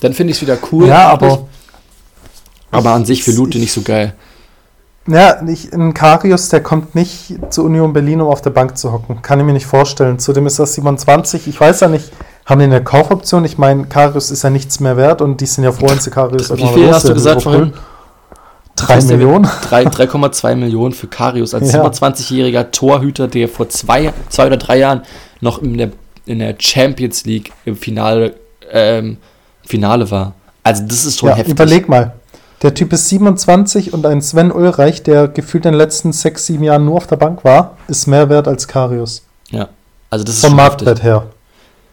Dann 0.00 0.12
finde 0.12 0.32
ich 0.32 0.38
es 0.38 0.42
wieder 0.42 0.58
cool. 0.72 0.88
Ja, 0.88 1.10
aber. 1.10 1.46
Aber 2.72 2.90
an 2.90 3.04
sich 3.04 3.22
für 3.22 3.32
Lute 3.32 3.58
nicht 3.58 3.72
so 3.72 3.82
geil. 3.82 4.14
Ja, 5.06 5.40
ich, 5.46 5.72
ein 5.72 5.94
Karius, 5.94 6.48
der 6.48 6.60
kommt 6.60 6.96
nicht 6.96 7.38
zu 7.50 7.64
Union 7.64 7.92
Berlin, 7.92 8.20
um 8.20 8.28
auf 8.28 8.42
der 8.42 8.50
Bank 8.50 8.76
zu 8.76 8.92
hocken. 8.92 9.22
Kann 9.22 9.38
ich 9.38 9.46
mir 9.46 9.52
nicht 9.52 9.66
vorstellen. 9.66 10.18
Zudem 10.18 10.46
ist 10.46 10.58
das 10.58 10.74
27. 10.74 11.46
Ich 11.46 11.60
weiß 11.60 11.80
ja 11.80 11.88
nicht, 11.88 12.10
haben 12.50 12.58
die 12.58 12.64
eine 12.64 12.82
Kaufoption? 12.82 13.44
Ich 13.44 13.58
meine, 13.58 13.84
Karius 13.84 14.30
ist 14.30 14.42
ja 14.42 14.50
nichts 14.50 14.80
mehr 14.80 14.96
wert 14.96 15.22
und 15.22 15.40
die 15.40 15.46
sind 15.46 15.64
ja 15.64 15.72
froh, 15.72 15.88
wenn 15.88 16.00
sie 16.00 16.10
Karius 16.10 16.50
Wie 16.54 16.66
viel 16.66 16.92
hast 16.92 17.08
du 17.08 17.14
gesagt 17.14 17.42
vorhin? 17.42 17.72
3 18.76 19.02
Millionen? 19.02 19.46
3,2 19.46 20.56
Millionen 20.56 20.92
für 20.92 21.06
Karius 21.06 21.54
als 21.54 21.72
ja. 21.72 21.84
27-jähriger 21.84 22.70
Torhüter, 22.70 23.28
der 23.28 23.48
vor 23.48 23.68
zwei, 23.68 24.12
zwei 24.28 24.46
oder 24.46 24.56
drei 24.56 24.78
Jahren 24.78 25.02
noch 25.40 25.62
in 25.62 25.78
der, 25.78 25.90
in 26.26 26.40
der 26.40 26.56
Champions 26.58 27.24
League 27.24 27.52
im 27.64 27.76
Finale, 27.76 28.34
ähm, 28.70 29.18
Finale 29.64 30.10
war. 30.10 30.34
Also 30.62 30.82
das 30.86 31.04
ist 31.04 31.18
schon 31.18 31.30
ja, 31.30 31.36
heftig. 31.36 31.52
Überleg 31.52 31.88
mal. 31.88 32.14
Der 32.62 32.74
Typ 32.74 32.92
ist 32.92 33.08
27 33.08 33.94
und 33.94 34.04
ein 34.04 34.20
Sven 34.20 34.52
Ulreich, 34.52 35.02
der 35.02 35.28
gefühlt 35.28 35.64
in 35.64 35.72
den 35.72 35.78
letzten 35.78 36.12
6, 36.12 36.46
7 36.46 36.62
Jahren 36.62 36.84
nur 36.84 36.96
auf 36.96 37.06
der 37.06 37.16
Bank 37.16 37.44
war, 37.44 37.76
ist 37.88 38.06
mehr 38.06 38.28
wert 38.28 38.48
als 38.48 38.68
Karius. 38.68 39.22
Ja, 39.50 39.68
also 40.10 40.24
das 40.24 40.36
ist 40.36 40.44
Vom 40.44 40.56
Marktwert 40.56 41.02
her. 41.02 41.26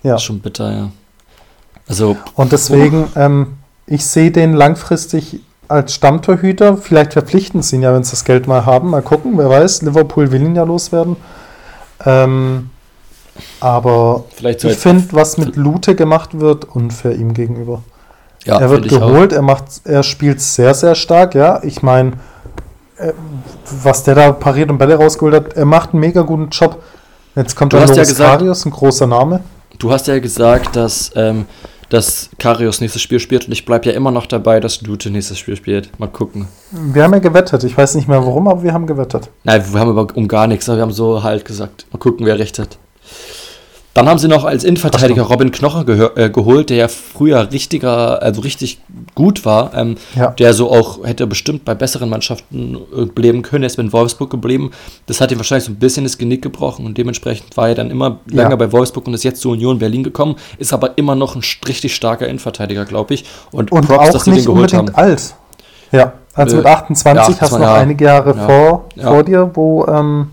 Ja. 0.07 0.13
Das 0.13 0.21
ist 0.21 0.25
schon 0.25 0.39
bitter, 0.39 0.71
ja. 0.71 0.89
Also, 1.87 2.17
und 2.35 2.51
deswegen, 2.51 3.07
ähm, 3.15 3.57
ich 3.85 4.05
sehe 4.05 4.31
den 4.31 4.53
langfristig 4.53 5.39
als 5.67 5.93
Stammtorhüter. 5.93 6.77
Vielleicht 6.77 7.13
verpflichten 7.13 7.61
sie 7.61 7.77
ihn 7.77 7.81
ja, 7.81 7.93
wenn 7.93 8.03
sie 8.03 8.11
das 8.11 8.25
Geld 8.25 8.47
mal 8.47 8.65
haben. 8.65 8.89
Mal 8.89 9.01
gucken, 9.01 9.37
wer 9.37 9.49
weiß. 9.49 9.81
Liverpool 9.83 10.31
will 10.31 10.41
ihn 10.41 10.55
ja 10.55 10.63
loswerden. 10.63 11.15
Ähm, 12.05 12.69
aber 13.59 14.25
Vielleicht 14.35 14.63
ich 14.63 14.77
finde, 14.77 15.05
was 15.11 15.37
mit 15.37 15.55
Lute 15.55 15.95
gemacht 15.95 16.39
wird, 16.39 16.65
unfair 16.65 17.15
ihm 17.15 17.33
gegenüber. 17.33 17.83
Ja, 18.45 18.59
er 18.59 18.69
wird 18.69 18.87
geholt, 18.87 19.33
er 19.33 19.41
macht, 19.41 19.65
er 19.83 20.03
spielt 20.03 20.41
sehr, 20.41 20.73
sehr 20.73 20.95
stark, 20.95 21.35
ja. 21.35 21.61
Ich 21.63 21.83
meine, 21.83 22.13
äh, 22.97 23.13
was 23.83 24.03
der 24.03 24.15
da 24.15 24.31
pariert 24.31 24.69
und 24.69 24.77
Bälle 24.77 24.95
rausgeholt 24.95 25.35
hat, 25.35 25.53
er 25.53 25.65
macht 25.65 25.91
einen 25.91 25.99
mega 25.99 26.21
guten 26.21 26.49
Job. 26.49 26.81
Jetzt 27.35 27.55
kommt 27.55 27.73
du 27.73 27.77
der 27.77 27.87
Loris 27.87 27.97
ja 27.97 28.03
gesagt, 28.03 28.39
Karius, 28.39 28.65
ein 28.65 28.71
großer 28.71 29.05
Name. 29.05 29.41
Du 29.79 29.91
hast 29.91 30.07
ja 30.07 30.17
gesagt, 30.19 30.75
dass, 30.75 31.11
ähm, 31.15 31.45
dass 31.89 32.29
Karius 32.39 32.81
nächstes 32.81 33.01
Spiel 33.01 33.19
spielt 33.19 33.45
und 33.45 33.51
ich 33.51 33.65
bleibe 33.65 33.85
ja 33.85 33.91
immer 33.93 34.11
noch 34.11 34.25
dabei, 34.25 34.59
dass 34.59 34.81
Lute 34.81 35.09
nächstes 35.09 35.37
Spiel 35.37 35.55
spielt. 35.55 35.99
Mal 35.99 36.07
gucken. 36.07 36.47
Wir 36.71 37.03
haben 37.03 37.13
ja 37.13 37.19
gewettet. 37.19 37.63
Ich 37.63 37.77
weiß 37.77 37.95
nicht 37.95 38.07
mehr 38.07 38.19
warum, 38.19 38.47
aber 38.47 38.63
wir 38.63 38.73
haben 38.73 38.87
gewettet. 38.87 39.29
Nein, 39.43 39.63
wir 39.71 39.79
haben 39.79 39.97
aber 39.97 40.15
um 40.15 40.27
gar 40.27 40.47
nichts, 40.47 40.67
aber 40.67 40.79
wir 40.79 40.81
haben 40.83 40.91
so 40.91 41.21
halt 41.23 41.45
gesagt. 41.45 41.85
Mal 41.91 41.99
gucken, 41.99 42.25
wer 42.25 42.39
recht 42.39 42.59
hat. 42.59 42.77
Dann 43.97 44.07
haben 44.07 44.19
sie 44.19 44.27
noch 44.27 44.45
als 44.45 44.63
Innenverteidiger 44.63 45.23
Robin 45.23 45.49
Knoche 45.49 46.11
äh, 46.15 46.29
geholt, 46.29 46.69
der 46.69 46.77
ja 46.77 46.87
früher 46.87 47.51
richtiger, 47.51 48.21
also 48.21 48.41
richtig 48.41 48.79
gut 49.15 49.43
war, 49.43 49.73
ähm, 49.73 49.95
ja. 50.15 50.27
der 50.27 50.53
so 50.53 50.69
auch 50.71 51.03
hätte 51.03 51.25
bestimmt 51.25 51.65
bei 51.65 51.73
besseren 51.73 52.07
Mannschaften 52.07 52.77
äh, 52.95 53.05
bleiben 53.05 53.41
können. 53.41 53.63
Er 53.63 53.67
ist 53.67 53.77
mit 53.79 53.91
Wolfsburg 53.91 54.29
geblieben. 54.29 54.69
Das 55.07 55.19
hat 55.19 55.31
ihm 55.31 55.39
wahrscheinlich 55.39 55.65
so 55.65 55.71
ein 55.71 55.77
bisschen 55.77 56.03
das 56.03 56.19
Genick 56.19 56.43
gebrochen 56.43 56.85
und 56.85 56.95
dementsprechend 56.95 57.57
war 57.57 57.69
er 57.69 57.73
dann 57.73 57.89
immer 57.89 58.19
länger 58.27 58.51
ja. 58.51 58.55
bei 58.55 58.71
Wolfsburg 58.71 59.07
und 59.07 59.15
ist 59.15 59.23
jetzt 59.23 59.41
zu 59.41 59.49
Union 59.49 59.79
Berlin 59.79 60.03
gekommen, 60.03 60.35
ist 60.59 60.73
aber 60.73 60.95
immer 60.99 61.15
noch 61.15 61.35
ein 61.35 61.41
richtig 61.67 61.95
starker 61.95 62.27
Innenverteidiger, 62.27 62.85
glaube 62.85 63.15
ich. 63.15 63.25
Und, 63.51 63.71
und 63.71 63.87
Props, 63.87 64.09
auch 64.09 64.13
dass 64.13 64.25
sie 64.25 64.31
den 64.31 64.45
geholt 64.45 64.75
haben. 64.75 64.93
alt. 64.93 65.33
Ja, 65.91 66.13
also 66.35 66.57
mit 66.57 66.67
28 66.67 67.35
ja, 67.35 67.41
hast 67.41 67.51
du 67.51 67.57
noch 67.57 67.73
einige 67.73 68.05
Jahre 68.05 68.35
vor, 68.35 68.89
vor 69.01 69.23
dir, 69.23 69.49
wo 69.55 69.85
ähm, 69.87 70.27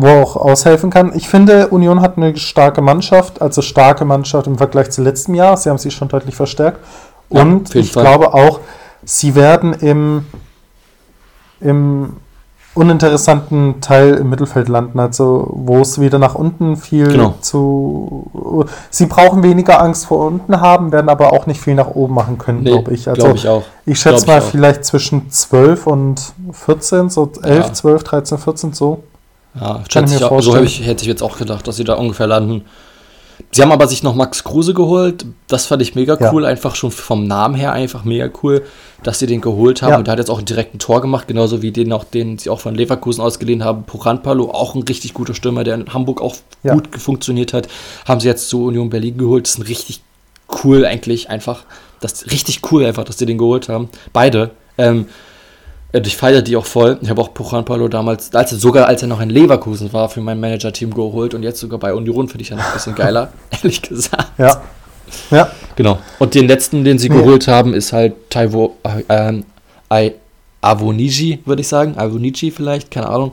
wo 0.00 0.06
er 0.06 0.22
auch 0.22 0.36
aushelfen 0.36 0.90
kann. 0.90 1.12
Ich 1.16 1.28
finde, 1.28 1.68
Union 1.68 2.00
hat 2.00 2.16
eine 2.16 2.36
starke 2.36 2.80
Mannschaft, 2.80 3.42
also 3.42 3.62
starke 3.62 4.04
Mannschaft 4.04 4.46
im 4.46 4.56
Vergleich 4.56 4.90
zu 4.90 5.02
letztem 5.02 5.34
Jahr. 5.34 5.56
Sie 5.56 5.68
haben 5.68 5.78
sich 5.78 5.92
schon 5.92 6.06
deutlich 6.06 6.36
verstärkt. 6.36 6.78
Ja, 7.30 7.42
Und 7.42 7.74
ich 7.74 7.90
Fall. 7.92 8.04
glaube 8.04 8.32
auch, 8.32 8.60
sie 9.04 9.34
werden 9.34 9.72
im, 9.72 10.24
im 11.60 12.12
uninteressanten 12.74 13.80
Teil 13.80 14.14
im 14.14 14.30
Mittelfeld 14.30 14.68
landen, 14.68 15.00
also 15.00 15.50
wo 15.52 15.80
es 15.80 16.00
wieder 16.00 16.20
nach 16.20 16.36
unten 16.36 16.76
viel 16.76 17.08
genau. 17.08 17.34
zu. 17.40 18.66
Sie 18.90 19.06
brauchen 19.06 19.42
weniger 19.42 19.82
Angst 19.82 20.06
vor 20.06 20.24
unten 20.28 20.60
haben, 20.60 20.92
werden 20.92 21.08
aber 21.08 21.32
auch 21.32 21.46
nicht 21.46 21.60
viel 21.60 21.74
nach 21.74 21.88
oben 21.88 22.14
machen 22.14 22.38
können, 22.38 22.62
nee, 22.62 22.70
glaube 22.70 22.94
ich. 22.94 23.08
Also 23.08 23.22
glaub 23.22 23.34
ich 23.34 23.48
auch. 23.48 23.64
Ich 23.84 23.98
schätze 23.98 24.26
glaub 24.26 24.36
mal 24.36 24.44
ich 24.44 24.50
vielleicht 24.52 24.84
zwischen 24.84 25.28
12 25.28 25.88
und 25.88 26.34
14, 26.52 27.10
so 27.10 27.32
11, 27.42 27.66
ja. 27.66 27.72
12, 27.72 28.04
13, 28.04 28.38
14 28.38 28.72
so. 28.74 29.02
Ja, 29.60 29.82
Kann 29.92 30.04
ich 30.04 30.18
mir 30.18 30.30
auch, 30.30 30.40
so 30.40 30.56
ich, 30.56 30.84
hätte 30.84 31.02
ich 31.02 31.08
jetzt 31.08 31.22
auch 31.22 31.38
gedacht, 31.38 31.66
dass 31.66 31.76
sie 31.76 31.84
da 31.84 31.94
ungefähr 31.94 32.26
landen. 32.26 32.64
Sie 33.52 33.62
haben 33.62 33.72
aber 33.72 33.86
sich 33.86 34.02
noch 34.02 34.14
Max 34.14 34.44
Kruse 34.44 34.74
geholt. 34.74 35.24
Das 35.46 35.66
fand 35.66 35.80
ich 35.82 35.94
mega 35.94 36.18
cool, 36.32 36.42
ja. 36.42 36.48
einfach 36.48 36.74
schon 36.74 36.90
vom 36.90 37.26
Namen 37.26 37.54
her 37.54 37.72
einfach 37.72 38.04
mega 38.04 38.28
cool, 38.42 38.62
dass 39.02 39.20
sie 39.20 39.26
den 39.26 39.40
geholt 39.40 39.80
haben. 39.80 39.90
Ja. 39.90 39.98
Und 39.98 40.06
der 40.06 40.12
hat 40.12 40.18
jetzt 40.18 40.30
auch 40.30 40.42
direkt 40.42 40.74
ein 40.74 40.78
Tor 40.78 41.00
gemacht, 41.00 41.28
genauso 41.28 41.62
wie 41.62 41.70
den 41.70 41.92
auch, 41.92 42.04
den 42.04 42.38
sie 42.38 42.50
auch 42.50 42.60
von 42.60 42.74
Leverkusen 42.74 43.22
ausgeliehen 43.22 43.64
haben. 43.64 43.84
Poranpalo, 43.84 44.50
auch 44.50 44.74
ein 44.74 44.82
richtig 44.82 45.14
guter 45.14 45.34
Stürmer, 45.34 45.64
der 45.64 45.76
in 45.76 45.92
Hamburg 45.92 46.20
auch 46.20 46.36
ja. 46.62 46.74
gut 46.74 46.88
funktioniert 46.98 47.52
hat. 47.52 47.68
Haben 48.06 48.20
sie 48.20 48.28
jetzt 48.28 48.48
zu 48.48 48.64
Union 48.64 48.90
Berlin 48.90 49.16
geholt. 49.16 49.46
Das 49.46 49.52
ist 49.52 49.58
ein 49.58 49.66
richtig 49.66 50.00
cool 50.64 50.84
eigentlich 50.84 51.30
einfach. 51.30 51.64
Das 52.00 52.12
ist 52.14 52.32
richtig 52.32 52.60
cool 52.70 52.84
einfach, 52.84 53.04
dass 53.04 53.18
sie 53.18 53.26
den 53.26 53.38
geholt 53.38 53.68
haben. 53.68 53.88
Beide. 54.12 54.50
Ähm, 54.76 55.06
ich 55.92 56.16
feiere 56.16 56.42
die 56.42 56.56
auch 56.56 56.66
voll. 56.66 56.98
Ich 57.00 57.08
habe 57.08 57.20
auch 57.20 57.32
Puchan 57.32 57.64
Paulo 57.64 57.88
damals, 57.88 58.34
als 58.34 58.52
er, 58.52 58.58
sogar 58.58 58.86
als 58.86 59.02
er 59.02 59.08
noch 59.08 59.20
in 59.20 59.30
Leverkusen 59.30 59.92
war, 59.92 60.08
für 60.08 60.20
mein 60.20 60.38
Manager-Team 60.38 60.92
geholt 60.92 61.34
und 61.34 61.42
jetzt 61.42 61.60
sogar 61.60 61.78
bei 61.78 61.94
Union 61.94 62.28
finde 62.28 62.42
ich 62.42 62.50
ja 62.50 62.56
noch 62.56 62.66
ein 62.66 62.72
bisschen 62.74 62.94
geiler, 62.94 63.32
ehrlich 63.50 63.80
gesagt. 63.82 64.38
Ja. 64.38 64.62
Ja. 65.30 65.50
Genau. 65.76 65.98
Und 66.18 66.34
den 66.34 66.46
letzten, 66.46 66.84
den 66.84 66.98
sie 66.98 67.08
nee. 67.08 67.16
geholt 67.16 67.48
haben, 67.48 67.72
ist 67.72 67.92
halt 67.92 68.30
Taiwo 68.30 68.76
äh, 69.08 69.40
äh, 69.88 70.12
Avoniji, 70.60 71.40
würde 71.44 71.60
ich 71.60 71.68
sagen. 71.68 71.96
Avoniji 71.96 72.50
vielleicht, 72.50 72.90
keine 72.90 73.08
Ahnung. 73.08 73.32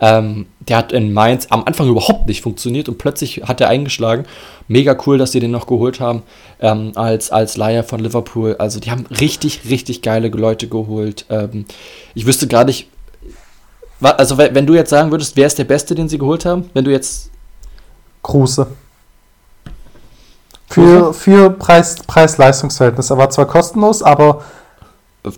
Ähm, 0.00 0.46
der 0.60 0.78
hat 0.78 0.92
in 0.92 1.12
Mainz 1.12 1.46
am 1.50 1.64
Anfang 1.64 1.88
überhaupt 1.88 2.26
nicht 2.26 2.40
funktioniert 2.40 2.88
und 2.88 2.98
plötzlich 2.98 3.42
hat 3.44 3.60
er 3.60 3.68
eingeschlagen. 3.68 4.24
Mega 4.68 4.96
cool, 5.06 5.18
dass 5.18 5.32
sie 5.32 5.40
den 5.40 5.50
noch 5.50 5.66
geholt 5.66 6.00
haben 6.00 6.22
ähm, 6.60 6.92
als, 6.94 7.30
als 7.30 7.56
Leier 7.56 7.84
von 7.84 8.00
Liverpool. 8.00 8.56
Also 8.58 8.80
die 8.80 8.90
haben 8.90 9.06
richtig, 9.10 9.68
richtig 9.68 10.00
geile 10.02 10.28
Leute 10.28 10.68
geholt. 10.68 11.26
Ähm, 11.28 11.66
ich 12.14 12.26
wüsste 12.26 12.48
gar 12.48 12.64
nicht, 12.64 12.88
also 14.00 14.38
wenn 14.38 14.66
du 14.66 14.74
jetzt 14.74 14.90
sagen 14.90 15.10
würdest, 15.10 15.36
wer 15.36 15.46
ist 15.46 15.58
der 15.58 15.64
Beste, 15.64 15.94
den 15.94 16.08
sie 16.08 16.18
geholt 16.18 16.44
haben? 16.44 16.70
Wenn 16.72 16.84
du 16.84 16.90
jetzt... 16.90 17.30
Kruse. 18.22 18.68
Für, 20.68 21.12
für 21.12 21.50
Preis, 21.50 21.96
Preis-Leistungsverhältnis. 22.06 23.10
Er 23.10 23.18
war 23.18 23.28
zwar 23.28 23.46
kostenlos, 23.46 24.02
aber 24.02 24.42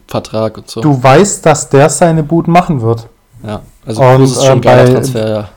Vertrag 0.07 0.59
und 0.59 0.71
so. 0.71 0.81
Du 0.81 1.03
weißt, 1.03 1.45
dass 1.45 1.69
der 1.69 1.91
seine 1.91 2.23
Buden 2.23 2.53
machen 2.53 2.81
wird. 2.81 3.09
Ja, 3.43 3.61
also 3.85 4.03
und, 4.03 4.17
Kruse 4.17 4.39
ist 4.39 4.45
schon 4.45 4.53
ein 4.53 4.59
äh, 4.59 4.61
geiler 4.63 4.93
Transfer, 4.93 5.29
ja. 5.29 5.49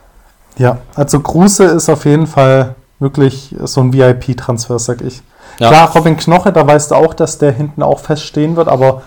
Ja, 0.57 0.77
also 0.95 1.19
Kruse 1.19 1.65
ist 1.65 1.87
auf 1.89 2.05
jeden 2.05 2.27
Fall 2.27 2.75
wirklich 2.99 3.55
so 3.63 3.81
ein 3.81 3.93
VIP-Transfer, 3.93 4.79
sag 4.79 5.01
ich. 5.01 5.21
Ja. 5.59 5.69
Klar, 5.69 5.91
Robin 5.95 6.17
Knoche, 6.17 6.51
da 6.51 6.65
weißt 6.65 6.91
du 6.91 6.95
auch, 6.95 7.13
dass 7.13 7.37
der 7.37 7.51
hinten 7.51 7.83
auch 7.83 7.99
feststehen 7.99 8.55
wird, 8.55 8.67
aber 8.67 9.03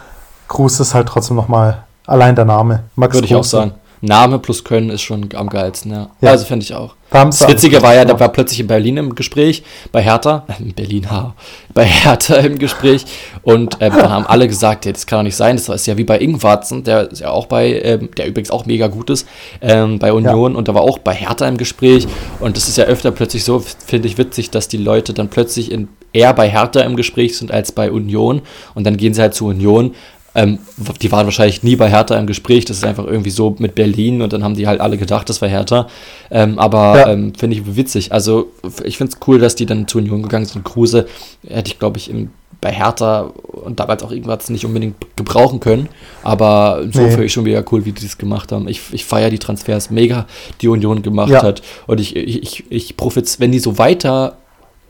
Kruse 0.49 0.83
ist 0.83 0.95
halt 0.95 1.09
trotzdem 1.09 1.37
nochmal 1.37 1.85
allein 2.07 2.35
der 2.35 2.45
Name. 2.45 2.85
Max 2.97 3.15
Würde 3.15 3.27
ich 3.27 3.35
auch 3.35 3.45
sagen. 3.45 3.73
Name 4.01 4.39
plus 4.39 4.65
Können 4.65 4.91
ist 4.91 5.03
schon 5.03 5.29
am 5.35 5.49
geilsten, 5.49 5.93
ja. 5.93 6.11
ja. 6.21 6.31
Also 6.31 6.47
finde 6.47 6.65
ich 6.65 6.75
auch. 6.75 6.95
Das 7.11 7.49
Witzige 7.49 7.83
war 7.83 7.95
ja, 7.95 8.05
da 8.05 8.19
war 8.21 8.29
plötzlich 8.29 8.61
in 8.61 8.69
Berlin 8.69 8.97
im 8.97 9.15
Gespräch, 9.17 9.65
bei 9.91 10.01
Hertha, 10.01 10.47
in 10.61 10.73
Berlin, 10.73 11.11
ha, 11.11 11.35
bei 11.75 11.85
Hertha 11.85 12.37
im 12.37 12.59
Gespräch 12.59 13.05
und 13.43 13.81
äh, 13.81 13.91
dann 13.91 14.11
haben 14.11 14.27
alle 14.27 14.47
gesagt, 14.47 14.87
ja, 14.87 14.93
das 14.93 15.07
kann 15.07 15.19
doch 15.19 15.25
nicht 15.25 15.37
sein, 15.37 15.57
das 15.57 15.69
ist 15.69 15.87
ja 15.87 15.99
wie 15.99 16.05
bei 16.05 16.21
Ingwarzen, 16.21 16.85
der 16.85 17.11
ist 17.11 17.21
ja 17.21 17.31
auch 17.31 17.47
bei, 17.47 17.81
ähm, 17.83 18.11
der 18.17 18.29
übrigens 18.29 18.53
auch 18.53 18.65
mega 18.65 18.87
gut 18.87 19.11
ist, 19.11 19.27
ähm, 19.61 19.99
bei 19.99 20.13
Union 20.13 20.53
ja. 20.53 20.59
und 20.59 20.69
da 20.69 20.75
war 20.75 20.83
auch 20.83 20.99
bei 20.99 21.13
Hertha 21.13 21.49
im 21.49 21.57
Gespräch 21.57 22.07
und 22.39 22.57
das 22.57 22.69
ist 22.69 22.79
ja 22.79 22.85
öfter 22.85 23.11
plötzlich 23.11 23.43
so, 23.43 23.59
finde 23.59 24.07
ich 24.07 24.17
witzig, 24.17 24.51
dass 24.51 24.69
die 24.69 24.77
Leute 24.77 25.13
dann 25.13 25.29
plötzlich 25.29 25.73
in, 25.73 25.89
eher 26.13 26.33
bei 26.33 26.49
Hertha 26.49 26.81
im 26.81 26.95
Gespräch 26.95 27.37
sind 27.37 27.51
als 27.51 27.73
bei 27.73 27.91
Union 27.91 28.43
und 28.75 28.85
dann 28.85 28.97
gehen 28.97 29.15
sie 29.15 29.21
halt 29.21 29.35
zu 29.35 29.47
Union 29.47 29.97
ähm, 30.35 30.59
die 31.03 31.11
waren 31.11 31.27
wahrscheinlich 31.27 31.63
nie 31.63 31.77
bei 31.77 31.91
Hertha 31.91 32.17
im 32.17 32.27
Gespräch, 32.27 32.65
das 32.65 32.79
ist 32.79 32.85
einfach 32.85 33.05
irgendwie 33.05 33.31
so 33.31 33.57
mit 33.59 33.75
Berlin 33.75 34.23
und 34.23 34.33
dann 34.33 34.45
haben 34.45 34.55
die 34.55 34.67
halt 34.67 34.81
alle 34.81 34.97
gedacht, 34.97 35.29
das 35.29 35.43
war 35.43 35.49
Hertha. 35.49 35.89
Ähm, 36.31 36.59
aber 36.59 36.99
ja. 36.99 37.13
ähm, 37.13 37.35
finde 37.35 37.57
ich 37.57 37.77
witzig. 37.77 38.13
Also 38.13 38.51
ich 38.85 38.97
finde 38.97 39.13
es 39.13 39.27
cool, 39.27 39.39
dass 39.39 39.57
die 39.57 39.67
dann 39.67 39.89
zu 39.89 39.99
Union 39.99 40.23
gegangen 40.23 40.47
sind. 40.47 40.65
Kruse 40.65 41.07
hätte 41.47 41.71
ich, 41.71 41.79
glaube 41.79 41.99
ich, 41.99 42.11
im, 42.11 42.31
bei 42.61 42.73
Hertha 42.73 43.23
und 43.23 43.81
damals 43.81 44.03
auch 44.03 44.13
irgendwas 44.13 44.51
nicht 44.51 44.65
unbedingt 44.65 44.97
gebrauchen 45.17 45.59
können. 45.59 45.89
Aber 46.23 46.83
so 46.93 47.01
nee. 47.01 47.11
finde 47.11 47.25
ich 47.25 47.33
schon 47.33 47.45
wieder 47.45 47.65
cool, 47.73 47.85
wie 47.85 47.93
die 47.93 48.03
das 48.03 48.19
gemacht 48.19 48.53
haben. 48.53 48.69
Ich, 48.69 48.83
ich 48.93 49.05
feiere 49.05 49.31
die 49.31 49.39
Transfers 49.39 49.91
mega, 49.91 50.27
die 50.61 50.69
Union 50.69 51.03
gemacht 51.03 51.31
ja. 51.31 51.43
hat. 51.43 51.63
Und 51.87 52.01
ich, 52.01 52.15
ich, 52.15 52.43
ich, 52.43 52.65
ich 52.71 52.95
wenn 53.39 53.51
die 53.51 53.59
so 53.59 53.79
weiter 53.79 54.37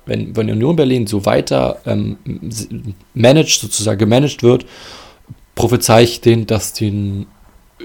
wenn, 0.07 0.35
wenn 0.35 0.51
Union 0.51 0.77
Berlin 0.77 1.07
so 1.07 1.25
weiter 1.25 1.79
ähm, 1.87 2.17
managed, 3.15 3.61
sozusagen 3.61 3.99
gemanagt 3.99 4.43
wird 4.43 4.65
prophezei 5.61 6.03
ich 6.03 6.21
denen, 6.21 6.47
dass 6.47 6.73
die 6.73 6.89
ein 6.89 7.27
äh, 7.79 7.85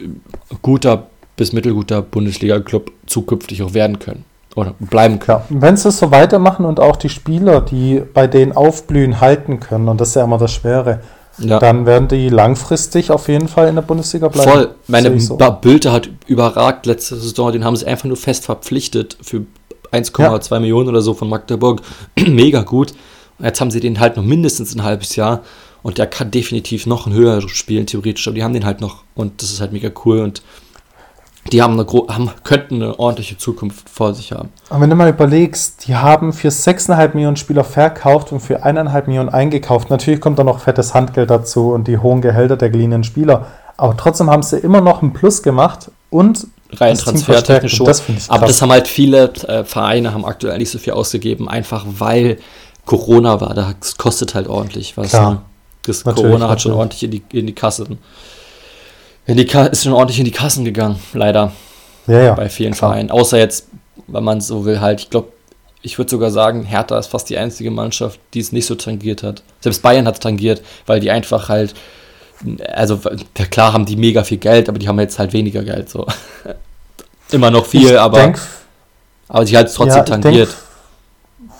guter 0.61 1.07
bis 1.35 1.51
mittelguter 1.53 2.01
Bundesliga-Club 2.01 2.91
zukünftig 3.05 3.61
auch 3.63 3.73
werden 3.73 3.99
können 3.99 4.23
oder 4.55 4.73
bleiben 4.79 5.19
können. 5.19 5.41
Ja, 5.49 5.59
wenn 5.61 5.75
sie 5.75 5.89
es 5.89 5.99
so 5.99 6.11
weitermachen 6.11 6.65
und 6.65 6.79
auch 6.79 6.95
die 6.95 7.09
Spieler, 7.09 7.61
die 7.61 8.01
bei 8.13 8.27
denen 8.27 8.53
aufblühen, 8.53 9.19
halten 9.19 9.59
können, 9.59 9.89
und 9.89 9.99
das 9.99 10.09
ist 10.09 10.15
ja 10.15 10.23
immer 10.23 10.37
das 10.37 10.53
Schwere, 10.53 11.01
ja. 11.39 11.59
dann 11.59 11.85
werden 11.85 12.07
die 12.07 12.29
langfristig 12.29 13.11
auf 13.11 13.27
jeden 13.27 13.49
Fall 13.49 13.67
in 13.67 13.75
der 13.75 13.81
Bundesliga 13.81 14.29
bleiben. 14.29 14.49
Voll. 14.49 14.75
Meine 14.87 15.19
so. 15.19 15.35
Bülte 15.35 15.91
hat 15.91 16.09
überragt 16.27 16.85
letzte 16.85 17.17
Saison, 17.17 17.51
den 17.51 17.65
haben 17.65 17.75
sie 17.75 17.85
einfach 17.85 18.05
nur 18.05 18.17
fest 18.17 18.45
verpflichtet 18.45 19.17
für 19.21 19.45
1,2 19.91 20.53
ja. 20.53 20.59
Millionen 20.59 20.89
oder 20.89 21.01
so 21.01 21.13
von 21.13 21.29
Magdeburg. 21.29 21.81
Mega 22.25 22.61
gut. 22.61 22.93
Jetzt 23.39 23.59
haben 23.59 23.71
sie 23.71 23.81
den 23.81 23.99
halt 23.99 24.15
noch 24.15 24.23
mindestens 24.23 24.73
ein 24.73 24.83
halbes 24.83 25.17
Jahr 25.17 25.41
und 25.85 25.99
der 25.99 26.07
kann 26.07 26.31
definitiv 26.31 26.87
noch 26.87 27.05
ein 27.05 27.13
höher 27.13 27.47
spielen, 27.47 27.85
theoretisch, 27.85 28.27
aber 28.27 28.33
die 28.33 28.43
haben 28.43 28.53
den 28.53 28.65
halt 28.65 28.81
noch. 28.81 29.03
Und 29.13 29.43
das 29.43 29.51
ist 29.51 29.61
halt 29.61 29.71
mega 29.71 29.91
cool. 30.03 30.21
Und 30.21 30.41
die 31.51 31.61
haben 31.61 31.79
eine 31.79 31.85
haben, 32.11 32.31
könnten 32.43 32.81
eine 32.81 32.97
ordentliche 32.97 33.37
Zukunft 33.37 33.87
vor 33.87 34.15
sich 34.15 34.31
haben. 34.31 34.49
Aber 34.71 34.81
wenn 34.81 34.89
du 34.89 34.95
mal 34.95 35.09
überlegst, 35.09 35.87
die 35.87 35.95
haben 35.95 36.33
für 36.33 36.47
6,5 36.47 37.13
Millionen 37.13 37.35
Spieler 37.35 37.63
verkauft 37.63 38.31
und 38.31 38.39
für 38.39 38.65
1,5 38.65 39.05
Millionen 39.05 39.29
eingekauft. 39.29 39.91
Natürlich 39.91 40.21
kommt 40.21 40.39
da 40.39 40.43
noch 40.43 40.59
fettes 40.59 40.95
Handgeld 40.95 41.29
dazu 41.29 41.69
und 41.69 41.87
die 41.87 41.99
hohen 41.99 42.21
Gehälter 42.21 42.57
der 42.57 42.71
geliehenen 42.71 43.03
Spieler. 43.03 43.45
Aber 43.77 43.95
trotzdem 43.95 44.31
haben 44.31 44.41
sie 44.41 44.57
immer 44.57 44.81
noch 44.81 45.03
einen 45.03 45.13
Plus 45.13 45.43
gemacht 45.43 45.91
und 46.09 46.47
rein 46.71 46.97
transfertechnisch 46.97 47.75
schon. 47.75 47.85
Das 47.85 48.01
aber 48.27 48.47
das 48.47 48.59
haben 48.59 48.71
halt 48.71 48.87
viele 48.87 49.31
äh, 49.47 49.63
Vereine 49.63 50.15
haben 50.15 50.25
aktuell 50.25 50.57
nicht 50.57 50.71
so 50.71 50.79
viel 50.79 50.93
ausgegeben, 50.93 51.47
einfach 51.47 51.85
weil 51.87 52.39
Corona 52.85 53.39
war. 53.39 53.53
Das 53.53 53.99
kostet 53.99 54.33
halt 54.33 54.47
ordentlich 54.47 54.97
was. 54.97 55.09
Klar. 55.09 55.31
Ne? 55.31 55.41
Das 55.85 56.03
Corona 56.03 56.49
hat 56.49 56.61
schon 56.61 56.73
ordentlich 56.73 57.03
in 57.03 57.11
die, 57.11 57.23
in 57.31 57.47
die 57.47 57.53
Kassen. 57.53 57.99
In 59.27 59.37
die 59.37 59.43
ist 59.43 59.83
schon 59.83 59.93
ordentlich 59.93 60.19
in 60.19 60.25
die 60.25 60.31
Kassen 60.31 60.65
gegangen, 60.65 60.99
leider. 61.13 61.51
Ja, 62.07 62.21
ja. 62.21 62.33
Bei 62.35 62.49
vielen 62.49 62.73
Klar. 62.73 62.91
Vereinen. 62.91 63.11
Außer 63.11 63.37
jetzt, 63.37 63.67
wenn 64.07 64.23
man 64.23 64.41
so 64.41 64.65
will, 64.65 64.81
halt, 64.81 65.01
ich 65.01 65.09
glaube, 65.09 65.29
ich 65.81 65.97
würde 65.97 66.09
sogar 66.09 66.31
sagen, 66.31 66.63
Hertha 66.63 66.97
ist 66.97 67.07
fast 67.07 67.29
die 67.29 67.37
einzige 67.37 67.71
Mannschaft, 67.71 68.19
die 68.33 68.39
es 68.39 68.51
nicht 68.51 68.65
so 68.65 68.75
tangiert 68.75 69.23
hat. 69.23 69.43
Selbst 69.61 69.81
Bayern 69.81 70.07
hat 70.07 70.15
es 70.15 70.19
tangiert, 70.19 70.61
weil 70.87 70.99
die 70.99 71.11
einfach 71.11 71.49
halt, 71.49 71.75
also 72.73 72.99
klar 73.51 73.73
haben 73.73 73.85
die 73.85 73.95
mega 73.95 74.23
viel 74.23 74.39
Geld, 74.39 74.67
aber 74.67 74.79
die 74.79 74.87
haben 74.87 74.99
jetzt 74.99 75.19
halt 75.19 75.33
weniger 75.33 75.63
Geld 75.63 75.89
so. 75.89 76.07
Immer 77.31 77.51
noch 77.51 77.65
viel, 77.65 77.91
ich 77.91 77.99
aber, 77.99 78.19
denk, 78.19 78.39
aber 79.27 79.45
sie 79.45 79.57
halt 79.57 79.73
trotzdem 79.73 79.97
ja, 79.97 80.03
tangiert. 80.03 80.49
Denk, 80.49 80.57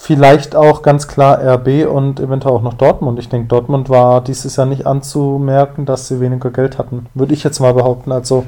Vielleicht 0.06 0.56
auch 0.56 0.84
ganz 0.84 1.08
klar 1.08 1.40
RB 1.44 1.88
und 1.90 2.20
eventuell 2.20 2.54
auch 2.54 2.62
noch 2.62 2.76
Dortmund. 2.76 3.18
Ich 3.18 3.28
denke, 3.28 3.48
Dortmund 3.48 3.90
war 3.90 4.24
dieses 4.24 4.56
Jahr 4.56 4.68
nicht 4.68 4.86
anzumerken, 4.86 5.88
dass 5.88 6.08
sie 6.08 6.20
weniger 6.20 6.52
Geld 6.52 6.78
hatten. 6.78 7.08
Würde 7.16 7.34
ich 7.34 7.44
jetzt 7.44 7.60
mal 7.60 7.74
behaupten. 7.74 8.12
Also, 8.12 8.46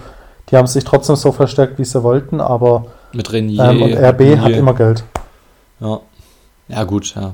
die 0.52 0.56
haben 0.56 0.68
sich 0.68 0.84
trotzdem 0.84 1.16
so 1.16 1.32
verstärkt, 1.32 1.80
wie 1.80 1.84
sie 1.84 2.04
wollten, 2.04 2.42
aber 2.42 2.86
mit 3.12 3.34
Renier, 3.34 3.72
ähm, 3.72 3.82
und 3.82 3.94
RB 3.96 4.20
Renier. 4.20 4.42
hat 4.44 4.52
immer 4.52 4.76
Geld. 4.76 5.04
Ja. 5.80 6.00
Ja, 6.68 6.84
gut, 6.84 7.16
ja. 7.16 7.34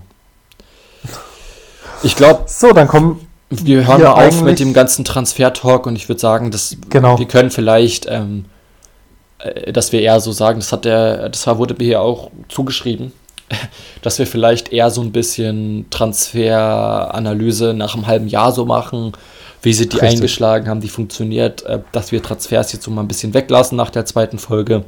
Ich 2.02 2.16
glaube. 2.16 2.44
So, 2.46 2.72
dann 2.72 2.88
kommen. 2.88 3.28
Wir 3.50 3.86
hören 3.86 4.04
mal 4.04 4.26
auf 4.26 4.42
mit 4.42 4.58
dem 4.58 4.72
ganzen 4.72 5.04
Transfer-Talk 5.04 5.86
und 5.86 5.98
ich 5.98 6.08
würde 6.08 6.22
sagen, 6.22 6.50
dass 6.50 6.78
genau. 6.90 7.20
wir 7.20 7.28
können 7.28 7.52
vielleicht, 7.52 8.06
ähm, 8.10 8.46
äh, 9.40 9.74
dass 9.74 9.92
wir 9.92 10.00
eher 10.00 10.22
so 10.22 10.32
sagen, 10.32 10.60
das 10.60 10.72
hat 10.72 10.86
der, 10.86 11.28
das 11.28 11.46
wurde 11.46 11.74
mir 11.78 11.84
hier 11.84 12.02
auch 12.02 12.32
zugeschrieben, 12.48 13.12
dass 14.02 14.20
wir 14.20 14.28
vielleicht 14.28 14.72
eher 14.72 14.90
so 14.90 15.02
ein 15.02 15.12
bisschen 15.12 15.86
Transferanalyse 15.90 17.74
nach 17.74 17.96
einem 17.96 18.08
halben 18.08 18.28
Jahr 18.28 18.52
so 18.52 18.66
machen. 18.66 19.14
Wie 19.62 19.74
sind 19.74 19.94
die 19.94 19.98
Richtig. 19.98 20.18
eingeschlagen, 20.18 20.68
haben 20.68 20.82
die 20.82 20.90
funktioniert, 20.90 21.64
äh, 21.64 21.80
dass 21.92 22.12
wir 22.12 22.22
Transfers 22.22 22.74
jetzt 22.74 22.84
so 22.84 22.92
mal 22.92 23.02
ein 23.02 23.08
bisschen 23.08 23.34
weglassen 23.34 23.78
nach 23.78 23.90
der 23.90 24.06
zweiten 24.06 24.38
Folge. 24.38 24.84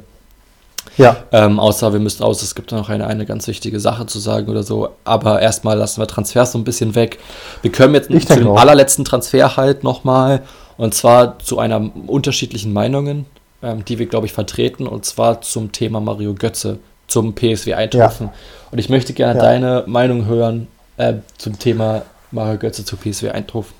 Ja. 0.98 1.16
Ähm, 1.32 1.58
außer 1.58 1.92
wir 1.92 2.00
müssen 2.00 2.22
aus, 2.22 2.42
es 2.42 2.54
gibt 2.54 2.72
noch 2.72 2.88
eine, 2.88 3.06
eine 3.06 3.26
ganz 3.26 3.46
wichtige 3.46 3.80
Sache 3.80 4.06
zu 4.06 4.18
sagen 4.18 4.48
oder 4.48 4.62
so. 4.62 4.90
Aber 5.04 5.40
erstmal 5.40 5.76
lassen 5.76 6.00
wir 6.00 6.06
Transfers 6.06 6.52
so 6.52 6.58
ein 6.58 6.64
bisschen 6.64 6.94
weg. 6.94 7.18
Wir 7.62 7.72
können 7.72 7.94
jetzt 7.94 8.10
ich 8.10 8.26
zu 8.26 8.36
dem 8.36 8.48
auch. 8.48 8.60
allerletzten 8.60 9.04
Transfer 9.04 9.56
halt 9.56 9.84
nochmal. 9.84 10.42
Und 10.76 10.94
zwar 10.94 11.38
zu 11.38 11.58
einer 11.58 11.90
unterschiedlichen 12.06 12.72
Meinungen, 12.72 13.26
ähm, 13.62 13.84
die 13.84 13.98
wir, 13.98 14.06
glaube 14.06 14.26
ich, 14.26 14.32
vertreten. 14.32 14.86
Und 14.86 15.04
zwar 15.04 15.40
zum 15.40 15.72
Thema 15.72 16.00
Mario 16.00 16.34
Götze, 16.34 16.78
zum 17.06 17.34
PSW 17.34 17.74
Eindhoven. 17.74 18.26
Ja. 18.28 18.32
Und 18.70 18.78
ich 18.78 18.88
möchte 18.88 19.12
gerne 19.12 19.38
ja. 19.38 19.44
deine 19.44 19.84
Meinung 19.86 20.26
hören 20.26 20.68
äh, 20.96 21.14
zum 21.38 21.58
Thema 21.58 22.02
Mario 22.30 22.58
Götze 22.58 22.84
zu 22.84 22.96
PSW 22.96 23.30
Eindhoven. 23.30 23.72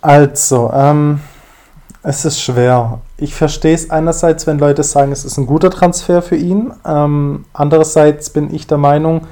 Also, 0.00 0.70
ähm, 0.72 1.20
es 2.02 2.24
ist 2.24 2.40
schwer. 2.40 3.00
Ich 3.16 3.34
verstehe 3.34 3.74
es 3.74 3.90
einerseits, 3.90 4.46
wenn 4.46 4.58
Leute 4.58 4.82
sagen, 4.82 5.10
es 5.10 5.24
ist 5.24 5.38
ein 5.38 5.46
guter 5.46 5.70
Transfer 5.70 6.22
für 6.22 6.36
ihn. 6.36 6.72
Ähm, 6.84 7.46
andererseits 7.52 8.30
bin 8.30 8.54
ich 8.54 8.66
der 8.66 8.78
Meinung, 8.78 9.26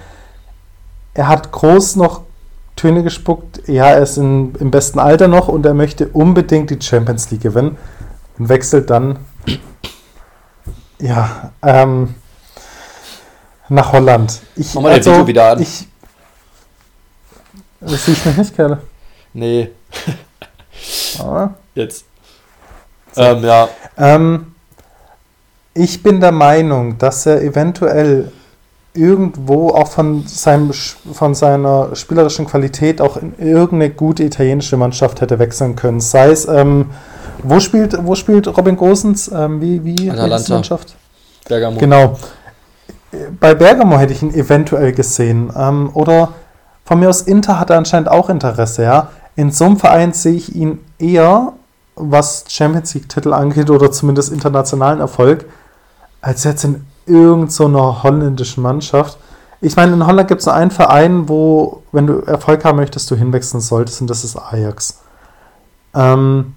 er 1.14 1.28
hat 1.28 1.53
groß 1.53 1.97
noch 1.97 2.22
Töne 2.74 3.05
gespuckt. 3.05 3.68
Ja, 3.68 3.86
er 3.86 4.03
ist 4.03 4.16
in, 4.16 4.55
im 4.57 4.70
besten 4.72 4.99
Alter 4.99 5.28
noch 5.28 5.47
und 5.47 5.64
er 5.64 5.74
möchte 5.74 6.09
unbedingt 6.09 6.70
die 6.70 6.80
Champions 6.80 7.30
League 7.30 7.42
gewinnen 7.42 7.76
und 8.38 8.49
wechselt 8.49 8.90
dann 8.90 9.18
ja 11.01 11.53
ähm, 11.62 12.14
nach 13.68 13.92
Holland. 13.92 14.40
Ich, 14.56 14.74
Mach 14.74 14.82
mal 14.82 14.92
also, 14.92 15.12
Video 15.12 15.26
wieder 15.26 15.52
an. 15.52 15.62
Ich, 15.62 15.86
das 17.80 18.06
siehst 18.06 18.26
du 18.26 18.30
nicht, 18.30 18.54
Kerle. 18.54 18.78
Nee. 19.32 19.70
Aber 21.18 21.54
Jetzt. 21.74 22.04
So. 23.12 23.22
Ähm, 23.22 23.44
ja. 23.44 23.68
Ähm, 23.98 24.54
ich 25.74 26.02
bin 26.02 26.20
der 26.20 26.32
Meinung, 26.32 26.98
dass 26.98 27.26
er 27.26 27.42
eventuell 27.42 28.30
irgendwo 28.94 29.70
auch 29.70 29.88
von, 29.88 30.24
seinem, 30.26 30.72
von 30.72 31.34
seiner 31.34 31.96
spielerischen 31.96 32.46
Qualität 32.46 33.00
auch 33.00 33.16
in 33.16 33.34
irgendeine 33.38 33.90
gute 33.90 34.22
italienische 34.22 34.76
Mannschaft 34.76 35.20
hätte 35.20 35.40
wechseln 35.40 35.74
können. 35.74 36.00
Sei 36.00 36.30
es, 36.30 36.46
ähm, 36.46 36.90
wo, 37.42 37.58
spielt, 37.58 37.96
wo 38.06 38.14
spielt 38.14 38.46
Robin 38.56 38.76
Gosens? 38.76 39.28
Ähm, 39.34 39.60
wie 39.60 39.84
wie 39.84 40.10
Atalanta. 40.10 40.54
Mannschaft? 40.54 40.94
Bergamo. 41.48 41.78
Genau. 41.78 42.16
Bei 43.40 43.54
Bergamo 43.54 43.98
hätte 43.98 44.12
ich 44.12 44.22
ihn 44.22 44.34
eventuell 44.34 44.92
gesehen. 44.92 45.52
Ähm, 45.56 45.90
oder 45.94 46.30
von 46.84 47.00
mir 47.00 47.08
aus 47.08 47.22
Inter 47.22 47.58
hat 47.58 47.70
er 47.70 47.78
anscheinend 47.78 48.08
auch 48.08 48.28
Interesse, 48.28 48.82
ja. 48.82 49.08
In 49.36 49.50
so 49.50 49.64
einem 49.64 49.78
Verein 49.78 50.12
sehe 50.12 50.34
ich 50.34 50.54
ihn 50.54 50.78
eher 50.98 51.52
was 51.96 52.44
Champions 52.48 52.94
League-Titel 52.94 53.32
angeht 53.32 53.70
oder 53.70 53.90
zumindest 53.90 54.32
internationalen 54.32 55.00
Erfolg, 55.00 55.46
als 56.20 56.44
jetzt 56.44 56.64
in 56.64 56.84
irgendeiner 57.06 57.48
so 57.50 58.02
holländischen 58.02 58.62
Mannschaft. 58.62 59.18
Ich 59.60 59.76
meine, 59.76 59.92
in 59.92 60.06
Holland 60.06 60.28
gibt 60.28 60.40
es 60.40 60.46
nur 60.46 60.54
einen 60.54 60.70
Verein, 60.70 61.28
wo, 61.28 61.82
wenn 61.92 62.06
du 62.06 62.20
Erfolg 62.20 62.64
haben 62.64 62.76
möchtest, 62.76 63.10
du 63.10 63.16
hinwechseln 63.16 63.60
solltest, 63.60 64.00
und 64.00 64.10
das 64.10 64.24
ist 64.24 64.36
Ajax. 64.36 65.00
Ähm, 65.94 66.54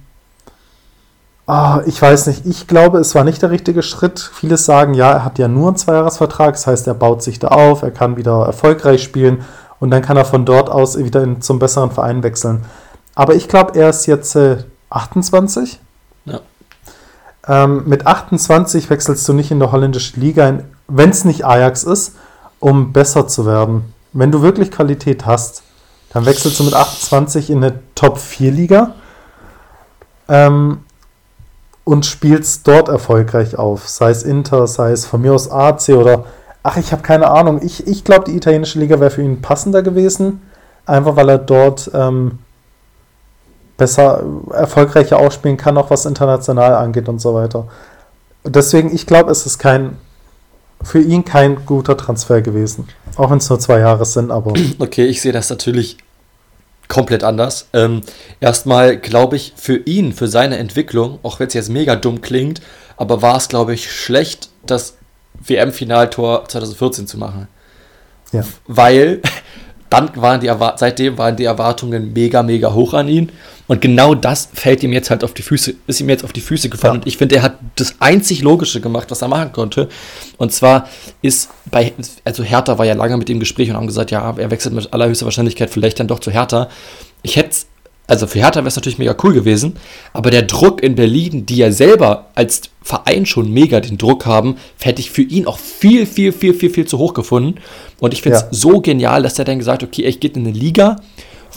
oh, 1.48 1.78
ich 1.86 2.02
weiß 2.02 2.28
nicht, 2.28 2.46
ich 2.46 2.68
glaube, 2.68 3.00
es 3.00 3.16
war 3.16 3.24
nicht 3.24 3.42
der 3.42 3.52
richtige 3.52 3.82
Schritt. 3.82 4.20
Viele 4.20 4.58
sagen, 4.58 4.94
ja, 4.94 5.12
er 5.12 5.26
hat 5.26 5.40
ja 5.40 5.48
nur 5.48 5.70
einen 5.70 5.78
Zweijahresvertrag, 5.78 6.54
das 6.54 6.68
heißt, 6.68 6.88
er 6.88 6.94
baut 6.94 7.24
sich 7.24 7.40
da 7.40 7.48
auf, 7.48 7.82
er 7.82 7.92
kann 7.92 8.18
wieder 8.18 8.46
erfolgreich 8.46 9.02
spielen 9.02 9.46
und 9.80 9.92
dann 9.92 10.02
kann 10.02 10.18
er 10.18 10.26
von 10.26 10.46
dort 10.46 10.70
aus 10.70 10.98
wieder 10.98 11.24
in, 11.24 11.42
zum 11.42 11.60
besseren 11.60 11.92
Verein 11.92 12.22
wechseln. 12.24 12.66
Aber 13.16 13.34
ich 13.34 13.48
glaube, 13.48 13.80
er 13.80 13.90
ist 13.90 14.06
jetzt 14.06 14.36
äh, 14.36 14.58
28. 14.90 15.80
Ja. 16.26 16.40
Ähm, 17.48 17.84
mit 17.86 18.06
28 18.06 18.90
wechselst 18.90 19.28
du 19.28 19.34
nicht 19.34 19.52
in 19.52 19.60
der 19.60 19.72
holländischen 19.72 20.22
Liga, 20.22 20.60
wenn 20.88 21.10
es 21.10 21.26
nicht 21.26 21.46
Ajax 21.46 21.84
ist, 21.84 22.16
um 22.60 22.94
besser 22.94 23.28
zu 23.28 23.46
werden. 23.46 23.94
Wenn 24.14 24.32
du 24.32 24.42
wirklich 24.42 24.72
Qualität 24.72 25.26
hast, 25.26 25.64
dann 26.12 26.26
wechselst 26.26 26.60
du 26.60 26.64
mit 26.64 26.74
28 26.74 27.50
in 27.50 27.64
eine 27.64 27.80
Top-4-Liga 27.96 28.96
ähm, 30.28 30.80
und 31.88 32.06
spielst 32.06 32.68
dort 32.68 32.90
erfolgreich 32.90 33.58
auf. 33.58 33.88
Sei 33.88 34.10
es 34.10 34.24
Inter, 34.24 34.68
sei 34.68 34.92
es 34.92 35.06
von 35.06 35.22
mir 35.22 35.34
aus 35.34 35.50
AC 35.50 35.88
oder, 35.96 36.26
ach, 36.62 36.76
ich 36.76 36.92
habe 36.92 37.02
keine 37.02 37.30
Ahnung. 37.30 37.62
Ich, 37.64 37.88
ich 37.88 38.04
glaube, 38.04 38.26
die 38.26 38.36
italienische 38.36 38.78
Liga 38.78 39.00
wäre 39.00 39.10
für 39.10 39.22
ihn 39.22 39.42
passender 39.42 39.82
gewesen, 39.82 40.42
einfach 40.86 41.16
weil 41.16 41.30
er 41.30 41.38
dort 41.38 41.90
ähm, 41.94 42.40
besser, 43.78 44.22
erfolgreicher 44.52 45.18
ausspielen 45.18 45.56
kann, 45.56 45.78
auch 45.78 45.90
was 45.90 46.06
international 46.06 46.74
angeht 46.74 47.08
und 47.08 47.22
so 47.22 47.34
weiter. 47.34 47.68
Deswegen, 48.44 48.94
ich 48.94 49.08
glaube, 49.08 49.32
es 49.32 49.46
ist 49.46 49.58
kein, 49.58 49.96
für 50.82 51.00
ihn 51.00 51.24
kein 51.24 51.66
guter 51.66 51.96
Transfer 51.96 52.42
gewesen. 52.42 52.90
Auch 53.16 53.32
wenn 53.32 53.38
es 53.38 53.50
nur 53.50 53.62
zwei 53.62 53.80
Jahre 53.80 54.04
sind, 54.06 54.30
aber. 54.30 54.52
Okay, 54.80 55.06
ich 55.06 55.22
sehe 55.22 55.32
das 55.32 55.50
natürlich 55.50 55.98
komplett 56.88 57.24
anders. 57.24 57.68
Ähm, 57.74 58.02
erstmal 58.40 58.98
glaube 58.98 59.36
ich, 59.36 59.54
für 59.56 59.78
ihn, 59.78 60.14
für 60.14 60.28
seine 60.28 60.58
Entwicklung, 60.58 61.20
auch 61.24 61.40
wenn 61.40 61.48
es 61.48 61.54
jetzt 61.54 61.70
mega 61.70 61.96
dumm 61.96 62.22
klingt, 62.22 62.62
aber 62.96 63.22
war 63.22 63.38
es, 63.38 63.48
glaube 63.48 63.74
ich, 63.74 63.92
schlecht, 63.92 64.50
das 64.66 64.96
WM-Finaltor 65.34 66.48
2014 66.48 67.08
zu 67.08 67.18
machen. 67.18 67.48
Ja. 68.32 68.44
Weil 68.66 69.22
dann 69.90 70.10
waren 70.16 70.40
die 70.40 70.52
seitdem 70.76 71.18
waren 71.18 71.36
die 71.36 71.46
Erwartungen 71.46 72.14
mega, 72.14 72.44
mega 72.44 72.74
hoch 72.74 72.94
an 72.94 73.08
ihn. 73.08 73.32
Und 73.68 73.82
genau 73.82 74.16
das 74.16 74.50
fällt 74.54 74.82
ihm 74.84 74.94
jetzt 74.94 75.10
halt 75.10 75.24
auf 75.24 75.34
die 75.34 75.42
Füße, 75.42 75.76
ist 75.88 76.00
ihm 76.00 76.10
jetzt 76.10 76.24
auf 76.24 76.32
die 76.32 76.42
Füße 76.42 76.70
gefallen. 76.70 76.96
Ja. 76.96 77.00
Und 77.02 77.08
ich 77.08 77.18
finde, 77.18 77.36
er 77.36 77.42
hat 77.44 77.58
das 77.76 77.96
einzig 78.00 78.42
Logische 78.42 78.80
gemacht, 78.80 79.12
was 79.12 79.22
er 79.22 79.28
machen 79.28 79.52
konnte. 79.52 79.90
Und 80.38 80.54
zwar 80.54 80.88
ist 81.22 81.50
bei, 81.70 81.94
also 82.24 82.44
Hertha 82.44 82.78
war 82.78 82.86
ja 82.86 82.94
lange 82.94 83.18
mit 83.18 83.28
dem 83.28 83.40
Gespräch 83.40 83.70
und 83.70 83.76
haben 83.76 83.88
gesagt, 83.88 84.12
ja, 84.12 84.34
er 84.38 84.52
wechselt 84.52 84.74
mit 84.74 84.94
allerhöchster 84.94 85.26
Wahrscheinlichkeit 85.26 85.70
vielleicht 85.70 86.00
dann 86.00 86.08
doch 86.08 86.20
zu 86.20 86.32
Hertha. 86.32 86.70
Ich 87.24 87.36
hätte 87.36 87.58
also 88.08 88.26
für 88.26 88.40
Hertha 88.40 88.60
wäre 88.62 88.70
es 88.70 88.76
natürlich 88.78 88.98
mega 88.98 89.16
cool 89.24 89.34
gewesen, 89.34 89.76
aber 90.14 90.32
der 90.32 90.44
Druck 90.44 90.82
in 90.82 90.96
Berlin, 90.96 91.46
die 91.46 91.58
ja 91.58 91.72
selber 91.72 92.28
als 92.36 92.62
Verein 92.82 93.26
schon 93.26 93.52
mega 93.52 93.82
den 93.82 93.98
Druck 93.98 94.26
haben, 94.26 94.56
hätte 94.82 95.02
ich 95.02 95.12
für 95.12 95.22
ihn 95.22 95.46
auch 95.46 95.60
viel, 95.60 96.06
viel, 96.06 96.32
viel, 96.32 96.54
viel, 96.54 96.70
viel 96.70 96.86
zu 96.86 96.98
hoch 96.98 97.14
gefunden. 97.14 97.60
Und 98.00 98.14
ich 98.14 98.22
finde 98.22 98.38
es 98.38 98.44
ja. 98.44 98.50
so 98.52 98.80
genial, 98.80 99.24
dass 99.24 99.38
er 99.38 99.46
dann 99.46 99.60
gesagt 99.60 99.84
hat, 99.84 99.90
okay, 99.90 100.04
ich 100.04 100.22
gehe 100.22 100.32
in 100.32 100.48
eine 100.48 100.58
Liga, 100.58 101.02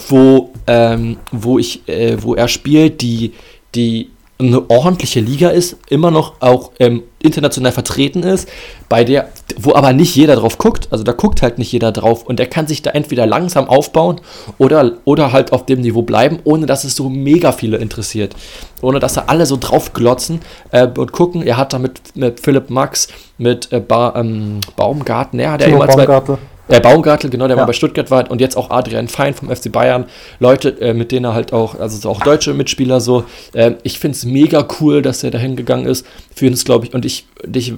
wo, 0.08 0.50
ähm, 0.66 1.18
wo, 1.30 1.58
ich, 1.58 1.88
äh, 1.88 2.20
wo 2.20 2.34
er 2.34 2.48
spielt, 2.48 3.00
die, 3.00 3.32
die 3.76 4.10
eine 4.48 4.68
ordentliche 4.70 5.20
Liga 5.20 5.50
ist, 5.50 5.76
immer 5.88 6.10
noch 6.10 6.34
auch 6.40 6.72
ähm, 6.78 7.02
international 7.22 7.72
vertreten 7.72 8.22
ist, 8.22 8.48
bei 8.88 9.04
der, 9.04 9.28
wo 9.58 9.74
aber 9.74 9.92
nicht 9.92 10.14
jeder 10.16 10.36
drauf 10.36 10.58
guckt, 10.58 10.88
also 10.90 11.04
da 11.04 11.12
guckt 11.12 11.42
halt 11.42 11.58
nicht 11.58 11.70
jeder 11.72 11.92
drauf 11.92 12.24
und 12.24 12.38
der 12.38 12.46
kann 12.46 12.66
sich 12.66 12.82
da 12.82 12.90
entweder 12.90 13.26
langsam 13.26 13.68
aufbauen 13.68 14.20
oder, 14.58 14.92
oder 15.04 15.32
halt 15.32 15.52
auf 15.52 15.66
dem 15.66 15.80
Niveau 15.80 16.02
bleiben, 16.02 16.38
ohne 16.44 16.66
dass 16.66 16.84
es 16.84 16.96
so 16.96 17.08
mega 17.08 17.52
viele 17.52 17.76
interessiert. 17.76 18.34
Ohne 18.82 18.98
dass 18.98 19.14
da 19.14 19.24
alle 19.26 19.44
so 19.44 19.58
drauf 19.58 19.92
glotzen 19.92 20.40
äh, 20.70 20.86
und 20.86 21.12
gucken. 21.12 21.42
Er 21.42 21.58
hat 21.58 21.74
da 21.74 21.78
mit, 21.78 22.16
mit 22.16 22.40
Philipp 22.40 22.70
Max, 22.70 23.08
mit 23.36 23.70
äh, 23.72 23.80
ba, 23.80 24.14
ähm, 24.16 24.60
Baumgarten, 24.76 25.38
er 25.38 25.52
hat 25.52 25.60
ja 25.60 25.68
immer 25.68 25.88
zwei. 25.88 26.38
Äh, 26.70 26.80
Baumgartel, 26.80 27.30
genau, 27.30 27.46
der 27.46 27.56
ja. 27.56 27.62
mal 27.62 27.66
bei 27.66 27.72
Stuttgart 27.72 28.10
war 28.10 28.30
und 28.30 28.40
jetzt 28.40 28.56
auch 28.56 28.70
Adrian 28.70 29.08
Fein 29.08 29.34
vom 29.34 29.54
FC 29.54 29.70
Bayern. 29.72 30.06
Leute, 30.38 30.80
äh, 30.80 30.94
mit 30.94 31.12
denen 31.12 31.26
er 31.26 31.34
halt 31.34 31.52
auch, 31.52 31.78
also 31.78 32.08
auch 32.08 32.20
deutsche 32.20 32.54
Mitspieler 32.54 33.00
so. 33.00 33.24
Äh, 33.52 33.72
ich 33.82 33.98
finde 33.98 34.16
es 34.16 34.24
mega 34.24 34.66
cool, 34.80 35.02
dass 35.02 35.22
er 35.24 35.30
dahin 35.30 35.56
gegangen 35.56 35.86
ist. 35.86 36.06
Für 36.34 36.46
ihn 36.46 36.52
ist, 36.52 36.64
glaube 36.64 36.86
ich, 36.86 36.94
und 36.94 37.04
ich, 37.04 37.26
ich 37.52 37.74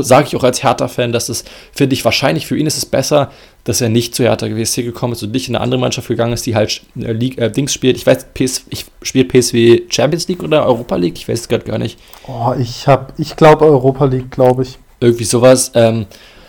sage 0.00 0.26
ich 0.26 0.36
auch 0.36 0.44
als 0.44 0.62
Hertha-Fan, 0.62 1.12
dass 1.12 1.28
es, 1.28 1.44
finde 1.72 1.94
ich, 1.94 2.04
wahrscheinlich 2.04 2.46
für 2.46 2.56
ihn 2.56 2.66
ist 2.66 2.76
es 2.76 2.86
besser, 2.86 3.30
dass 3.64 3.80
er 3.80 3.88
nicht 3.88 4.14
zu 4.14 4.24
Hertha 4.24 4.48
GWSC 4.48 4.82
gekommen 4.82 5.12
ist 5.12 5.22
und 5.22 5.32
nicht 5.32 5.48
in 5.48 5.56
eine 5.56 5.62
andere 5.62 5.80
Mannschaft 5.80 6.08
gegangen 6.08 6.32
ist, 6.32 6.46
die 6.46 6.54
halt 6.54 6.82
äh, 6.96 7.12
League, 7.12 7.38
äh, 7.38 7.50
Dings 7.50 7.72
spielt. 7.72 7.96
Ich 7.96 8.06
weiß, 8.06 8.26
PS, 8.34 8.64
ich 8.70 8.86
spiele 9.02 9.24
PSW 9.24 9.82
Champions 9.88 10.28
League 10.28 10.42
oder 10.42 10.66
Europa 10.66 10.96
League, 10.96 11.18
ich 11.18 11.28
weiß 11.28 11.40
es 11.40 11.48
gerade 11.48 11.64
gar 11.64 11.78
nicht. 11.78 11.98
Oh, 12.26 12.52
ich 12.58 12.86
habe, 12.86 13.12
ich 13.18 13.36
glaube 13.36 13.64
Europa 13.64 14.06
League, 14.06 14.30
glaube 14.30 14.62
ich. 14.62 14.78
Irgendwie 15.00 15.24
sowas. 15.24 15.72
Ähm, 15.74 16.06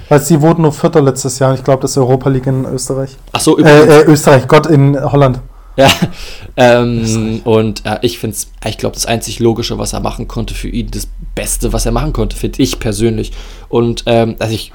weil 0.09 0.21
sie 0.21 0.41
wurden 0.41 0.61
nur 0.61 0.73
Vierter 0.73 1.01
letztes 1.01 1.39
Jahr. 1.39 1.53
Ich 1.53 1.63
glaube, 1.63 1.81
das 1.81 1.91
ist 1.91 1.97
Europa 1.97 2.29
League 2.29 2.47
in 2.47 2.65
Österreich. 2.65 3.15
Ach 3.31 3.39
so, 3.39 3.57
äh, 3.57 3.63
äh, 3.63 4.03
Österreich, 4.05 4.47
Gott, 4.47 4.67
in 4.67 4.99
Holland. 4.99 5.39
Ja, 5.77 5.91
ähm, 6.57 7.41
und 7.43 7.85
äh, 7.85 7.99
ich 8.01 8.17
finde 8.17 8.35
es, 8.35 8.51
ich 8.65 8.79
glaube, 8.79 8.95
das 8.95 9.05
einzig 9.05 9.39
Logische, 9.39 9.77
was 9.77 9.93
er 9.93 9.99
machen 9.99 10.27
konnte 10.27 10.55
für 10.55 10.69
ihn, 10.69 10.89
das 10.89 11.07
Beste, 11.35 11.71
was 11.71 11.85
er 11.85 11.91
machen 11.91 12.13
konnte, 12.13 12.35
finde 12.35 12.63
ich 12.63 12.79
persönlich. 12.79 13.31
Und 13.69 14.03
ähm, 14.07 14.35
also 14.39 14.55
ich, 14.55 14.71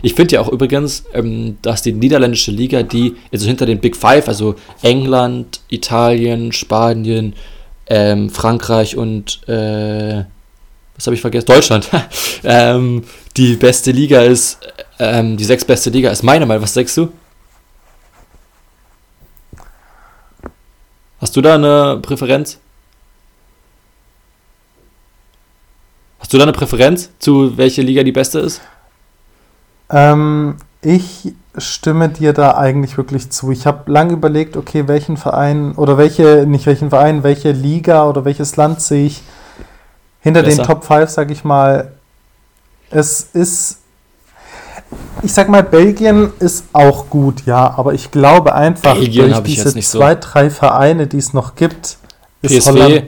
ich 0.00 0.14
finde 0.14 0.36
ja 0.36 0.40
auch 0.40 0.48
übrigens, 0.48 1.04
ähm, 1.12 1.58
dass 1.60 1.82
die 1.82 1.92
niederländische 1.92 2.52
Liga, 2.52 2.82
die 2.82 3.16
also 3.30 3.46
hinter 3.46 3.66
den 3.66 3.80
Big 3.80 3.96
Five, 3.96 4.28
also 4.28 4.54
England, 4.80 5.60
Italien, 5.68 6.52
Spanien, 6.52 7.34
ähm, 7.88 8.30
Frankreich 8.30 8.96
und 8.96 9.46
äh, 9.48 10.24
was 10.96 11.06
habe 11.06 11.14
ich 11.14 11.20
vergessen? 11.20 11.46
Deutschland. 11.46 11.88
ähm, 12.44 13.04
die 13.36 13.56
beste 13.56 13.90
Liga 13.90 14.22
ist, 14.22 14.58
ähm, 14.98 15.36
die 15.36 15.44
sechstbeste 15.44 15.90
Liga 15.90 16.10
ist 16.10 16.22
meine 16.22 16.46
Meinung. 16.46 16.62
Was 16.62 16.74
sagst 16.74 16.96
du? 16.96 17.12
Hast 21.20 21.36
du 21.36 21.40
da 21.40 21.54
eine 21.54 21.98
Präferenz? 22.00 22.58
Hast 26.18 26.32
du 26.32 26.38
da 26.38 26.44
eine 26.44 26.52
Präferenz 26.52 27.10
zu 27.18 27.56
welche 27.56 27.82
Liga 27.82 28.02
die 28.02 28.12
beste 28.12 28.40
ist? 28.40 28.60
Ähm, 29.90 30.56
ich 30.82 31.34
stimme 31.58 32.08
dir 32.08 32.32
da 32.32 32.56
eigentlich 32.56 32.96
wirklich 32.96 33.30
zu. 33.30 33.50
Ich 33.50 33.66
habe 33.66 33.90
lange 33.90 34.12
überlegt, 34.12 34.56
okay, 34.56 34.88
welchen 34.88 35.16
Verein 35.16 35.72
oder 35.74 35.98
welche, 35.98 36.46
nicht 36.46 36.66
welchen 36.66 36.90
Verein, 36.90 37.22
welche 37.22 37.52
Liga 37.52 38.08
oder 38.08 38.24
welches 38.24 38.56
Land 38.56 38.80
sehe 38.80 39.06
ich 39.06 39.22
hinter 40.26 40.42
Besser. 40.42 40.62
den 40.62 40.66
Top 40.66 40.84
5, 40.84 41.08
sage 41.08 41.32
ich 41.32 41.44
mal. 41.44 41.92
Es 42.90 43.20
ist 43.32 43.78
ich 45.22 45.32
sag 45.32 45.48
mal, 45.48 45.62
Belgien 45.62 46.32
ist 46.38 46.66
auch 46.72 47.08
gut, 47.10 47.46
ja, 47.46 47.74
aber 47.76 47.94
ich 47.94 48.10
glaube 48.10 48.54
einfach, 48.54 48.94
Belgien 48.94 49.30
durch 49.30 49.42
diese 49.42 49.74
zwei, 49.80 50.14
so. 50.14 50.20
drei 50.20 50.50
Vereine, 50.50 51.06
die 51.06 51.18
es 51.18 51.32
noch 51.32 51.54
gibt, 51.54 51.96
ist 52.42 52.54
PSV, 52.54 52.66
Holland 52.68 53.04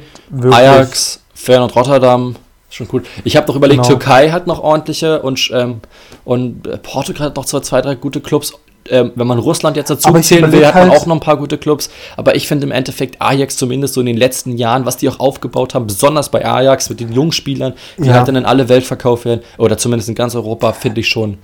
Ajax, 0.50 1.20
Feyenoord 1.34 1.76
Rotterdam, 1.76 2.36
schon 2.70 2.88
cool. 2.92 3.02
Ich 3.24 3.36
habe 3.36 3.46
noch 3.46 3.56
überlegt, 3.56 3.82
genau. 3.82 3.96
Türkei 3.96 4.30
hat 4.30 4.46
noch 4.46 4.60
ordentliche 4.60 5.22
und, 5.22 5.50
ähm, 5.52 5.80
und 6.24 6.82
Portugal 6.82 7.26
hat 7.26 7.36
noch 7.36 7.44
zwar 7.44 7.62
zwei, 7.62 7.80
drei 7.80 7.94
gute 7.94 8.20
Clubs. 8.20 8.54
Ähm, 8.90 9.12
wenn 9.14 9.26
man 9.26 9.38
Russland 9.38 9.76
jetzt 9.76 9.90
dazu 9.90 10.12
zählen 10.20 10.50
will, 10.52 10.66
hat 10.66 10.74
man 10.74 10.90
halt 10.90 11.00
auch 11.00 11.06
noch 11.06 11.16
ein 11.16 11.20
paar 11.20 11.36
gute 11.36 11.58
Clubs. 11.58 11.90
Aber 12.16 12.36
ich 12.36 12.48
finde 12.48 12.66
im 12.66 12.72
Endeffekt 12.72 13.20
Ajax 13.20 13.56
zumindest 13.56 13.94
so 13.94 14.00
in 14.00 14.06
den 14.06 14.16
letzten 14.16 14.56
Jahren, 14.56 14.86
was 14.86 14.96
die 14.96 15.08
auch 15.08 15.20
aufgebaut 15.20 15.74
haben, 15.74 15.86
besonders 15.86 16.30
bei 16.30 16.44
Ajax 16.44 16.88
mit 16.90 17.00
den 17.00 17.12
jungen 17.12 17.32
Spielern, 17.32 17.74
die 17.98 18.08
ja. 18.08 18.14
halt 18.14 18.28
dann 18.28 18.36
in 18.36 18.44
alle 18.44 18.68
Welt 18.68 18.84
verkauft 18.84 19.24
werden, 19.24 19.40
oder 19.58 19.78
zumindest 19.78 20.08
in 20.08 20.14
ganz 20.14 20.34
Europa, 20.34 20.72
finde 20.72 21.00
ich 21.00 21.08
schon 21.08 21.38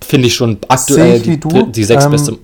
finde 0.00 0.28
ich 0.28 0.34
schon 0.34 0.58
aktuell 0.68 1.16
ich 1.16 1.22
die, 1.22 1.72
die, 1.72 1.84
sechs 1.84 2.04
ähm, 2.04 2.10
beste. 2.10 2.38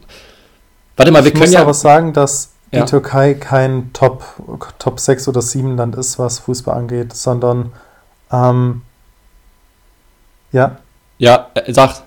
Warte 0.97 1.13
mal, 1.13 1.25
wir 1.25 1.33
können 1.33 1.53
ja. 1.53 1.61
aber 1.61 1.75
sagen, 1.75 2.13
dass 2.13 2.51
die 2.73 2.79
ja. 2.79 2.85
Türkei 2.85 3.35
kein 3.35 3.93
Top, 3.93 4.25
Top 4.79 5.01
6 5.01 5.29
oder 5.29 5.43
7 5.43 5.77
Land 5.77 5.97
ist, 5.97 6.19
was 6.19 6.41
Fußball 6.41 6.77
angeht, 6.77 7.15
sondern 7.15 7.73
ähm, 8.31 8.83
ja. 10.53 10.79
Ja, 11.19 11.51
äh, 11.55 11.73
sagt. 11.73 12.04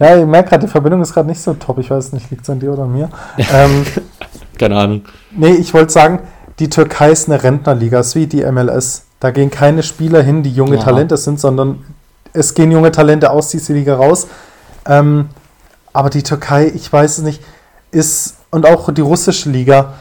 Ja, 0.00 0.16
ich 0.16 0.24
merke 0.24 0.48
gerade, 0.48 0.66
die 0.66 0.70
Verbindung 0.72 1.02
ist 1.02 1.12
gerade 1.12 1.28
nicht 1.28 1.40
so 1.40 1.52
top. 1.54 1.78
Ich 1.78 1.90
weiß 1.90 2.14
nicht, 2.14 2.30
liegt 2.30 2.42
es 2.42 2.50
an 2.50 2.58
dir 2.58 2.72
oder 2.72 2.84
an 2.84 2.92
mir? 2.92 3.10
ähm, 3.52 3.84
Keine 4.58 4.76
Ahnung. 4.76 5.02
Nee, 5.30 5.52
ich 5.52 5.74
wollte 5.74 5.92
sagen, 5.92 6.20
die 6.58 6.70
Türkei 6.70 7.10
ist 7.10 7.28
eine 7.28 7.42
Rentnerliga, 7.42 8.00
ist 8.00 8.14
wie 8.14 8.26
die 8.26 8.42
MLS. 8.50 9.04
Da 9.20 9.30
gehen 9.30 9.50
keine 9.50 9.82
Spieler 9.82 10.22
hin, 10.22 10.42
die 10.42 10.50
junge 10.50 10.76
ja. 10.76 10.82
Talente 10.82 11.18
sind, 11.18 11.38
sondern 11.38 11.84
es 12.32 12.54
gehen 12.54 12.72
junge 12.72 12.90
Talente 12.90 13.30
aus 13.30 13.48
dieser 13.48 13.74
Liga 13.74 13.96
raus. 13.96 14.26
Ähm, 14.86 15.28
aber 15.92 16.08
die 16.08 16.22
Türkei, 16.22 16.72
ich 16.74 16.90
weiß 16.90 17.18
es 17.18 17.24
nicht, 17.24 17.42
ist, 17.90 18.36
und 18.50 18.64
auch 18.64 18.90
die 18.92 19.02
russische 19.02 19.50
Liga, 19.50 19.94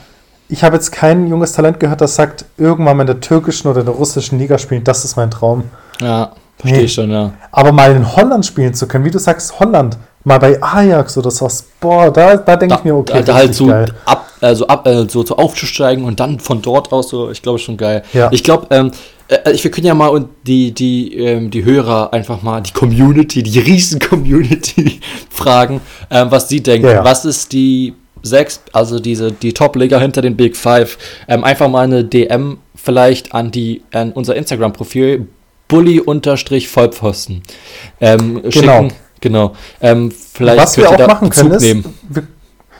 ich 0.47 0.63
habe 0.63 0.75
jetzt 0.75 0.91
kein 0.91 1.27
junges 1.27 1.51
Talent 1.51 1.79
gehört, 1.79 1.99
das 1.99 2.15
sagt, 2.15 2.45
irgendwann 2.57 2.95
mal 2.95 3.03
in 3.03 3.07
der 3.07 3.19
türkischen 3.19 3.67
oder 3.67 3.83
der 3.83 3.93
russischen 3.93 4.39
Liga 4.39 4.57
spielen, 4.57 4.83
das 4.85 5.03
ist 5.03 5.17
mein 5.17 5.29
Traum. 5.29 5.65
Ja, 5.99 6.31
verstehe 6.59 6.79
nee. 6.79 6.85
ich 6.85 6.93
schon, 6.93 7.09
ja. 7.09 7.33
Aber 7.51 7.71
mal 7.71 7.95
in 7.95 8.15
Holland 8.15 8.45
spielen 8.45 8.73
zu 8.73 8.87
können, 8.87 9.05
wie 9.05 9.11
du 9.11 9.19
sagst, 9.19 9.59
Holland, 9.59 9.97
mal 10.23 10.39
bei 10.39 10.61
Ajax 10.61 11.17
oder 11.17 11.31
sowas, 11.31 11.65
boah, 11.79 12.11
da, 12.11 12.35
da 12.37 12.55
denke 12.55 12.75
ich 12.75 12.83
mir, 12.83 12.95
okay. 12.95 13.13
Da, 13.13 13.21
da 13.21 13.33
halt 13.35 13.55
so 13.55 13.67
geil. 13.67 13.91
ab, 14.05 14.29
also 14.41 14.67
ab, 14.67 14.85
äh, 14.85 15.07
so, 15.09 15.25
so 15.25 15.37
aufzusteigen 15.37 16.03
und 16.03 16.19
dann 16.19 16.39
von 16.39 16.61
dort 16.61 16.91
aus 16.91 17.09
so, 17.09 17.31
ich 17.31 17.41
glaube 17.41 17.59
schon 17.59 17.77
geil. 17.77 18.03
Ja. 18.13 18.29
Ich 18.31 18.43
glaube, 18.43 18.67
ähm, 18.71 18.91
äh, 19.29 19.53
wir 19.61 19.71
können 19.71 19.87
ja 19.87 19.93
mal 19.93 20.25
die, 20.45 20.73
die, 20.73 21.15
ähm, 21.17 21.49
die 21.49 21.63
Hörer 21.63 22.11
einfach 22.13 22.41
mal, 22.41 22.61
die 22.61 22.71
Community, 22.71 23.43
die 23.43 23.59
Riesen-Community 23.59 24.99
fragen, 25.29 25.81
ähm, 26.09 26.27
was 26.29 26.49
sie 26.49 26.61
denken. 26.61 26.87
Ja. 26.87 27.03
Was 27.03 27.25
ist 27.25 27.53
die 27.53 27.93
sechs, 28.21 28.61
also 28.73 28.99
diese, 28.99 29.31
die 29.31 29.53
Top-Liga 29.53 29.99
hinter 29.99 30.21
den 30.21 30.35
Big 30.35 30.57
Five? 30.57 30.97
Ähm, 31.27 31.43
einfach 31.43 31.69
mal 31.69 31.83
eine 31.83 32.03
DM 32.03 32.57
vielleicht 32.75 33.33
an 33.33 33.51
die, 33.51 33.83
an 33.93 34.11
unser 34.11 34.35
Instagram-Profil, 34.35 35.27
Bully-Vollpfosten. 35.69 37.41
Ähm, 38.01 38.41
genau. 38.41 38.51
Schicken. 38.51 38.93
Genau. 39.21 39.55
Ähm, 39.79 40.11
vielleicht 40.11 40.61
was 40.61 40.77
wir 40.77 40.89
auch 40.89 41.07
machen 41.07 41.29
können, 41.29 41.51
ist, 41.51 41.63
wir, 41.63 42.27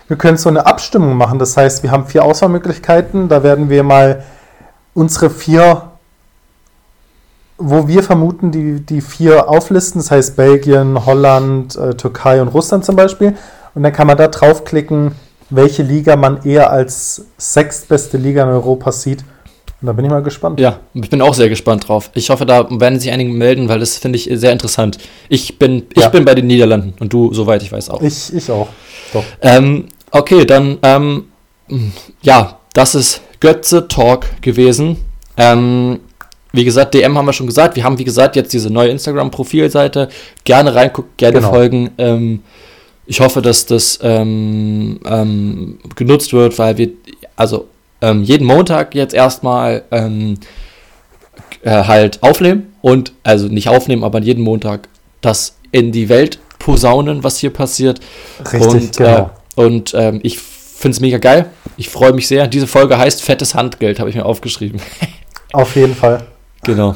wir 0.07 0.18
können 0.18 0.38
so 0.38 0.49
eine 0.49 0.66
Abstimmung 0.66 1.16
machen. 1.16 1.40
Das 1.40 1.56
heißt, 1.56 1.84
wir 1.84 1.91
haben 1.91 2.06
vier 2.06 2.26
Auswahlmöglichkeiten. 2.26 3.30
Da 3.30 3.44
werden 3.44 3.70
wir 3.70 3.84
mal 3.84 4.26
unsere 4.94 5.30
vier 5.30 5.90
wo 7.60 7.88
wir 7.88 8.02
vermuten, 8.03 8.52
die, 8.52 8.80
die 8.80 9.02
vier 9.02 9.49
auflisten, 9.49 9.99
das 9.99 10.10
heißt 10.10 10.36
Belgien, 10.38 11.06
Holland, 11.06 11.76
äh, 11.76 11.94
Türkei 11.94 12.41
und 12.41 12.48
Russland 12.48 12.86
zum 12.86 12.95
Beispiel. 12.95 13.36
Und 13.76 13.84
dann 13.84 13.94
kann 13.94 14.07
man 14.07 14.18
da 14.18 14.30
draufklicken, 14.30 15.11
welche 15.49 15.84
Liga 15.84 16.16
man 16.16 16.44
eher 16.44 16.72
als 16.72 17.26
sechstbeste 17.38 18.18
Liga 18.18 18.44
in 18.44 18.49
Europa 18.49 18.91
sieht. 18.91 19.26
Da 19.81 19.93
bin 19.93 20.03
ich 20.03 20.11
mal 20.11 20.22
gespannt. 20.22 20.60
Ja, 20.60 20.80
ich 20.93 21.10
bin 21.10 21.22
auch 21.22 21.34
sehr 21.34 21.47
gespannt 21.47 21.88
drauf. 21.88 22.11
Ich 22.14 22.30
hoffe, 22.30 22.45
da 22.45 22.68
werden 22.69 22.99
sich 22.99 23.11
einige 23.11 23.31
melden, 23.31 23.69
weil 23.69 23.80
das 23.80 23.97
finde 23.97 24.18
ich 24.18 24.30
sehr 24.31 24.51
interessant. 24.51 24.97
Ich 25.30 25.57
bin, 25.57 25.88
ich 25.93 26.01
ja. 26.01 26.10
bin 26.10 26.26
bei 26.26 26.35
den 26.35 26.47
Niederlanden 26.47 26.93
und 26.99 27.14
du, 27.14 27.34
soweit 27.34 27.64
ich 27.64 27.72
weiß, 27.72 27.89
auch. 27.89 28.01
Ich, 28.01 28.34
ich 28.34 28.51
auch. 28.51 28.68
Doch. 29.14 29.23
Ähm, 29.41 29.85
okay, 30.11 30.45
dann, 30.45 30.80
ähm, 30.84 31.26
ja, 32.22 32.60
das 32.73 32.95
ist 32.95 33.22
Götze 33.39 33.88
Talk 33.88 34.41
gewesen. 34.41 34.97
Ähm, 35.38 36.01
wie 36.51 36.65
gesagt, 36.65 36.93
DM 36.93 37.18
haben 37.18 37.26
wir 37.26 37.34
schon 37.34 37.47
gesagt. 37.47 37.77
Wir 37.77 37.84
haben, 37.85 37.97
wie 37.97 38.03
gesagt, 38.03 38.35
jetzt 38.35 38.51
diese 38.51 38.69
neue 38.69 38.89
Instagram-Profilseite. 38.89 40.10
Gerne 40.43 40.76
reingucken, 40.76 41.11
gerne 41.15 41.39
genau. 41.39 41.51
folgen. 41.51 41.91
Ähm, 41.97 42.43
ich 43.06 43.22
hoffe, 43.22 43.41
dass 43.41 43.65
das 43.65 43.99
ähm, 44.03 44.99
ähm, 45.06 45.80
genutzt 45.95 46.34
wird, 46.34 46.60
weil 46.60 46.77
wir, 46.77 46.89
also 47.35 47.68
ähm, 48.01 48.23
jeden 48.23 48.45
Montag 48.45 48.95
jetzt 48.95 49.13
erstmal 49.13 49.84
ähm, 49.91 50.38
äh, 51.63 51.84
halt 51.84 52.23
aufnehmen 52.23 52.73
und, 52.81 53.13
also 53.23 53.47
nicht 53.47 53.69
aufnehmen, 53.69 54.03
aber 54.03 54.21
jeden 54.21 54.43
Montag 54.43 54.88
das 55.21 55.57
in 55.71 55.91
die 55.91 56.09
Welt 56.09 56.39
posaunen, 56.59 57.23
was 57.23 57.38
hier 57.38 57.51
passiert. 57.51 57.99
Richtig, 58.39 58.61
und, 58.61 58.99
äh, 58.99 59.03
genau. 59.03 59.31
Äh, 59.55 59.61
und 59.61 59.93
ähm, 59.93 60.19
ich 60.23 60.39
finde 60.39 60.95
es 60.95 61.01
mega 61.01 61.17
geil. 61.17 61.49
Ich 61.77 61.89
freue 61.89 62.13
mich 62.13 62.27
sehr. 62.27 62.47
Diese 62.47 62.67
Folge 62.67 62.97
heißt 62.97 63.21
Fettes 63.21 63.55
Handgeld, 63.55 63.99
habe 63.99 64.09
ich 64.09 64.15
mir 64.15 64.26
aufgeschrieben. 64.26 64.80
Auf 65.53 65.76
jeden 65.76 65.95
Fall. 65.95 66.26
Genau. 66.63 66.95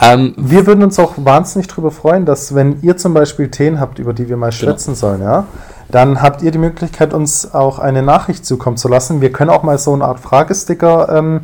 Ähm, 0.00 0.34
wir 0.36 0.66
würden 0.66 0.82
uns 0.82 0.98
auch 0.98 1.14
wahnsinnig 1.16 1.68
darüber 1.68 1.90
freuen, 1.90 2.24
dass 2.24 2.54
wenn 2.54 2.80
ihr 2.82 2.96
zum 2.96 3.14
Beispiel 3.14 3.50
Themen 3.50 3.78
habt, 3.78 3.98
über 3.98 4.12
die 4.12 4.28
wir 4.28 4.36
mal 4.36 4.50
genau. 4.50 4.58
schwätzen 4.58 4.94
sollen, 4.94 5.22
ja, 5.22 5.46
dann 5.90 6.22
habt 6.22 6.42
ihr 6.42 6.50
die 6.50 6.58
Möglichkeit, 6.58 7.12
uns 7.14 7.54
auch 7.54 7.78
eine 7.78 8.02
Nachricht 8.02 8.46
zukommen 8.46 8.76
zu 8.76 8.88
lassen. 8.88 9.20
Wir 9.20 9.30
können 9.30 9.50
auch 9.50 9.62
mal 9.62 9.78
so 9.78 9.92
eine 9.92 10.04
Art 10.04 10.20
Fragesticker 10.20 11.08
ähm, 11.10 11.42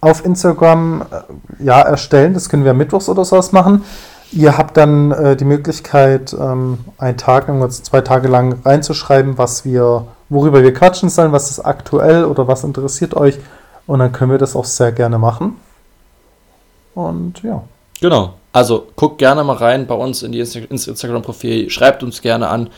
auf 0.00 0.24
Instagram 0.24 1.02
äh, 1.10 1.64
ja, 1.64 1.80
erstellen. 1.80 2.34
Das 2.34 2.48
können 2.48 2.64
wir 2.64 2.74
mittwochs 2.74 3.08
oder 3.08 3.24
sowas 3.24 3.52
machen. 3.52 3.84
Ihr 4.32 4.58
habt 4.58 4.76
dann 4.76 5.12
äh, 5.12 5.36
die 5.36 5.44
Möglichkeit, 5.44 6.36
ähm, 6.38 6.78
einen 6.98 7.16
Tag, 7.16 7.46
zwei 7.70 8.00
Tage 8.00 8.26
lang 8.26 8.56
reinzuschreiben, 8.64 9.38
was 9.38 9.64
wir, 9.64 10.06
worüber 10.28 10.62
wir 10.62 10.74
quatschen 10.74 11.08
sollen, 11.08 11.30
was 11.30 11.50
ist 11.50 11.60
aktuell 11.60 12.24
oder 12.24 12.48
was 12.48 12.64
interessiert 12.64 13.14
euch. 13.14 13.38
Und 13.86 14.00
dann 14.00 14.12
können 14.12 14.32
wir 14.32 14.38
das 14.38 14.56
auch 14.56 14.64
sehr 14.64 14.92
gerne 14.92 15.18
machen. 15.18 15.56
Und 16.94 17.42
ja. 17.42 17.62
Genau. 18.00 18.34
Also 18.52 18.86
guckt 18.94 19.18
gerne 19.18 19.42
mal 19.42 19.56
rein 19.56 19.86
bei 19.86 19.94
uns 19.94 20.22
in 20.22 20.32
die 20.32 20.40
Insta 20.40 20.60
ins 20.60 20.86
Instagram-Profil, 20.86 21.70
schreibt 21.70 22.02
uns 22.02 22.22
gerne 22.22 22.48
an 22.48 22.70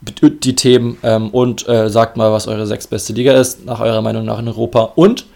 die 0.00 0.56
Themen 0.56 0.98
ähm, 1.02 1.30
und 1.30 1.68
äh, 1.68 1.88
sagt 1.88 2.16
mal, 2.16 2.32
was 2.32 2.46
eure 2.46 2.66
sechstbeste 2.66 3.12
Liga 3.12 3.32
ist, 3.32 3.64
nach 3.64 3.80
eurer 3.80 4.02
Meinung 4.02 4.24
nach 4.24 4.38
in 4.38 4.48
Europa. 4.48 4.92
Und 4.96 5.26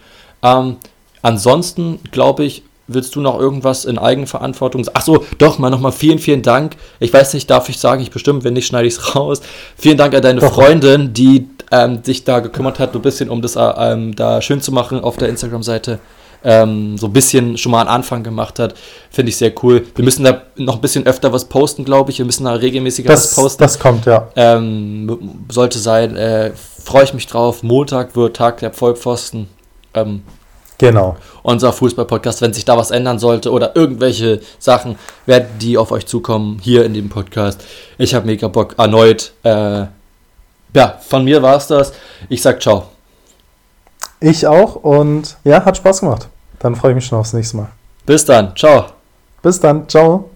ähm, 0.43 0.77
ansonsten, 1.21 1.99
glaube 2.11 2.43
ich, 2.43 2.63
willst 2.87 3.15
du 3.15 3.21
noch 3.21 3.39
irgendwas 3.39 3.85
in 3.85 3.97
Eigenverantwortung 3.97 4.83
sagen? 4.83 4.97
Achso, 4.97 5.23
doch, 5.37 5.59
mal 5.59 5.69
nochmal 5.69 5.91
vielen, 5.91 6.19
vielen 6.19 6.41
Dank. 6.41 6.75
Ich 6.99 7.13
weiß 7.13 7.33
nicht, 7.33 7.49
darf 7.49 7.69
ich 7.69 7.79
sagen, 7.79 8.01
ich 8.01 8.11
bestimmt, 8.11 8.43
wenn 8.43 8.53
nicht, 8.53 8.67
schneide 8.67 8.87
ich 8.87 8.95
es 8.95 9.15
raus. 9.15 9.41
Vielen 9.77 9.97
Dank 9.97 10.13
an 10.13 10.21
deine 10.21 10.41
doch. 10.41 10.53
Freundin, 10.53 11.13
die 11.13 11.47
ähm, 11.71 12.03
sich 12.03 12.23
da 12.23 12.39
gekümmert 12.39 12.79
hat, 12.79 12.95
ein 12.95 13.01
bisschen, 13.01 13.29
um 13.29 13.41
das 13.41 13.55
äh, 13.55 13.61
ähm, 13.61 14.15
da 14.15 14.41
schön 14.41 14.61
zu 14.61 14.71
machen 14.71 14.99
auf 15.01 15.17
der 15.17 15.29
Instagram-Seite. 15.29 15.99
Ähm, 16.43 16.97
so 16.97 17.07
ein 17.07 17.13
bisschen 17.13 17.57
schon 17.57 17.71
mal 17.71 17.81
einen 17.81 17.89
Anfang 17.89 18.23
gemacht 18.23 18.59
hat. 18.59 18.75
Finde 19.11 19.29
ich 19.29 19.37
sehr 19.37 19.51
cool. 19.63 19.85
Wir 19.95 20.05
müssen 20.05 20.23
da 20.23 20.43
noch 20.55 20.75
ein 20.75 20.81
bisschen 20.81 21.05
öfter 21.05 21.33
was 21.33 21.45
posten, 21.45 21.83
glaube 21.85 22.11
ich. 22.11 22.17
Wir 22.19 22.25
müssen 22.25 22.45
da 22.45 22.53
regelmäßiger 22.53 23.09
Das, 23.09 23.31
was 23.31 23.35
posten. 23.43 23.63
das 23.63 23.79
kommt, 23.79 24.05
ja. 24.05 24.27
Ähm, 24.35 25.43
sollte 25.49 25.79
sein. 25.79 26.15
Äh, 26.15 26.51
Freue 26.83 27.03
ich 27.03 27.13
mich 27.13 27.27
drauf. 27.27 27.61
Montag 27.61 28.15
wird 28.15 28.35
Tag 28.37 28.57
der 28.59 28.71
Vollpfosten. 28.73 29.47
Ähm, 29.93 30.23
Genau. 30.81 31.17
unser 31.43 31.73
Fußball-Podcast. 31.73 32.41
Wenn 32.41 32.53
sich 32.53 32.63
da 32.63 32.77
was 32.77 32.89
ändern 32.89 33.19
sollte 33.19 33.51
oder 33.51 33.75
irgendwelche 33.75 34.39
Sachen, 34.59 34.95
werden 35.25 35.47
die 35.59 35.77
auf 35.77 35.91
euch 35.91 36.05
zukommen 36.05 36.57
hier 36.61 36.85
in 36.85 36.93
dem 36.93 37.09
Podcast. 37.09 37.61
Ich 37.97 38.15
habe 38.15 38.25
mega 38.25 38.47
Bock 38.47 38.75
erneut. 38.77 39.33
Äh, 39.43 39.87
ja, 40.73 40.97
von 41.05 41.25
mir 41.25 41.41
war 41.41 41.57
es 41.57 41.67
das. 41.67 41.91
Ich 42.29 42.41
sag 42.41 42.61
ciao. 42.61 42.87
Ich 44.19 44.45
auch 44.45 44.75
und 44.75 45.37
ja, 45.43 45.63
hat 45.63 45.77
Spaß 45.77 46.01
gemacht. 46.01 46.27
Dann 46.59 46.75
freue 46.75 46.91
ich 46.91 46.95
mich 46.95 47.05
schon 47.05 47.19
aufs 47.19 47.33
nächste 47.33 47.57
Mal. 47.57 47.67
Bis 48.05 48.25
dann. 48.25 48.55
Ciao. 48.55 48.85
Bis 49.41 49.59
dann. 49.59 49.87
Ciao. 49.87 50.28